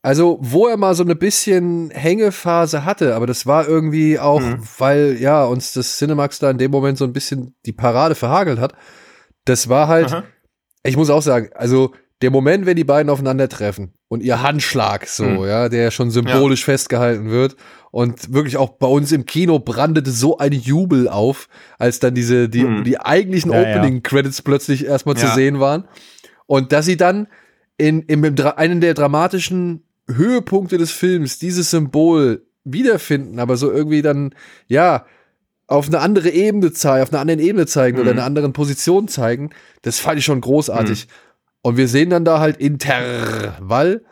Also, 0.00 0.38
wo 0.40 0.68
er 0.68 0.76
mal 0.76 0.94
so 0.94 1.02
eine 1.02 1.16
bisschen 1.16 1.90
Hängephase 1.90 2.84
hatte, 2.84 3.16
aber 3.16 3.26
das 3.26 3.46
war 3.46 3.66
irgendwie 3.66 4.18
auch, 4.18 4.40
Mhm. 4.40 4.62
weil 4.78 5.16
ja 5.20 5.44
uns 5.44 5.72
das 5.72 5.98
Cinemax 5.98 6.38
da 6.38 6.50
in 6.50 6.58
dem 6.58 6.70
Moment 6.70 6.98
so 6.98 7.04
ein 7.04 7.12
bisschen 7.12 7.54
die 7.66 7.72
Parade 7.72 8.14
verhagelt 8.14 8.60
hat. 8.60 8.74
Das 9.44 9.68
war 9.68 9.88
halt, 9.88 10.12
Aha. 10.12 10.24
ich 10.84 10.96
muss 10.96 11.10
auch 11.10 11.22
sagen, 11.22 11.50
also 11.54 11.92
der 12.22 12.30
Moment, 12.30 12.64
wenn 12.66 12.76
die 12.76 12.84
beiden 12.84 13.10
aufeinandertreffen 13.10 13.92
und 14.08 14.22
ihr 14.22 14.40
Handschlag 14.42 15.06
so, 15.06 15.24
Mhm. 15.24 15.44
ja, 15.46 15.68
der 15.68 15.90
schon 15.90 16.10
symbolisch 16.10 16.64
festgehalten 16.64 17.30
wird 17.30 17.56
und 17.90 18.32
wirklich 18.32 18.56
auch 18.56 18.70
bei 18.70 18.86
uns 18.88 19.10
im 19.12 19.24
Kino 19.26 19.58
brandete 19.58 20.10
so 20.12 20.38
ein 20.38 20.52
Jubel 20.52 21.08
auf, 21.08 21.48
als 21.78 21.98
dann 21.98 22.14
diese, 22.14 22.48
die, 22.48 22.64
Mhm. 22.64 22.84
die 22.84 23.00
eigentlichen 23.00 23.50
Ja, 23.52 23.62
ja. 23.62 23.76
Opening 23.76 24.02
Credits 24.04 24.42
plötzlich 24.42 24.84
erstmal 24.86 25.16
zu 25.16 25.26
Ja. 25.26 25.34
sehen 25.34 25.58
waren. 25.58 25.88
Und 26.46 26.70
dass 26.72 26.86
sie 26.86 26.96
dann 26.96 27.26
in, 27.76 28.02
in, 28.02 28.22
in 28.24 28.40
einen 28.40 28.80
der 28.80 28.94
dramatischen 28.94 29.84
Höhepunkte 30.12 30.78
des 30.78 30.90
Films 30.90 31.38
dieses 31.38 31.70
Symbol 31.70 32.46
wiederfinden, 32.64 33.38
aber 33.38 33.56
so 33.56 33.70
irgendwie 33.70 34.02
dann, 34.02 34.34
ja, 34.66 35.06
auf 35.66 35.86
eine 35.88 36.00
andere 36.00 36.30
Ebene 36.30 36.72
zeigen, 36.72 37.02
auf 37.02 37.12
einer 37.12 37.20
anderen 37.20 37.40
Ebene 37.40 37.66
zeigen 37.66 37.98
oder 37.98 38.12
Mhm. 38.12 38.18
einer 38.18 38.26
anderen 38.26 38.52
Position 38.54 39.06
zeigen, 39.08 39.50
das 39.82 39.98
fand 40.00 40.18
ich 40.18 40.24
schon 40.24 40.40
großartig. 40.40 41.08
Und 41.62 41.76
wir 41.76 41.88
sehen 41.88 42.08
dann 42.10 42.24
da 42.24 42.40
halt 42.40 42.56
Intervall 42.58 44.02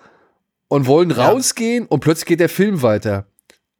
und 0.68 0.86
wollen 0.86 1.10
Ja. 1.10 1.28
rausgehen 1.28 1.86
und 1.86 2.00
plötzlich 2.00 2.26
geht 2.26 2.40
der 2.40 2.48
Film 2.48 2.82
weiter. 2.82 3.26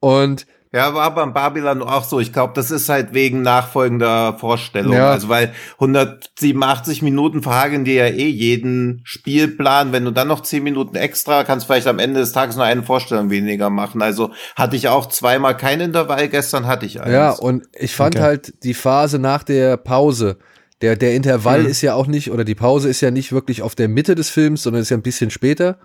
Und 0.01 0.47
Ja, 0.73 0.93
war 0.95 1.15
beim 1.15 1.33
Babylon 1.33 1.83
auch 1.83 2.05
so. 2.05 2.21
Ich 2.21 2.33
glaube, 2.33 2.53
das 2.55 2.71
ist 2.71 2.89
halt 2.89 3.15
wegen 3.15 3.43
nachfolgender 3.43 4.35
Vorstellung. 4.39 4.93
Ja. 4.95 5.11
Also 5.11 5.29
weil 5.29 5.53
187 5.79 7.03
Minuten 7.03 7.43
verhageln 7.43 7.85
dir 7.85 7.95
ja 7.95 8.15
eh 8.15 8.29
jeden 8.29 9.01
Spielplan. 9.05 9.93
Wenn 9.93 10.05
du 10.05 10.11
dann 10.11 10.29
noch 10.29 10.41
10 10.41 10.63
Minuten 10.63 10.97
extra, 10.97 11.45
kannst 11.45 11.65
du 11.65 11.73
vielleicht 11.73 11.87
am 11.87 11.99
Ende 11.99 12.21
des 12.21 12.33
Tages 12.33 12.57
nur 12.57 12.65
eine 12.65 12.83
Vorstellung 12.83 13.31
weniger 13.31 13.71
machen. 13.71 14.03
Also 14.03 14.33
hatte 14.55 14.77
ich 14.77 14.89
auch 14.89 15.07
zweimal 15.07 15.57
kein 15.57 15.81
Intervall, 15.81 16.29
gestern 16.29 16.67
hatte 16.67 16.87
ich 16.87 17.01
eins. 17.01 17.13
ja, 17.13 17.31
und 17.33 17.65
ich 17.73 17.95
fand 17.95 18.17
Okay. 18.17 18.25
halt 18.25 18.55
die 18.65 18.75
Phase 18.75 19.19
nach 19.19 19.43
der 19.45 19.77
Pause, 19.77 20.39
der, 20.83 20.97
der 20.97 21.15
Intervall 21.15 21.63
Mhm. 21.63 21.69
ist 21.69 21.81
ja 21.83 21.95
auch 21.95 22.07
nicht, 22.07 22.31
oder 22.31 22.45
die 22.45 22.55
Pause 22.55 22.89
ist 22.89 23.01
ja 23.01 23.11
nicht 23.11 23.33
wirklich 23.33 23.63
auf 23.63 23.75
der 23.75 23.89
Mitte 23.89 24.15
des 24.15 24.29
Films, 24.31 24.63
sondern 24.63 24.83
ist 24.83 24.91
ja 24.91 24.97
ein 24.97 25.03
bisschen 25.03 25.31
später. 25.31 25.79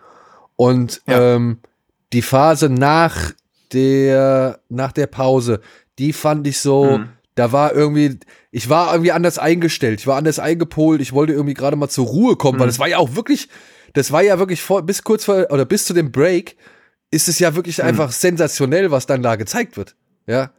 Und 0.55 1.01
Ja. 1.07 1.35
ähm, 1.35 1.59
die 2.13 2.21
Phase 2.21 2.67
nach 2.69 3.31
der, 3.73 4.59
nach 4.69 4.91
der 4.91 5.07
Pause, 5.07 5.61
die 5.99 6.13
fand 6.13 6.47
ich 6.47 6.59
so, 6.59 6.99
Mhm. 6.99 7.09
da 7.35 7.51
war 7.51 7.73
irgendwie, 7.73 8.19
ich 8.51 8.69
war 8.69 8.91
irgendwie 8.93 9.11
anders 9.11 9.39
eingestellt, 9.39 9.99
ich 9.99 10.07
war 10.07 10.17
anders 10.17 10.39
eingepolt, 10.39 11.01
ich 11.01 11.13
wollte 11.13 11.33
irgendwie 11.33 11.53
gerade 11.53 11.75
mal 11.75 11.89
zur 11.89 12.05
Ruhe 12.07 12.35
kommen, 12.35 12.59
weil 12.59 12.67
Mhm. 12.67 12.71
es 12.71 12.79
war 12.79 12.87
ja 12.87 12.97
auch 12.97 13.15
wirklich, 13.15 13.47
das 13.93 14.11
war 14.11 14.21
ja 14.21 14.39
wirklich 14.39 14.61
vor, 14.61 14.81
bis 14.83 15.03
kurz 15.03 15.25
vor, 15.25 15.47
oder 15.49 15.65
bis 15.65 15.85
zu 15.85 15.93
dem 15.93 16.11
Break, 16.11 16.55
ist 17.11 17.27
es 17.27 17.39
ja 17.39 17.55
wirklich 17.55 17.79
Mhm. 17.79 17.85
einfach 17.85 18.11
sensationell, 18.11 18.91
was 18.91 19.05
dann 19.05 19.21
da 19.21 19.35
gezeigt 19.35 19.77
wird. 19.77 19.95
Ja. 20.27 20.51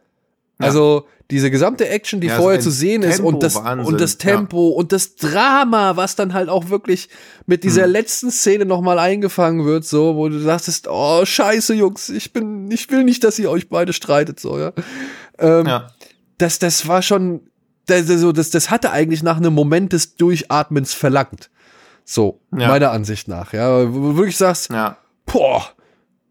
Also 0.59 1.07
diese 1.31 1.49
gesamte 1.49 1.87
Action, 1.89 2.21
die 2.21 2.27
Ja, 2.27 2.35
vorher 2.37 2.61
so 2.61 2.69
zu 2.69 2.75
ein 2.75 2.77
sehen 2.79 3.01
ist 3.03 3.19
und 3.19 3.41
das 3.41 3.55
und 3.55 3.99
das 3.99 4.17
Tempo 4.17 4.69
und 4.69 4.91
das 4.91 5.15
Drama, 5.15 5.95
was 5.97 6.15
dann 6.15 6.33
halt 6.33 6.47
auch 6.49 6.69
wirklich 6.69 7.09
mit 7.47 7.63
dieser 7.63 7.85
Hm. 7.85 7.91
letzten 7.91 8.31
Szene 8.31 8.65
nochmal 8.65 8.99
eingefangen 8.99 9.65
wird, 9.65 9.83
so, 9.85 10.15
wo 10.15 10.29
du 10.29 10.43
dachtest, 10.43 10.87
oh, 10.89 11.25
scheiße, 11.25 11.73
Jungs, 11.73 12.09
ich 12.09 12.33
bin, 12.33 12.69
ich 12.71 12.89
will 12.91 13.03
nicht, 13.03 13.23
dass 13.23 13.39
ihr 13.39 13.49
euch 13.49 13.67
beide 13.69 13.93
streitet, 13.93 14.39
so, 14.39 14.59
ja. 14.59 14.73
Ähm, 15.39 15.65
Ja. 15.65 15.87
das, 16.37 16.59
das 16.59 16.87
war 16.87 17.01
schon, 17.01 17.41
das, 17.87 18.05
das, 18.05 18.21
das, 18.33 18.49
das 18.51 18.69
hatte 18.69 18.91
eigentlich 18.91 19.23
nach 19.23 19.37
einem 19.37 19.53
Moment 19.53 19.91
des 19.93 20.15
Durchatmens 20.15 20.93
verlangt. 20.93 21.49
So, 22.05 22.41
Ja. 22.55 22.67
meiner 22.67 22.91
Ansicht 22.91 23.27
nach, 23.27 23.53
ja. 23.53 23.91
Wo 23.93 24.11
du 24.11 24.17
wirklich 24.17 24.37
sagst, 24.37 24.69
Ja. 24.71 24.97
boah, 25.25 25.65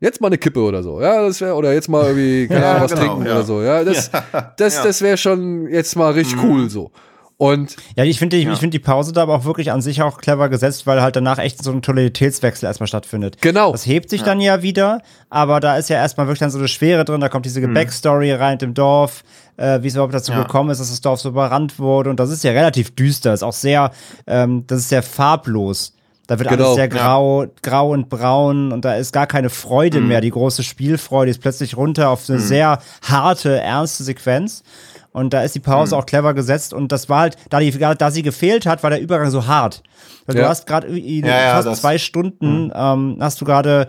jetzt 0.03 0.21
mal 0.21 0.27
eine 0.27 0.37
Kippe 0.39 0.61
oder 0.61 0.83
so, 0.83 1.01
ja, 1.01 1.23
das 1.23 1.41
wäre, 1.41 1.55
oder 1.55 1.73
jetzt 1.73 1.89
mal 1.89 2.05
irgendwie, 2.05 2.47
keine 2.49 2.61
Ja, 2.61 2.71
Ahnung, 2.73 2.83
was 2.83 2.91
genau, 2.93 3.03
trinken 3.07 3.27
ja. 3.27 3.33
oder 3.33 3.43
so, 3.45 3.63
ja, 3.63 3.83
das, 3.85 4.11
das, 4.59 4.77
ja. 4.77 4.85
das 4.85 5.01
wäre 5.01 5.17
schon 5.17 5.67
jetzt 5.69 5.97
mal 5.97 6.13
richtig 6.13 6.37
Mhm. 6.37 6.45
cool, 6.51 6.69
so. 6.71 6.91
Und 7.39 7.75
Ja, 7.97 8.05
ich 8.05 8.21
finde 8.21 8.37
die, 8.37 8.45
Ja. 8.45 8.53
ich 8.53 8.61
finde 8.61 8.79
die 8.79 8.85
Pause 8.85 9.13
da 9.13 9.23
aber 9.23 9.35
auch 9.35 9.45
wirklich 9.45 9.73
an 9.73 9.81
sich 9.83 10.01
auch 10.01 10.19
clever 10.19 10.49
gesetzt, 10.49 10.87
weil 10.87 11.03
halt 11.03 11.17
danach 11.17 11.39
echt 11.39 11.61
so 11.65 11.73
ein 11.73 11.83
Tonalitätswechsel 11.83 12.67
erstmal 12.69 12.87
stattfindet. 12.87 13.39
Genau. 13.41 13.73
Das 13.73 13.85
hebt 13.85 14.11
sich 14.11 14.23
dann 14.23 14.41
ja 14.41 14.63
wieder, 14.63 15.01
aber 15.29 15.59
da 15.59 15.77
ist 15.77 15.89
ja 15.89 15.97
erstmal 15.97 16.27
wirklich 16.29 16.39
dann 16.39 16.51
so 16.51 16.59
eine 16.59 16.69
Schwere 16.69 17.05
drin, 17.05 17.21
da 17.21 17.29
kommt 17.29 17.45
diese 17.45 17.61
Backstory 17.67 18.33
rein 18.35 18.53
mit 18.53 18.63
dem 18.63 18.75
Dorf, 18.75 19.25
äh, 19.57 19.83
wie 19.83 19.89
es 19.89 19.95
überhaupt 19.95 20.15
dazu 20.15 20.31
Ja. 20.31 20.43
gekommen 20.43 20.71
ist, 20.71 20.81
dass 20.81 20.91
das 20.91 21.01
Dorf 21.01 21.21
so 21.21 21.31
überrannt 21.31 21.81
wurde 21.81 22.11
und 22.11 22.21
das 22.21 22.31
ist 22.31 22.45
ja 22.45 22.53
relativ 22.53 22.95
düster, 22.95 23.33
ist 23.35 23.43
auch 23.43 23.53
sehr, 23.53 23.91
ähm, 24.29 24.63
das 24.69 24.81
ist 24.81 24.91
sehr 24.91 25.03
farblos. 25.03 25.97
Da 26.27 26.39
wird 26.39 26.49
Genau, 26.49 26.65
alles 26.65 26.75
sehr 26.77 26.85
ja. 26.85 26.91
grau, 26.91 27.47
grau 27.63 27.91
und 27.91 28.09
braun 28.09 28.73
und 28.73 28.85
da 28.85 28.95
ist 28.95 29.13
gar 29.13 29.27
keine 29.27 29.51
Freude 29.51 30.01
Mhm. 30.01 30.09
mehr. 30.09 30.21
Die 30.21 30.31
große 30.31 30.63
Spielfreude 30.63 31.31
ist 31.31 31.41
plötzlich 31.41 31.77
runter 31.77 32.11
auf 32.11 32.29
eine 32.31 32.39
sehr 32.39 32.79
harte, 33.03 33.61
ernste 33.61 34.05
Sequenz. 34.05 34.63
Und 35.11 35.35
da 35.35 35.43
ist 35.43 35.55
die 35.55 35.59
Mhm. 35.59 35.65
Pause 35.65 35.97
auch 35.97 36.07
clever 36.07 36.33
gesetzt. 36.33 36.73
Und 36.73 36.91
das 36.91 37.09
war 37.11 37.21
halt, 37.21 37.37
da, 37.51 37.61
die, 37.61 37.71
da 37.71 38.11
sie 38.11 38.23
gefehlt 38.23 38.65
hat, 38.65 38.83
war 38.83 38.89
der 38.91 39.01
Übergang 39.03 39.31
so 39.31 39.47
hart. 39.47 39.83
Weil 40.27 40.37
Ja. 40.37 40.43
du 40.45 40.49
hast 40.49 40.67
gerade 40.67 40.87
in 40.87 41.27
Ja, 41.27 41.61
fast 41.61 41.81
zwei 41.83 41.99
Stunden 41.99 42.73
ähm, 42.75 43.17
hast 43.21 43.41
du 43.41 43.45
gerade 43.45 43.89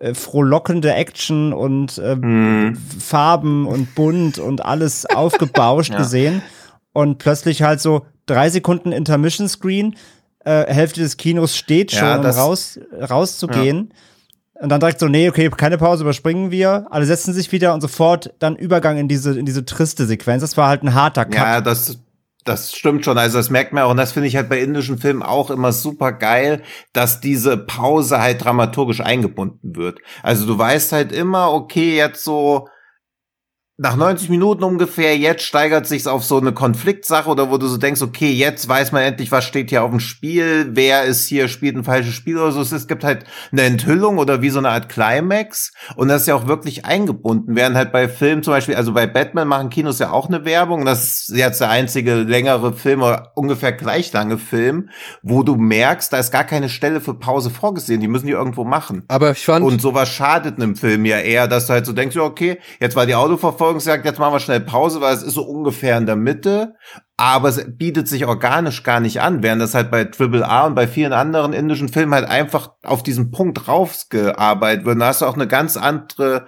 äh, 0.00 0.12
frohlockende 0.12 0.92
Action 0.92 1.52
und 1.52 1.98
äh, 1.98 2.16
Farben 2.98 3.66
und 3.66 3.94
bunt 3.94 4.38
und 4.38 4.64
alles 4.64 5.06
aufgebauscht 5.14 5.96
gesehen. 5.96 6.42
Und 6.92 7.18
plötzlich 7.18 7.62
halt 7.62 7.80
so 7.80 8.06
drei 8.26 8.48
Sekunden 8.50 8.90
Intermission 8.92 9.48
Screen, 9.48 9.94
äh, 10.46 10.72
Hälfte 10.72 11.00
des 11.00 11.16
Kinos 11.18 11.56
steht 11.56 11.90
schon, 11.92 12.06
Ja, 12.08 12.16
um 12.16 12.22
das- 12.22 12.38
raus, 12.38 12.80
rauszugehen. 13.10 13.92
Und 14.54 14.70
dann 14.70 14.80
direkt 14.80 15.00
so, 15.00 15.06
nee, 15.08 15.28
okay, 15.28 15.50
keine 15.50 15.76
Pause, 15.76 16.02
überspringen 16.02 16.50
wir. 16.50 16.86
Alle 16.90 17.04
setzen 17.04 17.34
sich 17.34 17.52
wieder 17.52 17.74
und 17.74 17.82
sofort 17.82 18.32
dann 18.38 18.56
Übergang 18.56 18.96
in 18.96 19.06
diese, 19.06 19.38
in 19.38 19.44
diese 19.44 19.66
triste 19.66 20.06
Sequenz. 20.06 20.40
Das 20.40 20.56
war 20.56 20.68
halt 20.68 20.82
ein 20.82 20.94
harter 20.94 21.26
Cut. 21.26 21.34
Ja, 21.34 21.60
das, 21.60 21.98
das 22.44 22.72
stimmt 22.74 23.04
schon. 23.04 23.18
Also 23.18 23.36
das 23.36 23.50
merkt 23.50 23.74
man 23.74 23.82
auch. 23.82 23.90
Und 23.90 23.98
das 23.98 24.12
finde 24.12 24.28
ich 24.28 24.36
halt 24.36 24.48
bei 24.48 24.60
indischen 24.60 24.96
Filmen 24.96 25.22
auch 25.22 25.50
immer 25.50 25.72
super 25.72 26.12
geil, 26.12 26.62
dass 26.94 27.20
diese 27.20 27.58
Pause 27.58 28.18
halt 28.22 28.42
dramaturgisch 28.44 29.02
eingebunden 29.02 29.76
wird. 29.76 29.98
Also 30.22 30.46
du 30.46 30.56
weißt 30.56 30.92
halt 30.92 31.12
immer, 31.12 31.52
okay, 31.52 31.94
jetzt 31.94 32.24
so 32.24 32.68
nach 33.78 33.94
90 33.94 34.30
Minuten 34.30 34.64
ungefähr, 34.64 35.18
jetzt 35.18 35.42
steigert 35.42 35.86
sich's 35.86 36.06
auf 36.06 36.24
so 36.24 36.38
eine 36.38 36.52
Konfliktsache 36.52 37.28
oder 37.28 37.50
wo 37.50 37.58
du 37.58 37.66
so 37.66 37.76
denkst, 37.76 38.00
okay, 38.00 38.32
jetzt 38.32 38.66
weiß 38.66 38.92
man 38.92 39.02
endlich, 39.02 39.30
was 39.30 39.44
steht 39.44 39.68
hier 39.68 39.82
auf 39.82 39.90
dem 39.90 40.00
Spiel, 40.00 40.70
wer 40.70 41.04
ist 41.04 41.26
hier, 41.26 41.48
spielt 41.48 41.76
ein 41.76 41.84
falsches 41.84 42.14
Spiel 42.14 42.38
oder 42.38 42.52
so. 42.52 42.62
Es 42.62 42.86
gibt 42.86 43.04
halt 43.04 43.24
eine 43.52 43.62
Enthüllung 43.62 44.16
oder 44.16 44.40
wie 44.40 44.48
so 44.48 44.60
eine 44.60 44.70
Art 44.70 44.88
Climax 44.88 45.72
und 45.94 46.08
das 46.08 46.22
ist 46.22 46.28
ja 46.28 46.34
auch 46.36 46.46
wirklich 46.46 46.86
eingebunden. 46.86 47.54
Während 47.54 47.76
halt 47.76 47.92
bei 47.92 48.08
Filmen 48.08 48.42
zum 48.42 48.54
Beispiel, 48.54 48.76
also 48.76 48.94
bei 48.94 49.06
Batman 49.06 49.46
machen 49.46 49.68
Kinos 49.68 49.98
ja 49.98 50.10
auch 50.10 50.28
eine 50.28 50.46
Werbung. 50.46 50.86
Das 50.86 51.28
ist 51.28 51.36
jetzt 51.36 51.60
der 51.60 51.68
einzige 51.68 52.14
längere 52.14 52.72
Film 52.72 53.02
oder 53.02 53.32
ungefähr 53.34 53.72
gleich 53.72 54.10
lange 54.14 54.38
Film, 54.38 54.88
wo 55.22 55.42
du 55.42 55.56
merkst, 55.56 56.10
da 56.14 56.16
ist 56.16 56.30
gar 56.30 56.44
keine 56.44 56.70
Stelle 56.70 57.02
für 57.02 57.12
Pause 57.12 57.50
vorgesehen. 57.50 58.00
Die 58.00 58.08
müssen 58.08 58.26
die 58.26 58.32
irgendwo 58.32 58.64
machen. 58.64 59.02
aber 59.08 59.32
ich 59.32 59.44
fand, 59.44 59.66
Und 59.66 59.82
sowas 59.82 60.08
schadet 60.08 60.56
einem 60.56 60.76
Film 60.76 61.04
ja 61.04 61.18
eher, 61.18 61.46
dass 61.46 61.66
du 61.66 61.74
halt 61.74 61.84
so 61.84 61.92
denkst, 61.92 62.16
ja, 62.16 62.22
okay, 62.22 62.58
jetzt 62.80 62.96
war 62.96 63.04
die 63.04 63.14
Autoverfolgungsjagd, 63.66 64.04
jetzt 64.04 64.18
machen 64.18 64.34
wir 64.34 64.40
schnell 64.40 64.60
Pause, 64.60 65.00
weil 65.00 65.14
es 65.14 65.22
ist 65.22 65.34
so 65.34 65.42
ungefähr 65.42 65.98
in 65.98 66.06
der 66.06 66.16
Mitte. 66.16 66.74
Aber 67.16 67.48
es 67.48 67.64
bietet 67.76 68.08
sich 68.08 68.26
organisch 68.26 68.82
gar 68.82 69.00
nicht 69.00 69.20
an, 69.20 69.42
während 69.42 69.62
das 69.62 69.74
halt 69.74 69.90
bei 69.90 70.04
Triple 70.04 70.46
A 70.46 70.66
und 70.66 70.74
bei 70.74 70.86
vielen 70.86 71.12
anderen 71.12 71.52
indischen 71.52 71.88
Filmen 71.88 72.14
halt 72.14 72.28
einfach 72.28 72.72
auf 72.82 73.02
diesen 73.02 73.30
Punkt 73.30 73.68
raufgearbeitet 73.68 74.84
wird. 74.84 75.00
Da 75.00 75.06
hast 75.06 75.22
du 75.22 75.26
auch 75.26 75.34
eine 75.34 75.48
ganz 75.48 75.76
andere 75.76 76.46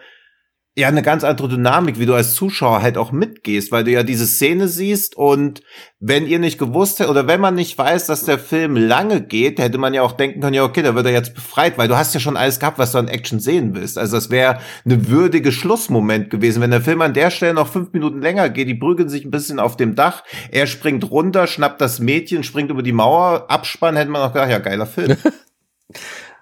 ja 0.78 0.86
eine 0.86 1.02
ganz 1.02 1.24
andere 1.24 1.48
Dynamik, 1.48 1.98
wie 1.98 2.06
du 2.06 2.14
als 2.14 2.34
Zuschauer 2.34 2.82
halt 2.82 2.96
auch 2.98 3.10
mitgehst, 3.10 3.72
weil 3.72 3.82
du 3.82 3.90
ja 3.90 4.04
diese 4.04 4.26
Szene 4.26 4.68
siehst 4.68 5.16
und 5.16 5.62
wenn 5.98 6.24
ihr 6.24 6.38
nicht 6.38 6.56
gewusst 6.56 7.00
hättet 7.00 7.10
oder 7.10 7.26
wenn 7.26 7.40
man 7.40 7.56
nicht 7.56 7.76
weiß, 7.76 8.06
dass 8.06 8.24
der 8.24 8.38
Film 8.38 8.76
lange 8.76 9.20
geht, 9.20 9.58
hätte 9.58 9.76
man 9.76 9.92
ja 9.92 10.02
auch 10.02 10.12
denken 10.12 10.40
können, 10.40 10.54
ja 10.54 10.62
okay, 10.62 10.82
da 10.82 10.94
wird 10.94 11.06
er 11.06 11.12
jetzt 11.12 11.34
befreit, 11.34 11.78
weil 11.78 11.88
du 11.88 11.96
hast 11.96 12.14
ja 12.14 12.20
schon 12.20 12.36
alles 12.36 12.60
gehabt, 12.60 12.78
was 12.78 12.92
du 12.92 12.98
an 12.98 13.08
Action 13.08 13.40
sehen 13.40 13.74
willst. 13.74 13.98
Also 13.98 14.16
das 14.16 14.30
wäre 14.30 14.60
eine 14.84 15.08
würdige 15.08 15.50
Schlussmoment 15.50 16.30
gewesen, 16.30 16.62
wenn 16.62 16.70
der 16.70 16.80
Film 16.80 17.02
an 17.02 17.12
der 17.12 17.30
Stelle 17.30 17.54
noch 17.54 17.66
fünf 17.66 17.92
Minuten 17.92 18.22
länger 18.22 18.48
geht, 18.48 18.68
die 18.68 18.76
prügeln 18.76 19.08
sich 19.08 19.24
ein 19.24 19.32
bisschen 19.32 19.58
auf 19.58 19.76
dem 19.76 19.96
Dach, 19.96 20.22
er 20.52 20.68
springt 20.68 21.10
runter, 21.10 21.48
schnappt 21.48 21.80
das 21.80 21.98
Mädchen, 21.98 22.44
springt 22.44 22.70
über 22.70 22.84
die 22.84 22.92
Mauer, 22.92 23.46
Abspann, 23.48 23.96
hätte 23.96 24.12
man 24.12 24.22
auch 24.22 24.32
gedacht, 24.32 24.50
ja 24.50 24.60
geiler 24.60 24.86
Film. 24.86 25.16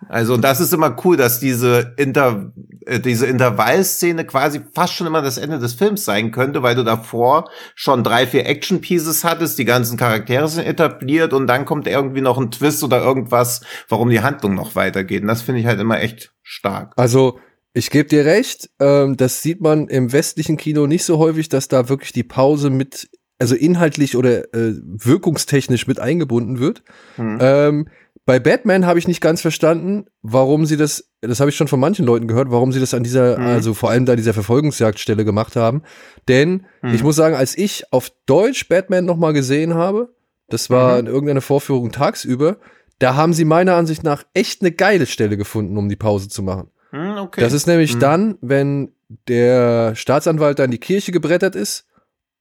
Also, 0.09 0.37
das 0.37 0.61
ist 0.61 0.73
immer 0.73 0.97
cool, 1.05 1.17
dass 1.17 1.41
diese 1.41 1.95
Inter, 1.97 2.53
äh, 2.85 3.01
diese 3.01 3.27
Intervallszene 3.27 4.25
quasi 4.25 4.61
fast 4.75 4.95
schon 4.95 5.07
immer 5.07 5.23
das 5.23 5.39
Ende 5.39 5.59
des 5.59 5.75
Films 5.75 6.05
sein 6.05 6.31
könnte, 6.31 6.63
weil 6.63 6.75
du 6.75 6.85
davor 6.85 7.51
schon 7.75 8.05
drei, 8.05 8.27
vier 8.27 8.47
Action-Pieces 8.47 9.25
hattest, 9.25 9.59
die 9.59 9.65
ganzen 9.65 9.97
Charaktere 9.97 10.49
sind 10.49 10.67
etabliert 10.67 11.33
und 11.33 11.47
dann 11.47 11.65
kommt 11.65 11.87
irgendwie 11.87 12.21
noch 12.21 12.39
ein 12.39 12.51
Twist 12.51 12.85
oder 12.85 13.03
irgendwas, 13.03 13.63
warum 13.89 14.11
die 14.11 14.21
Handlung 14.21 14.55
noch 14.55 14.75
weitergeht. 14.75 15.23
Und 15.23 15.29
das 15.29 15.43
finde 15.43 15.61
ich 15.61 15.67
halt 15.67 15.81
immer 15.81 16.01
echt 16.01 16.33
stark. 16.43 16.93
also, 16.97 17.39
ich 17.73 17.91
gebe 17.91 18.09
dir 18.09 18.25
recht, 18.25 18.71
ähm, 18.81 19.19
das 19.19 19.43
sieht 19.43 19.61
man 19.61 19.89
im 19.89 20.11
westlichen 20.11 20.57
Kino 20.57 20.87
nicht 20.87 21.05
so 21.05 21.19
häufig, 21.19 21.51
dass 21.51 21.69
da 21.69 21.91
wirklich 21.91 22.13
die 22.13 22.23
Pause 22.23 22.71
mit, 22.71 23.11
also 23.39 23.55
inhaltlich 23.55 24.17
oder 24.17 24.55
äh, 24.55 24.73
wirkungstechnisch 24.83 25.87
mit 25.87 26.01
eingebunden 26.01 26.59
wird. 26.59 26.83
Hm. 27.17 27.39
Ähm, 27.39 27.89
Bei 28.27 28.41
Batman 28.41 28.87
habe 28.87 28.99
ich 28.99 29.07
nicht 29.07 29.21
ganz 29.21 29.41
verstanden, 29.41 30.07
warum 30.21 30.67
sie 30.67 30.77
das, 30.77 31.11
das 31.21 31.39
habe 31.39 31.49
ich 31.51 31.57
schon 31.57 31.69
von 31.69 31.79
manchen 31.79 32.05
Leuten 32.05 32.27
gehört, 32.27 32.51
warum 32.51 32.73
sie 32.73 32.81
das 32.81 32.93
an 32.93 33.05
dieser, 33.05 33.39
Mhm. 33.39 33.47
also 33.47 33.73
vor 33.73 33.91
allem 33.91 34.05
da 34.05 34.17
dieser 34.17 34.35
Verfolgungsjagdstelle 34.35 35.25
gemacht 35.25 35.55
haben. 35.55 35.83
Denn 36.29 36.67
Mhm. 36.83 36.93
ich 36.95 37.05
muss 37.05 37.15
sagen, 37.17 37.37
als 37.37 37.57
ich 37.57 37.85
auf 37.93 38.11
Deutsch 38.27 38.69
Batman 38.69 39.05
nochmal 39.05 39.33
gesehen 39.33 39.75
habe, 39.75 40.13
das 40.49 40.71
war 40.71 40.95
Mhm. 40.95 40.99
in 41.01 41.07
irgendeiner 41.07 41.41
Vorführung 41.41 41.93
tagsüber, 41.93 42.59
da 42.99 43.15
haben 43.15 43.33
sie 43.33 43.45
meiner 43.45 43.75
Ansicht 43.77 44.03
nach 44.03 44.25
echt 44.35 44.61
eine 44.61 44.73
geile 44.73 45.07
Stelle 45.07 45.37
gefunden, 45.37 45.77
um 45.77 45.89
die 45.89 45.97
Pause 45.97 46.29
zu 46.29 46.43
machen. 46.43 46.71
Hm, 46.91 47.19
okay. 47.19 47.41
Das 47.41 47.53
ist 47.53 47.67
nämlich 47.67 47.95
Mhm. 47.95 48.01
dann, 48.01 48.39
wenn 48.41 48.93
der 49.29 49.95
Staatsanwalt 49.95 50.59
da 50.59 50.65
in 50.65 50.73
die 50.73 50.79
Kirche 50.79 51.13
gebrettert 51.13 51.55
ist 51.55 51.87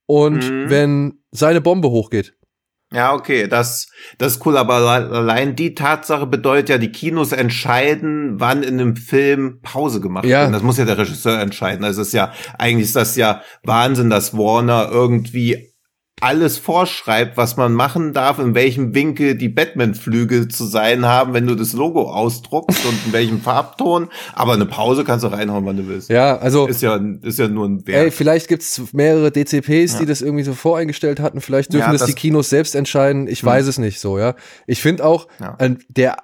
und 0.08 0.38
Mhm. 0.50 0.70
wenn 0.70 1.20
seine 1.32 1.62
Bombe 1.62 1.90
hochgeht. 1.92 2.34
Ja, 2.96 3.14
okay, 3.14 3.48
das, 3.48 3.88
das 4.18 4.38
ist 4.38 4.46
cool, 4.46 4.58
aber 4.58 4.76
alle- 4.76 5.10
allein 5.12 5.56
die 5.56 5.76
Tatsache 5.76 6.26
bedeutet 6.26 6.70
ja, 6.70 6.78
die 6.78 6.92
Kinos 6.92 7.32
entscheiden, 7.32 8.40
wann 8.40 8.64
in 8.64 8.80
einem 8.80 8.96
Film 8.96 9.60
Pause 9.62 10.00
gemacht 10.02 10.26
Ja. 10.26 10.44
wird. 10.44 10.56
Das 10.56 10.64
muss 10.64 10.78
ja 10.78 10.86
der 10.86 10.98
Regisseur 10.98 11.40
entscheiden. 11.40 11.84
Also 11.84 12.02
es 12.02 12.08
ist 12.10 12.14
ja, 12.14 12.32
eigentlich 12.58 12.86
ist 12.86 12.96
das 12.96 13.16
ja 13.18 13.42
Wahnsinn, 13.64 14.10
dass 14.10 14.34
Warner 14.38 14.90
irgendwie 14.92 15.74
alles 16.22 16.58
vorschreibt, 16.58 17.36
was 17.36 17.58
man 17.58 17.74
machen 17.74 18.14
darf, 18.14 18.40
in 18.40 18.56
welchem 18.56 18.96
Winkel 18.96 19.36
die 19.36 19.50
Batman-Flügel 19.50 20.48
zu 20.48 20.64
sein 20.66 21.06
haben, 21.06 21.34
wenn 21.34 21.46
du 21.46 21.56
das 21.56 21.74
Logo 21.74 22.10
ausdruckst 22.10 22.86
und 22.86 22.98
in 23.08 23.14
welchem 23.14 23.42
Farbton. 23.42 24.08
Aber 24.34 24.54
eine 24.54 24.66
Pause 24.66 25.04
kannst 25.04 25.26
du 25.26 25.28
reinhauen, 25.28 25.66
wann 25.66 25.76
du 25.76 25.88
willst. 25.88 26.10
Ja, 26.10 26.38
also 26.38 26.68
Ist 26.68 26.82
ja, 26.82 26.96
ist 27.22 27.38
ja 27.38 27.50
nur 27.50 27.68
ein 27.68 27.80
Ey, 27.80 27.88
Wert. 27.88 28.14
vielleicht 28.14 28.48
gibt's 28.48 28.82
mehrere 28.94 29.30
DCPs, 29.32 29.94
Ja. 29.94 30.00
die 30.00 30.06
das 30.06 30.22
irgendwie 30.22 30.46
so 30.46 30.54
voreingestellt 30.54 31.20
hatten. 31.20 31.42
Vielleicht 31.42 31.74
dürfen 31.74 31.88
Ja, 31.88 31.92
das, 31.92 32.00
das- 32.02 32.10
die 32.10 32.16
Kinos 32.16 32.50
selbst 32.50 32.76
entscheiden. 32.76 33.28
Ich 33.28 33.42
Hm. 33.42 33.48
weiß 33.48 33.68
es 33.68 33.78
nicht 33.78 34.00
so, 34.00 34.18
ja. 34.18 34.36
Ich 34.68 34.82
finde 34.82 35.04
auch, 35.06 35.28
Ja. 35.42 35.56
an 35.60 35.80
der, 35.90 36.16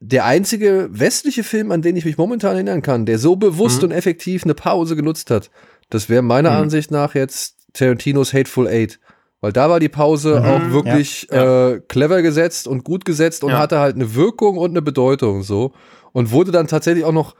der 0.00 0.26
einzige 0.26 0.88
westliche 0.90 1.44
Film, 1.44 1.70
an 1.72 1.80
den 1.80 1.96
ich 1.96 2.04
mich 2.04 2.18
momentan 2.18 2.54
erinnern 2.56 2.82
kann, 2.82 3.06
der 3.06 3.18
so 3.18 3.36
bewusst 3.36 3.78
Mhm. 3.78 3.84
und 3.88 3.90
effektiv 3.92 4.44
eine 4.44 4.54
Pause 4.54 4.96
genutzt 4.96 5.30
hat, 5.30 5.50
das 5.88 6.10
wäre 6.10 6.22
meiner 6.22 6.50
Mhm. 6.50 6.56
Ansicht 6.64 6.90
nach 6.90 7.14
jetzt 7.14 7.56
Tarantinos 7.72 8.32
Hateful 8.32 8.68
Eight. 8.68 8.98
Weil 9.40 9.52
da 9.52 9.68
war 9.68 9.80
die 9.80 9.88
Pause 9.88 10.40
Mhm, 10.40 10.46
auch 10.46 10.60
wirklich 10.72 11.28
ja. 11.30 11.70
Äh, 11.70 11.80
clever 11.88 12.22
gesetzt 12.22 12.68
und 12.68 12.84
gut 12.84 13.04
gesetzt 13.04 13.42
und 13.42 13.50
Ja. 13.50 13.58
hatte 13.58 13.80
halt 13.80 13.96
eine 13.96 14.14
Wirkung 14.14 14.56
und 14.56 14.70
eine 14.70 14.82
Bedeutung 14.82 15.42
so. 15.42 15.72
Und 16.12 16.30
wurde 16.30 16.52
dann 16.52 16.66
tatsächlich 16.68 17.04
auch 17.04 17.12
noch 17.12 17.34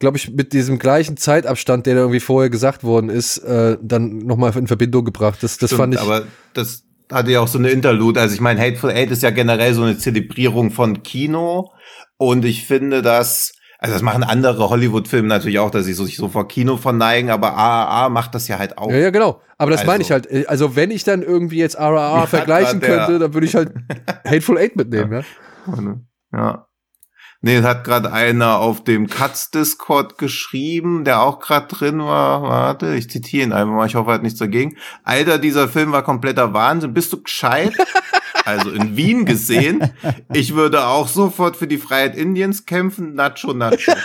glaube 0.00 0.16
ich, 0.18 0.30
mit 0.32 0.52
diesem 0.52 0.78
gleichen 0.78 1.16
Zeitabstand, 1.16 1.86
der 1.86 1.94
da 1.94 2.00
irgendwie 2.02 2.20
vorher 2.20 2.50
gesagt 2.50 2.82
worden 2.84 3.08
ist, 3.10 3.38
äh, 3.38 3.78
dann 3.80 4.18
nochmal 4.18 4.54
in 4.56 4.66
Verbindung 4.66 5.04
gebracht. 5.04 5.38
Das, 5.42 5.56
das 5.56 5.70
Stimmt, 5.70 5.80
fand 5.80 5.94
ich. 5.94 6.00
Aber 6.00 6.24
das 6.52 6.82
hatte 7.10 7.30
ja 7.30 7.40
auch 7.40 7.48
so 7.48 7.58
eine 7.58 7.70
Interlude. 7.70 8.20
Also 8.20 8.34
ich 8.34 8.40
meine, 8.40 8.60
Hateful 8.60 8.90
Eight 8.90 9.10
ist 9.12 9.22
ja 9.22 9.30
generell 9.30 9.72
so 9.72 9.82
eine 9.82 9.96
Zelebrierung 9.96 10.72
von 10.72 11.02
Kino. 11.04 11.70
Und 12.16 12.44
ich 12.44 12.66
finde, 12.66 13.02
dass, 13.02 13.53
also 13.84 13.94
das 13.96 14.02
machen 14.02 14.24
andere 14.24 14.70
Hollywood-Filme 14.70 15.28
natürlich 15.28 15.58
auch, 15.58 15.70
dass 15.70 15.84
sie 15.84 15.92
so, 15.92 16.04
sich 16.06 16.16
so 16.16 16.28
vor 16.28 16.48
Kino 16.48 16.76
verneigen, 16.78 17.30
aber 17.30 17.54
AAA 17.54 18.08
macht 18.08 18.34
das 18.34 18.48
ja 18.48 18.58
halt 18.58 18.78
auch. 18.78 18.90
ja, 18.90 18.96
ja, 18.96 19.10
genau. 19.10 19.40
Aber 19.58 19.70
das 19.70 19.80
Also- 19.80 19.92
meine 19.92 20.02
ich 20.02 20.10
halt. 20.10 20.26
Äh, 20.30 20.46
Also, 20.48 20.74
wenn 20.74 20.90
ich 20.90 21.04
dann 21.04 21.22
irgendwie 21.22 21.58
jetzt 21.58 21.76
RRR 21.76 22.20
Ja, 22.20 22.26
vergleichen 22.26 22.80
könnte, 22.80 23.18
dann 23.18 23.34
würde 23.34 23.46
ich 23.46 23.54
halt 23.54 23.72
Hateful 24.26 24.56
Eight 24.58 24.74
mitnehmen, 24.76 25.12
ja. 25.12 25.92
Ja. 26.32 26.66
Nee, 27.42 27.56
es 27.56 27.64
hat 27.66 27.84
gerade 27.84 28.10
einer 28.10 28.58
auf 28.58 28.84
dem 28.84 29.06
Katz-Discord 29.06 30.16
geschrieben, 30.16 31.04
der 31.04 31.20
auch 31.20 31.40
gerade 31.40 31.66
drin 31.68 31.98
war. 31.98 32.40
Warte, 32.42 32.94
ich 32.94 33.10
zitiere 33.10 33.44
ihn 33.44 33.52
einfach 33.52 33.74
mal, 33.74 33.86
ich 33.86 33.96
hoffe, 33.96 34.10
er 34.12 34.14
hat 34.14 34.22
nichts 34.22 34.38
dagegen. 34.38 34.78
Alter, 35.02 35.36
dieser 35.38 35.68
Film 35.68 35.92
war 35.92 36.02
kompletter 36.02 36.54
Wahnsinn. 36.54 36.94
Bist 36.94 37.12
du 37.12 37.22
gescheit? 37.22 37.74
Also 38.44 38.70
in 38.70 38.96
Wien 38.96 39.24
gesehen. 39.24 39.90
Ich 40.32 40.54
würde 40.54 40.86
auch 40.86 41.08
sofort 41.08 41.56
für 41.56 41.66
die 41.66 41.78
Freiheit 41.78 42.16
Indiens 42.16 42.66
kämpfen. 42.66 43.14
Nacho, 43.14 43.52
Nacho. 43.54 43.92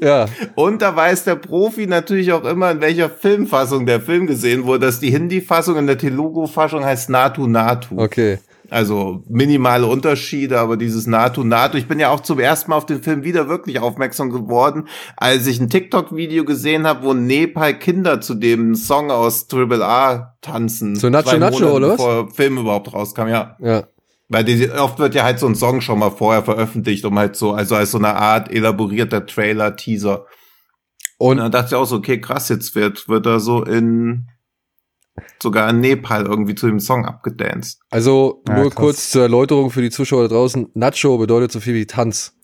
Ja, 0.00 0.26
Und 0.54 0.82
da 0.82 0.94
weiß 0.94 1.24
der 1.24 1.34
Profi 1.36 1.86
natürlich 1.86 2.32
auch 2.32 2.44
immer, 2.44 2.70
in 2.70 2.80
welcher 2.80 3.10
Filmfassung 3.10 3.86
der 3.86 4.00
Film 4.00 4.26
gesehen 4.26 4.64
wurde. 4.64 4.86
Dass 4.86 5.00
die 5.00 5.10
Hindi-Fassung 5.10 5.76
und 5.76 5.86
der 5.86 5.98
Telugu-Fassung 5.98 6.84
heißt 6.84 7.10
Natu 7.10 7.46
Natu. 7.46 8.00
okay. 8.00 8.38
Also 8.70 9.24
minimale 9.28 9.86
Unterschiede, 9.86 10.60
aber 10.60 10.76
dieses 10.76 11.06
NATO, 11.06 11.42
NATO. 11.42 11.78
Ich 11.78 11.88
bin 11.88 11.98
ja 11.98 12.10
auch 12.10 12.20
zum 12.20 12.38
ersten 12.38 12.70
Mal 12.70 12.76
auf 12.76 12.86
den 12.86 13.02
Film 13.02 13.24
wieder 13.24 13.48
wirklich 13.48 13.80
aufmerksam 13.80 14.30
geworden, 14.30 14.88
als 15.16 15.46
ich 15.46 15.58
ein 15.60 15.70
TikTok-Video 15.70 16.44
gesehen 16.44 16.86
habe, 16.86 17.04
wo 17.04 17.14
Nepal 17.14 17.78
Kinder 17.78 18.20
zu 18.20 18.34
dem 18.34 18.74
Song 18.74 19.10
aus 19.10 19.46
Triple 19.46 19.84
A 19.84 20.36
tanzen. 20.42 20.96
Zu 20.96 21.08
Nacho 21.08 21.38
Nacho, 21.38 21.76
oder 21.76 21.88
was? 21.88 21.96
Bevor 21.96 22.24
der 22.24 22.34
Film 22.34 22.58
überhaupt 22.58 22.92
rauskam, 22.92 23.28
ja. 23.28 23.56
Ja. 23.60 23.84
Weil 24.28 24.44
die, 24.44 24.70
oft 24.70 24.98
wird 24.98 25.14
ja 25.14 25.24
halt 25.24 25.38
so 25.38 25.46
ein 25.46 25.54
Song 25.54 25.80
schon 25.80 25.98
mal 25.98 26.10
vorher 26.10 26.42
veröffentlicht, 26.42 27.06
um 27.06 27.18
halt 27.18 27.36
so, 27.36 27.52
also 27.52 27.74
als 27.74 27.92
so 27.92 27.98
eine 27.98 28.14
Art 28.14 28.52
elaborierter 28.52 29.24
Trailer, 29.24 29.76
Teaser. 29.76 30.26
Und 31.16 31.38
Und 31.38 31.38
dann 31.38 31.50
dachte 31.50 31.68
ich 31.68 31.74
auch 31.74 31.84
so, 31.84 31.96
okay, 31.96 32.20
krass, 32.20 32.48
jetzt 32.48 32.74
wird, 32.74 33.08
wird 33.08 33.26
er 33.26 33.40
so 33.40 33.64
in, 33.64 34.28
sogar 35.42 35.70
in 35.70 35.80
Nepal 35.80 36.24
irgendwie 36.26 36.54
zu 36.54 36.66
dem 36.66 36.80
Song 36.80 37.04
abgedanced. 37.06 37.80
also 37.90 38.42
Ja, 38.48 38.54
nur 38.56 38.70
krass. 38.70 38.74
kurz 38.74 39.10
zur 39.10 39.22
Erläuterung 39.22 39.70
für 39.70 39.82
die 39.82 39.90
Zuschauer 39.90 40.22
da 40.22 40.28
draußen. 40.34 40.68
Nacho 40.74 41.18
bedeutet 41.18 41.52
so 41.52 41.60
viel 41.60 41.74
wie 41.74 41.86
Tanz. 41.86 42.34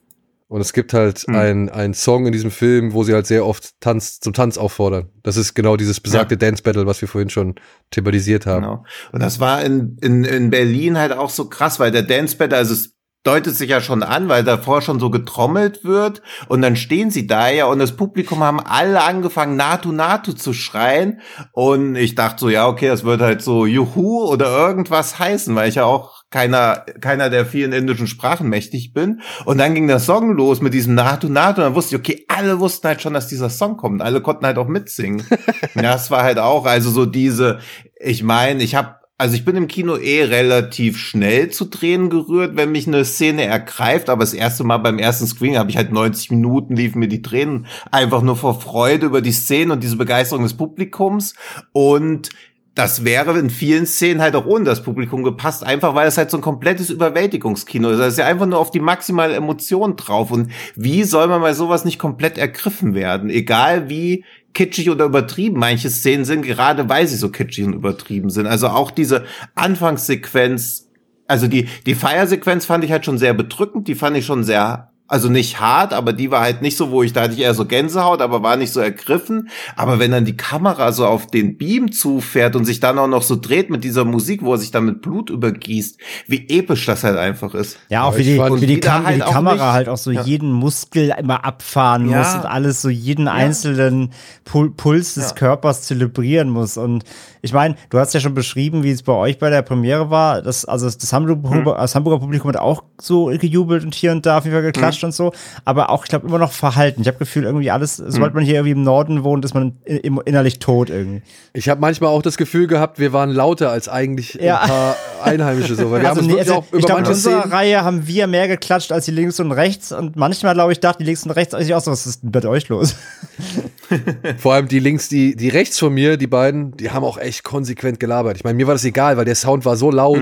Und 0.46 0.60
es 0.60 0.72
gibt 0.74 0.92
halt 0.92 1.20
Hm. 1.26 1.34
ein 1.34 1.68
ein 1.70 1.94
Song 1.94 2.26
in 2.26 2.32
diesem 2.32 2.50
Film, 2.50 2.92
wo 2.92 3.02
sie 3.02 3.14
halt 3.14 3.26
sehr 3.26 3.44
oft 3.46 3.70
Tanz, 3.80 4.20
zum 4.20 4.34
Tanz 4.34 4.58
auffordern. 4.58 5.08
Das 5.22 5.36
ist 5.36 5.54
genau 5.54 5.76
dieses 5.76 6.00
besagte 6.00 6.36
Dance 6.36 6.62
Battle, 6.62 6.86
was 6.86 7.00
wir 7.00 7.08
vorhin 7.08 7.30
schon 7.30 7.54
thematisiert 7.90 8.44
haben. 8.46 8.62
Genau. 8.62 8.84
Und 9.12 9.20
das 9.22 9.40
war 9.40 9.64
in, 9.64 9.96
in, 10.02 10.22
in 10.24 10.50
Berlin 10.50 10.98
halt 10.98 11.12
auch 11.12 11.30
so 11.30 11.48
krass, 11.48 11.80
weil 11.80 11.90
der 11.90 12.02
Dance 12.02 12.36
Battle, 12.36 12.58
also 12.58 12.74
es 12.74 12.93
deutet 13.24 13.56
sich 13.56 13.70
ja 13.70 13.80
schon 13.80 14.02
an, 14.02 14.28
weil 14.28 14.44
davor 14.44 14.82
schon 14.82 15.00
so 15.00 15.10
getrommelt 15.10 15.82
wird. 15.82 16.22
Und 16.46 16.62
dann 16.62 16.76
stehen 16.76 17.10
sie 17.10 17.26
da 17.26 17.48
ja 17.48 17.66
und 17.66 17.78
das 17.78 17.96
Publikum 17.96 18.40
haben 18.40 18.60
alle 18.60 19.02
angefangen, 19.02 19.56
Natu 19.56 19.92
Natu 19.92 20.32
zu 20.34 20.52
schreien. 20.52 21.20
Und 21.52 21.96
ich 21.96 22.14
dachte 22.14 22.40
so, 22.40 22.48
ja, 22.50 22.68
okay, 22.68 22.88
das 22.88 23.04
wird 23.04 23.22
halt 23.22 23.42
so 23.42 23.66
Juhu 23.66 24.24
oder 24.24 24.46
irgendwas 24.46 25.18
heißen, 25.18 25.54
weil 25.54 25.70
ich 25.70 25.76
ja 25.76 25.84
auch 25.84 26.22
keiner, 26.30 26.84
keiner 27.00 27.30
der 27.30 27.46
vielen 27.46 27.72
indischen 27.72 28.06
Sprachen 28.06 28.48
mächtig 28.48 28.92
bin. 28.92 29.20
Und 29.46 29.58
dann 29.58 29.74
ging 29.74 29.86
der 29.86 30.00
Song 30.00 30.32
los 30.32 30.60
mit 30.60 30.74
diesem 30.74 30.94
Natu 30.94 31.28
Natu. 31.28 31.62
Und 31.62 31.68
dann 31.68 31.74
wusste 31.74 31.94
ich, 31.94 32.00
okay, 32.00 32.26
alle 32.28 32.60
wussten 32.60 32.88
halt 32.88 33.00
schon, 33.00 33.14
dass 33.14 33.28
dieser 33.28 33.48
Song 33.48 33.78
kommt, 33.78 34.02
alle 34.02 34.20
konnten 34.20 34.44
halt 34.44 34.58
auch 34.58 34.68
mitsingen. 34.68 35.24
ja, 35.74 35.82
das 35.82 36.10
war 36.10 36.24
halt 36.24 36.38
auch, 36.38 36.66
also 36.66 36.90
so 36.90 37.06
diese, 37.06 37.60
ich 37.98 38.22
meine, 38.22 38.62
ich 38.62 38.74
habe 38.74 38.96
also 39.16 39.36
ich 39.36 39.44
bin 39.44 39.54
im 39.54 39.68
Kino 39.68 39.96
eh 39.96 40.24
relativ 40.24 40.98
schnell 40.98 41.50
zu 41.50 41.66
Tränen 41.66 42.10
gerührt, 42.10 42.56
wenn 42.56 42.72
mich 42.72 42.88
eine 42.88 43.04
Szene 43.04 43.44
ergreift. 43.44 44.10
Aber 44.10 44.24
das 44.24 44.34
erste 44.34 44.64
Mal 44.64 44.78
beim 44.78 44.98
ersten 44.98 45.26
Screen 45.26 45.56
habe 45.56 45.70
ich 45.70 45.76
halt 45.76 45.92
90 45.92 46.32
Minuten 46.32 46.74
liefen 46.74 46.98
mir 46.98 47.08
die 47.08 47.22
Tränen 47.22 47.66
einfach 47.92 48.22
nur 48.22 48.36
vor 48.36 48.60
Freude 48.60 49.06
über 49.06 49.20
die 49.20 49.32
Szene 49.32 49.72
und 49.72 49.82
diese 49.84 49.96
Begeisterung 49.96 50.42
des 50.42 50.56
Publikums. 50.56 51.34
Und 51.72 52.30
das 52.74 53.04
wäre 53.04 53.38
in 53.38 53.50
vielen 53.50 53.86
Szenen 53.86 54.20
halt 54.20 54.34
auch 54.34 54.46
ohne 54.46 54.64
das 54.64 54.82
Publikum 54.82 55.22
gepasst, 55.22 55.62
einfach 55.62 55.94
weil 55.94 56.08
es 56.08 56.18
halt 56.18 56.32
so 56.32 56.38
ein 56.38 56.42
komplettes 56.42 56.90
Überwältigungskino 56.90 57.90
ist. 57.90 57.98
Da 57.98 58.06
ist 58.08 58.18
ja 58.18 58.26
einfach 58.26 58.46
nur 58.46 58.58
auf 58.58 58.72
die 58.72 58.80
maximale 58.80 59.36
Emotion 59.36 59.94
drauf. 59.94 60.32
Und 60.32 60.50
wie 60.74 61.04
soll 61.04 61.28
man 61.28 61.40
bei 61.40 61.54
sowas 61.54 61.84
nicht 61.84 62.00
komplett 62.00 62.36
ergriffen 62.36 62.94
werden? 62.94 63.30
Egal 63.30 63.88
wie 63.88 64.24
kitschig 64.54 64.88
oder 64.90 65.04
übertrieben 65.04 65.58
manche 65.58 65.90
Szenen 65.90 66.24
sind, 66.24 66.42
gerade 66.42 66.88
weil 66.88 67.06
sie 67.06 67.16
so 67.16 67.28
kitschig 67.28 67.66
und 67.66 67.74
übertrieben 67.74 68.30
sind. 68.30 68.46
Also 68.46 68.68
auch 68.68 68.90
diese 68.90 69.24
Anfangssequenz, 69.54 70.88
also 71.26 71.48
die, 71.48 71.68
die 71.86 71.94
Feiersequenz 71.94 72.64
fand 72.64 72.84
ich 72.84 72.92
halt 72.92 73.04
schon 73.04 73.18
sehr 73.18 73.34
bedrückend, 73.34 73.88
die 73.88 73.94
fand 73.94 74.16
ich 74.16 74.24
schon 74.24 74.44
sehr 74.44 74.93
also 75.06 75.28
nicht 75.28 75.60
hart, 75.60 75.92
aber 75.92 76.12
die 76.14 76.30
war 76.30 76.40
halt 76.40 76.62
nicht 76.62 76.76
so, 76.78 76.90
wo 76.90 77.02
ich 77.02 77.12
da 77.12 77.22
hatte 77.22 77.34
ich 77.34 77.40
eher 77.40 77.52
so 77.54 77.66
Gänsehaut, 77.66 78.22
aber 78.22 78.42
war 78.42 78.56
nicht 78.56 78.72
so 78.72 78.80
ergriffen. 78.80 79.50
Aber 79.76 79.98
wenn 79.98 80.10
dann 80.10 80.24
die 80.24 80.36
Kamera 80.36 80.92
so 80.92 81.06
auf 81.06 81.26
den 81.26 81.58
Beam 81.58 81.92
zufährt 81.92 82.56
und 82.56 82.64
sich 82.64 82.80
dann 82.80 82.98
auch 82.98 83.06
noch 83.06 83.22
so 83.22 83.36
dreht 83.36 83.68
mit 83.68 83.84
dieser 83.84 84.04
Musik, 84.06 84.42
wo 84.42 84.52
er 84.52 84.58
sich 84.58 84.70
dann 84.70 84.86
mit 84.86 85.02
Blut 85.02 85.28
übergießt, 85.28 85.98
wie 86.26 86.48
episch 86.48 86.86
das 86.86 87.04
halt 87.04 87.18
einfach 87.18 87.54
ist. 87.54 87.76
Ja, 87.90 88.04
auch 88.04 88.12
Ja, 88.12 88.18
wie 88.18 88.22
die, 88.24 88.38
wie 88.62 88.66
die, 88.66 88.80
Kam 88.80 89.02
wie 89.02 89.06
halt 89.08 89.16
die 89.18 89.22
auch 89.24 89.32
Kamera 89.32 89.54
nicht- 89.54 89.62
halt 89.62 89.88
auch 89.90 89.98
so 89.98 90.10
Ja. 90.10 90.22
jeden 90.22 90.50
Muskel 90.52 91.14
immer 91.18 91.44
abfahren 91.44 92.08
Ja. 92.08 92.18
muss 92.18 92.34
und 92.34 92.46
alles 92.46 92.80
so 92.80 92.88
jeden 92.88 93.28
einzelnen 93.28 94.10
Pul 94.44 94.70
Puls 94.70 95.14
des 95.14 95.30
Ja. 95.30 95.34
Körpers 95.36 95.82
zelebrieren 95.82 96.48
muss. 96.48 96.78
Und 96.78 97.04
ich 97.42 97.52
meine, 97.52 97.76
du 97.90 97.98
hast 97.98 98.14
ja 98.14 98.20
schon 98.20 98.32
beschrieben, 98.34 98.82
wie 98.82 98.90
es 98.90 99.02
bei 99.02 99.12
euch 99.12 99.38
bei 99.38 99.50
der 99.50 99.60
Premiere 99.62 100.08
war. 100.08 100.40
Das, 100.40 100.64
also 100.64 100.86
das 100.88 101.12
Hamburger, 101.12 101.50
Hm. 101.50 101.64
das 101.64 101.94
Hamburger 101.94 102.20
Publikum 102.20 102.48
hat 102.48 102.56
auch 102.56 102.84
so 102.98 103.26
gejubelt 103.26 103.84
und 103.84 103.94
hier 103.94 104.12
und 104.12 104.24
da 104.24 104.38
auf 104.38 104.44
jeden 104.44 104.54
Fall 104.56 104.62
geklatscht 104.62 104.93
Hm. 104.93 104.93
Und 105.02 105.12
so. 105.12 105.32
Aber 105.64 105.90
auch, 105.90 106.04
ich 106.04 106.10
glaube, 106.10 106.28
immer 106.28 106.38
noch 106.38 106.52
verhalten. 106.52 107.00
Ich 107.00 107.08
habe 107.08 107.18
Gefühl, 107.18 107.44
irgendwie 107.44 107.70
alles, 107.70 107.96
sobald 107.96 108.32
Hm. 108.32 108.34
man 108.34 108.44
hier 108.44 108.54
irgendwie 108.56 108.72
im 108.72 108.82
Norden 108.84 109.24
wohnt, 109.24 109.44
ist 109.44 109.54
man 109.54 109.76
innerlich 109.84 110.58
tot 110.60 110.90
irgendwie. 110.90 111.22
Ich 111.54 111.68
habe 111.68 111.80
manchmal 111.80 112.10
auch 112.10 112.22
das 112.22 112.36
Gefühl 112.36 112.66
gehabt, 112.66 112.98
wir 112.98 113.12
waren 113.12 113.30
lauter 113.30 113.70
als 113.70 113.88
eigentlich 113.88 114.34
Ja. 114.34 114.60
ein 114.60 114.68
paar 114.68 114.96
Einheimische 115.24 115.74
so, 115.74 115.90
weil 115.90 116.02
wir 116.02 116.10
haben 116.10 116.18
uns 116.18 116.26
nee, 116.28 116.38
also, 116.38 116.54
auch 116.56 116.64
über 116.68 116.78
ich 116.78 116.86
glaube, 116.86 117.00
in 117.00 117.06
unserer 117.06 117.40
Szenen 117.40 117.52
Reihe 117.52 117.82
haben 117.82 118.06
wir 118.06 118.26
mehr 118.26 118.46
geklatscht 118.46 118.92
als 118.92 119.06
die 119.06 119.10
links 119.10 119.40
und 119.40 119.50
rechts. 119.52 119.90
Und 119.92 120.16
manchmal, 120.16 120.54
glaube 120.54 120.72
ich, 120.72 120.80
dachten 120.80 120.98
die 121.02 121.06
links 121.06 121.24
und 121.24 121.30
rechts 121.30 121.54
eigentlich 121.54 121.74
auch 121.74 121.80
so, 121.80 121.90
was 121.90 122.06
ist 122.06 122.22
denn 122.22 122.30
mit 122.34 122.44
euch 122.44 122.68
los? 122.68 122.94
Vor 124.38 124.54
allem 124.54 124.68
die 124.68 124.78
links, 124.80 125.08
die, 125.08 125.36
die 125.36 125.48
rechts 125.48 125.78
von 125.78 125.92
mir, 125.92 126.16
die 126.16 126.26
beiden, 126.26 126.76
die 126.76 126.90
haben 126.90 127.04
auch 127.04 127.18
echt 127.18 127.44
konsequent 127.44 128.00
gelabert. 128.00 128.36
Ich 128.36 128.44
meine, 128.44 128.56
mir 128.56 128.66
war 128.66 128.74
das 128.74 128.84
egal, 128.84 129.16
weil 129.16 129.24
der 129.24 129.34
Sound 129.34 129.64
war 129.64 129.76
so 129.76 129.90
laut 129.90 130.20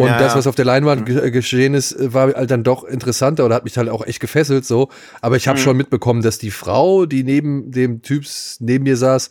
Und 0.00 0.06
Ja, 0.06 0.18
das, 0.18 0.34
was 0.34 0.46
auf 0.46 0.54
der 0.54 0.64
Leinwand 0.64 1.04
ge 1.04 1.30
geschehen 1.30 1.74
ist, 1.74 1.92
äh, 1.92 2.14
war 2.14 2.32
halt 2.32 2.50
dann 2.50 2.64
doch 2.64 2.84
interessanter 2.84 3.44
oder 3.44 3.54
hat 3.56 3.64
mich 3.64 3.76
halt 3.76 3.90
auch 3.90 4.02
echt 4.06 4.18
gefesselt 4.18 4.64
so. 4.64 4.88
Aber 5.20 5.36
ich 5.36 5.46
habe 5.46 5.58
Mhm. 5.58 5.62
schon 5.62 5.76
mitbekommen, 5.76 6.22
dass 6.22 6.38
die 6.38 6.50
Frau, 6.50 7.04
die 7.04 7.22
neben 7.22 7.70
dem 7.70 8.00
Typs 8.00 8.56
neben 8.60 8.84
mir 8.84 8.96
saß, 8.96 9.30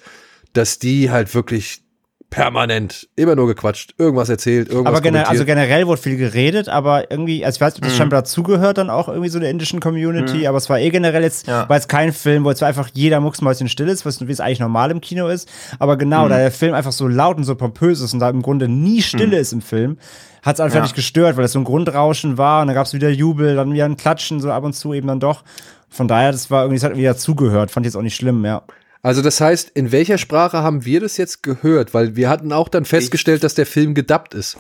dass 0.54 0.78
die 0.78 1.10
halt 1.10 1.34
wirklich 1.34 1.82
permanent 2.30 3.07
immer 3.15 3.35
nur 3.35 3.47
gequatscht, 3.47 3.95
irgendwas 3.97 4.30
erzählt, 4.30 4.69
irgendwas 4.69 4.93
Aber 4.93 5.01
generell, 5.01 5.26
also 5.26 5.45
generell 5.45 5.88
wurde 5.88 6.01
viel 6.01 6.15
geredet, 6.18 6.69
aber 6.69 7.10
irgendwie, 7.11 7.43
also 7.43 7.57
ich 7.57 7.61
weiß 7.61 7.73
nicht, 7.73 7.80
ob 7.80 7.85
Mhm. 7.85 7.89
das 7.89 7.97
scheinbar 7.97 8.22
dazugehört 8.22 8.77
dann 8.77 8.89
auch 8.89 9.07
irgendwie 9.07 9.30
so 9.30 9.39
der 9.39 9.49
indischen 9.49 9.80
Community, 9.80 10.45
aber 10.47 10.57
es 10.60 10.69
war 10.69 10.80
eh 10.80 10.89
generell 10.89 11.23
jetzt, 11.23 11.47
Ja. 11.47 11.68
war 11.68 11.76
jetzt 11.76 11.89
kein 11.89 12.14
Film, 12.14 12.43
wo 12.43 12.49
jetzt 12.49 12.61
einfach 12.61 12.89
jeder 12.93 13.19
Mucksmäuschen 13.19 13.68
still 13.68 13.88
ist, 13.88 14.06
was 14.06 14.26
wie 14.27 14.31
es 14.31 14.39
eigentlich 14.39 14.60
normal 14.60 14.91
im 14.91 15.01
Kino 15.01 15.27
ist. 15.27 15.49
Aber 15.80 15.97
genau, 15.97 16.26
Mhm. 16.26 16.30
da 16.30 16.38
der 16.38 16.51
Film 16.51 16.73
einfach 16.76 16.91
so 16.91 17.07
laut 17.07 17.38
und 17.38 17.43
so 17.45 17.56
pompös 17.56 17.99
ist 18.01 18.14
und 18.14 18.19
da 18.19 18.30
im 18.30 18.41
Grunde 18.41 18.68
nie 18.68 19.01
Stille 19.01 19.38
ist 19.39 19.51
im 19.51 19.61
Film, 19.61 19.97
hat 20.43 20.56
es 20.56 20.60
einfach 20.60 20.77
Ja. 20.77 20.84
nicht 20.84 20.95
gestört, 20.95 21.35
weil 21.35 21.45
es 21.45 21.53
so 21.53 21.60
ein 21.60 21.65
Grundrauschen 21.65 22.38
war 22.38 22.61
und 22.61 22.68
dann 22.68 22.76
gab 22.76 22.85
es 22.85 22.93
wieder 22.93 23.10
Jubel, 23.10 23.56
dann 23.56 23.73
wieder 23.73 23.85
ein 23.85 23.97
Klatschen, 23.97 24.39
so 24.39 24.51
ab 24.51 24.64
und 24.64 24.73
zu 24.73 24.93
eben 24.93 25.07
dann 25.07 25.19
doch. 25.19 25.43
Von 25.89 26.07
daher, 26.07 26.31
das 26.31 26.51
war 26.51 26.64
irgendwie, 26.64 26.80
das 26.80 26.89
hat 26.91 26.95
wieder 26.97 27.18
zugehört, 27.18 27.72
fand 27.72 27.85
ich 27.85 27.89
jetzt 27.93 27.97
auch 27.97 28.03
nicht 28.03 28.15
schlimm, 28.15 28.45
ja. 28.45 28.61
Also 29.01 29.21
das 29.21 29.39
heißt, 29.39 29.69
in 29.69 29.91
welcher 29.91 30.17
Sprache 30.17 30.57
haben 30.61 30.84
wir 30.85 30.99
das 30.99 31.17
jetzt 31.17 31.41
gehört? 31.43 31.93
Weil 31.93 32.15
wir 32.15 32.30
hatten 32.30 32.51
auch 32.51 32.67
dann 32.67 32.85
festgestellt, 32.85 33.43
dass 33.43 33.55
der 33.55 33.65
Film 33.65 33.93
gedubbt 33.93 34.34
ist. 34.34 34.57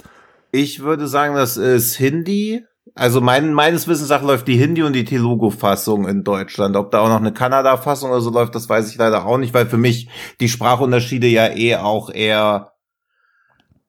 Ich 0.51 0.79
würde 0.81 1.07
sagen, 1.07 1.35
das 1.35 1.57
ist 1.57 1.95
Hindi. 1.95 2.63
Also 2.95 3.21
mein, 3.21 3.53
meines 3.53 3.87
Wissens 3.87 4.09
nach 4.09 4.23
läuft 4.23 4.47
die 4.47 4.57
Hindi 4.57 4.81
und 4.83 4.93
die 4.93 5.05
Telugu-Fassung 5.05 6.07
in 6.07 6.23
Deutschland. 6.23 6.75
Ob 6.75 6.91
da 6.91 7.01
auch 7.01 7.09
noch 7.09 7.19
eine 7.19 7.33
Kanada-Fassung 7.33 8.09
oder 8.09 8.21
so 8.21 8.29
läuft, 8.31 8.55
das 8.55 8.67
weiß 8.67 8.89
ich 8.89 8.97
leider 8.97 9.25
auch 9.25 9.37
nicht, 9.37 9.53
weil 9.53 9.67
für 9.67 9.77
mich 9.77 10.09
die 10.39 10.49
Sprachunterschiede 10.49 11.27
ja 11.27 11.47
eh 11.55 11.75
auch 11.75 12.09
eher 12.09 12.71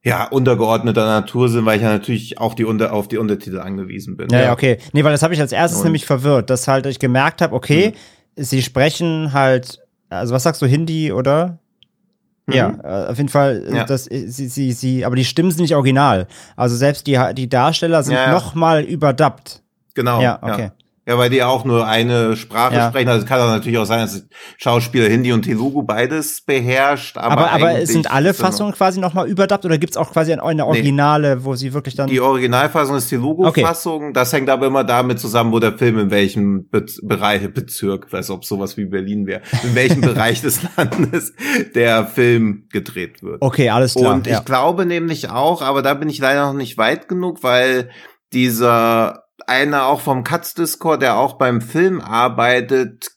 ja, 0.02 0.26
untergeordneter 0.26 1.04
Natur 1.04 1.48
sind, 1.48 1.66
weil 1.66 1.76
ich 1.76 1.82
ja 1.82 1.90
natürlich 1.90 2.38
auch 2.38 2.54
die 2.54 2.64
unter, 2.64 2.92
auf 2.92 3.08
die 3.08 3.18
Untertitel 3.18 3.60
angewiesen 3.60 4.16
bin. 4.16 4.28
Ja, 4.30 4.40
ja, 4.42 4.52
okay. 4.52 4.78
Nee, 4.92 5.04
weil 5.04 5.12
das 5.12 5.22
habe 5.22 5.34
ich 5.34 5.40
als 5.40 5.52
erstes 5.52 5.80
Und- 5.80 5.84
nämlich 5.84 6.06
verwirrt, 6.06 6.48
dass 6.50 6.68
halt 6.68 6.86
ich 6.86 6.98
gemerkt 6.98 7.42
habe, 7.42 7.54
okay, 7.54 7.92
sie 8.36 8.62
sprechen 8.62 9.32
halt, 9.32 9.78
also 10.10 10.34
was 10.34 10.42
sagst 10.42 10.60
du, 10.62 10.66
Hindi 10.66 11.12
oder? 11.12 11.58
Ja, 12.48 12.74
äh, 12.82 13.10
auf 13.10 13.16
jeden 13.16 13.28
Fall, 13.28 13.64
äh, 13.68 13.76
Ja. 13.76 13.84
das, 13.84 14.10
äh, 14.10 14.26
sie, 14.26 14.48
sie, 14.48 14.72
sie, 14.72 15.04
aber 15.04 15.14
die 15.16 15.24
Stimmen 15.24 15.50
sind 15.52 15.60
nicht 15.62 15.74
original. 15.74 16.26
Also 16.56 16.74
selbst 16.76 17.06
die, 17.06 17.18
die 17.34 17.48
Darsteller 17.48 18.02
sind 18.02 18.14
Ja, 18.14 18.24
ja. 18.26 18.32
noch 18.32 18.54
mal 18.54 18.82
überdubbt. 18.82 19.62
Genau. 19.94 20.20
Ja, 20.20 20.38
okay. 20.42 20.62
Ja, 20.64 20.72
weil 21.18 21.30
die 21.30 21.36
ja 21.36 21.46
auch 21.48 21.64
nur 21.64 21.86
eine 21.86 22.36
Sprache 22.36 22.74
Ja. 22.74 22.88
sprechen. 22.88 23.08
Also 23.08 23.22
es 23.22 23.28
kann 23.28 23.40
auch 23.40 23.48
natürlich 23.48 23.78
auch 23.78 23.84
sein, 23.84 24.00
dass 24.00 24.26
Schauspieler 24.58 25.08
Hindi 25.08 25.32
und 25.32 25.42
Telugu 25.42 25.82
beides 25.82 26.42
beherrscht. 26.42 27.16
Aber, 27.16 27.50
Aber, 27.50 27.52
aber, 27.52 27.86
sind 27.86 28.10
alle 28.10 28.34
Fassungen 28.34 28.72
quasi 28.74 29.00
noch 29.00 29.14
mal 29.14 29.28
überdubbt 29.28 29.64
oder 29.64 29.78
gibt's 29.78 29.96
auch 29.96 30.12
quasi 30.12 30.32
eine, 30.32 30.66
Originale, 30.66 31.44
wo 31.44 31.54
sie 31.54 31.72
wirklich 31.72 31.94
dann. 31.94 32.08
Die 32.08 32.20
Originalfassung 32.20 32.96
ist 32.96 33.08
Telugu-Fassung. 33.08 34.12
Das 34.12 34.32
hängt 34.32 34.48
aber 34.50 34.66
immer 34.66 34.84
damit 34.84 35.20
zusammen, 35.20 35.52
wo 35.52 35.58
der 35.58 35.76
Film 35.76 35.98
in 35.98 36.10
welchem 36.10 36.68
Be 36.68 36.84
Bereich, 37.02 37.52
Bezirk, 37.52 38.12
weiß 38.12 38.30
ob 38.30 38.44
sowas 38.44 38.76
wie 38.76 38.86
Berlin 38.86 39.26
wäre, 39.26 39.42
in 39.62 39.74
welchem 39.74 40.00
Bereich 40.00 40.40
des 40.40 40.60
Landes 40.76 41.32
der 41.74 42.06
Film 42.06 42.66
gedreht 42.72 43.22
wird. 43.22 43.42
okay, 43.42 43.70
alles 43.70 43.94
klar. 43.94 44.14
Und 44.14 44.26
ich 44.26 44.32
ja. 44.32 44.40
glaube 44.40 44.86
nämlich 44.86 45.30
auch, 45.30 45.62
aber 45.62 45.82
da 45.82 45.94
bin 45.94 46.08
ich 46.08 46.18
leider 46.18 46.46
noch 46.46 46.54
nicht 46.54 46.78
weit 46.78 47.08
genug, 47.08 47.42
weil 47.42 47.90
dieser 48.32 49.24
einer 49.50 49.86
auch 49.86 50.00
vom 50.00 50.22
Katz-Discord, 50.22 51.02
der 51.02 51.16
auch 51.16 51.34
beim 51.34 51.60
Film 51.60 52.00
arbeitet, 52.00 53.10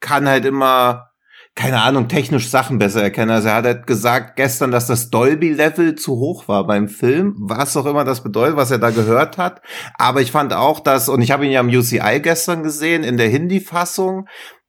kann 0.00 0.28
halt 0.28 0.44
immer, 0.44 1.10
keine 1.54 1.80
Ahnung, 1.80 2.08
technisch 2.08 2.50
Sachen 2.50 2.78
besser 2.78 3.02
erkennen. 3.02 3.30
Also 3.30 3.48
er 3.48 3.54
hat 3.54 3.64
halt 3.64 3.86
gesagt 3.86 4.34
gestern, 4.34 4.72
dass 4.72 4.88
das 4.88 5.10
Dolby-Level 5.10 5.94
zu 5.94 6.16
hoch 6.16 6.48
war 6.48 6.66
beim 6.66 6.88
Film, 6.88 7.36
was 7.38 7.76
auch 7.76 7.86
immer 7.86 8.04
das 8.04 8.24
bedeutet, 8.24 8.56
was 8.56 8.72
er 8.72 8.78
da 8.78 8.90
gehört 8.90 9.38
hat. 9.38 9.62
Aber 9.96 10.20
ich 10.20 10.32
fand 10.32 10.52
auch, 10.52 10.80
dass, 10.80 11.08
und 11.08 11.22
ich 11.22 11.30
habe 11.30 11.46
ihn 11.46 11.52
ja 11.52 11.60
am 11.60 11.68
UCI 11.68 12.20
gestern 12.20 12.64
gesehen, 12.64 13.04
in 13.04 13.16
der 13.16 13.28
Hindi-Fassung, 13.28 14.26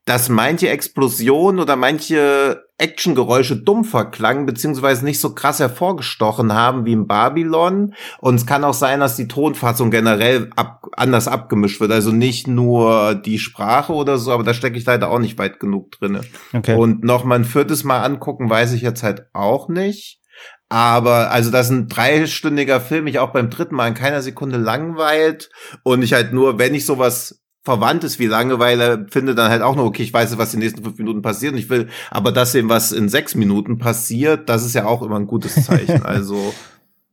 dass 0.08 0.30
manche 0.30 0.70
Explosionen 0.70 1.60
oder 1.60 1.76
manche 1.76 2.64
Actiongeräusche 2.78 3.56
dumpfer 3.56 4.06
klangen, 4.06 4.46
beziehungsweise 4.46 5.04
nicht 5.04 5.20
so 5.20 5.34
krass 5.34 5.58
hervorgestochen 5.58 6.54
haben 6.54 6.86
wie 6.86 6.92
im 6.92 7.06
Babylon. 7.06 7.92
Und 8.18 8.36
es 8.36 8.46
kann 8.46 8.64
auch 8.64 8.72
sein, 8.72 9.00
dass 9.00 9.16
die 9.16 9.28
Tonfassung 9.28 9.90
generell 9.90 10.48
ab, 10.56 10.86
anders 10.92 11.28
abgemischt 11.28 11.80
wird. 11.80 11.92
Also 11.92 12.10
nicht 12.10 12.46
nur 12.46 13.16
die 13.16 13.38
Sprache 13.38 13.92
oder 13.92 14.16
so, 14.16 14.32
aber 14.32 14.44
da 14.44 14.54
stecke 14.54 14.78
ich 14.78 14.86
leider 14.86 15.10
auch 15.10 15.18
nicht 15.18 15.36
weit 15.36 15.60
genug 15.60 15.90
drinne. 15.90 16.22
Okay. 16.54 16.74
Und 16.74 17.04
noch 17.04 17.24
mal 17.24 17.34
ein 17.34 17.44
viertes 17.44 17.84
Mal 17.84 18.00
angucken, 18.00 18.48
weiß 18.48 18.72
ich 18.72 18.80
jetzt 18.80 19.02
halt 19.02 19.26
auch 19.34 19.68
nicht. 19.68 20.22
Aber 20.70 21.30
also 21.30 21.50
das 21.50 21.66
ist 21.66 21.72
ein 21.72 21.88
dreistündiger 21.88 22.80
Film, 22.80 23.04
mich 23.04 23.18
auch 23.18 23.32
beim 23.32 23.50
dritten 23.50 23.74
Mal 23.74 23.88
in 23.88 23.94
keiner 23.94 24.22
Sekunde 24.22 24.56
langweilt 24.56 25.50
und 25.82 26.02
ich 26.02 26.14
halt 26.14 26.32
nur, 26.32 26.58
wenn 26.58 26.74
ich 26.74 26.86
sowas 26.86 27.42
Verwandtes 27.68 28.18
wie 28.18 28.26
Langeweile 28.26 29.06
finde, 29.10 29.34
dann 29.34 29.50
halt 29.50 29.62
auch 29.62 29.76
nur, 29.76 29.84
okay, 29.84 30.02
ich 30.02 30.12
weiß, 30.12 30.38
was 30.38 30.50
die 30.52 30.56
nächsten 30.56 30.82
fünf 30.82 30.96
Minuten 30.98 31.20
passiert 31.22 31.52
und 31.52 31.58
ich 31.58 31.68
will 31.68 31.88
aber 32.10 32.32
das 32.32 32.52
sehen, 32.52 32.68
was 32.68 32.92
in 32.92 33.08
sechs 33.08 33.34
Minuten 33.34 33.78
passiert, 33.78 34.48
das 34.48 34.64
ist 34.64 34.74
ja 34.74 34.86
auch 34.86 35.02
immer 35.02 35.16
ein 35.16 35.26
gutes 35.26 35.54
Zeichen. 35.66 36.04
Also 36.04 36.54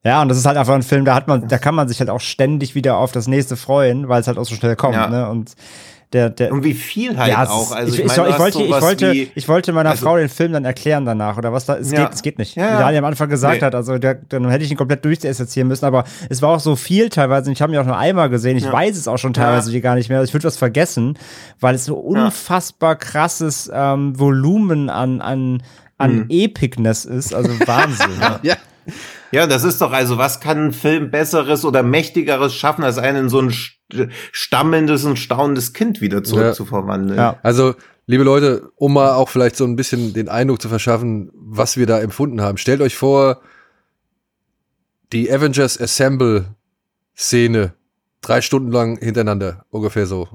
Ja, 0.05 0.21
und 0.21 0.29
das 0.29 0.37
ist 0.37 0.45
halt 0.45 0.55
einfach 0.57 0.75
ein 0.75 0.83
Film, 0.83 1.03
da 1.03 1.15
hat 1.15 1.27
man, 1.27 1.47
da 1.47 1.57
kann 1.57 1.73
man 1.73 1.87
sich 1.87 1.99
halt 1.99 2.11
auch 2.11 2.21
ständig 2.21 2.75
wieder 2.75 2.97
auf 2.97 3.11
das 3.11 3.27
nächste 3.27 3.55
freuen, 3.57 4.07
weil 4.07 4.21
es 4.21 4.27
halt 4.27 4.37
auch 4.37 4.45
so 4.45 4.53
schnell 4.53 4.75
kommt, 4.75 4.93
Ja. 4.93 5.09
ne? 5.09 5.27
Und 5.29 5.55
der, 6.15 6.29
der, 6.29 6.51
und 6.53 6.63
wie 6.63 6.73
viel 6.73 7.17
halt 7.17 7.29
ja, 7.31 7.47
auch. 7.49 7.71
Also 7.73 7.93
ich, 7.93 7.99
ich, 8.05 8.17
meine, 8.17 8.29
ich, 8.29 8.39
wollte, 8.39 8.63
ich, 8.63 8.71
wollte, 8.81 9.11
wie- 9.11 9.31
ich 9.35 9.47
wollte 9.49 9.73
meiner 9.73 9.89
also- 9.91 10.05
Frau 10.05 10.15
den 10.17 10.29
Film 10.29 10.53
dann 10.53 10.63
erklären 10.63 11.05
danach 11.05 11.37
oder 11.37 11.51
was 11.51 11.65
da, 11.65 11.75
es 11.75 11.91
Ja. 11.91 12.05
geht, 12.05 12.13
es 12.15 12.21
geht 12.21 12.39
nicht. 12.39 12.55
Ja, 12.55 12.63
Wie 12.63 12.67
ja. 12.71 12.79
Daniel 12.79 12.99
am 12.99 13.05
Anfang 13.05 13.29
gesagt 13.29 13.59
Nee. 13.59 13.65
hat, 13.65 13.75
also 13.75 13.97
der, 13.97 14.15
dann 14.15 14.49
hätte 14.49 14.63
ich 14.63 14.71
ihn 14.71 14.77
komplett 14.77 15.03
durchexerzieren 15.03 15.67
müssen, 15.67 15.83
aber 15.85 16.05
es 16.29 16.41
war 16.41 16.49
auch 16.51 16.59
so 16.61 16.75
viel 16.77 17.09
teilweise, 17.09 17.51
ich 17.51 17.61
habe 17.61 17.73
ihn 17.73 17.79
auch 17.79 17.85
nur 17.85 17.97
einmal 17.97 18.29
gesehen, 18.29 18.55
ich 18.57 18.71
weiß 18.71 18.95
es 18.97 19.07
auch 19.09 19.17
schon 19.17 19.33
teilweise 19.33 19.71
Ja. 19.73 19.79
gar 19.81 19.95
nicht 19.95 20.09
mehr, 20.09 20.23
ich 20.23 20.33
würde 20.33 20.45
was 20.47 20.57
vergessen, 20.57 21.17
weil 21.59 21.75
es 21.75 21.85
so 21.85 21.95
unfassbar 21.95 22.95
krasses 22.95 23.69
ähm, 23.73 24.17
Volumen 24.17 24.89
an, 24.89 25.19
an, 25.21 25.61
an 25.97 26.11
Hm. 26.11 26.25
Epicness 26.29 27.05
ist, 27.05 27.33
also 27.35 27.49
Wahnsinn. 27.65 28.09
ja. 28.43 28.55
Ja. 28.85 28.93
Ja, 29.31 29.47
das 29.47 29.63
ist 29.63 29.81
doch, 29.81 29.91
also 29.91 30.17
was 30.17 30.39
kann 30.39 30.67
ein 30.67 30.71
Film 30.71 31.11
Besseres 31.11 31.65
oder 31.65 31.83
Mächtigeres 31.83 32.53
schaffen, 32.55 32.83
als 32.83 32.97
einen 32.97 33.25
in 33.25 33.29
so 33.29 33.39
ein 33.41 33.49
st- 33.49 34.09
stammelndes 34.31 35.03
und 35.03 35.17
staunendes 35.17 35.73
Kind 35.73 35.99
wieder 36.01 36.23
zurückzuverwandeln? 36.23 37.17
Ja. 37.17 37.39
Also, 37.43 37.75
liebe 38.05 38.23
Leute, 38.23 38.69
um 38.75 38.93
mal 38.93 39.13
auch 39.13 39.29
vielleicht 39.29 39.55
so 39.57 39.65
ein 39.65 39.75
bisschen 39.75 40.13
den 40.13 40.29
Eindruck 40.29 40.61
zu 40.61 40.69
verschaffen, 40.69 41.31
was 41.33 41.75
wir 41.75 41.85
da 41.85 41.99
empfunden 41.99 42.41
haben. 42.41 42.57
Stellt 42.57 42.81
euch 42.81 42.95
vor, 42.95 43.41
die 45.11 45.31
Avengers 45.31 45.79
Assemble 45.79 46.45
Szene 47.17 47.73
drei 48.21 48.41
Stunden 48.41 48.71
lang 48.71 48.97
hintereinander, 48.97 49.65
ungefähr 49.69 50.05
so. 50.05 50.29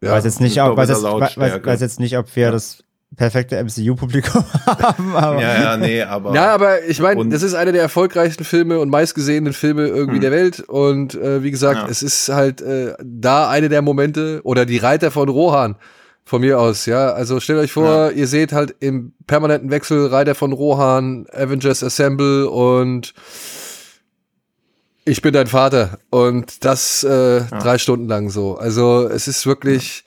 Ich 0.00 0.08
weiß 0.10 0.24
jetzt 0.24 0.40
nicht, 0.40 0.60
ob, 0.60 0.76
weiß 0.76 0.90
jetzt, 0.90 1.02
weiß, 1.02 1.64
weiß 1.64 1.80
jetzt 1.80 1.98
nicht, 1.98 2.18
ob 2.18 2.34
wir 2.36 2.52
das 2.52 2.83
perfekte 3.16 3.62
MCU-Publikum 3.62 4.44
haben, 4.66 5.14
aber 5.16 5.40
Ja, 5.40 5.60
ja, 5.62 5.76
nee, 5.76 6.02
aber. 6.02 6.34
Ja, 6.34 6.54
aber 6.54 6.84
ich 6.84 7.00
meine, 7.00 7.28
das 7.28 7.42
ist 7.42 7.54
einer 7.54 7.72
der 7.72 7.82
erfolgreichsten 7.82 8.44
Filme 8.44 8.78
und 8.80 8.88
meistgesehenen 8.90 9.52
Filme 9.52 9.86
irgendwie 9.86 10.16
Hm. 10.16 10.22
der 10.22 10.30
Welt. 10.32 10.60
Und 10.60 11.14
äh, 11.14 11.42
wie 11.42 11.50
gesagt, 11.50 11.80
Ja. 11.82 11.88
es 11.88 12.02
ist 12.02 12.28
halt 12.28 12.60
äh, 12.60 12.94
da 13.02 13.48
eine 13.48 13.68
der 13.68 13.82
Momente 13.82 14.40
oder 14.44 14.66
die 14.66 14.78
Reiter 14.78 15.10
von 15.10 15.28
Rohan 15.28 15.76
von 16.26 16.40
mir 16.40 16.58
aus, 16.58 16.86
ja. 16.86 17.12
Also 17.12 17.38
stellt 17.38 17.58
euch 17.58 17.72
vor, 17.72 18.10
ihr 18.12 18.26
seht 18.26 18.52
halt 18.52 18.74
im 18.80 19.12
permanenten 19.26 19.70
Wechsel 19.70 20.06
Reiter 20.06 20.34
von 20.34 20.52
Rohan, 20.52 21.26
Avengers 21.32 21.84
Assemble 21.84 22.48
und 22.48 23.12
ich 25.04 25.20
bin 25.20 25.34
dein 25.34 25.46
Vater. 25.46 25.98
Und 26.10 26.64
das 26.64 27.04
äh, 27.04 27.42
drei 27.60 27.76
Stunden 27.78 28.08
lang 28.08 28.30
so. 28.30 28.56
Also 28.56 29.06
es 29.06 29.28
ist 29.28 29.46
wirklich, 29.46 30.04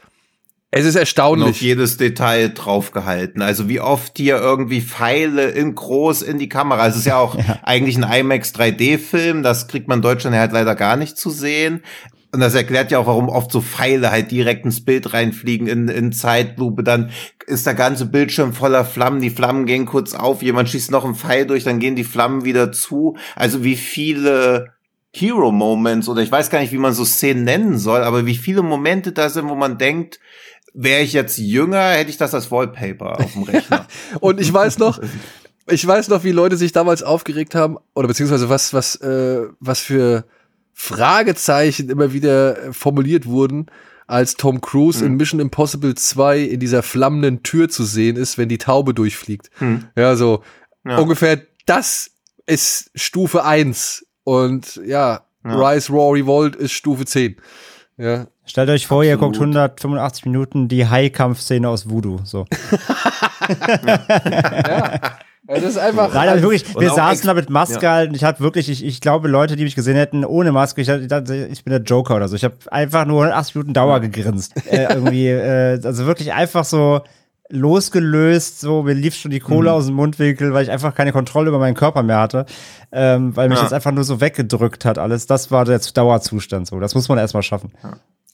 es 0.86 0.86
ist 0.86 0.96
und 0.96 0.98
auf 0.98 1.02
erstaunlich. 1.02 1.62
jedes 1.62 1.98
Detail 1.98 2.50
draufgehalten. 2.50 3.42
Also 3.42 3.70
wie 3.70 3.80
oft 3.80 4.18
hier 4.18 4.38
irgendwie 4.38 4.82
Pfeile 4.82 5.50
in 5.50 5.76
groß 5.76 6.22
in 6.22 6.40
die 6.40 6.50
Kamera. 6.50 6.88
Es 6.88 6.96
ist 6.96 7.06
ja 7.06 7.18
auch 7.18 7.38
eigentlich 7.64 7.98
ein 7.98 8.04
IMAX 8.04 8.54
3D-Film. 8.54 9.44
Das 9.44 9.68
kriegt 9.68 9.88
man 9.88 10.00
in 10.00 10.04
Deutschland 10.04 10.36
halt 10.36 10.52
leider 10.52 10.76
gar 10.76 10.96
nicht 10.96 11.18
zu 11.18 11.30
sehen. 11.30 11.84
Und 12.32 12.42
das 12.42 12.56
erklärt 12.56 12.92
ja 12.92 13.00
auch, 13.00 13.08
warum 13.08 13.30
oft 13.30 13.52
so 13.52 13.62
Pfeile 13.62 14.12
halt 14.12 14.32
direkt 14.32 14.66
ins 14.66 14.84
Bild 14.84 15.14
reinfliegen 15.14 15.68
in, 15.68 15.88
in 15.88 16.12
Zeitlupe. 16.12 16.84
Dann 16.84 17.12
ist 17.46 17.66
der 17.66 17.74
ganze 17.74 18.06
Bildschirm 18.06 18.54
voller 18.54 18.84
Flammen. 18.84 19.22
Die 19.22 19.30
Flammen 19.30 19.66
gehen 19.66 19.86
kurz 19.86 20.14
auf. 20.14 20.42
Jemand 20.42 20.70
schießt 20.70 20.92
noch 20.92 21.06
einen 21.06 21.16
Pfeil 21.16 21.46
durch, 21.46 21.64
dann 21.64 21.80
gehen 21.80 21.96
die 21.96 22.04
Flammen 22.04 22.44
wieder 22.44 22.72
zu. 22.72 23.16
Also 23.36 23.64
wie 23.64 23.78
viele 23.78 24.74
Hero 25.14 25.52
Moments 25.52 26.10
oder 26.10 26.22
ich 26.22 26.32
weiß 26.32 26.50
gar 26.50 26.60
nicht, 26.60 26.74
wie 26.74 26.78
man 26.78 26.94
so 26.94 27.06
Szenen 27.06 27.44
nennen 27.44 27.78
soll, 27.78 28.04
aber 28.04 28.26
wie 28.26 28.36
viele 28.36 28.62
Momente 28.62 29.14
da 29.14 29.30
sind, 29.30 29.50
wo 29.50 29.56
man 29.56 29.78
denkt, 29.78 30.20
wäre 30.80 31.02
ich 31.02 31.12
jetzt 31.14 31.38
jünger, 31.38 31.90
hätte 31.92 32.12
ich 32.12 32.18
das 32.18 32.34
als 32.36 32.52
Wallpaper 32.52 33.20
auf 33.20 33.34
dem 33.34 33.44
Rechner. 33.44 33.88
Und 34.20 34.40
ich 34.40 34.54
weiß 34.54 34.78
noch, 34.78 35.00
ich 35.68 35.86
weiß 35.86 36.08
noch, 36.10 36.24
wie 36.24 36.32
Leute 36.32 36.56
sich 36.56 36.72
damals 36.72 37.02
aufgeregt 37.02 37.56
haben, 37.56 37.78
oder 37.96 38.08
beziehungsweise 38.08 38.48
was, 38.48 38.74
was, 38.74 38.96
äh, 38.98 39.48
was 39.60 39.80
für 39.80 40.26
Fragezeichen 40.74 41.90
immer 41.90 42.14
wieder 42.14 42.68
äh, 42.68 42.74
formuliert 42.74 43.26
wurden, 43.26 43.66
als 44.06 44.36
Tom 44.36 44.62
Cruise 44.62 45.04
in 45.04 45.16
Mission 45.16 45.42
Impossible 45.42 45.96
2 45.96 46.40
in 46.40 46.60
dieser 46.62 46.82
flammenden 46.82 47.44
Tür 47.44 47.68
zu 47.68 47.84
sehen 47.84 48.16
ist, 48.16 48.38
wenn 48.38 48.48
die 48.48 48.58
Taube 48.60 48.94
durchfliegt. 48.94 49.50
Hm. 49.58 49.86
Ja, 49.98 50.16
so 50.16 50.44
Ja. 50.86 51.00
ungefähr 51.00 51.42
das 51.66 52.12
ist 52.46 52.92
Stufe 52.96 53.44
1. 53.44 54.06
Und 54.24 54.80
ja, 54.86 55.26
Rise, 55.44 55.92
Raw, 55.92 56.18
Revolt 56.18 56.56
ist 56.56 56.72
Stufe 56.72 57.06
10. 57.06 57.36
Ja. 57.98 58.28
Stellt 58.46 58.70
euch 58.70 58.88
vor, 58.88 59.04
ihr 59.04 59.16
Absolut. 59.16 59.36
guckt 59.36 59.42
185 59.42 60.26
Minuten 60.26 60.68
die 60.68 60.88
High-Kampf-Szene 60.88 61.68
aus 61.68 61.90
Voodoo. 61.90 62.20
So. 62.24 62.46
Das 65.48 65.64
ist 65.64 65.78
einfach. 65.78 66.14
Nein, 66.14 66.28
aber 66.28 66.42
wirklich, 66.42 66.76
Und 66.76 66.82
wir 66.82 66.90
saßen 66.90 67.26
da 67.26 67.34
mit 67.34 67.50
Maske 67.50 67.82
ja. 67.82 67.94
halt 67.94 68.10
und 68.10 68.16
ich 68.16 68.26
habe 68.26 68.42
wirklich, 68.42 68.70
ich, 68.70 68.84
ich 68.84 69.00
glaube, 69.00 69.30
Leute, 69.30 69.56
die 69.56 69.64
mich 69.64 69.76
gesehen 69.76 69.96
hätten 69.96 70.26
ohne 70.26 70.52
Maske, 70.52 70.82
ich, 70.82 70.90
ich 70.90 71.64
bin 71.64 71.72
der 71.72 71.82
Joker 71.82 72.18
oder 72.18 72.28
so. 72.28 72.36
Ich 72.36 72.44
habe 72.44 72.56
einfach 72.70 73.06
nur 73.06 73.22
180 73.22 73.56
Minuten 73.56 73.74
Dauer 73.74 74.02
gegrinst. 74.02 74.54
Äh, 74.70 74.94
irgendwie, 74.94 75.30
äh, 75.30 75.80
also 75.82 76.06
wirklich 76.06 76.34
einfach 76.34 76.66
so 76.66 77.02
losgelöst, 77.50 78.60
so 78.60 78.84
mir 78.84 78.94
lief 78.94 79.16
schon 79.16 79.32
die 79.32 79.40
Kohle 79.40 79.70
Mhm. 79.70 79.76
aus 79.76 79.86
dem 79.88 79.96
Mundwinkel, 79.96 80.54
weil 80.54 80.64
ich 80.64 80.72
einfach 80.72 80.94
keine 80.96 81.12
Kontrolle 81.12 81.50
über 81.50 81.60
meinen 81.60 81.76
Körper 81.76 82.04
mehr 82.04 82.20
hatte, 82.20 82.46
ähm, 82.92 83.36
weil 83.36 83.50
mich 83.50 83.58
Ja. 83.58 83.64
das 83.64 83.74
einfach 83.74 83.92
nur 83.92 84.04
so 84.04 84.20
weggedrückt 84.22 84.86
hat 84.86 84.98
alles. 84.98 85.28
Das 85.28 85.52
war 85.52 85.66
der 85.66 85.80
Dauerzustand 85.80 86.68
so. 86.68 86.80
Das 86.80 86.96
muss 86.96 87.08
man 87.10 87.18
erstmal 87.18 87.44
schaffen. 87.44 87.72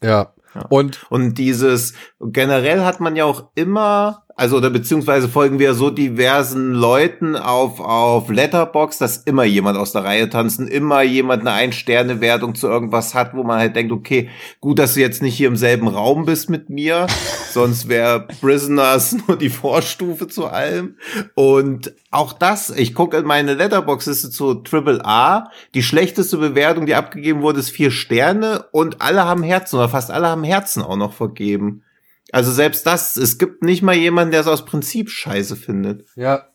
Ja. 0.02 0.34
Und 0.70 1.06
Und 1.10 1.38
dieses, 1.38 1.94
generell 2.20 2.84
hat 2.84 3.00
man 3.00 3.16
ja 3.16 3.26
auch 3.26 3.50
immer, 3.56 4.24
also 4.36 4.58
oder 4.58 4.70
beziehungsweise 4.70 5.30
folgen 5.30 5.60
wir 5.60 5.74
so 5.74 5.90
diversen 5.90 6.74
Leuten 6.74 7.36
auf, 7.36 7.80
auf 7.80 8.30
Letterbox, 8.30 8.98
dass 8.98 9.18
immer 9.18 9.44
jemand 9.44 9.78
aus 9.78 9.92
der 9.92 10.04
Reihe 10.04 10.30
tanzen, 10.30 10.68
immer 10.68 11.04
jemand 11.04 11.42
eine 11.42 11.52
Ein-Sterne-Wertung 11.52 12.56
zu 12.56 12.68
irgendwas 12.68 13.14
hat, 13.14 13.36
wo 13.36 13.44
man 13.44 13.60
halt 13.60 13.76
denkt, 13.76 13.92
okay, 13.92 14.30
gut, 14.60 14.80
dass 14.80 14.96
du 14.96 15.02
jetzt 15.02 15.22
nicht 15.22 15.36
hier 15.36 15.48
im 15.48 15.56
selben 15.56 15.88
Raum 15.88 16.26
bist 16.26 16.50
mit 16.50 16.70
mir, 16.70 17.08
sonst 17.52 17.90
wäre 17.90 18.28
Prisoners 18.42 19.16
nur 19.28 19.38
die 19.38 19.50
Vorstufe 19.50 20.28
zu 20.28 20.48
allem. 20.48 20.98
Und 21.36 21.94
auch 22.10 22.34
das, 22.34 22.70
ich 22.72 22.96
gucke 22.96 23.18
in 23.18 23.26
meine 23.26 23.54
Letterbox-Liste 23.54 24.32
zu 24.32 24.56
Triple 24.56 25.06
A, 25.06 25.50
die 25.76 25.84
schlechteste 25.84 26.38
Bewertung, 26.38 26.86
die 26.86 26.96
abgegeben 26.96 27.42
wurde, 27.42 27.60
ist 27.60 27.70
vier 27.70 27.92
Sterne 27.92 28.66
und 28.72 29.02
alle 29.02 29.26
haben 29.26 29.44
Herzen 29.44 29.76
oder 29.78 29.90
fast 29.90 30.10
alle 30.10 30.28
haben 30.28 30.43
Herzen 30.44 30.84
auch 30.84 30.98
noch 30.98 31.14
vergeben. 31.14 31.84
Also 32.32 32.52
selbst 32.52 32.88
das, 32.88 33.16
es 33.18 33.38
gibt 33.38 33.64
nicht 33.64 33.84
mal 33.84 33.96
jemanden, 33.96 34.32
der 34.32 34.42
es 34.42 34.48
aus 34.48 34.66
Prinzip 34.66 35.10
scheiße 35.10 35.56
findet. 35.56 36.06
ja. 36.16 36.46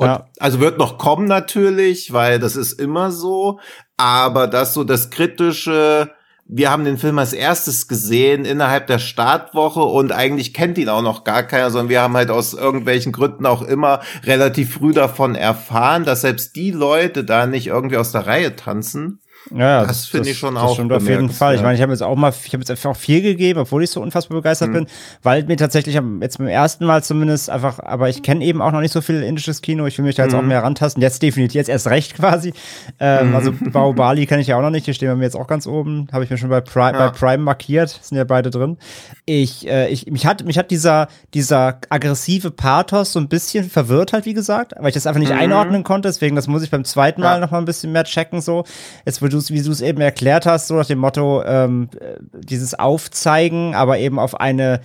Und, 0.00 0.06
ja. 0.06 0.30
Also 0.38 0.60
wird 0.60 0.78
noch 0.78 0.96
kommen 0.96 1.26
natürlich, 1.26 2.10
weil 2.14 2.38
das 2.38 2.56
ist 2.56 2.80
immer 2.80 3.10
so, 3.10 3.60
aber 3.98 4.46
das 4.46 4.72
so 4.72 4.82
das 4.82 5.10
kritische, 5.10 6.10
wir 6.46 6.70
haben 6.70 6.86
den 6.86 6.96
Film 6.96 7.18
als 7.18 7.34
erstes 7.34 7.86
gesehen 7.86 8.46
innerhalb 8.46 8.86
der 8.86 8.98
Startwoche 8.98 9.82
und 9.82 10.10
eigentlich 10.10 10.54
kennt 10.54 10.78
ihn 10.78 10.88
auch 10.88 11.02
noch 11.02 11.22
gar 11.22 11.42
keiner, 11.42 11.70
sondern 11.70 11.90
wir 11.90 12.00
haben 12.00 12.16
halt 12.16 12.30
aus 12.30 12.54
irgendwelchen 12.54 13.12
Gründen 13.12 13.44
auch 13.44 13.60
immer 13.60 14.00
relativ 14.24 14.72
früh 14.72 14.94
davon 14.94 15.34
erfahren, 15.34 16.04
dass 16.04 16.22
selbst 16.22 16.56
die 16.56 16.70
Leute 16.70 17.22
da 17.22 17.46
nicht 17.46 17.66
irgendwie 17.66 17.98
aus 17.98 18.10
der 18.10 18.26
Reihe 18.26 18.56
tanzen. 18.56 19.20
Ja, 19.54 19.84
Das 19.84 20.06
finde 20.06 20.28
ich 20.30 20.38
schon 20.38 20.54
das 20.54 20.62
auch 20.62 20.74
stimmt 20.74 20.92
auf 20.92 21.08
jeden 21.08 21.30
Fall. 21.30 21.54
Ich 21.54 21.62
meine, 21.62 21.74
ich 21.74 21.80
habe 21.82 21.90
jetzt 21.92 22.02
auch 22.02 22.14
mal, 22.14 22.28
ich 22.44 22.52
habe 22.52 22.58
jetzt 22.58 22.70
einfach 22.70 22.90
auch 22.90 22.96
viel 22.96 23.22
gegeben, 23.22 23.58
obwohl 23.60 23.82
ich 23.82 23.90
so 23.90 24.00
unfassbar 24.00 24.36
begeistert 24.36 24.68
Mhm. 24.68 24.72
bin, 24.74 24.86
weil 25.22 25.44
mir 25.44 25.56
tatsächlich 25.56 25.98
jetzt 26.20 26.38
beim 26.38 26.46
ersten 26.46 26.84
Mal 26.84 27.02
zumindest 27.02 27.48
einfach, 27.50 27.78
aber 27.80 28.08
ich 28.10 28.22
kenne 28.22 28.44
eben 28.44 28.60
auch 28.62 28.70
noch 28.70 28.80
nicht 28.80 28.92
so 28.92 29.00
viel 29.00 29.22
indisches 29.22 29.62
Kino. 29.62 29.86
Ich 29.86 29.96
will 29.98 30.04
mich 30.04 30.14
da 30.14 30.24
jetzt 30.24 30.34
auch 30.34 30.42
Mhm. 30.42 30.48
mehr 30.48 30.62
rantasten. 30.62 31.02
Jetzt 31.02 31.22
definitiv, 31.22 31.54
jetzt 31.54 31.68
erst 31.70 31.88
recht 31.88 32.14
quasi. 32.14 32.52
Ähm, 33.00 33.34
Also 33.34 33.52
Baobali 33.52 34.26
kenne 34.26 34.42
ich 34.42 34.46
ja 34.48 34.56
auch 34.58 34.62
noch 34.62 34.70
nicht. 34.70 34.86
Die 34.86 34.94
stehen 34.94 35.08
bei 35.08 35.16
mir 35.16 35.24
jetzt 35.24 35.36
auch 35.36 35.46
ganz 35.46 35.66
oben. 35.66 36.06
Habe 36.12 36.22
ich 36.24 36.30
mir 36.30 36.36
schon 36.36 36.50
bei 36.50 36.60
Prime, 36.60 36.98
Ja. 36.98 37.08
bei 37.08 37.18
Prime 37.18 37.42
markiert. 37.42 37.98
Sind 38.02 38.18
ja 38.18 38.24
beide 38.24 38.50
drin. 38.50 38.76
Ich, 39.24 39.66
äh, 39.66 39.88
ich, 39.88 40.06
mich 40.06 40.26
hat, 40.26 40.44
mich 40.44 40.58
hat 40.58 40.70
dieser, 40.70 41.08
dieser 41.34 41.78
aggressive 41.88 42.50
Pathos 42.50 43.12
so 43.12 43.18
ein 43.18 43.28
bisschen 43.28 43.68
verwirrt 43.70 44.12
halt, 44.12 44.26
wie 44.26 44.34
gesagt, 44.34 44.74
weil 44.78 44.88
ich 44.88 44.94
das 44.94 45.06
einfach 45.06 45.20
nicht 45.20 45.32
einordnen 45.32 45.82
konnte. 45.82 46.08
Deswegen, 46.08 46.36
das 46.36 46.46
muss 46.46 46.62
ich 46.62 46.70
beim 46.70 46.84
zweiten 46.84 47.20
Mal 47.22 47.36
Mhm. 47.36 47.40
Ja. 47.40 47.46
noch 47.46 47.50
mal 47.52 47.58
ein 47.58 47.64
bisschen 47.64 47.92
mehr 47.92 48.04
checken, 48.04 48.40
so. 48.40 48.64
Jetzt, 49.06 49.22
wo 49.22 49.29
du's, 49.30 49.50
wie 49.50 49.62
du 49.62 49.70
es 49.70 49.80
eben 49.80 50.00
erklärt 50.00 50.46
hast, 50.46 50.68
so 50.68 50.74
nach 50.74 50.86
dem 50.86 50.98
Motto, 50.98 51.42
ähm, 51.44 51.88
äh, 51.98 52.16
dieses 52.40 52.74
Aufzeigen, 52.78 53.74
aber 53.74 53.98
eben 53.98 54.18
auf 54.18 54.38
eine 54.38 54.80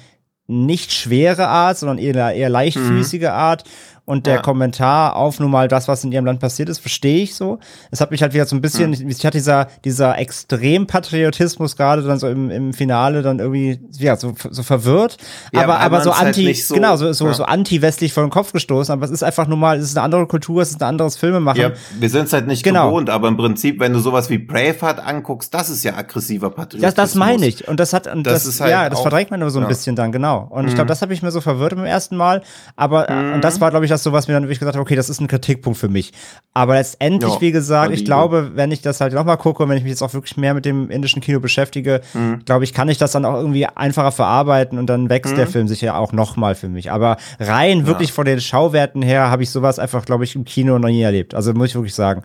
nicht 0.47 0.93
schwere 0.93 1.47
Art, 1.47 1.77
sondern 1.77 1.97
eher, 1.97 2.33
eher 2.33 2.49
leichtfüßige 2.49 3.25
Art. 3.25 3.63
Und 4.07 4.27
der 4.27 4.35
Ja. 4.35 4.41
Kommentar 4.41 5.15
auf 5.15 5.39
nun 5.39 5.49
mal 5.49 5.67
das, 5.67 5.87
was 5.87 6.03
in 6.03 6.11
ihrem 6.11 6.25
Land 6.25 6.39
passiert 6.39 6.69
ist, 6.69 6.77
verstehe 6.79 7.23
ich 7.23 7.33
so. 7.33 7.57
Es 7.89 8.01
hat 8.01 8.11
mich 8.11 8.21
halt 8.21 8.33
wieder 8.35 8.45
so 8.45 8.55
ein 8.55 8.61
bisschen, 8.61 8.93
ich 8.93 9.25
hatte 9.25 9.37
dieser, 9.37 9.67
dieser 9.83 10.15
Extrempatriotismus 10.19 11.75
gerade 11.75 12.03
dann 12.03 12.19
so 12.19 12.27
im, 12.29 12.49
im 12.51 12.73
Finale 12.73 13.21
dann 13.21 13.39
irgendwie, 13.39 13.79
ja, 13.97 14.15
so, 14.15 14.33
so 14.49 14.63
verwirrt. 14.63 15.17
Ja, 15.53 15.63
aber, 15.63 15.79
aber 15.79 16.01
so 16.01 16.15
halt 16.15 16.27
anti, 16.27 16.45
nicht 16.45 16.67
so- 16.67 16.75
genau, 16.75 16.95
so, 16.97 17.11
so, 17.13 17.27
ja. 17.27 17.33
so 17.33 17.43
anti-westlich 17.45 18.13
vor 18.13 18.23
den 18.23 18.29
Kopf 18.29 18.51
gestoßen. 18.53 18.91
Aber 18.93 19.05
es 19.05 19.11
ist 19.11 19.23
einfach 19.23 19.47
nun 19.47 19.59
mal, 19.59 19.77
es 19.77 19.85
ist 19.85 19.97
eine 19.97 20.03
andere 20.05 20.27
Kultur, 20.27 20.61
es 20.61 20.71
ist 20.71 20.81
ein 20.81 20.87
anderes 20.87 21.17
Filmemachen. 21.17 21.59
Ja, 21.61 21.71
wir 21.99 22.09
sind 22.09 22.25
es 22.27 22.33
halt 22.33 22.47
nicht 22.47 22.63
Genau. 22.63 22.87
gewohnt, 22.89 23.09
aber 23.09 23.27
im 23.27 23.37
Prinzip, 23.37 23.79
wenn 23.79 23.93
du 23.93 23.99
sowas 23.99 24.29
wie 24.29 24.37
Braveheart 24.37 24.99
anguckst, 25.05 25.53
das 25.53 25.69
ist 25.69 25.83
ja 25.83 25.95
aggressiver 25.95 26.49
Patriotismus. 26.49 26.93
Das, 26.93 27.11
das 27.11 27.15
meine 27.15 27.45
ich. 27.47 27.67
Und 27.67 27.79
das 27.79 27.93
hat, 27.93 28.07
und 28.07 28.23
Das 28.25 28.45
das, 28.45 28.59
halt 28.61 28.71
ja, 28.71 28.89
das 28.89 28.99
auch- 28.99 29.03
verdrängt 29.03 29.31
man 29.31 29.41
aber 29.41 29.51
so 29.51 29.59
ein 29.59 29.67
bisschen 29.67 29.95
dann, 29.95 30.11
genau. 30.11 30.47
Und 30.49 30.67
ich 30.67 30.75
glaube, 30.75 30.87
das 30.87 31.01
habe 31.01 31.13
ich 31.13 31.21
mir 31.21 31.31
so 31.31 31.41
verwirrt 31.41 31.75
beim 31.75 31.85
ersten 31.85 32.15
Mal. 32.17 32.41
Aber, 32.75 33.09
äh, 33.09 33.13
und 33.13 33.37
Mhm. 33.37 33.41
das 33.41 33.59
war, 33.61 33.69
glaube 33.71 33.85
ich, 33.85 33.91
das 33.95 34.03
so, 34.03 34.11
was 34.11 34.27
mir 34.27 34.33
dann 34.35 34.43
wirklich 34.43 34.59
gesagt 34.59 34.75
habe, 34.75 34.81
okay, 34.83 34.95
das 34.95 35.09
ist 35.09 35.19
ein 35.19 35.27
Kritikpunkt 35.27 35.79
für 35.79 35.89
mich. 35.89 36.13
Aber 36.53 36.75
letztendlich, 36.75 37.33
Ja, 37.33 37.41
wie 37.41 37.51
gesagt, 37.51 37.91
ich 37.93 38.05
glaube, 38.05 38.51
wenn 38.55 38.71
ich 38.71 38.81
das 38.81 39.01
halt 39.01 39.13
nochmal 39.13 39.37
gucke 39.37 39.63
und 39.63 39.69
wenn 39.69 39.77
ich 39.77 39.83
mich 39.83 39.89
jetzt 39.91 40.01
auch 40.03 40.13
wirklich 40.13 40.37
mehr 40.37 40.53
mit 40.53 40.65
dem 40.65 40.89
indischen 40.89 41.21
Kino 41.21 41.39
beschäftige, 41.39 42.01
Mhm. 42.13 42.43
glaube 42.45 42.63
ich, 42.63 42.73
kann 42.73 42.87
ich 42.89 42.97
das 42.97 43.11
dann 43.11 43.25
auch 43.25 43.35
irgendwie 43.35 43.65
einfacher 43.65 44.11
verarbeiten 44.11 44.77
und 44.77 44.87
dann 44.87 45.09
wächst 45.09 45.33
Mhm. 45.33 45.37
der 45.37 45.47
Film 45.47 45.67
sicher 45.67 45.97
auch 45.97 46.11
nochmal 46.11 46.55
für 46.55 46.69
mich. 46.69 46.91
Aber 46.91 47.17
rein 47.39 47.87
wirklich 47.87 48.11
von 48.13 48.25
den 48.25 48.39
Schauwerten 48.41 49.01
her 49.01 49.29
habe 49.31 49.43
ich 49.43 49.49
sowas 49.49 49.79
einfach, 49.79 50.05
glaube 50.05 50.23
ich, 50.23 50.35
im 50.35 50.45
Kino 50.45 50.77
noch 50.77 50.89
nie 50.89 51.01
erlebt. 51.01 51.33
Also 51.33 51.53
muss 51.53 51.69
ich 51.69 51.75
wirklich 51.75 51.95
sagen. 51.95 52.23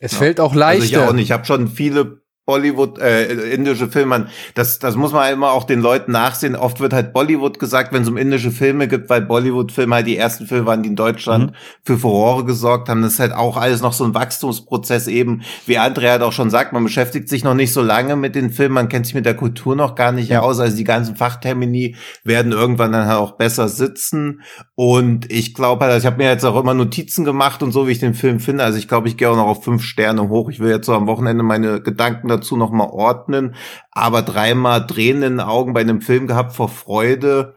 es 0.00 0.14
fällt 0.14 0.40
auch 0.40 0.54
Also 0.54 0.84
ich 0.84 0.90
leichter. 0.92 1.08
auch 1.08 1.12
nicht. 1.12 1.24
Ich 1.24 1.32
habe 1.32 1.44
schon 1.44 1.68
viele 1.68 2.20
Bollywood, 2.48 2.98
äh, 2.98 3.26
indische 3.52 3.88
Filme, 3.88 4.14
an- 4.14 4.28
das, 4.54 4.78
das 4.78 4.96
muss 4.96 5.12
man 5.12 5.30
immer 5.30 5.52
auch 5.52 5.64
den 5.64 5.80
Leuten 5.80 6.12
nachsehen. 6.12 6.56
Oft 6.56 6.80
wird 6.80 6.94
halt 6.94 7.12
Bollywood 7.12 7.58
gesagt, 7.58 7.92
wenn 7.92 8.02
es 8.04 8.08
um 8.08 8.16
indische 8.16 8.50
Filme 8.50 8.88
gibt, 8.88 9.10
weil 9.10 9.20
Bollywood-Filme 9.20 9.96
halt 9.96 10.06
die 10.06 10.16
ersten 10.16 10.46
Filme 10.46 10.64
waren, 10.64 10.82
die 10.82 10.88
in 10.88 10.96
Deutschland 10.96 11.52
für 11.84 11.98
Furore 11.98 12.46
gesorgt 12.46 12.88
haben. 12.88 13.02
Das 13.02 13.12
ist 13.12 13.20
halt 13.20 13.34
auch 13.34 13.58
alles 13.58 13.82
noch 13.82 13.92
so 13.92 14.04
ein 14.04 14.14
Wachstumsprozess 14.14 15.08
eben. 15.08 15.42
Wie 15.66 15.76
Andrea 15.76 16.14
hat 16.14 16.22
auch 16.22 16.32
schon 16.32 16.48
sagt, 16.48 16.72
man 16.72 16.82
beschäftigt 16.84 17.28
sich 17.28 17.44
noch 17.44 17.52
nicht 17.52 17.74
so 17.74 17.82
lange 17.82 18.16
mit 18.16 18.34
den 18.34 18.48
Filmen, 18.50 18.74
man 18.76 18.88
kennt 18.88 19.04
sich 19.04 19.14
mit 19.14 19.26
der 19.26 19.34
Kultur 19.36 19.76
noch 19.76 19.94
gar 19.94 20.12
nicht 20.12 20.30
Ja. 20.30 20.40
aus. 20.40 20.58
Also 20.58 20.74
die 20.74 20.84
ganzen 20.84 21.16
Fachtermini 21.16 21.96
werden 22.24 22.52
irgendwann 22.52 22.92
dann 22.92 23.06
halt 23.08 23.18
auch 23.18 23.32
besser 23.32 23.68
sitzen. 23.68 24.40
Und 24.74 25.30
ich 25.30 25.52
glaube 25.52 25.84
halt, 25.84 25.92
also 25.92 26.06
ich 26.06 26.10
habe 26.10 26.22
mir 26.22 26.30
jetzt 26.30 26.44
auch 26.46 26.58
immer 26.58 26.72
Notizen 26.72 27.26
gemacht 27.26 27.62
und 27.62 27.72
so, 27.72 27.86
wie 27.86 27.92
ich 27.92 27.98
den 27.98 28.14
Film 28.14 28.40
finde. 28.40 28.64
Also 28.64 28.78
ich 28.78 28.88
glaube, 28.88 29.06
ich 29.08 29.18
gehe 29.18 29.28
auch 29.28 29.36
noch 29.36 29.46
auf 29.48 29.64
fünf 29.64 29.82
Sterne 29.82 30.30
hoch. 30.30 30.48
Ich 30.48 30.60
will 30.60 30.70
jetzt 30.70 30.86
so 30.86 30.94
am 30.94 31.06
Wochenende 31.06 31.42
meine 31.42 31.82
Gedanken 31.82 32.30
dazu 32.38 32.56
noch 32.56 32.70
mal 32.70 32.88
ordnen. 32.88 33.54
Aber 33.92 34.22
dreimal 34.22 34.86
Tränen 34.86 35.22
in 35.22 35.32
den 35.38 35.40
Augen 35.40 35.72
bei 35.74 35.80
einem 35.80 36.00
Film 36.00 36.26
gehabt 36.26 36.54
vor 36.54 36.68
Freude. 36.68 37.54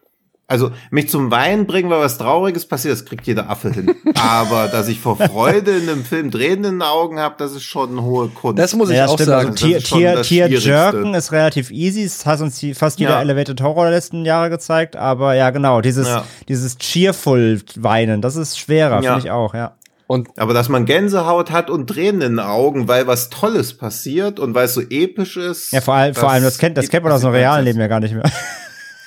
Also 0.48 0.70
mich 0.90 1.08
zum 1.08 1.32
Weinen 1.32 1.66
bringen, 1.66 1.90
weil 1.90 2.02
was 2.02 2.18
Trauriges 2.18 2.66
passiert, 2.66 2.91
das 2.91 3.06
kriegt 3.06 3.26
jeder 3.26 3.49
Affe 3.49 3.72
hin. 3.72 3.95
Aber 4.16 4.68
dass 4.68 4.90
ich 4.90 4.99
vor 4.99 5.16
Freude 5.16 5.72
in 5.72 5.88
einem 5.88 6.03
Film 6.03 6.30
Tränen 6.30 6.56
in 6.58 6.64
den 6.64 6.82
Augen 6.82 7.20
habe, 7.22 7.36
das 7.38 7.53
ist 7.53 7.64
schon 7.64 7.91
eine 7.91 8.02
hohe 8.03 8.28
Kunst. 8.28 8.60
Das 8.60 8.76
muss 8.76 8.90
ich 8.90 8.98
Ja, 8.98 9.06
auch 9.06 9.14
stimmt. 9.14 9.28
sagen. 9.30 9.49
Also 9.52 9.70
Das 9.70 9.84
Tier, 9.86 10.22
Tier. 10.24 10.48
Jerken 10.49 11.14
ist 11.14 11.32
relativ 11.32 11.72
easy. 11.72 12.03
Das 12.03 12.26
hat 12.26 12.41
uns 12.41 12.62
fast 12.74 12.99
jeder 12.99 13.12
Ja. 13.12 13.22
Elevated 13.22 13.62
Horror 13.62 13.86
der 13.86 13.94
letzten 13.94 14.26
Jahre 14.26 14.49
gezeigt. 14.49 14.98
Aber 14.98 15.36
ja, 15.36 15.52
genau, 15.52 15.80
dieses, 15.80 16.10
Ja. 16.10 16.26
dieses 16.49 16.78
cheerful 16.78 17.62
Weinen, 17.78 18.22
das 18.22 18.36
ist 18.36 18.60
schwerer, 18.60 19.02
Ja. 19.02 19.14
finde 19.14 19.28
ich 19.28 19.32
auch, 19.32 19.53
ja. 19.53 19.78
Und 20.11 20.27
Aber 20.38 20.53
dass 20.53 20.67
man 20.67 20.83
Gänsehaut 20.83 21.51
hat 21.51 21.69
und 21.69 21.88
Tränen 21.88 22.21
in 22.21 22.31
den 22.33 22.39
Augen, 22.39 22.89
weil 22.89 23.07
was 23.07 23.29
Tolles 23.29 23.77
passiert 23.77 24.41
und 24.41 24.53
weil 24.53 24.65
es 24.65 24.73
so 24.73 24.81
episch 24.81 25.38
ist. 25.38 25.71
Ja, 25.71 25.79
vor 25.79 25.93
allem, 25.93 26.13
vor 26.13 26.29
allem, 26.29 26.43
das 26.43 26.57
kennt, 26.57 26.77
das 26.77 26.89
kennt 26.89 27.05
man 27.05 27.13
aus 27.13 27.21
dem 27.21 27.29
realen. 27.29 27.63
Leben 27.63 27.79
ja 27.79 27.88
gar 27.88 28.01
nicht 28.01 28.13
mehr. 28.13 28.29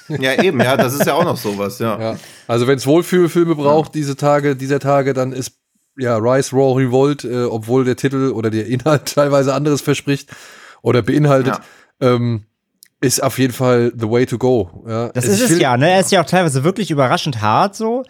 Ja, 0.08 0.42
eben, 0.42 0.62
ja, 0.62 0.78
das 0.78 0.94
ist 0.94 1.04
ja 1.04 1.12
auch 1.12 1.24
noch 1.24 1.36
sowas, 1.36 1.78
ja. 1.78 2.00
ja, 2.00 2.16
also 2.46 2.66
wenn 2.66 2.78
es 2.78 2.86
Wohlfühlfilme 2.86 3.54
braucht 3.54 3.94
diese 3.94 4.16
Tage, 4.16 4.56
dieser 4.56 4.78
Tage, 4.78 5.12
dann 5.12 5.32
ist 5.32 5.52
ja 5.98 6.16
Rise, 6.16 6.56
Raw, 6.56 6.82
Revolt, 6.82 7.24
äh, 7.24 7.44
obwohl 7.44 7.84
der 7.84 7.96
Titel 7.96 8.30
oder 8.30 8.48
der 8.48 8.66
Inhalt 8.66 9.04
teilweise 9.14 9.52
anderes 9.52 9.82
verspricht 9.82 10.30
oder 10.80 11.02
beinhaltet, 11.02 11.60
ähm, 12.00 12.44
ist 13.02 13.22
auf 13.22 13.38
jeden 13.38 13.52
Fall 13.52 13.92
the 13.94 14.08
way 14.08 14.24
to 14.24 14.38
go. 14.38 14.84
Ja. 14.88 15.08
Das 15.08 15.24
Also 15.24 15.44
ist 15.44 15.50
es 15.50 15.58
ja, 15.58 15.76
ne? 15.76 15.90
Er 15.90 16.00
ist 16.00 16.12
ja 16.12 16.22
auch 16.22 16.26
teilweise 16.26 16.64
wirklich 16.64 16.90
überraschend 16.90 17.42
hart 17.42 17.76
so. 17.76 18.04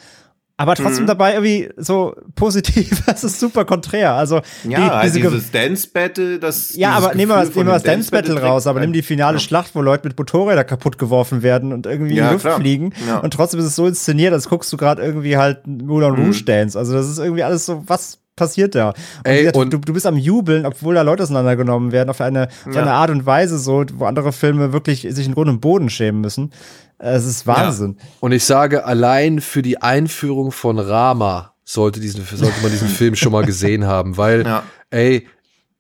Aber 0.57 0.77
trotzdem 0.77 1.03
Mhm. 1.03 1.09
dabei 1.09 1.33
irgendwie 1.35 1.69
so 1.77 2.15
positiv, 2.37 3.03
das 3.07 3.25
ist 3.25 3.41
super 3.41 3.65
konträr. 3.65 4.13
Also 4.15 4.37
Ja, 4.63 4.69
die, 4.69 4.77
halt 4.77 5.05
diese 5.07 5.21
Ge- 5.21 5.31
dieses 5.31 5.51
Dance 5.51 5.89
Battle, 5.93 6.39
das. 6.39 6.77
Ja, 6.77 6.93
aber 6.93 7.15
nehmen 7.15 7.33
wir 7.33 7.43
nehmen 7.45 7.55
wir 7.67 7.73
das 7.75 7.83
Dance 7.83 8.11
Battle 8.11 8.41
raus, 8.41 8.67
aber 8.69 8.79
nimm 8.81 8.93
die 8.93 9.03
finale 9.03 9.37
Ja. 9.37 9.41
Schlacht, 9.41 9.75
wo 9.75 9.83
Leute 9.83 10.07
mit 10.07 10.17
Motorräder 10.17 10.63
kaputt 10.63 10.97
geworfen 10.97 11.43
werden 11.43 11.73
und 11.73 11.87
irgendwie 11.87 12.13
in 12.13 12.19
Ja, 12.19 12.29
die 12.29 12.33
Luft 12.35 12.45
klar. 12.45 12.61
fliegen. 12.61 12.93
Ja. 13.09 13.19
Und 13.19 13.33
trotzdem 13.35 13.59
ist 13.59 13.67
es 13.67 13.75
so 13.75 13.87
inszeniert, 13.89 14.33
als 14.33 14.49
guckst 14.49 14.73
du 14.73 14.77
gerade 14.77 15.03
irgendwie 15.03 15.37
halt 15.37 15.67
Moulin 15.67 16.13
Mhm. 16.13 16.25
Rouge 16.27 16.45
Dance. 16.45 16.79
Also 16.79 16.93
das 16.93 17.09
ist 17.09 17.19
irgendwie 17.19 17.43
alles 17.43 17.67
so, 17.67 17.83
was 17.89 18.19
passiert 18.37 18.75
da? 18.75 18.89
Und, 18.91 18.97
Ey, 19.25 19.39
gesagt, 19.43 19.57
und- 19.57 19.73
du, 19.73 19.79
du 19.79 19.93
bist 19.93 20.07
am 20.07 20.17
Jubeln, 20.17 20.67
obwohl 20.67 20.95
da 20.97 21.03
Leute 21.03 21.23
auseinandergenommen 21.23 21.93
werden, 21.93 22.11
auf 22.11 22.21
eine, 22.21 22.49
auf 22.69 22.77
eine 22.77 22.91
Art 22.93 23.11
und 23.11 23.27
Weise 23.27 23.59
so, 23.59 23.85
wo 23.95 24.07
andere 24.07 24.33
Filme 24.33 24.73
wirklich 24.73 25.07
sich 25.11 25.27
in 25.27 25.35
Grund 25.35 25.49
und 25.49 25.61
Boden 25.61 25.89
schämen 25.89 26.21
müssen. 26.21 26.51
Es 26.99 27.27
ist 27.27 27.47
Wahnsinn. 27.47 27.97
Und 28.21 28.33
ich 28.33 28.45
sage, 28.45 28.85
allein 28.85 29.41
für 29.41 29.63
die 29.63 29.83
Einführung 29.83 30.53
von 30.53 30.79
Rama 30.79 31.55
sollte, 31.65 32.01
diesen, 32.01 32.25
sollte 32.25 32.61
man 32.63 32.71
diesen 32.71 32.89
Film 32.89 33.17
schon 33.17 33.33
mal 33.33 33.45
gesehen 33.45 33.87
haben, 33.87 34.17
weil, 34.17 34.45
Ja. 34.45 34.63
ey, 34.91 35.27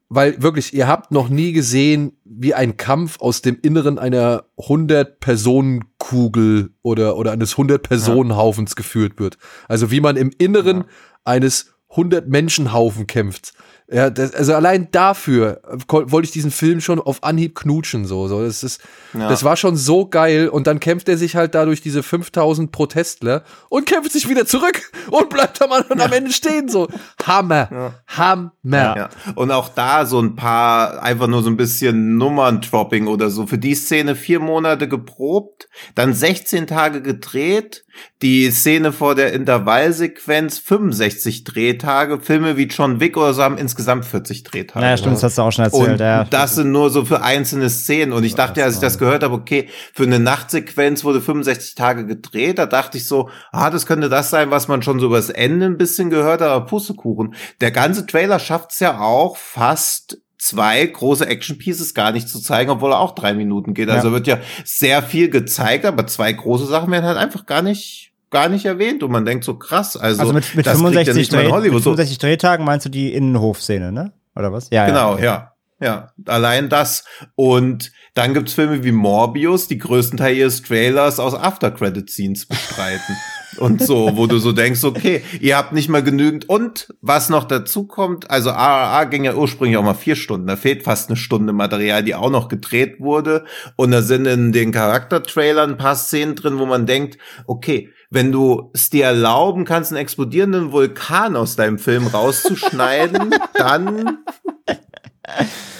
weil 0.08 0.42
wirklich, 0.42 0.74
ihr 0.74 0.86
habt 0.86 1.10
noch 1.12 1.28
nie 1.28 1.52
gesehen, 1.52 2.12
wie 2.24 2.54
ein 2.54 2.76
Kampf 2.76 3.20
aus 3.20 3.42
dem 3.42 3.58
Inneren 3.62 3.98
einer 3.98 4.44
100-Personen-Kugel 4.58 6.70
oder, 6.82 7.16
oder 7.16 7.32
eines 7.32 7.56
100-Personen-Haufens 7.56 8.76
geführt 8.76 9.18
wird. 9.18 9.38
Also 9.68 9.90
wie 9.90 10.00
man 10.00 10.16
im 10.16 10.30
Inneren 10.38 10.78
ja. 10.78 10.84
eines 11.24 11.74
100-Menschen-Haufen 11.90 13.06
kämpft. 13.06 13.54
Ja, 13.92 14.08
das, 14.08 14.34
also 14.34 14.54
allein 14.54 14.88
dafür 14.92 15.60
wollte 15.88 16.24
ich 16.24 16.32
diesen 16.32 16.50
Film 16.50 16.80
schon 16.80 16.98
auf 16.98 17.22
Anhieb 17.22 17.54
knutschen, 17.54 18.06
so, 18.06 18.28
so. 18.28 18.42
Das 18.42 18.64
ist, 18.64 18.80
ja. 19.12 19.28
das 19.28 19.44
war 19.44 19.56
schon 19.56 19.76
so 19.76 20.06
geil 20.08 20.48
und 20.48 20.66
dann 20.66 20.80
kämpft 20.80 21.06
er 21.10 21.18
sich 21.18 21.36
halt 21.36 21.54
dadurch 21.54 21.82
diese 21.82 22.02
5000 22.02 22.72
Protestler 22.72 23.44
und 23.68 23.84
kämpft 23.84 24.12
sich 24.12 24.26
wieder 24.26 24.46
zurück 24.46 24.90
und 25.10 25.28
bleibt 25.28 25.60
am, 25.60 25.70
ja. 25.70 26.04
am 26.04 26.12
Ende 26.12 26.32
stehen, 26.32 26.70
so. 26.70 26.88
Hammer. 27.26 27.68
Ja. 27.70 27.94
Hammer. 28.06 29.10
Und 29.34 29.50
auch 29.50 29.68
da 29.68 30.06
so 30.06 30.18
ein 30.18 30.34
paar, 30.34 31.02
einfach 31.02 31.26
nur 31.26 31.42
so 31.42 31.50
ein 31.50 31.58
bisschen 31.58 32.16
Nummern-Dropping 32.16 33.06
oder 33.06 33.28
so. 33.28 33.46
Für 33.46 33.58
die 33.58 33.74
Szene 33.74 34.16
vier 34.16 34.40
Monate 34.40 34.88
geprobt, 34.88 35.68
dann 35.94 36.14
16 36.14 36.66
Tage 36.66 37.02
gedreht, 37.02 37.83
die 38.22 38.50
Szene 38.50 38.92
vor 38.92 39.14
der 39.14 39.32
Intervallsequenz 39.32 40.58
65 40.58 41.44
Drehtage, 41.44 42.20
Filme 42.20 42.56
wie 42.56 42.64
John 42.64 43.00
Wick 43.00 43.16
oder 43.16 43.34
so 43.34 43.42
haben 43.42 43.58
insgesamt 43.58 44.04
40 44.04 44.42
Drehtage. 44.44 44.84
Naja, 44.84 44.96
stimmt, 44.96 45.16
das 45.16 45.22
hast 45.22 45.38
du 45.38 45.42
auch 45.42 45.52
schon 45.52 45.64
erzählt. 45.64 45.92
Und 45.92 46.00
ja. 46.00 46.24
das 46.24 46.54
sind 46.54 46.72
nur 46.72 46.90
so 46.90 47.04
für 47.04 47.22
einzelne 47.22 47.70
Szenen. 47.70 48.12
Und 48.12 48.24
ich 48.24 48.34
dachte, 48.34 48.64
als 48.64 48.74
ich 48.76 48.80
das 48.80 48.98
gehört 48.98 49.22
habe, 49.22 49.34
okay, 49.34 49.68
für 49.92 50.04
eine 50.04 50.18
Nachtsequenz 50.18 51.04
wurde 51.04 51.20
65 51.20 51.74
Tage 51.74 52.06
gedreht. 52.06 52.58
Da 52.58 52.66
dachte 52.66 52.98
ich 52.98 53.06
so, 53.06 53.30
ah, 53.52 53.70
das 53.70 53.86
könnte 53.86 54.08
das 54.08 54.30
sein, 54.30 54.50
was 54.50 54.68
man 54.68 54.82
schon 54.82 55.00
so 55.00 55.06
übers 55.06 55.30
Ende 55.30 55.66
ein 55.66 55.78
bisschen 55.78 56.10
gehört 56.10 56.40
hat, 56.40 56.48
aber 56.48 56.66
Pustekuchen. 56.66 57.34
Der 57.60 57.70
ganze 57.70 58.06
Trailer 58.06 58.38
schafft 58.38 58.72
es 58.72 58.80
ja 58.80 59.00
auch 59.00 59.36
fast 59.36 60.18
zwei 60.44 60.84
große 60.84 61.26
Action 61.26 61.58
Pieces 61.58 61.94
gar 61.94 62.12
nicht 62.12 62.28
zu 62.28 62.38
zeigen, 62.40 62.70
obwohl 62.70 62.92
er 62.92 63.00
auch 63.00 63.14
drei 63.14 63.32
Minuten 63.32 63.72
geht. 63.72 63.88
Also 63.88 64.08
ja. 64.08 64.14
wird 64.14 64.26
ja 64.26 64.38
sehr 64.64 65.02
viel 65.02 65.30
gezeigt, 65.30 65.86
aber 65.86 66.06
zwei 66.06 66.32
große 66.32 66.66
Sachen 66.66 66.90
werden 66.90 67.06
halt 67.06 67.16
einfach 67.16 67.46
gar 67.46 67.62
nicht 67.62 68.12
gar 68.30 68.48
nicht 68.48 68.64
erwähnt 68.64 69.02
und 69.02 69.12
man 69.12 69.24
denkt 69.24 69.44
so 69.44 69.54
krass. 69.56 69.96
Also, 69.96 70.20
also 70.20 70.32
mit, 70.32 70.54
mit 70.54 70.66
65, 70.66 71.30
ja 71.30 71.42
Dreh, 71.42 71.70
mit 71.70 71.82
65 71.82 72.18
Drehtagen 72.18 72.64
meinst 72.64 72.84
du 72.84 72.90
die 72.90 73.14
Innenhofszene, 73.14 73.92
ne? 73.92 74.12
Oder 74.34 74.52
was? 74.52 74.70
Ja, 74.70 74.86
genau, 74.86 75.16
ja. 75.16 75.24
ja. 75.24 75.50
Ja, 75.80 76.12
allein 76.26 76.68
das. 76.68 77.04
Und 77.34 77.92
dann 78.14 78.32
gibt's 78.32 78.54
Filme 78.54 78.84
wie 78.84 78.92
Morbius, 78.92 79.68
die 79.68 79.76
größten 79.76 80.18
Teil 80.18 80.36
ihres 80.36 80.62
Trailers 80.62 81.18
aus 81.18 81.34
After-Credit-Scenes 81.34 82.46
bestreiten. 82.46 83.16
und 83.58 83.82
so, 83.82 84.12
wo 84.14 84.26
du 84.26 84.38
so 84.38 84.52
denkst, 84.52 84.84
okay, 84.84 85.22
ihr 85.40 85.56
habt 85.56 85.72
nicht 85.72 85.88
mal 85.88 86.02
genügend. 86.02 86.48
Und 86.48 86.94
was 87.00 87.28
noch 87.28 87.44
dazu 87.44 87.86
kommt, 87.86 88.30
also 88.30 88.50
AAA 88.50 89.04
ging 89.04 89.24
ja 89.24 89.34
ursprünglich 89.34 89.76
auch 89.76 89.84
mal 89.84 89.94
vier 89.94 90.16
Stunden. 90.16 90.46
Da 90.46 90.56
fehlt 90.56 90.82
fast 90.82 91.08
eine 91.08 91.16
Stunde 91.16 91.52
Material, 91.52 92.02
die 92.02 92.14
auch 92.14 92.30
noch 92.30 92.48
gedreht 92.48 93.00
wurde. 93.00 93.44
Und 93.76 93.90
da 93.90 94.02
sind 94.02 94.26
in 94.26 94.52
den 94.52 94.72
Charaktertrailern 94.72 95.70
ein 95.70 95.76
paar 95.76 95.96
Szenen 95.96 96.34
drin, 96.34 96.58
wo 96.58 96.66
man 96.66 96.86
denkt, 96.86 97.18
okay, 97.46 97.90
wenn 98.10 98.30
du 98.30 98.70
es 98.72 98.90
dir 98.90 99.06
erlauben 99.06 99.64
kannst, 99.64 99.90
einen 99.90 100.00
explodierenden 100.00 100.72
Vulkan 100.72 101.34
aus 101.36 101.56
deinem 101.56 101.78
Film 101.78 102.06
rauszuschneiden, 102.06 103.34
dann 103.54 104.18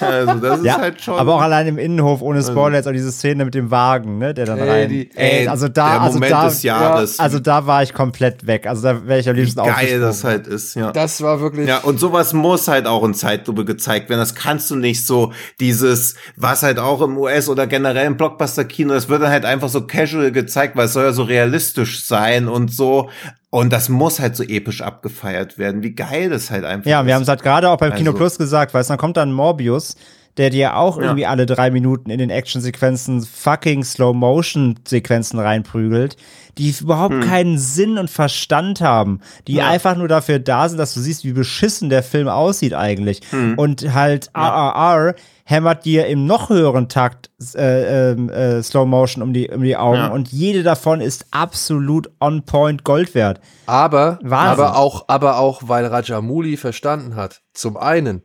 also 0.01 0.35
das 0.35 0.59
ist 0.59 0.65
ja, 0.65 0.79
halt 0.79 1.03
schon. 1.03 1.19
Aber 1.19 1.35
auch 1.35 1.41
allein 1.41 1.67
im 1.67 1.79
Innenhof 1.79 2.23
ohne 2.23 2.39
also 2.39 2.53
Spoiler 2.53 2.77
jetzt 2.77 2.89
auch 2.89 2.93
diese 2.93 3.13
Szene 3.13 3.45
mit 3.45 3.55
dem 3.55 3.71
Wagen, 3.71 4.19
ne, 4.19 4.33
der 4.33 4.47
dann 4.47 4.59
ey, 4.59 4.69
rein. 4.69 4.89
Die, 4.89 5.11
ey, 5.15 5.49
also 5.49 5.69
da, 5.69 5.99
also 5.99 6.19
da, 6.19 6.51
ja, 6.63 6.95
also 6.95 7.39
da 7.39 7.67
war 7.67 7.83
ich 7.83 7.93
komplett 7.93 8.47
weg. 8.47 8.67
Also 8.67 8.83
da 8.83 9.07
wäre 9.07 9.21
ich 9.21 9.29
am 9.29 9.37
liebsten 9.37 9.61
auch. 9.61 9.67
Geil 9.67 10.01
das 10.01 10.25
halt 10.25 10.47
ist, 10.47 10.75
ja. 10.75 10.93
Das 10.93 11.21
war 11.21 11.41
wirklich. 11.41 11.69
Ja, 11.69 11.79
und 11.79 12.01
sowas 12.01 12.33
muss 12.33 12.69
halt 12.69 12.87
auch 12.87 13.05
in 13.05 13.15
Zeitlupe 13.15 13.65
gezeigt 13.65 14.09
werden. 14.09 14.21
Das 14.21 14.35
kannst 14.35 14.71
du 14.71 14.77
nicht 14.77 15.07
so 15.07 15.33
dieses, 15.61 16.15
was 16.37 16.63
halt 16.63 16.79
auch 16.79 17.03
im 17.03 17.19
US 17.19 17.49
oder 17.49 17.67
generell 17.67 18.07
im 18.07 18.17
Blockbuster-Kino, 18.17 18.95
das 18.95 19.09
wird 19.09 19.23
dann 19.23 19.31
halt 19.31 19.45
einfach 19.45 19.69
so 19.69 19.87
casual 19.87 20.33
gezeigt, 20.33 20.77
weil 20.77 20.87
es 20.87 20.95
soll 20.95 21.05
ja 21.05 21.13
so 21.13 21.23
realistisch 21.23 22.05
sein 22.05 22.49
und 22.49 22.73
so. 22.73 23.11
Und 23.55 23.73
das 23.73 23.89
muss 23.89 24.19
halt 24.19 24.35
so 24.35 24.43
episch 24.43 24.83
abgefeiert 24.83 25.59
werden. 25.59 25.85
Wie 25.85 25.93
geil 25.93 26.29
das 26.29 26.51
halt 26.51 26.65
einfach 26.65 26.91
Ja, 26.91 27.07
wir 27.07 27.15
haben 27.15 27.23
es 27.23 27.29
halt 27.29 27.45
gerade 27.45 27.71
auch 27.71 27.77
beim 27.77 27.93
also. 27.93 28.03
Kino 28.03 28.13
Plus 28.13 28.37
gesagt, 28.37 28.75
weil 28.75 28.83
dann 28.83 28.99
kommt 28.99 29.17
dann 29.17 29.33
Morbius, 29.33 29.95
der 30.37 30.51
dir 30.51 30.77
auch 30.77 30.99
ja. 30.99 31.05
irgendwie 31.05 31.27
alle 31.27 31.47
drei 31.47 31.71
Minuten 31.71 32.11
in 32.11 32.19
den 32.19 32.31
Actionsequenzen 32.31 33.23
fucking 33.23 33.85
Slow-Motion-Sequenzen 33.85 35.39
reinprügelt, 35.39 36.17
die 36.59 36.75
überhaupt 36.81 37.15
hm. 37.15 37.21
keinen 37.23 37.59
Sinn 37.59 37.99
und 37.99 38.11
Verstand 38.11 38.81
haben, 38.81 39.21
die 39.47 39.55
ja. 39.55 39.69
einfach 39.69 39.97
nur 39.97 40.09
dafür 40.09 40.39
da 40.39 40.69
sind, 40.69 40.79
dass 40.79 40.95
du 40.95 41.01
siehst, 41.01 41.25
wie 41.25 41.33
beschissen 41.33 41.89
der 41.89 42.03
Film 42.03 42.29
aussieht 42.29 42.75
eigentlich. 42.75 43.21
Hm. 43.31 43.59
Und 43.59 43.95
halt 43.95 44.31
ja. 44.35 44.71
RRR 44.71 45.15
hämmert 45.45 45.85
dir 45.85 46.07
im 46.07 46.27
noch 46.27 46.49
höheren 46.49 46.89
Takt 46.89 47.31
äh, 47.55 48.13
ähm, 48.13 48.31
äh, 48.31 48.63
Slow 48.63 48.87
Motion 48.87 49.23
um 49.23 49.33
die, 49.33 49.51
um 49.51 49.63
die 49.63 49.77
Augen 49.77 49.99
ja. 49.99 50.09
und 50.09 50.29
jede 50.33 50.63
davon 50.63 51.01
ist 51.01 51.27
absolut 51.31 52.11
on 52.19 52.45
point 52.45 52.83
Gold 52.83 53.15
wert. 53.15 53.41
Aber, 53.67 54.19
aber 54.25 54.77
auch, 54.77 55.05
aber 55.09 55.39
auch, 55.39 55.63
weil 55.67 55.87
Rajamouli 55.87 56.57
verstanden 56.57 57.15
hat, 57.15 57.43
zum 57.53 57.77
einen 57.77 58.25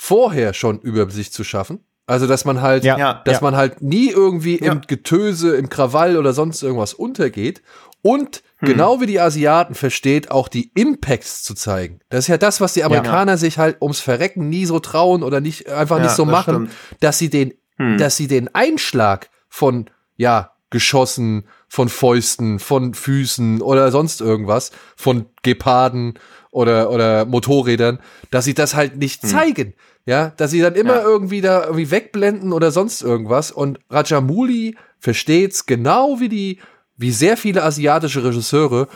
vorher 0.00 0.54
schon 0.54 0.78
Übersicht 0.78 1.34
zu 1.34 1.42
schaffen. 1.42 1.80
Also, 2.06 2.26
dass 2.26 2.46
man 2.46 2.62
halt, 2.62 2.84
ja, 2.84 3.20
dass 3.24 3.34
ja. 3.34 3.42
man 3.42 3.56
halt 3.56 3.82
nie 3.82 4.08
irgendwie 4.08 4.54
im 4.54 4.80
Getöse, 4.86 5.56
im 5.56 5.68
Krawall 5.68 6.16
oder 6.16 6.32
sonst 6.32 6.62
irgendwas 6.62 6.94
untergeht 6.94 7.60
und 8.00 8.42
hm. 8.58 8.68
genau 8.68 9.00
wie 9.00 9.06
die 9.06 9.20
Asiaten 9.20 9.74
versteht, 9.74 10.30
auch 10.30 10.48
die 10.48 10.70
Impacts 10.74 11.42
zu 11.42 11.54
zeigen. 11.54 12.00
Das 12.08 12.20
ist 12.20 12.28
ja 12.28 12.38
das, 12.38 12.62
was 12.62 12.72
die 12.72 12.84
Amerikaner 12.84 13.32
ja. 13.32 13.36
sich 13.36 13.58
halt 13.58 13.82
ums 13.82 14.00
Verrecken 14.00 14.48
nie 14.48 14.64
so 14.64 14.78
trauen 14.78 15.22
oder 15.22 15.40
nicht 15.40 15.68
einfach 15.68 15.98
ja, 15.98 16.04
nicht 16.04 16.14
so 16.14 16.24
machen, 16.24 16.68
stimmt. 16.68 17.00
dass 17.00 17.18
sie 17.18 17.28
den, 17.28 17.52
hm. 17.76 17.98
dass 17.98 18.16
sie 18.16 18.28
den 18.28 18.54
Einschlag 18.54 19.28
von, 19.48 19.90
ja, 20.16 20.52
Geschossen, 20.70 21.44
von 21.68 21.88
Fäusten, 21.88 22.58
von 22.58 22.94
Füßen 22.94 23.60
oder 23.60 23.90
sonst 23.90 24.20
irgendwas, 24.20 24.70
von 24.96 25.26
Geparden 25.42 26.18
oder, 26.50 26.90
oder 26.90 27.24
Motorrädern, 27.24 27.98
dass 28.30 28.44
sie 28.44 28.54
das 28.54 28.74
halt 28.74 28.96
nicht 28.96 29.22
hm. 29.22 29.28
zeigen. 29.28 29.74
Ja, 30.06 30.32
dass 30.38 30.52
sie 30.52 30.60
dann 30.60 30.74
immer 30.74 30.96
ja. 30.96 31.02
irgendwie 31.02 31.42
da 31.42 31.64
irgendwie 31.64 31.90
wegblenden 31.90 32.54
oder 32.54 32.70
sonst 32.70 33.02
irgendwas. 33.02 33.50
Und 33.50 33.78
Rajamouli 33.90 34.76
versteht's 34.98 35.66
genau 35.66 36.18
wie 36.18 36.30
die 36.30 36.58
wie 36.96 37.12
sehr 37.12 37.36
viele 37.36 37.62
asiatische 37.62 38.24
Regisseure 38.24 38.88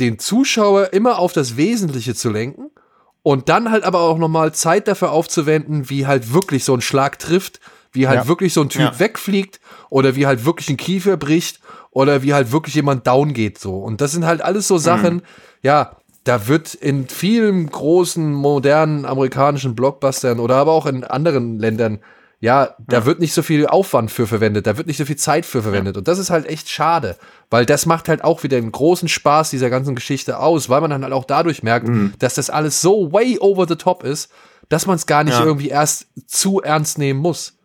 den 0.00 0.18
Zuschauer 0.18 0.92
immer 0.92 1.18
auf 1.18 1.32
das 1.32 1.56
Wesentliche 1.56 2.14
zu 2.14 2.30
lenken 2.30 2.70
und 3.22 3.48
dann 3.48 3.70
halt 3.70 3.84
aber 3.84 4.00
auch 4.00 4.18
nochmal 4.18 4.54
Zeit 4.54 4.88
dafür 4.88 5.12
aufzuwenden, 5.12 5.90
wie 5.90 6.06
halt 6.06 6.32
wirklich 6.32 6.64
so 6.64 6.74
ein 6.74 6.80
Schlag 6.80 7.18
trifft, 7.18 7.60
wie 7.92 8.08
halt 8.08 8.20
ja. 8.20 8.28
wirklich 8.28 8.54
so 8.54 8.62
ein 8.62 8.68
Typ 8.68 8.82
ja. 8.82 8.98
wegfliegt 8.98 9.60
oder 9.90 10.16
wie 10.16 10.26
halt 10.26 10.44
wirklich 10.44 10.70
ein 10.70 10.76
Kiefer 10.76 11.16
bricht 11.16 11.60
oder 11.90 12.22
wie 12.22 12.32
halt 12.32 12.52
wirklich 12.52 12.74
jemand 12.74 13.06
down 13.06 13.32
geht 13.32 13.58
so. 13.58 13.78
Und 13.78 14.00
das 14.00 14.12
sind 14.12 14.24
halt 14.24 14.40
alles 14.40 14.68
so 14.68 14.78
Sachen, 14.78 15.16
mhm. 15.16 15.22
ja, 15.62 15.96
da 16.24 16.46
wird 16.46 16.74
in 16.74 17.08
vielen 17.08 17.68
großen, 17.70 18.32
modernen 18.32 19.04
amerikanischen 19.04 19.74
Blockbustern 19.74 20.40
oder 20.40 20.56
aber 20.56 20.72
auch 20.72 20.86
in 20.86 21.04
anderen 21.04 21.58
Ländern 21.58 22.00
ja, 22.40 22.76
da 22.78 22.98
ja. 22.98 23.04
wird 23.04 23.18
nicht 23.18 23.32
so 23.32 23.42
viel 23.42 23.66
Aufwand 23.66 24.12
für 24.12 24.28
verwendet, 24.28 24.66
da 24.66 24.76
wird 24.76 24.86
nicht 24.86 24.96
so 24.96 25.04
viel 25.04 25.16
Zeit 25.16 25.44
für 25.44 25.62
verwendet. 25.62 25.96
Ja. 25.96 25.98
Und 25.98 26.08
das 26.08 26.18
ist 26.18 26.30
halt 26.30 26.46
echt 26.46 26.68
schade, 26.68 27.16
weil 27.50 27.66
das 27.66 27.84
macht 27.84 28.08
halt 28.08 28.22
auch 28.22 28.44
wieder 28.44 28.58
einen 28.58 28.70
großen 28.70 29.08
Spaß 29.08 29.50
dieser 29.50 29.70
ganzen 29.70 29.96
Geschichte 29.96 30.38
aus, 30.38 30.68
weil 30.68 30.80
man 30.80 30.90
dann 30.90 31.02
halt 31.02 31.12
auch 31.12 31.24
dadurch 31.24 31.64
merkt, 31.64 31.88
mhm. 31.88 32.12
dass 32.20 32.34
das 32.34 32.48
alles 32.48 32.80
so 32.80 33.12
way 33.12 33.38
over 33.40 33.66
the 33.66 33.74
top 33.74 34.04
ist, 34.04 34.30
dass 34.68 34.86
man 34.86 34.96
es 34.96 35.06
gar 35.06 35.24
nicht 35.24 35.38
ja. 35.38 35.44
irgendwie 35.44 35.68
erst 35.68 36.06
zu 36.26 36.60
ernst 36.60 36.98
nehmen 36.98 37.18
muss. 37.18 37.57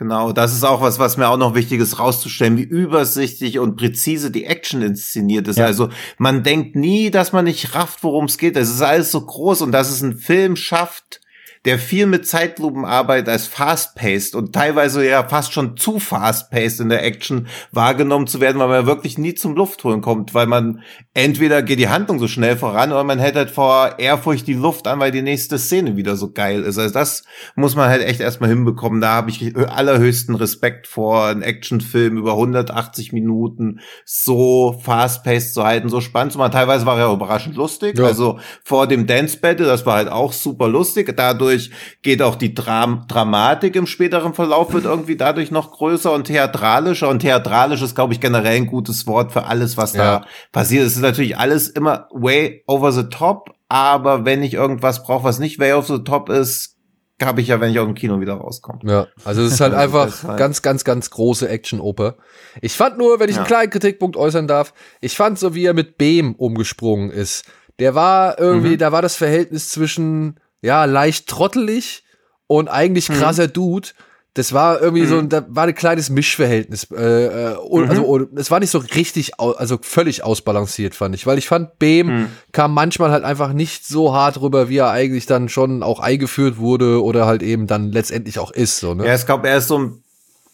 Genau, 0.00 0.32
das 0.32 0.54
ist 0.54 0.64
auch 0.64 0.80
was, 0.80 0.98
was 0.98 1.18
mir 1.18 1.28
auch 1.28 1.36
noch 1.36 1.54
wichtig 1.54 1.78
ist, 1.78 1.98
rauszustellen, 1.98 2.56
wie 2.56 2.62
übersichtlich 2.62 3.58
und 3.58 3.76
präzise 3.76 4.30
die 4.30 4.46
Action 4.46 4.80
inszeniert 4.80 5.46
ist. 5.46 5.58
Ja. 5.58 5.66
Also 5.66 5.90
man 6.16 6.42
denkt 6.42 6.74
nie, 6.74 7.10
dass 7.10 7.34
man 7.34 7.44
nicht 7.44 7.74
rafft, 7.74 8.02
worum 8.02 8.24
es 8.24 8.38
geht. 8.38 8.56
Es 8.56 8.70
ist 8.70 8.80
alles 8.80 9.12
so 9.12 9.20
groß 9.20 9.60
und 9.60 9.72
dass 9.72 9.90
es 9.90 10.00
ein 10.00 10.16
Film 10.16 10.56
schafft, 10.56 11.19
der 11.66 11.78
viel 11.78 12.06
mit 12.06 12.26
Zeitlupen 12.26 12.86
arbeitet 12.86 13.28
als 13.28 13.46
fast-paced 13.46 14.34
und 14.34 14.54
teilweise 14.54 15.06
ja 15.06 15.28
fast 15.28 15.52
schon 15.52 15.76
zu 15.76 15.98
fast-paced 15.98 16.80
in 16.80 16.88
der 16.88 17.04
Action 17.04 17.48
wahrgenommen 17.70 18.26
zu 18.26 18.40
werden, 18.40 18.58
weil 18.58 18.68
man 18.68 18.86
wirklich 18.86 19.18
nie 19.18 19.34
zum 19.34 19.54
Luftholen 19.54 20.00
kommt, 20.00 20.32
weil 20.32 20.46
man 20.46 20.82
entweder 21.12 21.62
geht 21.62 21.78
die 21.78 21.90
Handlung 21.90 22.18
so 22.18 22.28
schnell 22.28 22.56
voran 22.56 22.92
oder 22.92 23.04
man 23.04 23.18
hält 23.18 23.36
halt 23.36 23.50
vor 23.50 23.98
Ehrfurcht 23.98 24.46
die 24.46 24.54
Luft 24.54 24.86
an, 24.86 25.00
weil 25.00 25.12
die 25.12 25.20
nächste 25.20 25.58
Szene 25.58 25.96
wieder 25.96 26.16
so 26.16 26.32
geil 26.32 26.62
ist. 26.62 26.78
Also 26.78 26.94
das 26.94 27.24
muss 27.56 27.76
man 27.76 27.90
halt 27.90 28.02
echt 28.02 28.20
erstmal 28.20 28.48
hinbekommen. 28.48 29.02
Da 29.02 29.10
habe 29.10 29.28
ich 29.28 29.54
allerhöchsten 29.54 30.36
Respekt 30.36 30.86
vor, 30.86 31.26
einen 31.26 31.42
Actionfilm 31.42 32.16
über 32.16 32.32
180 32.32 33.12
Minuten 33.12 33.80
so 34.06 34.80
fast-paced 34.82 35.52
zu 35.52 35.62
halten, 35.62 35.90
so 35.90 36.00
spannend 36.00 36.32
zu 36.32 36.38
machen. 36.38 36.52
Teilweise 36.52 36.86
war 36.86 36.98
er 36.98 37.12
überraschend 37.12 37.56
lustig. 37.56 37.98
Ja. 37.98 38.06
Also 38.06 38.38
vor 38.64 38.86
dem 38.86 39.06
Dance 39.06 39.36
Battle, 39.36 39.66
das 39.66 39.84
war 39.84 39.96
halt 39.96 40.08
auch 40.08 40.32
super 40.32 40.66
lustig. 40.66 41.12
Dadurch 41.16 41.49
dadurch 41.50 41.70
geht 42.02 42.22
auch 42.22 42.36
die 42.36 42.54
Dram 42.54 43.04
Dramatik 43.08 43.76
im 43.76 43.86
späteren 43.86 44.34
Verlauf 44.34 44.72
wird 44.72 44.84
irgendwie 44.84 45.16
dadurch 45.16 45.50
noch 45.50 45.72
größer 45.72 46.12
und 46.12 46.24
theatralischer. 46.24 47.08
Und 47.08 47.20
theatralisch 47.20 47.82
ist, 47.82 47.94
glaube 47.94 48.12
ich, 48.12 48.20
generell 48.20 48.56
ein 48.56 48.66
gutes 48.66 49.06
Wort 49.06 49.32
für 49.32 49.44
alles, 49.44 49.76
was 49.76 49.94
ja. 49.94 50.20
da 50.20 50.26
passiert. 50.52 50.86
Es 50.86 50.96
ist 50.96 51.02
natürlich 51.02 51.36
alles 51.36 51.68
immer 51.68 52.08
way 52.12 52.62
over 52.66 52.92
the 52.92 53.04
top, 53.04 53.50
aber 53.68 54.24
wenn 54.24 54.42
ich 54.42 54.54
irgendwas 54.54 55.02
brauche, 55.02 55.24
was 55.24 55.38
nicht 55.38 55.58
way 55.58 55.72
over 55.72 55.96
the 55.96 56.04
top 56.04 56.28
ist, 56.28 56.76
habe 57.22 57.42
ich 57.42 57.48
ja, 57.48 57.60
wenn 57.60 57.70
ich 57.70 57.78
aus 57.78 57.84
dem 57.84 57.94
Kino 57.94 58.18
wieder 58.20 58.32
rauskomme. 58.32 58.80
Ja, 58.84 59.06
also 59.24 59.42
es 59.42 59.52
ist 59.52 59.60
halt 59.60 59.74
einfach 59.74 60.38
ganz, 60.38 60.62
ganz, 60.62 60.84
ganz 60.84 61.10
große 61.10 61.46
Action-Oper. 61.46 62.16
Ich 62.62 62.72
fand 62.72 62.96
nur, 62.96 63.20
wenn 63.20 63.28
ich 63.28 63.36
einen 63.36 63.46
kleinen 63.46 63.70
Kritikpunkt 63.70 64.16
äußern 64.16 64.46
darf, 64.46 64.72
ich 65.02 65.16
fand 65.16 65.38
so, 65.38 65.54
wie 65.54 65.66
er 65.66 65.74
mit 65.74 65.98
Beam 65.98 66.34
umgesprungen 66.34 67.10
ist. 67.10 67.44
Der 67.78 67.94
war 67.94 68.38
irgendwie, 68.38 68.72
mhm. 68.72 68.78
da 68.78 68.92
war 68.92 69.02
das 69.02 69.16
Verhältnis 69.16 69.68
zwischen, 69.68 70.39
ja, 70.62 70.84
leicht 70.84 71.28
trottelig 71.28 72.04
und 72.46 72.68
eigentlich 72.68 73.08
mhm. 73.08 73.14
krasser 73.14 73.48
mhm. 73.48 73.52
Dude. 73.52 73.88
Das 74.34 74.52
war 74.52 74.80
irgendwie 74.80 75.02
mhm. 75.02 75.08
so, 75.08 75.22
da 75.22 75.44
war 75.48 75.64
ein 75.64 75.74
kleines 75.74 76.08
Mischverhältnis. 76.08 76.86
Äh, 76.92 77.52
äh, 77.52 77.56
und, 77.56 77.90
also, 77.90 78.18
mhm. 78.18 78.28
es 78.36 78.50
war 78.50 78.60
nicht 78.60 78.70
so 78.70 78.78
richtig, 78.78 79.40
also 79.40 79.78
völlig 79.82 80.22
ausbalanciert, 80.22 80.94
fand 80.94 81.16
ich. 81.16 81.26
Weil 81.26 81.38
ich 81.38 81.48
fand, 81.48 81.78
Beam 81.80 82.06
mhm. 82.06 82.26
kam 82.52 82.72
manchmal 82.72 83.10
halt 83.10 83.24
einfach 83.24 83.52
nicht 83.52 83.86
so 83.86 84.14
hart 84.14 84.40
rüber, 84.40 84.68
wie 84.68 84.78
er 84.78 84.90
eigentlich 84.90 85.26
dann 85.26 85.48
schon 85.48 85.82
auch 85.82 85.98
eingeführt 85.98 86.58
wurde 86.58 87.02
oder 87.02 87.26
halt 87.26 87.42
eben 87.42 87.66
dann 87.66 87.90
letztendlich 87.90 88.38
auch 88.38 88.52
ist. 88.52 88.78
So, 88.78 88.94
ne? 88.94 89.06
Ja, 89.06 89.14
ich 89.16 89.26
glaube, 89.26 89.48
er 89.48 89.58
ist 89.58 89.68
so 89.68 89.78
ein 89.78 90.02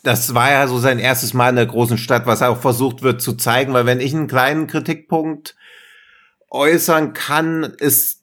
das 0.06 0.34
war 0.34 0.52
ja 0.52 0.68
so 0.68 0.78
sein 0.78 1.00
erstes 1.00 1.34
Mal 1.34 1.50
in 1.50 1.56
der 1.56 1.66
großen 1.66 1.98
Stadt, 1.98 2.26
was 2.26 2.40
auch 2.40 2.60
versucht 2.60 3.02
wird 3.02 3.20
zu 3.20 3.34
zeigen, 3.34 3.72
weil 3.72 3.86
wenn 3.86 3.98
ich 3.98 4.14
einen 4.14 4.28
kleinen 4.28 4.68
Kritikpunkt 4.68 5.56
äußern 6.48 7.12
kann, 7.12 7.64
ist 7.78 8.15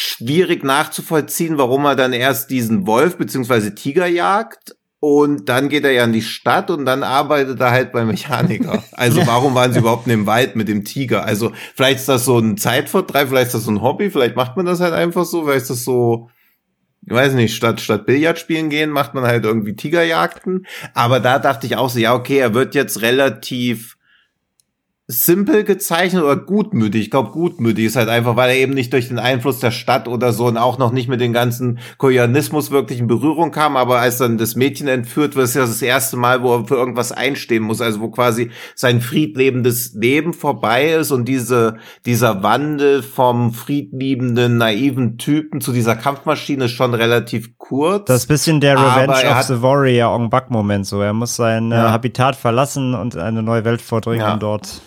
schwierig 0.00 0.64
nachzuvollziehen, 0.64 1.58
warum 1.58 1.84
er 1.84 1.96
dann 1.96 2.12
erst 2.12 2.50
diesen 2.50 2.86
Wolf 2.86 3.16
beziehungsweise 3.18 3.74
Tiger 3.74 4.06
jagt 4.06 4.76
und 4.98 5.48
dann 5.48 5.70
geht 5.70 5.84
er 5.84 5.92
ja 5.92 6.04
in 6.04 6.12
die 6.12 6.22
Stadt 6.22 6.70
und 6.70 6.84
dann 6.84 7.02
arbeitet 7.02 7.58
er 7.60 7.70
halt 7.70 7.92
beim 7.92 8.08
Mechaniker. 8.08 8.82
Also 8.92 9.26
warum 9.26 9.54
waren 9.54 9.72
sie 9.72 9.78
überhaupt 9.78 10.06
in 10.06 10.10
dem 10.10 10.26
Wald 10.26 10.56
mit 10.56 10.68
dem 10.68 10.84
Tiger? 10.84 11.24
Also 11.24 11.52
vielleicht 11.74 12.00
ist 12.00 12.08
das 12.08 12.26
so 12.26 12.38
ein 12.38 12.58
Zeitvertreib, 12.58 13.28
vielleicht 13.28 13.48
ist 13.48 13.54
das 13.54 13.64
so 13.64 13.70
ein 13.70 13.80
Hobby, 13.80 14.10
vielleicht 14.10 14.36
macht 14.36 14.56
man 14.58 14.66
das 14.66 14.80
halt 14.80 14.92
einfach 14.92 15.24
so, 15.24 15.44
vielleicht 15.44 15.62
ist 15.62 15.70
das 15.70 15.84
so, 15.84 16.28
ich 17.06 17.14
weiß 17.14 17.32
nicht, 17.32 17.54
statt, 17.54 17.80
statt 17.80 18.04
Billard 18.04 18.38
spielen 18.38 18.68
gehen, 18.68 18.90
macht 18.90 19.14
man 19.14 19.24
halt 19.24 19.44
irgendwie 19.44 19.74
Tigerjagden. 19.74 20.66
Aber 20.92 21.18
da 21.18 21.38
dachte 21.38 21.66
ich 21.66 21.76
auch 21.76 21.88
so, 21.88 21.98
ja, 21.98 22.14
okay, 22.14 22.36
er 22.36 22.52
wird 22.52 22.74
jetzt 22.74 23.00
relativ 23.00 23.96
simpel 25.10 25.64
gezeichnet 25.64 26.22
oder 26.22 26.36
gutmütig. 26.36 27.02
Ich 27.02 27.10
glaube, 27.10 27.32
gutmütig 27.32 27.86
ist 27.86 27.96
halt 27.96 28.08
einfach, 28.08 28.36
weil 28.36 28.50
er 28.50 28.56
eben 28.56 28.74
nicht 28.74 28.92
durch 28.92 29.08
den 29.08 29.18
Einfluss 29.18 29.58
der 29.58 29.72
Stadt 29.72 30.06
oder 30.06 30.32
so 30.32 30.46
und 30.46 30.56
auch 30.56 30.78
noch 30.78 30.92
nicht 30.92 31.08
mit 31.08 31.20
dem 31.20 31.32
ganzen 31.32 31.80
Koreanismus 31.98 32.70
wirklich 32.70 33.00
in 33.00 33.08
Berührung 33.08 33.50
kam. 33.50 33.76
Aber 33.76 33.98
als 33.98 34.18
dann 34.18 34.38
das 34.38 34.54
Mädchen 34.54 34.86
entführt 34.86 35.34
wird, 35.34 35.46
ist 35.46 35.54
ja 35.54 35.62
das 35.62 35.82
erste 35.82 36.16
Mal, 36.16 36.42
wo 36.44 36.54
er 36.54 36.66
für 36.66 36.76
irgendwas 36.76 37.10
einstehen 37.10 37.64
muss. 37.64 37.80
Also 37.80 38.00
wo 38.00 38.08
quasi 38.08 38.50
sein 38.76 39.00
friedlebendes 39.00 39.94
Leben 39.94 40.32
vorbei 40.32 40.92
ist 40.92 41.10
und 41.10 41.26
diese, 41.26 41.78
dieser 42.06 42.44
Wandel 42.44 43.02
vom 43.02 43.52
friedliebenden, 43.52 44.58
naiven 44.58 45.18
Typen 45.18 45.60
zu 45.60 45.72
dieser 45.72 45.96
Kampfmaschine 45.96 46.66
ist 46.66 46.72
schon 46.72 46.94
relativ 46.94 47.58
kurz. 47.58 48.04
Das 48.06 48.22
ist 48.22 48.26
bisschen 48.26 48.60
der 48.60 48.76
Revenge 48.76 49.28
of 49.28 49.42
the 49.42 49.60
Warrior 49.60 50.14
Ong 50.14 50.30
Bak 50.30 50.50
Moment 50.50 50.86
so. 50.86 51.00
Er 51.00 51.12
muss 51.12 51.34
sein 51.34 51.72
ja. 51.72 51.90
Habitat 51.90 52.36
verlassen 52.36 52.94
und 52.94 53.16
eine 53.16 53.42
neue 53.42 53.64
Welt 53.64 53.82
vordringen 53.82 54.20
ja. 54.20 54.36
dort 54.36 54.80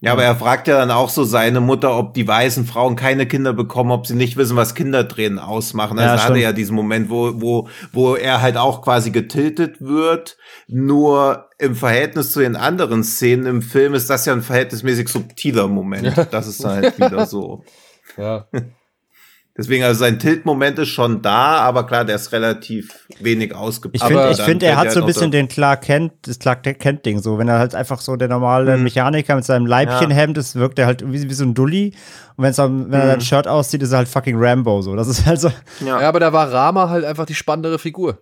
ja, 0.00 0.12
aber 0.12 0.24
er 0.24 0.34
fragt 0.34 0.66
ja 0.66 0.78
dann 0.78 0.90
auch 0.90 1.10
so 1.10 1.24
seine 1.24 1.60
Mutter, 1.60 1.96
ob 1.96 2.14
die 2.14 2.26
weißen 2.26 2.64
Frauen 2.64 2.96
keine 2.96 3.26
Kinder 3.26 3.52
bekommen, 3.52 3.90
ob 3.90 4.06
sie 4.06 4.14
nicht 4.14 4.38
wissen, 4.38 4.56
was 4.56 4.74
Kindertränen 4.74 5.38
ausmachen. 5.38 5.98
Also 5.98 6.14
ja, 6.14 6.24
hatte 6.24 6.38
er 6.38 6.40
ja 6.40 6.52
diesen 6.52 6.74
Moment, 6.74 7.10
wo, 7.10 7.32
wo, 7.40 7.68
wo 7.92 8.16
er 8.16 8.40
halt 8.40 8.56
auch 8.56 8.80
quasi 8.80 9.10
getiltet 9.10 9.80
wird. 9.80 10.38
Nur 10.68 11.50
im 11.58 11.74
Verhältnis 11.74 12.32
zu 12.32 12.40
den 12.40 12.56
anderen 12.56 13.04
Szenen 13.04 13.44
im 13.44 13.62
Film 13.62 13.92
ist 13.92 14.08
das 14.08 14.24
ja 14.24 14.32
ein 14.32 14.42
verhältnismäßig 14.42 15.08
subtiler 15.08 15.68
Moment. 15.68 16.16
Ja. 16.16 16.24
Das 16.24 16.46
ist 16.46 16.64
halt 16.64 16.98
wieder 16.98 17.26
so. 17.26 17.64
Ja. 18.16 18.44
Deswegen, 19.56 19.82
also 19.84 19.98
sein 20.00 20.18
Tilt-Moment 20.18 20.78
ist 20.78 20.88
schon 20.88 21.22
da, 21.22 21.58
aber 21.58 21.84
klar, 21.84 22.04
der 22.04 22.16
ist 22.16 22.32
relativ 22.32 23.06
wenig 23.18 23.54
ausgeprägt. 23.54 24.02
Ich 24.02 24.08
finde, 24.08 24.30
ich 24.30 24.40
find, 24.40 24.62
er 24.62 24.76
hat 24.76 24.92
so 24.92 25.00
ein 25.00 25.06
bisschen 25.06 25.30
den 25.30 25.48
Clark 25.48 25.82
Kent, 25.82 26.12
das 26.22 26.38
Clark 26.38 26.62
Kent-Ding 26.62 27.18
so. 27.18 27.36
Wenn 27.36 27.48
er 27.48 27.58
halt 27.58 27.74
einfach 27.74 28.00
so 28.00 28.16
der 28.16 28.28
normale 28.28 28.76
mhm. 28.76 28.84
Mechaniker 28.84 29.34
mit 29.34 29.44
seinem 29.44 29.66
Leibchenhemd 29.66 30.38
ist, 30.38 30.54
wirkt 30.54 30.78
er 30.78 30.86
halt 30.86 31.04
wie, 31.04 31.28
wie 31.28 31.34
so 31.34 31.44
ein 31.44 31.54
Dulli. 31.54 31.94
Und 32.36 32.44
wenn's 32.44 32.56
dann, 32.56 32.90
wenn 32.92 33.00
mhm. 33.00 33.04
er 33.04 33.06
sein 33.08 33.20
Shirt 33.20 33.48
auszieht, 33.48 33.82
ist 33.82 33.92
er 33.92 33.98
halt 33.98 34.08
fucking 34.08 34.36
Rambo 34.38 34.82
so. 34.82 34.94
Das 34.94 35.08
ist 35.08 35.26
halt 35.26 35.40
so. 35.40 35.50
Ja, 35.80 36.00
ja 36.00 36.08
aber 36.08 36.20
da 36.20 36.32
war 36.32 36.50
Rama 36.50 36.88
halt 36.88 37.04
einfach 37.04 37.26
die 37.26 37.34
spannendere 37.34 37.78
Figur. 37.78 38.18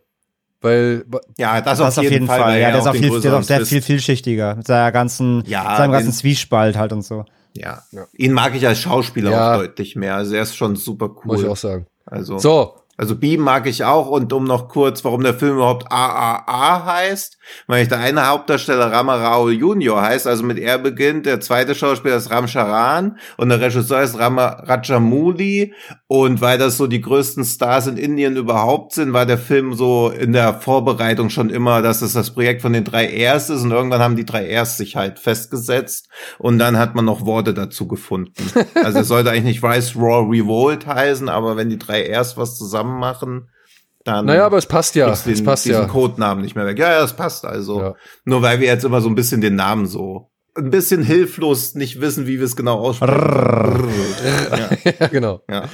Weil 0.61 1.05
ja, 1.37 1.61
das, 1.61 1.79
das 1.79 1.99
auf, 1.99 2.03
jeden, 2.03 2.15
jeden 2.15 2.27
Fall. 2.27 2.41
Fall. 2.41 2.61
Ja, 2.61 2.71
der 2.71 2.81
ist 2.81 2.87
auch 2.89 2.95
viel, 2.95 3.11
der 3.11 3.19
ist 3.19 3.27
auch 3.27 3.43
sehr 3.43 3.65
viel 3.65 3.83
vielschichtiger 3.83 4.57
mit 4.57 4.67
seiner 4.67 4.91
ganzen, 4.91 5.45
ja, 5.47 5.77
seinem 5.77 5.93
ganzen 5.93 6.13
Zwiespalt 6.13 6.77
halt 6.77 6.93
und 6.93 7.03
so. 7.03 7.25
Ja. 7.59 7.83
ja. 7.93 8.07
Ihn 8.13 8.33
mag 8.33 8.55
ich 8.55 8.67
als 8.67 8.81
Schauspieler 8.81 9.31
ja. 9.31 9.55
auch 9.55 9.59
deutlich 9.59 9.97
mehr. 9.97 10.17
Also 10.17 10.35
er 10.35 10.43
ist 10.43 10.57
schon 10.57 10.77
super 10.77 11.11
cool. 11.17 11.23
Muss 11.25 11.43
ich 11.43 11.49
auch 11.49 11.57
sagen. 11.57 11.87
Also. 12.07 12.39
So, 12.39 12.75
also 12.99 13.15
Beam 13.15 13.43
mag 13.43 13.69
ich 13.69 13.85
auch 13.85 14.09
und 14.09 14.33
um 14.33 14.43
noch 14.43 14.67
kurz, 14.67 15.05
warum 15.05 15.23
der 15.23 15.35
Film 15.35 15.55
überhaupt 15.55 15.87
AAA 15.93 16.85
heißt, 16.85 17.39
weil 17.69 17.83
ich 17.83 17.89
der 17.89 18.01
eine 18.01 18.27
Hauptdarsteller 18.27 18.91
Rama 18.91 19.15
Rao 19.15 19.51
Junior 19.51 20.03
heißt, 20.03 20.27
also 20.27 20.43
mit 20.43 20.59
er 20.59 20.79
beginnt, 20.79 21.25
der 21.25 21.39
zweite 21.41 21.77
Schauspieler 21.77 22.17
ist 22.17 22.33
Ram 22.33 22.49
Charan 22.49 23.19
und 23.37 23.51
der 23.51 23.61
Regisseur 23.61 24.03
ist 24.03 24.19
Rama 24.19 24.47
Rajamouli 24.65 25.75
und 26.11 26.41
weil 26.41 26.59
das 26.59 26.79
so 26.79 26.87
die 26.87 27.03
größten 27.03 27.45
Stars 27.45 27.87
in 27.87 27.99
Indien 27.99 28.37
überhaupt 28.37 28.95
sind, 28.95 29.13
war 29.13 29.27
der 29.27 29.39
Film 29.39 29.75
so 29.75 30.09
in 30.11 30.33
der 30.33 30.55
Vorbereitung 30.55 31.29
schon 31.29 31.51
immer, 31.51 31.83
dass 31.83 32.01
es 32.01 32.15
das 32.15 32.31
Projekt 32.31 32.63
von 32.63 32.73
den 32.73 32.85
drei 32.85 33.07
Rs 33.07 33.51
ist 33.51 33.63
und 33.63 33.71
irgendwann 33.71 34.01
haben 34.01 34.17
die 34.17 34.25
drei 34.25 34.59
Rs 34.59 34.79
sich 34.79 34.97
halt 34.97 35.19
festgesetzt 35.19 36.09
und 36.39 36.59
dann 36.59 36.79
hat 36.79 36.95
man 36.95 37.05
noch 37.05 37.27
Worte 37.27 37.53
dazu 37.55 37.87
gefunden. 37.87 38.33
Also 38.75 39.01
es 39.01 39.09
sollte 39.09 39.31
eigentlich 39.31 39.45
nicht 39.45 39.65
Rice 39.65 39.97
Raw 39.97 40.27
Revolt 40.31 40.87
heißen, 40.87 41.29
aber 41.29 41.57
wenn 41.57 41.69
die 41.69 41.79
drei 41.79 42.17
Rs 42.17 42.37
was 42.37 42.57
zusammen 42.57 42.89
zusammen 42.89 42.99
machen, 42.99 43.49
dann. 44.05 44.27
Naja, 44.27 44.47
aber 44.47 44.59
es 44.59 44.67
passt 44.67 44.95
ja. 44.95 45.11
Den, 45.11 45.33
es 45.33 45.45
passt 45.45 45.65
diesen 45.65 45.83
ja. 45.83 45.89
Codenamen 45.89 46.43
nicht 46.43 46.55
mehr 46.55 46.67
weg. 46.67 46.79
Ja, 46.79 46.93
ja, 46.93 47.05
es 47.05 47.15
passt 47.15 47.45
also. 47.45 47.81
Ja. 47.81 47.95
Nur 48.25 48.43
weil 48.43 48.61
wir 48.61 48.67
jetzt 48.67 48.85
immer 48.85 49.01
so 49.01 49.09
ein 49.09 49.15
bisschen 49.15 49.41
den 49.41 49.57
Namen 49.57 49.87
so 49.87 50.31
ein 50.57 50.71
bisschen 50.71 51.03
hilflos 51.03 51.75
nicht 51.75 52.01
wissen, 52.01 52.27
wie 52.27 52.39
wir 52.39 52.45
es 52.45 52.57
genau 52.57 52.79
aussprechen. 52.79 53.89
ja. 54.51 54.93
ja, 55.01 55.07
genau. 55.09 55.41
Ja. 55.49 55.65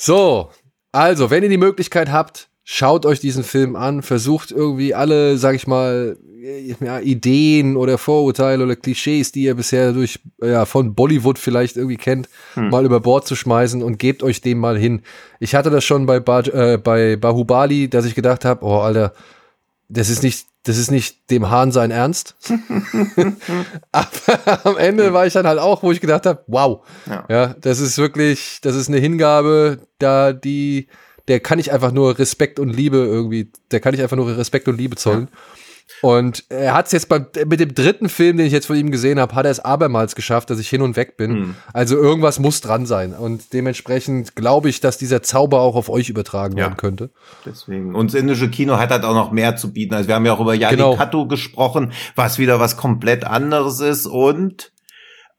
So, 0.00 0.50
also, 0.92 1.28
wenn 1.30 1.42
ihr 1.42 1.48
die 1.48 1.58
Möglichkeit 1.58 2.12
habt, 2.12 2.48
schaut 2.62 3.04
euch 3.04 3.18
diesen 3.18 3.42
Film 3.42 3.74
an, 3.74 4.02
versucht 4.02 4.52
irgendwie 4.52 4.94
alle, 4.94 5.38
sag 5.38 5.56
ich 5.56 5.66
mal, 5.66 6.16
ja, 6.80 7.00
Ideen 7.00 7.76
oder 7.76 7.98
Vorurteile 7.98 8.62
oder 8.62 8.76
Klischees, 8.76 9.32
die 9.32 9.42
ihr 9.42 9.56
bisher 9.56 9.92
durch 9.92 10.20
ja, 10.40 10.66
von 10.66 10.94
Bollywood 10.94 11.36
vielleicht 11.36 11.76
irgendwie 11.76 11.96
kennt, 11.96 12.28
hm. 12.54 12.70
mal 12.70 12.84
über 12.84 13.00
Bord 13.00 13.26
zu 13.26 13.34
schmeißen 13.34 13.82
und 13.82 13.98
gebt 13.98 14.22
euch 14.22 14.40
dem 14.40 14.58
mal 14.58 14.78
hin. 14.78 15.02
Ich 15.40 15.56
hatte 15.56 15.68
das 15.68 15.84
schon 15.84 16.06
bei, 16.06 16.20
ba 16.20 16.40
äh, 16.42 16.78
bei 16.78 17.16
Bahubali, 17.16 17.90
dass 17.90 18.04
ich 18.04 18.14
gedacht 18.14 18.44
habe, 18.44 18.64
oh 18.64 18.78
Alter, 18.78 19.12
das 19.88 20.10
ist 20.10 20.22
nicht, 20.22 20.46
das 20.64 20.76
ist 20.76 20.90
nicht 20.90 21.30
dem 21.30 21.50
Hahn 21.50 21.72
sein 21.72 21.90
Ernst. 21.90 22.36
Aber 23.92 24.66
am 24.66 24.76
Ende 24.76 25.12
war 25.12 25.26
ich 25.26 25.32
dann 25.32 25.46
halt 25.46 25.58
auch, 25.58 25.82
wo 25.82 25.92
ich 25.92 26.00
gedacht 26.00 26.26
habe, 26.26 26.44
wow, 26.46 26.86
ja. 27.06 27.24
ja, 27.28 27.54
das 27.60 27.80
ist 27.80 27.96
wirklich, 27.98 28.60
das 28.62 28.76
ist 28.76 28.88
eine 28.88 28.98
Hingabe, 28.98 29.80
da 29.98 30.32
die, 30.32 30.88
der 31.26 31.40
kann 31.40 31.58
ich 31.58 31.72
einfach 31.72 31.92
nur 31.92 32.18
Respekt 32.18 32.58
und 32.58 32.70
Liebe 32.70 32.98
irgendwie, 32.98 33.50
der 33.70 33.80
kann 33.80 33.94
ich 33.94 34.02
einfach 34.02 34.16
nur 34.16 34.36
Respekt 34.36 34.68
und 34.68 34.76
Liebe 34.76 34.96
zollen. 34.96 35.28
Ja. 35.30 35.38
Und 36.02 36.44
er 36.48 36.74
hat 36.74 36.86
es 36.86 36.92
jetzt 36.92 37.08
beim, 37.08 37.26
mit 37.46 37.60
dem 37.60 37.74
dritten 37.74 38.08
Film, 38.08 38.36
den 38.36 38.46
ich 38.46 38.52
jetzt 38.52 38.66
von 38.66 38.76
ihm 38.76 38.90
gesehen 38.90 39.18
habe, 39.18 39.34
hat 39.34 39.44
er 39.44 39.50
es 39.50 39.60
abermals 39.60 40.14
geschafft, 40.14 40.50
dass 40.50 40.58
ich 40.58 40.68
hin 40.68 40.82
und 40.82 40.96
weg 40.96 41.16
bin. 41.16 41.30
Hm. 41.30 41.54
Also 41.72 41.96
irgendwas 41.96 42.38
muss 42.38 42.60
dran 42.60 42.86
sein. 42.86 43.14
Und 43.14 43.52
dementsprechend 43.52 44.36
glaube 44.36 44.68
ich, 44.68 44.80
dass 44.80 44.98
dieser 44.98 45.22
Zauber 45.22 45.60
auch 45.60 45.76
auf 45.76 45.88
euch 45.88 46.08
übertragen 46.08 46.56
ja. 46.56 46.64
werden 46.64 46.76
könnte. 46.76 47.10
Deswegen. 47.44 47.94
Und 47.94 48.12
das 48.12 48.20
indische 48.20 48.48
Kino 48.50 48.78
hat 48.78 48.90
halt 48.90 49.04
auch 49.04 49.14
noch 49.14 49.32
mehr 49.32 49.56
zu 49.56 49.72
bieten. 49.72 49.94
Also 49.94 50.08
wir 50.08 50.14
haben 50.14 50.26
ja 50.26 50.32
auch 50.32 50.40
über 50.40 50.54
Yannick 50.54 50.78
genau. 50.78 50.96
Kato 50.96 51.26
gesprochen, 51.26 51.92
was 52.14 52.38
wieder 52.38 52.60
was 52.60 52.76
komplett 52.76 53.24
anderes 53.24 53.80
ist. 53.80 54.06
Und 54.06 54.72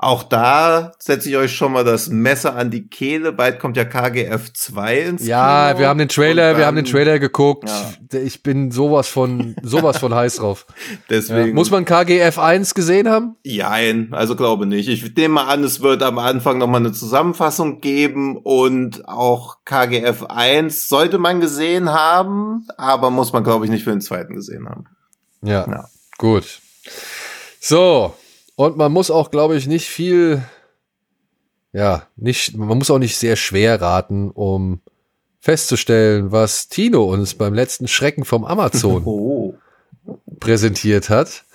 auch 0.02 0.24
da 0.24 0.94
setze 0.98 1.28
ich 1.30 1.36
euch 1.36 1.54
schon 1.54 1.74
mal 1.74 1.84
das 1.84 2.08
Messer 2.08 2.56
an 2.56 2.72
die 2.72 2.88
Kehle. 2.88 3.34
Bald 3.34 3.60
kommt 3.60 3.76
ja 3.76 3.84
KGF 3.84 4.54
2 4.54 4.98
ins 4.98 5.28
Ja, 5.28 5.68
Kino. 5.68 5.80
wir 5.80 5.90
haben 5.90 6.00
den 6.00 6.08
Trailer, 6.08 6.52
dann, 6.52 6.58
wir 6.58 6.66
haben 6.68 6.78
den 6.78 6.86
Trailer 6.86 7.20
geguckt. 7.20 7.68
Ja. 7.68 8.20
Ich 8.20 8.42
bin 8.42 8.72
sowas 8.72 9.10
von, 9.10 9.58
sowas 9.62 9.98
von 9.98 10.16
heiß 10.16 10.38
drauf. 10.38 10.68
Deswegen. 11.10 11.50
Ja. 11.50 11.54
Muss 11.54 11.70
man 11.70 11.84
KGF 11.84 12.40
1 12.40 12.76
gesehen 12.76 13.10
haben? 13.10 13.36
Jein, 13.44 14.14
also 14.14 14.38
glaube 14.38 14.66
nicht. 14.66 14.88
Ich 14.88 15.14
nehme 15.16 15.34
mal 15.34 15.48
an, 15.48 15.66
es 15.66 15.82
wird 15.82 16.02
am 16.02 16.18
Anfang 16.18 16.60
nochmal 16.60 16.80
eine 16.80 16.94
Zusammenfassung 16.94 17.82
geben 17.82 18.38
und 18.38 19.06
auch 19.06 19.58
KGF 19.66 20.24
1 20.24 20.88
sollte 20.88 21.18
man 21.18 21.42
gesehen 21.42 21.92
haben, 21.92 22.66
aber 22.78 23.12
muss 23.12 23.34
man 23.34 23.44
glaube 23.44 23.66
ich 23.66 23.72
nicht 23.72 23.84
für 23.84 23.92
den 23.92 24.00
zweiten 24.00 24.34
gesehen 24.36 24.70
haben. 24.70 24.86
Ja, 25.42 25.68
ja. 25.70 25.90
gut. 26.18 26.62
So, 27.60 28.14
und 28.60 28.76
man 28.76 28.92
muss 28.92 29.10
auch, 29.10 29.32
glaube 29.32 29.56
ich, 29.56 29.68
nicht 29.68 29.88
viel, 29.88 30.44
ja, 31.72 32.04
nicht, 32.18 32.58
man 32.58 32.78
muss 32.78 32.92
auch 32.92 33.00
nicht 33.00 33.16
sehr 33.16 33.38
schwer 33.38 33.80
raten, 33.80 34.32
um 34.32 34.82
festzustellen, 35.40 36.34
was 36.34 36.68
Tino 36.68 37.06
uns 37.06 37.36
beim 37.36 37.54
letzten 37.54 37.88
Schrecken 37.88 38.26
vom 38.26 38.44
Amazon 38.44 39.04
oh. 39.06 39.54
präsentiert 40.42 41.10
hat. 41.10 41.46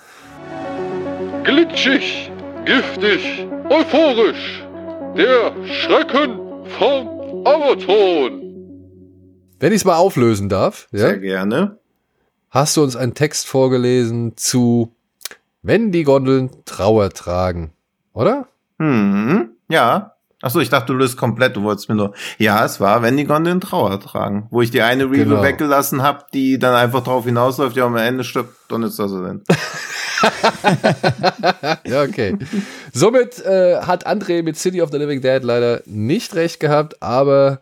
Glitschig, 1.44 2.32
giftig, 2.64 3.48
euphorisch. 3.68 4.64
Der 5.14 5.52
Schrecken 5.66 6.40
vom 6.78 7.46
Amazon. 7.46 8.40
Wenn 9.60 9.72
ich 9.72 9.80
es 9.80 9.84
mal 9.84 9.96
auflösen 9.96 10.48
darf, 10.48 10.88
ja, 10.90 11.00
Sehr 11.00 11.18
gerne. 11.18 11.78
hast 12.48 12.78
du 12.78 12.82
uns 12.82 12.96
einen 12.96 13.12
Text 13.12 13.46
vorgelesen 13.46 14.38
zu 14.38 14.94
Wenn 15.66 15.92
die 15.92 16.02
Gondeln 16.04 16.50
Trauer 16.66 17.08
tragen, 17.08 17.72
oder? 18.12 18.46
Hm, 18.78 19.48
ja. 19.70 20.10
Achso, 20.42 20.60
ich 20.60 20.68
dachte, 20.68 20.92
du 20.92 20.98
löst 20.98 21.16
komplett. 21.16 21.56
Du 21.56 21.62
wolltest 21.62 21.88
mir 21.88 21.94
nur. 21.94 22.12
Ja, 22.36 22.66
es 22.66 22.80
war, 22.80 23.00
wenn 23.00 23.16
die 23.16 23.24
Gondeln 23.24 23.62
Trauer 23.62 23.98
tragen. 23.98 24.46
Wo 24.50 24.60
ich 24.60 24.70
die 24.70 24.82
eine 24.82 25.04
Review 25.06 25.24
Genau. 25.24 25.42
weggelassen 25.42 26.02
habe, 26.02 26.26
die 26.34 26.58
dann 26.58 26.74
einfach 26.74 27.02
drauf 27.02 27.24
hinausläuft, 27.24 27.76
ja, 27.76 27.86
am 27.86 27.96
Ende 27.96 28.24
stirbt 28.24 28.54
Don 28.68 28.82
ist 28.82 28.98
das 28.98 29.10
denn. 29.10 29.42
Ja, 31.86 32.02
okay. 32.02 32.36
Somit 32.92 33.40
äh, 33.44 33.76
hat 33.82 34.06
André 34.06 34.42
mit 34.42 34.56
City 34.56 34.82
of 34.82 34.90
the 34.90 34.98
Living 34.98 35.20
Dead 35.22 35.42
leider 35.42 35.82
nicht 35.86 36.34
recht 36.34 36.60
gehabt, 36.60 37.02
aber 37.02 37.60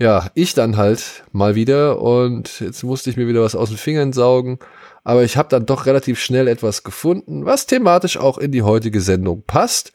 ja, 0.00 0.28
ich 0.34 0.54
dann 0.54 0.76
halt 0.76 1.24
mal 1.32 1.54
wieder 1.54 2.00
und 2.00 2.60
jetzt 2.60 2.82
musste 2.82 3.10
ich 3.10 3.16
mir 3.16 3.28
wieder 3.28 3.42
was 3.42 3.54
aus 3.54 3.68
den 3.68 3.78
Fingern 3.78 4.12
saugen. 4.12 4.58
Aber 5.04 5.22
ich 5.22 5.36
habe 5.36 5.50
dann 5.50 5.66
doch 5.66 5.84
relativ 5.86 6.18
schnell 6.18 6.48
etwas 6.48 6.82
gefunden, 6.82 7.44
was 7.44 7.66
thematisch 7.66 8.16
auch 8.16 8.38
in 8.38 8.52
die 8.52 8.62
heutige 8.62 9.02
Sendung 9.02 9.42
passt. 9.46 9.92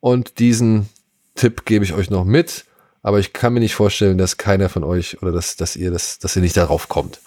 Und 0.00 0.38
diesen 0.38 0.88
Tipp 1.34 1.66
gebe 1.66 1.84
ich 1.84 1.92
euch 1.92 2.08
noch 2.08 2.24
mit. 2.24 2.64
Aber 3.02 3.18
ich 3.18 3.32
kann 3.32 3.52
mir 3.52 3.60
nicht 3.60 3.74
vorstellen, 3.74 4.18
dass 4.18 4.38
keiner 4.38 4.68
von 4.68 4.82
euch 4.82 5.22
oder 5.22 5.30
dass, 5.30 5.56
dass 5.56 5.76
ihr 5.76 5.90
das, 5.90 6.18
dass 6.18 6.34
ihr 6.36 6.42
nicht 6.42 6.56
darauf 6.56 6.88
kommt. 6.88 7.20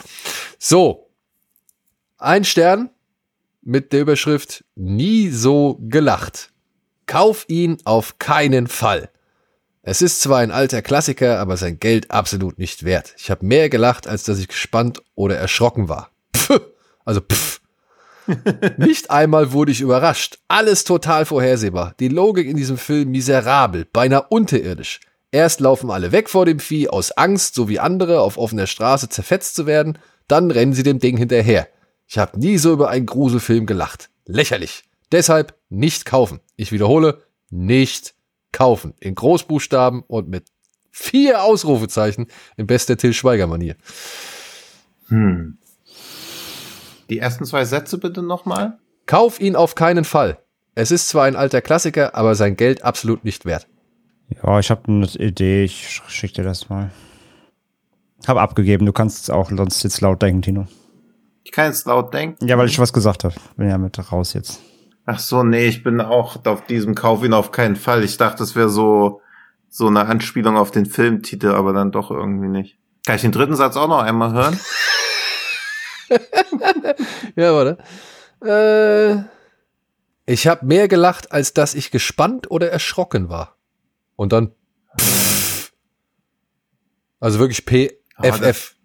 So. 0.60 1.08
Ein 2.18 2.44
Stern 2.44 2.90
mit 3.62 3.94
der 3.94 4.02
Überschrift 4.02 4.64
Nie 4.76 5.30
so 5.30 5.80
gelacht. 5.82 6.52
Kauf 7.06 7.46
ihn 7.48 7.78
auf 7.84 8.20
keinen 8.20 8.68
Fall. 8.68 9.10
Es 9.84 10.02
ist 10.02 10.22
zwar 10.22 10.40
ein 10.40 10.52
alter 10.52 10.82
Klassiker, 10.82 11.40
aber 11.40 11.58
sein 11.58 11.80
Geld 11.80 12.12
absolut 12.12 12.60
nicht 12.60 12.84
wert. 12.84 13.16
Ich 13.18 13.32
habe 13.32 13.46
mehr 13.46 13.70
gelacht, 13.70 14.08
als 14.08 14.24
dass 14.24 14.40
ich 14.40 14.48
gespannt 14.48 15.02
oder 15.16 15.38
erschrocken 15.38 15.90
war. 15.90 16.12
Also 17.04 17.20
pff. 17.20 17.62
Nicht 18.78 19.10
einmal 19.10 19.54
wurde 19.54 19.72
ich 19.72 19.82
überrascht. 19.82 20.38
Alles 20.48 20.84
total 20.84 21.26
vorhersehbar. 21.26 21.96
Die 22.00 22.10
Logik 22.10 22.48
in 22.48 22.56
diesem 22.56 22.78
Film 22.78 23.10
miserabel, 23.10 23.86
beinahe 23.92 24.28
unterirdisch. 24.30 25.00
Erst 25.32 25.62
laufen 25.62 25.90
alle 25.90 26.12
weg 26.12 26.30
vor 26.30 26.46
dem 26.46 26.60
Vieh 26.60 26.90
aus 26.90 27.12
Angst, 27.12 27.56
so 27.56 27.70
wie 27.70 27.80
andere 27.80 28.22
auf 28.22 28.38
offener 28.38 28.68
Straße 28.68 29.10
zerfetzt 29.10 29.56
zu 29.56 29.66
werden, 29.66 29.98
dann 30.28 30.52
rennen 30.52 30.74
sie 30.74 30.84
dem 30.84 31.00
Ding 31.00 31.18
hinterher. 31.18 31.68
Ich 32.08 32.18
habe 32.18 32.38
nie 32.40 32.58
so 32.58 32.74
über 32.74 32.90
einen 32.90 33.06
Gruselfilm 33.06 33.66
gelacht. 33.66 34.10
Lächerlich. 34.26 34.84
Deshalb 35.12 35.56
nicht 35.70 36.06
kaufen. 36.06 36.42
Ich 36.58 36.72
wiederhole, 36.72 37.24
nicht 37.50 38.14
kaufen. 38.52 38.94
In 39.00 39.16
Großbuchstaben 39.16 40.04
und 40.04 40.28
mit 40.28 40.48
vier 40.90 41.44
Ausrufezeichen 41.44 42.28
in 42.58 42.68
bester 42.68 42.98
Till 42.98 43.14
Schweiger-Manier. 43.14 43.76
Hm. 45.08 45.58
Die 47.12 47.20
ersten 47.20 47.44
zwei 47.46 47.66
Sätze 47.66 47.98
bitte 47.98 48.24
nochmal. 48.24 48.80
Kauf 49.06 49.40
ihn 49.42 49.58
auf 49.58 49.76
keinen 49.76 50.06
Fall. 50.06 50.40
Es 50.76 50.92
ist 50.92 51.10
zwar 51.10 51.26
ein 51.26 51.36
alter 51.36 51.62
Klassiker, 51.62 52.16
aber 52.16 52.36
sein 52.36 52.56
Geld 52.56 52.84
absolut 52.86 53.26
nicht 53.26 53.44
wert. 53.46 53.68
Ja, 54.42 54.58
ich 54.60 54.72
habe 54.72 54.82
eine 54.88 55.06
Idee. 55.08 55.66
Ich 55.66 55.74
sch- 55.88 56.10
schick 56.10 56.34
dir 56.34 56.44
das 56.46 56.70
mal. 56.70 56.90
Hab 58.26 58.38
abgegeben. 58.38 58.86
Du 58.86 58.94
kannst 58.94 59.30
auch 59.30 59.50
sonst 59.50 59.84
jetzt 59.84 60.00
laut 60.00 60.22
denken, 60.22 60.42
Tino. 60.42 60.68
Ich 61.44 61.52
kann 61.52 61.66
jetzt 61.66 61.86
laut 61.86 62.14
denken. 62.14 62.48
Ja, 62.48 62.58
weil 62.58 62.68
ich 62.70 62.80
was 62.80 62.94
gesagt 62.94 63.26
habe. 63.26 63.36
Bin 63.58 63.68
ja 63.68 63.78
mit 63.78 64.00
raus 64.12 64.32
jetzt. 64.32 64.62
Ach 65.06 65.20
so, 65.20 65.44
nee, 65.44 65.66
ich 65.66 65.84
bin 65.84 66.00
auch 66.00 66.46
auf 66.46 66.64
diesem 66.66 66.96
Kauf 66.96 67.26
ihn 67.26 67.34
auf 67.34 67.52
keinen 67.52 67.76
Fall. 67.76 68.06
Ich 68.06 68.16
dachte, 68.16 68.42
es 68.44 68.56
wäre 68.56 68.70
so, 68.70 69.20
so 69.68 69.88
eine 69.88 70.06
Anspielung 70.06 70.56
auf 70.56 70.72
den 70.72 70.86
Filmtitel, 70.86 71.50
aber 71.50 71.74
dann 71.74 71.92
doch 71.92 72.10
irgendwie 72.10 72.48
nicht. 72.48 72.78
Kann 73.06 73.18
ich 73.18 73.22
den 73.24 73.34
dritten 73.34 73.58
Satz 73.58 73.76
auch 73.76 73.90
noch 73.90 74.00
einmal 74.02 74.32
hören? 74.32 74.58
Ja, 77.36 77.54
warte. 77.54 77.78
Äh, 78.44 79.24
ich 80.32 80.48
habe 80.48 80.66
mehr 80.66 80.88
gelacht, 80.88 81.32
als 81.32 81.54
dass 81.54 81.74
ich 81.74 81.92
gespannt 81.92 82.50
oder 82.52 82.72
erschrocken 82.72 83.30
war. 83.30 83.56
Und 84.16 84.34
dann. 84.34 84.52
Pff. 85.00 85.72
Also 87.20 87.40
wirklich 87.40 87.66
PFF. 87.66 88.76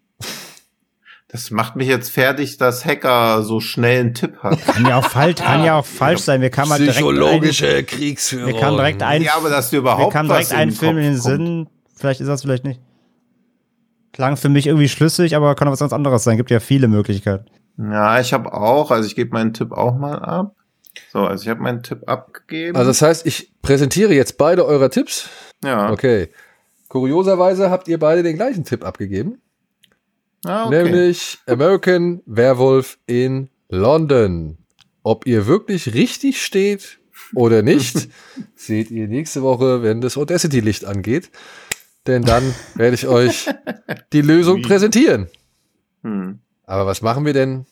Das 1.28 1.50
macht 1.50 1.76
mich 1.76 1.88
jetzt 1.88 2.10
fertig, 2.10 2.56
dass 2.56 2.84
Hacker 2.84 3.42
so 3.42 3.60
schnell 3.60 4.00
einen 4.00 4.14
Tipp 4.14 4.38
hat. 4.38 4.64
Kann 4.64 4.86
ja 4.86 4.96
auch 4.96 5.08
falsch, 5.08 5.40
kann 5.40 5.64
ja 5.64 5.78
auch 5.78 5.84
falsch 5.84 6.20
sein. 6.20 6.40
Wir 6.40 6.50
kamen 6.50 6.70
halt 6.70 6.82
direkt 6.82 6.96
Psychologische 6.96 7.76
ein, 7.76 7.86
Kriegsführung. 7.86 8.54
wir 8.54 8.60
kamen 8.60 8.76
direkt 8.76 9.02
ein, 9.02 9.22
ja, 9.22 9.34
aber 9.34 9.50
dass 9.50 9.70
dir 9.70 9.72
wir 9.72 9.78
überhaupt 9.80 10.12
kamen 10.12 10.28
was 10.28 10.48
direkt 10.48 10.54
einen 10.54 10.70
Film 10.70 10.96
in 10.98 11.02
den. 11.04 11.20
Sinn. 11.20 11.68
Vielleicht 11.94 12.20
ist 12.20 12.28
das 12.28 12.42
vielleicht 12.42 12.64
nicht. 12.64 12.80
Klang 14.16 14.38
für 14.38 14.48
mich 14.48 14.66
irgendwie 14.66 14.88
schlüssig, 14.88 15.36
aber 15.36 15.54
kann 15.54 15.68
auch 15.68 15.72
was 15.72 15.80
ganz 15.80 15.92
anderes 15.92 16.24
sein. 16.24 16.38
Gibt 16.38 16.50
ja 16.50 16.58
viele 16.58 16.88
Möglichkeiten. 16.88 17.44
Ja, 17.76 18.18
ich 18.18 18.32
habe 18.32 18.50
auch, 18.54 18.90
also 18.90 19.06
ich 19.06 19.14
gebe 19.14 19.34
meinen 19.34 19.52
Tipp 19.52 19.72
auch 19.72 19.94
mal 19.94 20.18
ab. 20.18 20.56
So, 21.12 21.18
also 21.18 21.42
ich 21.42 21.50
habe 21.50 21.60
meinen 21.60 21.82
Tipp 21.82 22.04
abgegeben. 22.06 22.76
Also 22.76 22.88
das 22.88 23.02
heißt, 23.02 23.26
ich 23.26 23.52
präsentiere 23.60 24.14
jetzt 24.14 24.38
beide 24.38 24.64
eurer 24.64 24.88
Tipps. 24.90 25.28
ja. 25.62 25.90
Okay. 25.92 26.30
Kurioserweise 26.88 27.68
habt 27.68 27.88
ihr 27.88 27.98
beide 27.98 28.22
den 28.22 28.36
gleichen 28.36 28.64
Tipp 28.64 28.86
abgegeben. 28.86 29.42
Ah, 30.46 30.64
okay. 30.66 30.84
Nämlich 30.84 31.38
American 31.46 32.22
Werewolf 32.24 32.96
in 33.06 33.50
London. 33.68 34.56
Ob 35.02 35.26
ihr 35.26 35.46
wirklich 35.46 35.92
richtig 35.92 36.42
steht 36.42 37.00
oder 37.34 37.60
nicht, 37.60 38.08
seht 38.54 38.90
ihr 38.90 39.08
nächste 39.08 39.42
Woche, 39.42 39.82
wenn 39.82 40.00
das 40.00 40.16
Audacity-Licht 40.16 40.86
angeht. 40.86 41.30
Denn 42.06 42.22
dann 42.22 42.54
werde 42.74 42.94
ich 42.94 43.06
euch 43.06 43.48
die 44.12 44.22
Lösung 44.22 44.62
präsentieren. 44.62 45.28
Hm. 46.02 46.40
Aber 46.64 46.86
was 46.86 47.02
machen 47.02 47.24
wir 47.24 47.32
denn? 47.32 47.66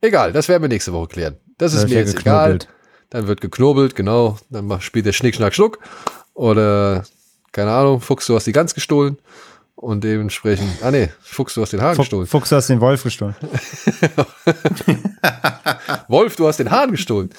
Egal, 0.00 0.32
das 0.32 0.48
werden 0.48 0.62
wir 0.62 0.68
nächste 0.68 0.92
Woche 0.92 1.08
klären. 1.08 1.36
Das 1.58 1.74
ist 1.74 1.84
Da 1.84 1.88
mir 1.88 1.94
jetzt 1.94 2.16
geknobelt. 2.16 2.64
egal. 2.64 2.74
Dann 3.10 3.26
wird 3.28 3.40
geknobelt, 3.40 3.94
genau. 3.94 4.38
Dann 4.50 4.80
spielt 4.80 5.06
der 5.06 5.12
Schnick, 5.12 5.34
Schnack, 5.34 5.54
Schnuck. 5.54 5.78
Oder, 6.34 7.04
keine 7.52 7.72
Ahnung, 7.72 8.00
Fuchs, 8.00 8.26
du 8.26 8.34
hast 8.34 8.46
die 8.46 8.52
Gans 8.52 8.74
gestohlen. 8.74 9.18
Und 9.74 10.04
dementsprechend, 10.04 10.68
ah 10.82 10.90
nee, 10.90 11.10
Fuchs, 11.20 11.54
du 11.54 11.62
hast 11.62 11.72
den 11.72 11.82
Hahn 11.82 11.96
gestohlen. 11.96 12.26
Fuchs, 12.26 12.50
du 12.50 12.56
hast 12.56 12.68
den 12.68 12.80
Wolf 12.80 13.02
gestohlen. 13.02 13.34
Wolf, 16.08 16.36
du 16.36 16.46
hast 16.46 16.58
den 16.58 16.70
Hahn 16.70 16.90
gestohlen. 16.92 17.30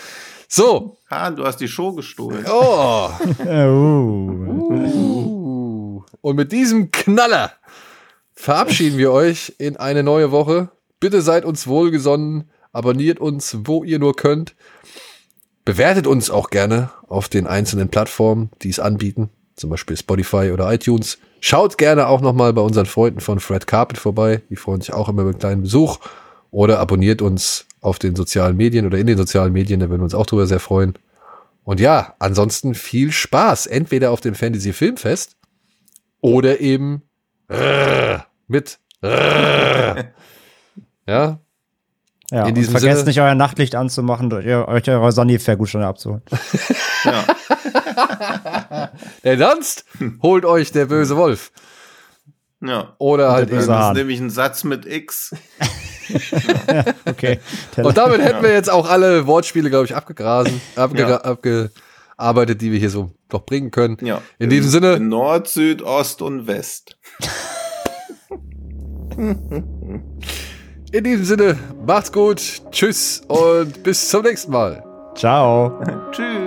So. 0.48 0.98
Ah, 1.10 1.32
du 1.32 1.46
hast 1.46 1.58
die 1.58 1.68
Show 1.68 1.94
gestohlen. 1.94 2.46
Oh. 2.48 3.10
Oh. 3.46 3.50
Uh. 3.56 5.13
Und 6.24 6.38
mit 6.38 6.54
diesem 6.54 6.90
Knaller 6.90 7.52
verabschieden 8.34 8.98
wir 8.98 9.12
euch 9.12 9.56
in 9.58 9.76
eine 9.76 10.04
neue 10.04 10.32
Woche. 10.32 10.70
Bitte 11.02 11.22
seid 11.22 11.44
uns 11.44 11.68
wohlgesonnen, 11.68 12.50
abonniert 12.72 13.20
uns, 13.20 13.58
wo 13.66 13.84
ihr 13.84 14.00
nur 14.00 14.16
könnt. 14.16 14.56
Bewertet 15.66 16.08
uns 16.08 16.30
auch 16.30 16.50
gerne 16.50 16.92
auf 17.10 17.28
den 17.28 17.46
einzelnen 17.46 17.90
Plattformen, 17.90 18.52
die 18.62 18.70
es 18.70 18.80
anbieten, 18.80 19.32
zum 19.58 19.70
Beispiel 19.70 19.98
Spotify 19.98 20.52
oder 20.54 20.72
iTunes. 20.72 21.18
Schaut 21.42 21.78
gerne 21.78 22.08
auch 22.08 22.22
nochmal 22.22 22.54
bei 22.54 22.62
unseren 22.62 22.86
Freunden 22.86 23.20
von 23.20 23.42
Fred 23.42 23.68
Carpet 23.68 23.98
vorbei. 23.98 24.44
Die 24.50 24.56
freuen 24.56 24.80
sich 24.80 24.94
auch 24.94 25.10
immer 25.10 25.24
über 25.24 25.32
einen 25.32 25.40
kleinen 25.40 25.64
Besuch. 25.64 26.00
Oder 26.52 26.80
abonniert 26.80 27.22
uns 27.22 27.66
auf 27.82 28.00
den 28.00 28.16
sozialen 28.16 28.56
Medien 28.56 28.86
oder 28.86 28.98
in 28.98 29.08
den 29.08 29.18
sozialen 29.18 29.52
Medien, 29.52 29.82
da 29.82 29.90
würden 29.90 30.00
wir 30.00 30.06
uns 30.06 30.16
auch 30.16 30.26
drüber 30.26 30.48
sehr 30.48 30.62
freuen. 30.62 30.94
Und 31.66 31.82
ja, 31.82 32.16
ansonsten 32.20 32.76
viel 32.76 33.12
Spaß, 33.12 33.68
entweder 33.68 34.12
auf 34.12 34.22
dem 34.22 34.36
Fantasy 34.36 34.72
Filmfest 34.72 35.36
oder 36.24 36.60
eben 36.62 37.04
mit 38.48 38.80
ja, 39.04 39.96
Ja, 41.06 41.40
In 42.48 42.56
diesem 42.56 42.72
vergesst 42.72 43.00
Sinne- 43.00 43.10
nicht, 43.10 43.20
euer 43.20 43.36
Nachtlicht 43.36 43.76
anzumachen, 43.76 44.32
euch 44.34 44.90
eure 44.90 45.12
Sonnenfair-Gutscheine 45.12 45.86
abzuholen. 45.86 46.24
Ja. 47.06 47.26
denn 49.26 49.38
sonst 49.38 49.84
holt 50.22 50.46
euch 50.46 50.72
der 50.72 50.86
böse 50.86 51.18
Wolf 51.18 51.52
ja. 52.62 52.96
oder 52.98 53.34
halt 53.34 53.50
böse 53.50 53.64
eben. 53.64 53.74
Das 53.74 53.88
ist 53.90 53.98
nämlich 53.98 54.22
ein 54.22 54.30
Satz 54.30 54.64
mit 54.64 54.86
X. 54.86 55.36
Okay. 57.04 57.42
Und 57.76 57.98
damit 57.98 58.22
hätten 58.22 58.42
wir 58.42 58.54
jetzt 58.54 58.70
auch 58.70 58.90
alle 58.90 59.28
Wortspiele, 59.28 59.70
glaube 59.70 59.84
ich, 59.84 59.94
abgegrasen, 59.98 60.62
abge 60.78 61.02
Ja. 61.02 61.18
Abgearbeitet, 62.18 62.62
die 62.62 62.72
wir 62.72 62.80
hier 62.80 62.90
so 62.90 63.12
noch 63.32 63.46
bringen 63.46 63.72
können. 63.72 63.98
Ja. 64.02 64.22
In 64.40 64.50
diesem 64.50 64.70
Sinne, 64.70 64.94
In 64.94 65.10
Nord, 65.10 65.48
Süd, 65.48 65.82
Ost 65.82 66.22
und 66.22 66.48
West. 66.48 66.98
in 70.92 71.04
diesem 71.04 71.26
Sinne, 71.26 71.58
macht's 71.86 72.12
gut, 72.12 72.62
tschüss 72.72 73.22
und 73.28 73.84
bis 73.84 74.10
zum 74.10 74.24
nächsten 74.24 74.52
Mal. 74.52 74.84
Ciao. 75.16 75.82
Tschüss. 76.12 76.43